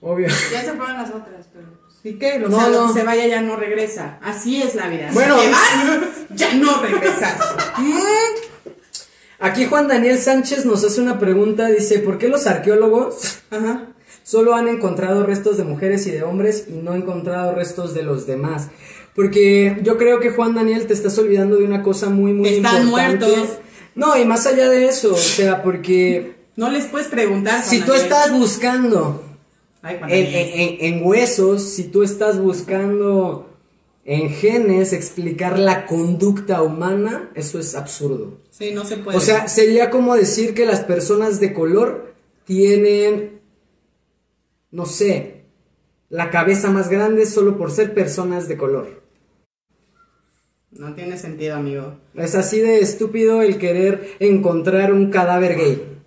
Obvio. 0.00 0.28
Ya 0.50 0.62
se 0.62 0.72
fueron 0.72 0.94
las 0.96 1.10
otras, 1.10 1.46
pero. 1.52 1.66
pues, 1.82 2.00
¿Y 2.14 2.18
qué? 2.18 2.42
O 2.42 2.48
No, 2.48 2.58
sea, 2.58 2.68
lo 2.70 2.86
no. 2.86 2.94
que 2.94 3.00
se 3.00 3.04
vaya 3.04 3.26
ya 3.26 3.42
no 3.42 3.54
regresa. 3.56 4.18
Así 4.22 4.62
es 4.62 4.74
la 4.74 4.88
vida. 4.88 5.08
Si 5.10 5.14
Bueno. 5.14 5.36
te 5.38 5.50
vas, 5.50 6.00
ya 6.34 6.54
no 6.54 6.80
regresas. 6.80 7.38
Mm. 7.78 9.44
Aquí 9.44 9.66
Juan 9.66 9.88
Daniel 9.88 10.18
Sánchez 10.18 10.64
nos 10.66 10.84
hace 10.84 11.00
una 11.00 11.18
pregunta, 11.18 11.66
dice, 11.66 11.98
¿por 11.98 12.16
qué 12.18 12.28
los 12.28 12.46
arqueólogos 12.46 13.40
Ajá. 13.50 13.88
Solo 14.24 14.54
han 14.54 14.68
encontrado 14.68 15.24
restos 15.24 15.56
de 15.56 15.64
mujeres 15.64 16.06
y 16.06 16.10
de 16.10 16.22
hombres 16.22 16.66
y 16.68 16.72
no 16.72 16.92
han 16.92 17.02
encontrado 17.02 17.54
restos 17.54 17.92
de 17.94 18.02
los 18.02 18.26
demás. 18.26 18.68
Porque 19.14 19.78
yo 19.82 19.98
creo 19.98 20.20
que 20.20 20.30
Juan 20.30 20.54
Daniel 20.54 20.86
te 20.86 20.94
estás 20.94 21.18
olvidando 21.18 21.56
de 21.56 21.64
una 21.64 21.82
cosa 21.82 22.08
muy, 22.08 22.32
muy 22.32 22.48
Están 22.48 22.84
importante. 22.84 23.26
muertos. 23.26 23.48
No, 23.94 24.16
y 24.16 24.24
más 24.24 24.46
allá 24.46 24.68
de 24.70 24.86
eso, 24.86 25.12
o 25.12 25.16
sea, 25.18 25.62
porque 25.62 26.34
No 26.56 26.70
les 26.70 26.86
puedes 26.86 27.08
preguntar. 27.08 27.62
si 27.62 27.80
tú 27.80 27.92
estás 27.92 28.32
buscando 28.32 29.22
Ay, 29.82 29.98
en- 30.08 30.94
en 30.96 31.04
huesos, 31.06 31.62
si 31.62 31.84
tú 31.84 32.02
estás 32.02 32.38
buscando 32.40 33.48
en 34.04 34.30
genes 34.30 34.92
explicar 34.94 35.58
la 35.58 35.84
conducta 35.86 36.62
humana, 36.62 37.30
eso 37.34 37.58
es 37.58 37.74
absurdo. 37.74 38.38
Sí, 38.50 38.70
no 38.72 38.84
se 38.84 38.96
puede. 38.96 39.18
O 39.18 39.20
sea, 39.20 39.46
sería 39.48 39.90
como 39.90 40.14
decir 40.16 40.54
que 40.54 40.64
las 40.64 40.80
personas 40.80 41.38
de 41.40 41.52
color 41.52 42.14
tienen, 42.46 43.40
no 44.72 44.84
sé, 44.86 45.44
la 46.08 46.30
cabeza 46.30 46.70
más 46.70 46.88
grande 46.88 47.24
solo 47.26 47.56
por 47.56 47.70
ser 47.70 47.94
personas 47.94 48.48
de 48.48 48.56
color. 48.56 49.02
No 50.70 50.94
tiene 50.94 51.18
sentido, 51.18 51.56
amigo. 51.56 51.98
Es 52.14 52.34
así 52.34 52.58
de 52.60 52.80
estúpido 52.80 53.42
el 53.42 53.58
querer 53.58 54.16
encontrar 54.18 54.92
un 54.92 55.10
cadáver 55.10 55.56
gay. 55.56 55.98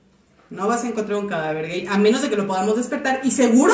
No 0.50 0.68
vas 0.68 0.84
a 0.84 0.88
encontrar 0.90 1.20
un 1.20 1.28
cadáver 1.28 1.68
gay, 1.68 1.86
a 1.90 1.98
menos 1.98 2.22
de 2.22 2.30
que 2.30 2.36
lo 2.36 2.48
podamos 2.48 2.76
despertar. 2.76 3.22
Y 3.24 3.32
seguro 3.32 3.74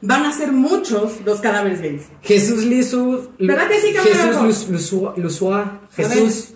van 0.00 0.24
a 0.24 0.32
ser 0.32 0.50
muchos 0.52 1.20
los 1.24 1.40
cadáveres 1.40 1.80
gays. 1.80 2.02
Jesús 2.22 2.64
Lisu, 2.64 3.30
¿Verdad 3.38 3.68
que 3.68 3.80
sí? 3.80 3.92
Jesús 3.92 4.36
Lus- 4.42 4.68
Lusua- 4.68 5.14
Lusua, 5.16 5.60
A 5.60 5.94
Jesús. 5.94 6.54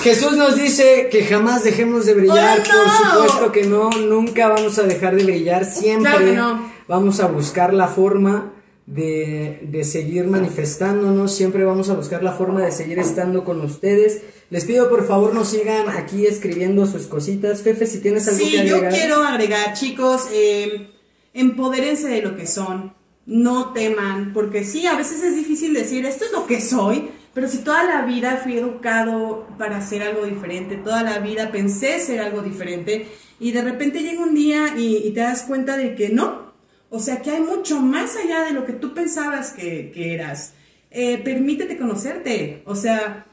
Jesús 0.00 0.36
nos 0.36 0.56
dice 0.56 1.08
que 1.10 1.24
jamás 1.24 1.64
dejemos 1.64 2.06
de 2.06 2.14
brillar, 2.14 2.60
¡Oh, 2.60 2.72
no! 2.72 2.82
por 2.84 2.92
supuesto 3.28 3.52
que 3.52 3.64
no, 3.64 3.90
nunca 3.90 4.48
vamos 4.48 4.78
a 4.78 4.82
dejar 4.82 5.16
de 5.16 5.24
brillar, 5.24 5.64
siempre 5.64 6.10
Claro 6.10 6.24
que 6.26 6.32
no. 6.36 6.72
vamos 6.88 7.20
a 7.20 7.26
buscar 7.28 7.72
la 7.74 7.88
forma 7.88 8.52
de, 8.86 9.60
de 9.70 9.84
seguir 9.84 10.26
manifestándonos, 10.26 11.32
siempre 11.34 11.64
vamos 11.64 11.90
a 11.90 11.94
buscar 11.94 12.22
la 12.22 12.32
forma 12.32 12.62
de 12.62 12.72
seguir 12.72 12.98
estando 12.98 13.44
con 13.44 13.60
ustedes. 13.60 14.22
Les 14.50 14.64
pido 14.64 14.88
por 14.88 15.06
favor 15.06 15.34
nos 15.34 15.48
sigan 15.48 15.90
aquí 15.90 16.26
escribiendo 16.26 16.86
sus 16.86 17.06
cositas. 17.06 17.60
Fefe, 17.62 17.86
si 17.86 18.00
tienes 18.00 18.26
algo 18.28 18.40
Sí, 18.40 18.50
que 18.52 18.66
yo 18.66 18.76
agregar. 18.76 18.92
quiero 18.94 19.22
agregar, 19.22 19.74
chicos, 19.74 20.28
eh, 20.32 20.88
empodérense 21.34 22.08
de 22.08 22.22
lo 22.22 22.34
que 22.34 22.46
son, 22.46 22.94
no 23.26 23.72
teman, 23.74 24.32
porque 24.32 24.64
sí, 24.64 24.86
a 24.86 24.96
veces 24.96 25.22
es 25.22 25.36
difícil 25.36 25.74
decir, 25.74 26.06
esto 26.06 26.24
es 26.24 26.32
lo 26.32 26.46
que 26.46 26.62
soy, 26.62 27.10
pero 27.38 27.48
si 27.48 27.58
toda 27.58 27.84
la 27.84 28.04
vida 28.04 28.40
fui 28.42 28.58
educado 28.58 29.46
para 29.58 29.76
hacer 29.76 30.02
algo 30.02 30.26
diferente, 30.26 30.74
toda 30.74 31.04
la 31.04 31.20
vida 31.20 31.52
pensé 31.52 32.00
ser 32.00 32.18
algo 32.18 32.42
diferente, 32.42 33.06
y 33.38 33.52
de 33.52 33.62
repente 33.62 34.02
llega 34.02 34.24
un 34.24 34.34
día 34.34 34.74
y, 34.76 35.08
te 35.12 35.20
das 35.20 35.42
cuenta 35.42 35.76
de 35.76 35.94
que 35.94 36.08
no, 36.08 36.52
o 36.90 36.98
sea, 36.98 37.22
que 37.22 37.30
hay 37.30 37.40
mucho 37.40 37.80
más 37.80 38.16
allá 38.16 38.42
de 38.42 38.50
lo 38.50 38.66
que 38.66 38.72
tú 38.72 38.92
pensabas 38.92 39.52
que, 39.52 39.92
eras. 39.94 40.54
Eh, 40.90 41.18
permítete 41.18 41.76
conocerte, 41.76 42.62
o 42.64 42.74
sea, 42.74 43.24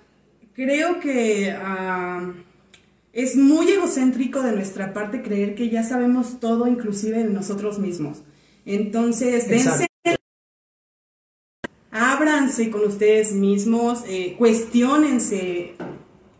creo 0.53 0.99
que... 0.99 1.51
ah, 1.60 2.32
es 3.12 3.36
muy 3.36 3.68
egocéntrico 3.72 4.43
de 4.43 4.51
nuestra 4.51 4.93
parte 4.93 5.24
creer 5.24 5.56
que 5.56 5.70
ya 5.70 5.82
sabemos 5.82 6.39
todo, 6.39 6.68
inclusive 6.68 7.24
de 7.24 7.30
nosotros 7.32 7.80
mismos. 7.80 8.21
Entonces. 8.67 9.47
Ábranse 12.16 12.70
con 12.71 12.83
ustedes 12.86 13.32
mismos, 13.33 14.04
eh, 14.08 14.36
cuestionense, 14.37 15.75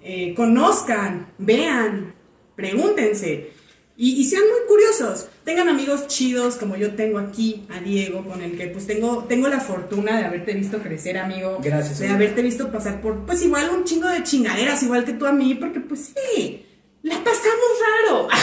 eh, 0.04 0.34
conozcan, 0.36 1.28
vean, 1.38 2.14
pregúntense 2.56 3.52
y, 3.98 4.12
y 4.22 4.26
sean 4.26 4.44
muy 4.44 4.68
curiosos. 4.68 5.28
Tengan 5.44 5.70
amigos 5.70 6.08
chidos 6.08 6.56
como 6.56 6.76
yo 6.76 6.96
tengo 6.96 7.18
aquí 7.20 7.66
a 7.70 7.80
Diego, 7.80 8.24
con 8.24 8.42
el 8.42 8.58
que 8.58 8.68
pues 8.68 8.88
tengo, 8.88 9.26
tengo 9.28 9.48
la 9.48 9.60
fortuna 9.60 10.18
de 10.20 10.26
haberte 10.26 10.54
visto 10.54 10.80
crecer, 10.80 11.18
amigo. 11.18 11.60
Gracias, 11.64 12.00
De 12.00 12.06
amigo. 12.08 12.16
haberte 12.18 12.42
visto 12.42 12.72
pasar 12.72 13.02
por, 13.02 13.26
pues 13.26 13.42
igual 13.44 13.70
un 13.70 13.84
chingo 13.84 14.08
de 14.10 14.24
chingaderas, 14.24 14.82
igual 14.84 15.06
que 15.06 15.14
tú 15.14 15.26
a 15.26 15.32
mí, 15.32 15.56
porque 15.56 15.80
pues 15.80 16.14
sí, 16.36 16.66
la 17.04 17.16
pasamos 17.24 17.72
raro. 18.10 18.28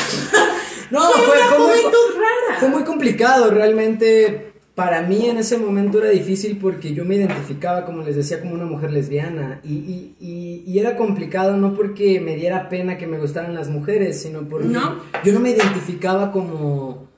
No, 0.90 1.00
fue, 1.10 1.22
fue- 1.24 1.36
una 1.38 1.46
fue 1.48 1.58
muy- 1.58 1.68
juventud 1.68 2.14
rara. 2.16 2.60
Fue 2.60 2.68
muy 2.68 2.84
complicado, 2.84 3.50
realmente. 3.50 4.51
Para 4.74 5.02
mí 5.02 5.26
en 5.26 5.36
ese 5.36 5.58
momento 5.58 5.98
era 5.98 6.08
difícil 6.08 6.56
porque 6.58 6.94
yo 6.94 7.04
me 7.04 7.16
identificaba, 7.16 7.84
como 7.84 8.02
les 8.02 8.16
decía, 8.16 8.40
como 8.40 8.54
una 8.54 8.64
mujer 8.64 8.90
lesbiana. 8.90 9.60
Y, 9.62 9.74
y- 9.74 10.16
y- 10.18 10.64
y 10.66 10.78
era 10.78 10.96
complicado 10.96 11.56
no 11.58 11.74
porque 11.74 12.20
me 12.20 12.36
diera 12.36 12.70
pena 12.70 12.96
que 12.96 13.06
me 13.06 13.18
gustaran 13.18 13.54
las 13.54 13.68
mujeres, 13.68 14.22
sino 14.22 14.48
porque 14.48 14.68
¿No? 14.68 14.96
yo 15.24 15.34
no 15.34 15.40
me 15.40 15.50
identificaba 15.50 16.32
como, 16.32 17.08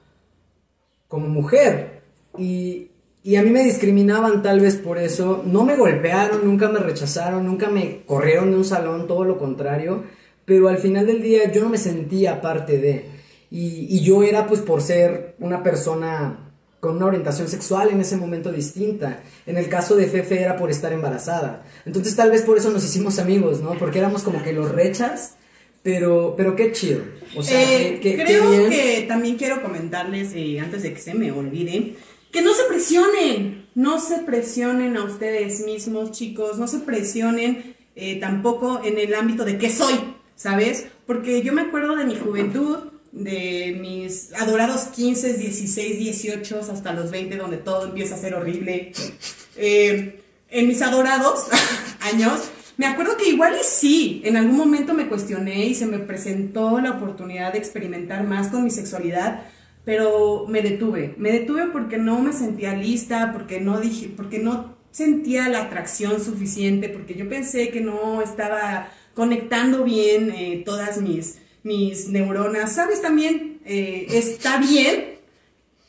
como 1.09 1.29
mujer. 1.29 2.03
y, 2.37 2.89
y 3.23 3.37
a 3.37 3.43
mí 3.43 3.51
me 3.51 3.63
discriminaban 3.65 4.43
tal 4.43 4.61
vez 4.61 4.75
por 4.77 4.99
eso. 4.99 5.43
No 5.47 5.65
me 5.65 5.77
golpearon, 5.77 6.45
nunca 6.45 6.69
me 6.69 6.81
rechazaron, 6.81 7.47
nunca 7.47 7.71
me 7.71 8.03
corrieron 8.05 8.51
de 8.51 8.57
un 8.59 8.65
salón, 8.67 9.07
todo 9.07 9.25
lo 9.25 9.39
contrario. 9.39 10.03
Pero 10.45 10.69
al 10.69 10.77
final 10.79 11.07
del 11.07 11.23
día 11.23 11.51
yo 11.51 11.63
no 11.63 11.71
me 11.71 11.79
sentía 11.79 12.41
parte 12.43 12.79
de. 12.79 13.07
Y, 13.51 13.87
y 13.97 14.01
yo 14.03 14.23
era 14.25 14.47
pues 14.47 14.61
por 14.61 14.83
ser 14.83 15.37
una 15.39 15.63
persona 15.63 16.44
con 16.85 16.97
una 16.97 17.07
orientación 17.07 17.49
sexual 17.49 17.89
en 17.89 18.01
ese 18.03 18.19
momento 18.19 18.53
distinta. 18.53 19.21
En 19.47 19.57
el 19.57 19.71
caso 19.71 19.97
de 19.97 20.07
Fefe 20.07 20.43
era 20.43 20.59
por 20.59 20.71
estar 20.71 20.93
embarazada. 20.93 21.65
Entonces 21.87 22.15
tal 22.15 22.31
vez 22.31 22.43
por 22.43 22.59
eso 22.59 22.71
nos 22.71 22.85
hicimos 22.85 23.19
amigos, 23.19 23.63
¿no? 23.63 23.79
Porque 23.79 24.01
éramos 24.01 24.23
como 24.23 24.43
que 24.43 24.53
los 24.53 24.71
rechas, 24.71 25.37
pero, 25.83 26.35
pero 26.37 26.55
qué 26.57 26.73
chido. 26.73 27.01
O 27.35 27.43
sea, 27.43 27.59
Eh, 27.63 28.01
qué 28.03 28.17
creo 28.23 28.51
bien. 28.51 28.69
que 28.69 29.05
también 29.09 29.37
quiero 29.37 29.63
comentarles, 29.63 30.33
eh, 30.35 30.61
antes 30.61 30.83
de 30.83 30.93
que 30.93 31.01
se 31.01 31.15
me 31.15 31.33
olvide, 31.33 31.95
que 32.31 32.43
no 32.43 32.53
se 32.53 32.65
presionen, 32.65 33.67
no 33.75 33.99
se 33.99 34.19
presionen 34.19 34.99
a 34.99 35.05
ustedes 35.05 35.65
mismos, 35.65 36.13
chicos, 36.13 36.59
no 36.59 36.69
se 36.69 36.81
presionen 36.81 37.77
eh, 37.97 38.21
tampoco 38.21 38.83
en 38.85 38.99
el 38.99 39.15
ámbito 39.15 39.47
de 39.47 39.57
qué 39.57 39.71
soy, 39.71 39.95
¿sabes? 40.37 40.87
Porque 41.07 41.41
yo 41.43 41.55
me 41.55 41.63
acuerdo 41.63 41.97
de 41.97 42.05
mi 42.05 42.17
juventud, 42.17 42.77
de 43.15 43.79
mis 43.81 44.33
adorados 44.35 44.83
15, 44.95 45.35
16, 45.35 45.99
18, 45.99 46.61
hasta 46.61 46.93
los 46.93 47.13
20, 47.13 47.37
donde 47.37 47.59
todo 47.59 47.87
empieza 47.87 48.17
a 48.17 48.19
ser 48.19 48.35
horrible. 48.35 48.93
Eh, 49.57 50.21
en 50.51 50.69
mis 50.69 50.83
adorados 50.83 51.47
años, 52.01 52.41
me 52.77 52.87
acuerdo 52.87 53.17
que 53.17 53.29
igual 53.29 53.55
y 53.55 53.65
sí, 53.65 54.21
en 54.25 54.37
algún 54.37 54.57
momento 54.57 54.95
me 54.95 55.07
cuestioné 55.07 55.67
y 55.67 55.77
se 55.77 55.87
me 55.87 56.01
presentó 56.01 56.81
la 56.81 56.91
oportunidad 56.91 57.53
de 57.53 57.59
experimentar 57.61 58.25
más 58.25 58.49
con 58.49 58.65
mi 58.65 58.71
sexualidad, 58.71 59.45
pero 59.85 60.47
me 60.49 60.61
detuve. 60.61 61.15
Me 61.17 61.31
detuve 61.31 61.67
porque 61.67 61.99
no 61.99 62.19
me 62.19 62.33
sentía 62.33 62.75
lista, 62.75 63.33
porque 63.33 63.61
no 63.61 63.81
dije, 63.81 64.13
porque 64.17 64.41
no 64.41 64.75
sentía 64.91 65.49
la 65.49 65.63
atracción 65.63 66.21
suficiente, 66.21 66.89
porque 66.89 67.15
yo 67.15 67.29
pensé 67.29 67.69
que 67.69 67.81
no 67.81 68.23
estaba 68.23 68.89
conectando 69.15 69.85
bien 69.85 70.33
eh, 70.33 70.63
todas 70.65 71.01
mis, 71.01 71.39
mis 71.65 72.09
neuronas. 72.09 72.73
¿Sabes 72.73 73.03
también? 73.03 73.59
Eh, 73.65 74.07
está 74.11 74.59
bien 74.59 75.17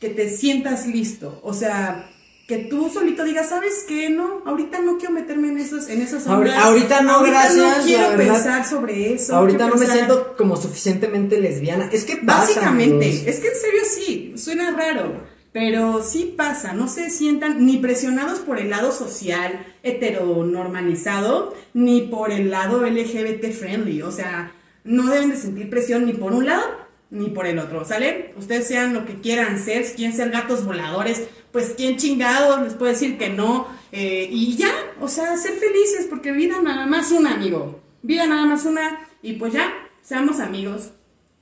que 0.00 0.08
te 0.08 0.28
sientas 0.28 0.86
listo. 0.86 1.40
O 1.44 1.54
sea, 1.54 2.10
que 2.48 2.58
tú 2.58 2.90
solito 2.92 3.24
digas, 3.24 3.48
¿sabes 3.48 3.84
qué? 3.88 4.08
No, 4.10 4.42
ahorita 4.46 4.80
no 4.80 4.98
quiero 4.98 5.14
meterme 5.14 5.48
en 5.48 5.58
esos, 5.58 5.88
en 5.88 6.00
esas 6.02 6.26
Ahori- 6.26 6.48
ondas. 6.48 6.64
ahorita 6.64 7.00
no, 7.02 7.22
gracias, 7.22 7.78
no 7.78 7.84
quiero 7.84 8.08
verdad. 8.16 8.34
pensar 8.34 8.66
sobre 8.66 9.14
eso. 9.14 9.34
Ahorita 9.36 9.58
quiero 9.64 9.74
no 9.74 9.80
me 9.80 9.86
siento 9.86 10.36
como 10.36 10.56
suficientemente 10.56 11.40
lesbiana. 11.40 11.88
Es 11.92 12.04
que 12.04 12.16
pasa, 12.16 12.40
Básicamente, 12.40 13.06
amigos. 13.06 13.26
es 13.26 13.40
que 13.40 13.48
en 13.48 13.54
serio 13.56 13.80
sí, 13.88 14.34
suena 14.36 14.70
raro, 14.70 15.24
pero 15.52 16.02
sí 16.04 16.34
pasa, 16.36 16.72
no 16.72 16.86
se 16.88 17.10
sientan 17.10 17.64
ni 17.66 17.78
presionados 17.78 18.38
por 18.40 18.58
el 18.60 18.70
lado 18.70 18.92
social 18.92 19.66
heteronormalizado, 19.82 21.54
ni 21.74 22.02
por 22.02 22.30
el 22.30 22.50
lado 22.50 22.84
LGBT 22.86 23.50
friendly, 23.52 24.02
o 24.02 24.12
sea, 24.12 24.52
no 24.86 25.10
deben 25.10 25.30
de 25.30 25.36
sentir 25.36 25.68
presión 25.68 26.06
ni 26.06 26.14
por 26.14 26.32
un 26.32 26.46
lado 26.46 26.86
ni 27.10 27.28
por 27.28 27.46
el 27.46 27.58
otro, 27.58 27.84
¿sale? 27.84 28.34
Ustedes 28.36 28.66
sean 28.66 28.92
lo 28.92 29.06
que 29.06 29.20
quieran 29.20 29.62
ser, 29.62 29.84
quieren 29.94 30.16
ser 30.16 30.30
gatos 30.30 30.64
voladores, 30.64 31.22
pues 31.52 31.74
quién 31.76 31.96
chingados 31.96 32.62
les 32.62 32.74
puede 32.74 32.92
decir 32.92 33.16
que 33.16 33.28
no, 33.28 33.68
eh, 33.92 34.28
y 34.30 34.56
ya, 34.56 34.72
o 35.00 35.08
sea, 35.08 35.36
ser 35.36 35.52
felices, 35.54 36.06
porque 36.10 36.32
vida 36.32 36.60
nada 36.60 36.86
más 36.86 37.12
una, 37.12 37.34
amigo, 37.34 37.80
vida 38.02 38.26
nada 38.26 38.44
más 38.44 38.64
una, 38.64 39.06
y 39.22 39.34
pues 39.34 39.52
ya, 39.52 39.72
seamos 40.02 40.40
amigos, 40.40 40.90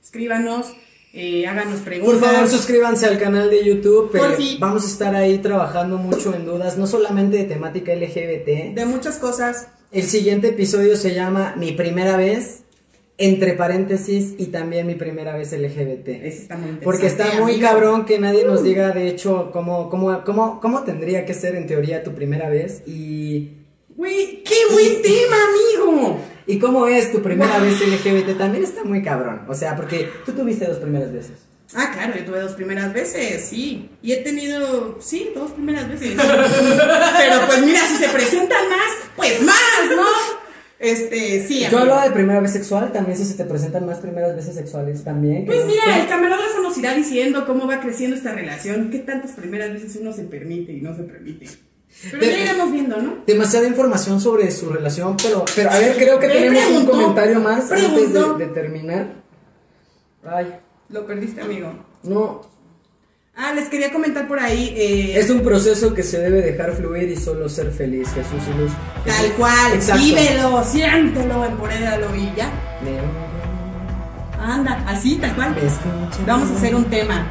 escríbanos, 0.03 0.67
eh, 1.13 1.47
háganos 1.47 1.79
preguntas. 1.79 2.19
Por 2.19 2.29
favor, 2.29 2.47
suscríbanse 2.47 3.05
al 3.07 3.17
canal 3.17 3.49
de 3.49 3.65
YouTube. 3.65 4.11
eh, 4.15 4.57
vamos 4.59 4.83
a 4.83 4.87
estar 4.87 5.15
ahí 5.15 5.37
trabajando 5.39 5.97
mucho 5.97 6.35
en 6.35 6.45
dudas, 6.45 6.77
no 6.77 6.87
solamente 6.87 7.37
de 7.37 7.45
temática 7.45 7.93
LGBT. 7.95 8.75
de 8.75 8.85
muchas 8.85 9.17
cosas. 9.17 9.69
El 9.91 10.03
siguiente 10.03 10.49
episodio 10.49 10.97
se 10.97 11.13
llama 11.13 11.55
Mi 11.57 11.71
primera 11.71 12.17
vez, 12.17 12.64
entre 13.17 13.53
paréntesis, 13.53 14.33
y 14.37 14.47
también 14.47 14.87
mi 14.87 14.95
primera 14.95 15.35
vez 15.37 15.51
LGBT. 15.53 16.07
Está 16.25 16.57
muy 16.57 16.71
Porque 16.83 17.07
está 17.07 17.25
muy 17.41 17.53
amigo. 17.53 17.67
cabrón 17.69 18.05
que 18.05 18.19
nadie 18.19 18.43
nos 18.43 18.61
diga, 18.63 18.91
de 18.91 19.07
hecho, 19.07 19.51
cómo, 19.53 19.89
cómo, 19.89 20.23
cómo, 20.25 20.59
cómo 20.59 20.83
tendría 20.83 21.25
que 21.25 21.33
ser 21.33 21.55
en 21.55 21.65
teoría 21.67 22.03
tu 22.03 22.13
primera 22.13 22.49
vez 22.49 22.83
y, 22.85 23.51
Güey, 23.95 24.43
qué 24.43 24.55
buen 24.73 25.01
tema, 25.01 25.35
amigo. 25.49 26.19
y 26.45 26.59
cómo 26.59 26.85
es 26.87 27.11
tu 27.13 27.21
primera 27.21 27.57
vez 27.59 27.79
LGBT. 27.79 28.37
También 28.37 28.65
está 28.65 28.83
muy 28.83 29.01
cabrón. 29.01 29.43
O 29.47 29.53
sea, 29.53 29.75
porque 29.77 30.09
tú 30.25 30.33
tuviste 30.33 30.65
dos 30.65 30.79
primeras 30.79 31.13
veces. 31.13 31.31
Ah, 31.73 31.91
claro, 31.93 32.13
yo 32.17 32.25
tuve 32.25 32.41
dos 32.41 32.51
primeras 32.51 32.93
veces, 32.93 33.45
sí. 33.49 33.89
Y 34.01 34.11
he 34.11 34.17
tenido, 34.17 34.97
sí, 35.01 35.31
dos 35.33 35.51
primeras 35.51 35.87
veces. 35.89 36.15
Pero 36.17 37.47
pues 37.47 37.61
mira, 37.65 37.79
si 37.87 37.95
se 37.95 38.09
presentan 38.09 38.69
más, 38.69 38.91
pues 39.15 39.41
más, 39.41 39.55
¿no? 39.95 40.03
Este, 40.79 41.47
sí. 41.47 41.65
Yo 41.71 41.79
hablaba 41.79 42.03
de 42.03 42.11
primera 42.11 42.39
vez 42.41 42.51
sexual, 42.51 42.91
también 42.91 43.17
si 43.17 43.23
se 43.25 43.35
te 43.35 43.45
presentan 43.45 43.85
más 43.85 43.99
primeras 43.99 44.35
veces 44.35 44.55
sexuales 44.55 45.03
también. 45.03 45.45
Pues 45.45 45.65
mira, 45.65 45.81
sé. 45.93 46.01
el 46.01 46.07
camarógrafo 46.07 46.61
nos 46.61 46.77
irá 46.77 46.93
diciendo 46.93 47.45
cómo 47.45 47.65
va 47.67 47.79
creciendo 47.79 48.15
esta 48.15 48.33
relación, 48.33 48.89
qué 48.91 48.99
tantas 48.99 49.31
primeras 49.31 49.71
veces 49.71 49.95
uno 50.01 50.11
se 50.11 50.23
permite 50.23 50.73
y 50.73 50.81
no 50.81 50.95
se 50.95 51.03
permite. 51.03 51.47
Pero 52.11 52.19
De- 52.25 52.29
ya 52.29 52.39
iremos 52.43 52.71
viendo, 52.73 52.97
¿no? 53.01 53.17
Demasiada 53.25 53.67
información 53.67 54.19
sobre 54.19 54.51
su 54.51 54.69
relación, 54.69 55.15
pero, 55.23 55.45
pero 55.55 55.71
a 55.71 55.79
ver, 55.79 55.95
creo 55.95 56.19
que 56.19 56.27
tenemos 56.27 56.65
un 56.71 56.85
comentario 56.85 57.39
más 57.39 57.71
antes 57.71 58.11
de, 58.13 58.21
de 58.37 58.47
terminar. 58.47 59.13
Ay, 60.25 60.55
Lo 60.89 61.05
perdiste, 61.07 61.39
amigo. 61.41 61.71
no. 62.03 62.53
Ah, 63.37 63.51
les 63.53 63.67
quería 63.67 63.91
comentar 63.91 64.27
por 64.27 64.39
ahí. 64.39 64.73
eh, 64.77 65.19
Es 65.19 65.29
un 65.29 65.41
proceso 65.41 65.93
que 65.93 66.03
se 66.03 66.19
debe 66.19 66.41
dejar 66.41 66.71
fluir 66.73 67.09
y 67.09 67.17
solo 67.17 67.49
ser 67.49 67.69
feliz, 67.71 68.07
Jesús 68.13 68.41
y 68.53 68.57
Luz. 68.61 68.71
Tal 69.05 69.31
cual, 69.33 69.73
Exacto. 69.73 70.01
vívelo, 70.03 70.63
siéntelo, 70.63 71.43
empodéralo 71.45 72.15
y 72.15 72.31
ya. 72.35 72.49
Me- 72.83 73.25
Anda, 74.41 74.83
así, 74.87 75.15
tal 75.17 75.35
cual. 75.35 75.55
Vamos 76.25 76.49
a 76.51 76.55
hacer 76.55 76.75
un 76.75 76.85
tema. 76.85 77.27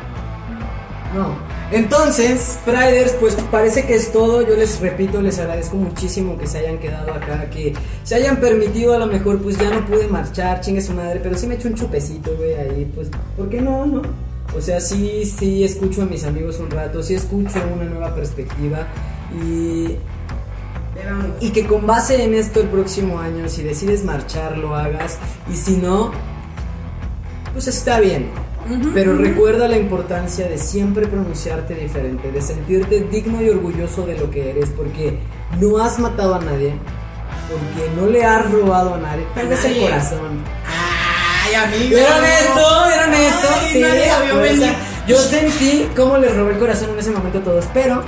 No. 1.15 1.37
Entonces, 1.71 2.59
Priders, 2.67 3.13
pues 3.21 3.35
parece 3.51 3.87
que 3.87 3.95
es 3.95 4.13
todo. 4.13 4.47
Yo 4.47 4.57
les 4.57 4.81
repito, 4.81 5.23
les 5.23 5.39
agradezco 5.39 5.77
muchísimo 5.77 6.37
que 6.37 6.47
se 6.47 6.59
hayan 6.59 6.79
quedado 6.79 7.15
acá, 7.15 7.49
que 7.51 7.73
se 8.03 8.17
hayan 8.17 8.39
permitido. 8.41 8.95
A 8.95 8.99
lo 8.99 9.07
mejor, 9.07 9.41
pues 9.41 9.57
ya 9.57 9.71
no 9.71 9.87
pude 9.87 10.07
marchar, 10.09 10.61
chingue 10.61 10.83
su 10.83 10.93
madre, 10.93 11.21
pero 11.23 11.37
sí 11.39 11.47
me 11.47 11.55
eché 11.55 11.69
un 11.69 11.75
chupecito, 11.77 12.37
güey, 12.37 12.55
ahí, 12.55 12.91
pues, 12.95 13.09
¿por 13.37 13.49
qué 13.49 13.61
no, 13.61 13.87
no? 13.87 14.03
O 14.57 14.61
sea, 14.61 14.81
sí, 14.81 15.25
sí 15.25 15.65
escucho 15.65 16.03
a 16.03 16.07
mis 16.07 16.25
amigos 16.25 16.61
un 16.61 16.71
rato, 16.71 17.03
sí 17.03 17.15
escucho 17.15 17.59
una 17.75 17.85
nueva 17.85 18.15
perspectiva 18.15 18.87
y 19.35 19.97
y 21.41 21.51
que 21.51 21.67
con 21.67 21.87
base 21.87 22.23
en 22.23 22.35
esto 22.35 22.61
el 22.61 22.69
próximo 22.69 23.21
año, 23.21 23.49
si 23.49 23.63
decides 23.63 24.05
marchar, 24.05 24.57
lo 24.57 24.75
hagas. 24.75 25.19
Y 25.53 25.57
si 25.57 25.77
no, 25.77 26.13
pues 27.53 27.69
está 27.69 28.01
bien. 28.01 28.31
Pero 28.95 29.15
recuerda 29.15 29.69
la 29.69 29.77
importancia 29.77 30.49
de 30.49 30.57
siempre 30.57 31.07
pronunciarte 31.07 31.75
diferente, 31.75 32.33
de 32.33 32.41
sentirte 32.41 33.01
digno 33.01 33.43
y 33.43 33.51
orgulloso 33.51 34.07
de 34.07 34.17
lo 34.17 34.31
que 34.31 34.51
eres, 34.51 34.71
porque 34.71 35.19
no 35.61 35.79
has 35.79 35.99
matado 35.99 36.37
a 36.37 36.39
nadie, 36.39 36.73
porque 37.51 37.91
no 37.95 38.07
le 38.07 38.25
has 38.25 38.51
robado 38.51 38.95
a 38.95 38.99
nadie, 38.99 39.27
tal 39.35 39.49
vez 39.49 39.63
el 39.67 39.83
corazón. 39.83 40.39
Ay, 41.57 41.75
amigo. 41.75 41.97
¿Vieron 41.97 42.25
esto? 42.25 42.85
¿Vieron 42.89 43.15
esto? 43.15 43.49
Ay, 43.61 43.69
Sí, 43.73 43.81
nadie 43.81 44.07
lo 44.09 44.15
a 44.15 44.21
vio 44.23 44.35
fuerza. 44.35 44.53
venir. 44.61 44.75
Yo 45.07 45.19
sentí 45.19 45.89
cómo 45.97 46.17
les 46.19 46.35
robé 46.37 46.53
el 46.55 46.59
corazón 46.59 46.91
en 46.91 46.99
ese 46.99 47.11
momento 47.11 47.39
a 47.39 47.43
todos, 47.43 47.65
pero, 47.75 48.03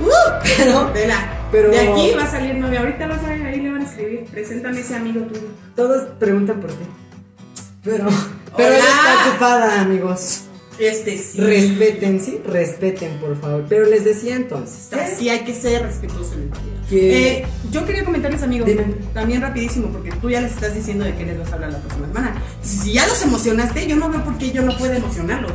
Uh, 0.00 0.08
pero, 0.56 0.90
Vela. 0.94 1.36
Pero- 1.52 1.70
De 1.70 1.78
aquí 1.80 2.12
va 2.16 2.22
a 2.24 2.30
salir 2.30 2.54
novia. 2.54 2.80
Ahorita 2.80 3.06
vas 3.06 3.22
a 3.22 3.28
ver, 3.28 3.42
ahí 3.46 3.60
le 3.60 3.70
van 3.72 3.82
a 3.82 3.84
escribir. 3.84 4.24
Preséntame 4.30 4.80
ese 4.80 4.94
amigo 4.96 5.20
tuyo. 5.26 5.48
todos 5.76 6.08
preguntan 6.18 6.60
por 6.60 6.70
ti. 6.70 6.84
Pero, 7.84 8.06
pero 8.56 8.68
Hola. 8.68 8.76
ella 8.78 8.84
está 8.86 9.28
ocupada, 9.30 9.80
amigos. 9.82 10.42
Este 10.78 11.18
sí. 11.18 11.38
Respeten, 11.40 12.20
sí, 12.20 12.40
respeten, 12.46 13.18
por 13.18 13.38
favor. 13.40 13.64
Pero 13.68 13.84
les 13.86 14.04
decía 14.04 14.36
entonces. 14.36 14.90
Así 14.92 15.28
hay 15.28 15.40
que 15.40 15.54
ser 15.54 15.82
respetuoso 15.82 16.32
en 16.34 16.42
el 16.44 16.50
día. 16.50 16.69
Que- 16.90 17.38
Eh, 17.38 17.46
yo 17.70 17.86
quería 17.86 18.04
comentarles, 18.04 18.42
amigos, 18.42 18.68
también 19.14 19.40
rapidísimo, 19.40 19.88
porque 19.88 20.10
tú 20.20 20.28
ya 20.28 20.40
les 20.40 20.52
estás 20.52 20.74
diciendo 20.74 21.04
de 21.04 21.14
qué 21.14 21.24
les 21.24 21.38
vas 21.38 21.50
a 21.52 21.54
hablar 21.54 21.70
la 21.72 21.78
próxima 21.78 22.06
semana. 22.08 22.34
Si 22.62 22.92
ya 22.92 23.06
los 23.06 23.22
emocionaste, 23.22 23.86
yo 23.86 23.96
no 23.96 24.10
veo 24.10 24.24
por 24.24 24.36
qué 24.38 24.50
yo 24.50 24.62
no 24.62 24.76
puedo 24.76 24.92
emocionarlos. 24.92 25.52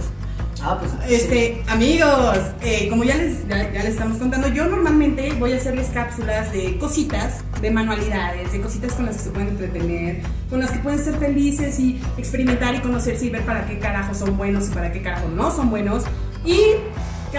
Ah, 0.64 0.80
pues. 0.80 0.92
Este, 1.12 1.62
amigos, 1.68 2.40
eh, 2.64 2.88
como 2.90 3.04
ya 3.04 3.16
les, 3.18 3.48
ya, 3.48 3.72
ya 3.72 3.84
les 3.84 3.92
estamos 3.94 4.18
contando, 4.18 4.48
yo 4.48 4.66
normalmente 4.66 5.34
voy 5.38 5.52
a 5.54 5.58
hacerles 5.58 5.88
cápsulas 5.94 6.52
de 6.54 6.78
cositas, 6.80 7.44
de 7.62 7.70
manualidades, 7.70 8.52
de 8.52 8.62
cositas 8.62 8.94
con 8.94 9.06
las 9.06 9.18
que 9.18 9.24
se 9.24 9.30
pueden 9.32 9.50
entretener, 9.50 10.22
con 10.50 10.60
las 10.62 10.72
que 10.72 10.80
pueden 10.80 11.04
ser 11.04 11.16
felices 11.20 11.78
y 11.80 12.02
experimentar 12.18 12.74
y 12.74 12.80
conocerse 12.80 13.26
y 13.26 13.30
ver 13.30 13.44
para 13.46 13.68
qué 13.68 13.78
carajo 13.78 14.16
son 14.16 14.38
buenos 14.38 14.70
y 14.70 14.74
para 14.74 14.92
qué 14.92 15.02
carajo 15.04 15.28
no 15.28 15.52
son 15.52 15.70
buenos. 15.70 16.04
Y 16.46 16.60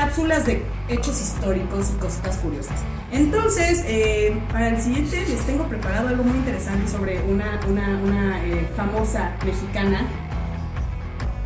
cápsulas 0.01 0.44
de 0.44 0.62
hechos 0.90 1.18
históricos 1.23 1.86
y 1.97 1.98
cositas 1.98 2.36
curiosas. 2.36 2.74
Entonces, 3.10 3.82
eh, 3.86 4.39
para 4.52 4.68
el 4.68 4.78
siguiente 4.82 5.24
les 5.27 5.40
tengo 5.47 5.64
preparado 5.64 6.09
algo 6.09 6.23
muy 6.23 6.36
interesante 6.36 6.86
sobre 6.86 7.23
una, 7.23 7.59
una, 7.66 7.98
una 8.05 8.44
eh, 8.44 8.68
famosa 8.77 9.32
mexicana 9.44 10.06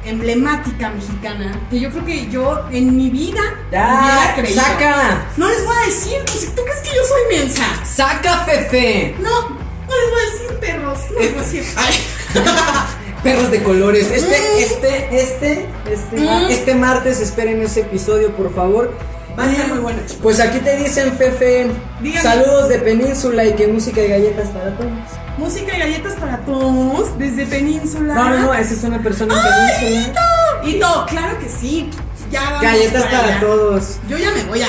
emblemática 0.04 0.88
mexicana 0.90 1.52
que 1.70 1.78
yo 1.78 1.90
creo 1.90 2.04
que 2.06 2.26
yo 2.30 2.64
en 2.72 2.96
mi 2.96 3.10
vida 3.10 3.40
Ya, 3.70 4.32
creído. 4.34 4.60
saca. 4.60 5.26
No 5.36 5.48
les 5.48 5.64
voy 5.64 5.76
a 5.76 5.86
decir, 5.86 6.16
pues, 6.24 6.52
¿tú 6.56 6.62
crees 6.64 6.80
que 6.80 6.88
yo 6.96 7.02
soy 7.04 7.38
mensa? 7.38 7.64
¡Saca, 7.84 8.38
Fefe! 8.46 9.14
No, 9.20 9.30
no 9.50 9.94
les 9.94 10.10
voy 10.10 10.20
a 10.20 10.32
decir 10.32 10.58
perros, 10.58 10.98
no 11.12 11.18
les 11.20 11.30
voy 11.34 11.40
a 11.40 11.44
decir. 11.44 11.64
Perros 13.22 13.50
de 13.50 13.62
colores. 13.62 14.10
Este, 14.10 14.28
Mm. 14.38 14.58
este, 14.58 15.20
este, 15.20 15.66
este, 15.90 16.16
Mm. 16.20 16.50
este 16.50 16.74
martes 16.74 17.20
esperen 17.20 17.60
ese 17.62 17.80
episodio, 17.80 18.30
por 18.34 18.54
favor. 18.54 18.92
Va 19.38 19.44
a 19.44 19.50
estar 19.52 19.68
muy 19.68 19.78
bueno, 19.78 19.98
chicos. 20.06 20.18
Pues 20.22 20.40
aquí 20.40 20.58
te 20.58 20.76
dicen, 20.76 21.12
Fefe, 21.16 21.70
Dígame. 22.00 22.22
saludos 22.22 22.68
de 22.68 22.78
Península 22.78 23.44
y 23.44 23.52
que 23.54 23.68
música 23.68 24.00
y 24.02 24.08
galletas 24.08 24.48
para 24.48 24.76
todos. 24.76 24.90
Música 25.38 25.76
y 25.76 25.80
galletas 25.80 26.14
para 26.14 26.38
todos 26.38 27.16
desde 27.18 27.46
Península. 27.46 28.14
No, 28.14 28.30
no, 28.30 28.38
no, 28.40 28.54
esa 28.54 28.74
es 28.74 28.82
una 28.84 29.02
persona 29.02 29.34
en 29.34 29.80
Península. 29.80 30.24
Hito, 30.64 31.06
claro 31.08 31.38
que 31.38 31.48
sí. 31.48 31.90
Ya 32.30 32.42
vamos 32.42 32.62
Galletas 32.62 33.04
para 33.04 33.24
allá. 33.24 33.40
todos. 33.40 33.98
Yo 34.08 34.16
ya 34.18 34.30
me 34.32 34.42
voy 34.44 34.62
a. 34.62 34.68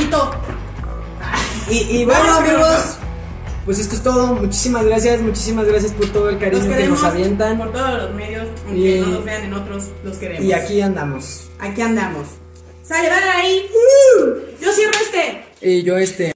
Hito. 0.00 0.30
Y, 1.70 1.78
y 1.98 2.04
bueno, 2.04 2.36
amigos. 2.36 2.98
Pues 3.66 3.78
esto 3.78 3.94
es 3.96 4.02
todo. 4.02 4.28
Muchísimas 4.34 4.84
gracias, 4.86 5.20
muchísimas 5.20 5.66
gracias 5.66 5.92
por 5.92 6.06
todo 6.10 6.30
el 6.30 6.36
Los 6.36 6.44
cariño 6.44 6.76
que 6.76 6.86
nos 6.88 7.04
avientan. 7.04 7.58
por 7.58 7.72
todos 7.72 8.02
los 8.04 8.14
medios, 8.14 8.46
aunque 8.66 8.96
Y- 8.96 9.00
no 9.00 9.06
nos 9.08 9.24
vean 9.24 9.42
en 9.44 9.52
otros, 9.52 9.84
los 10.04 10.16
queremos. 10.16 10.44
Y 10.44 10.52
aquí 10.54 10.80
andamos. 10.80 11.48
Aquí 11.58 11.82
andamos. 11.82 12.26
Sale, 12.82 13.08
bye. 13.10 13.62
Uh, 13.68 14.62
yo 14.64 14.72
cierro 14.72 14.92
este. 15.04 15.44
Y 15.60 15.82
yo 15.82 15.98
este. 15.98 16.32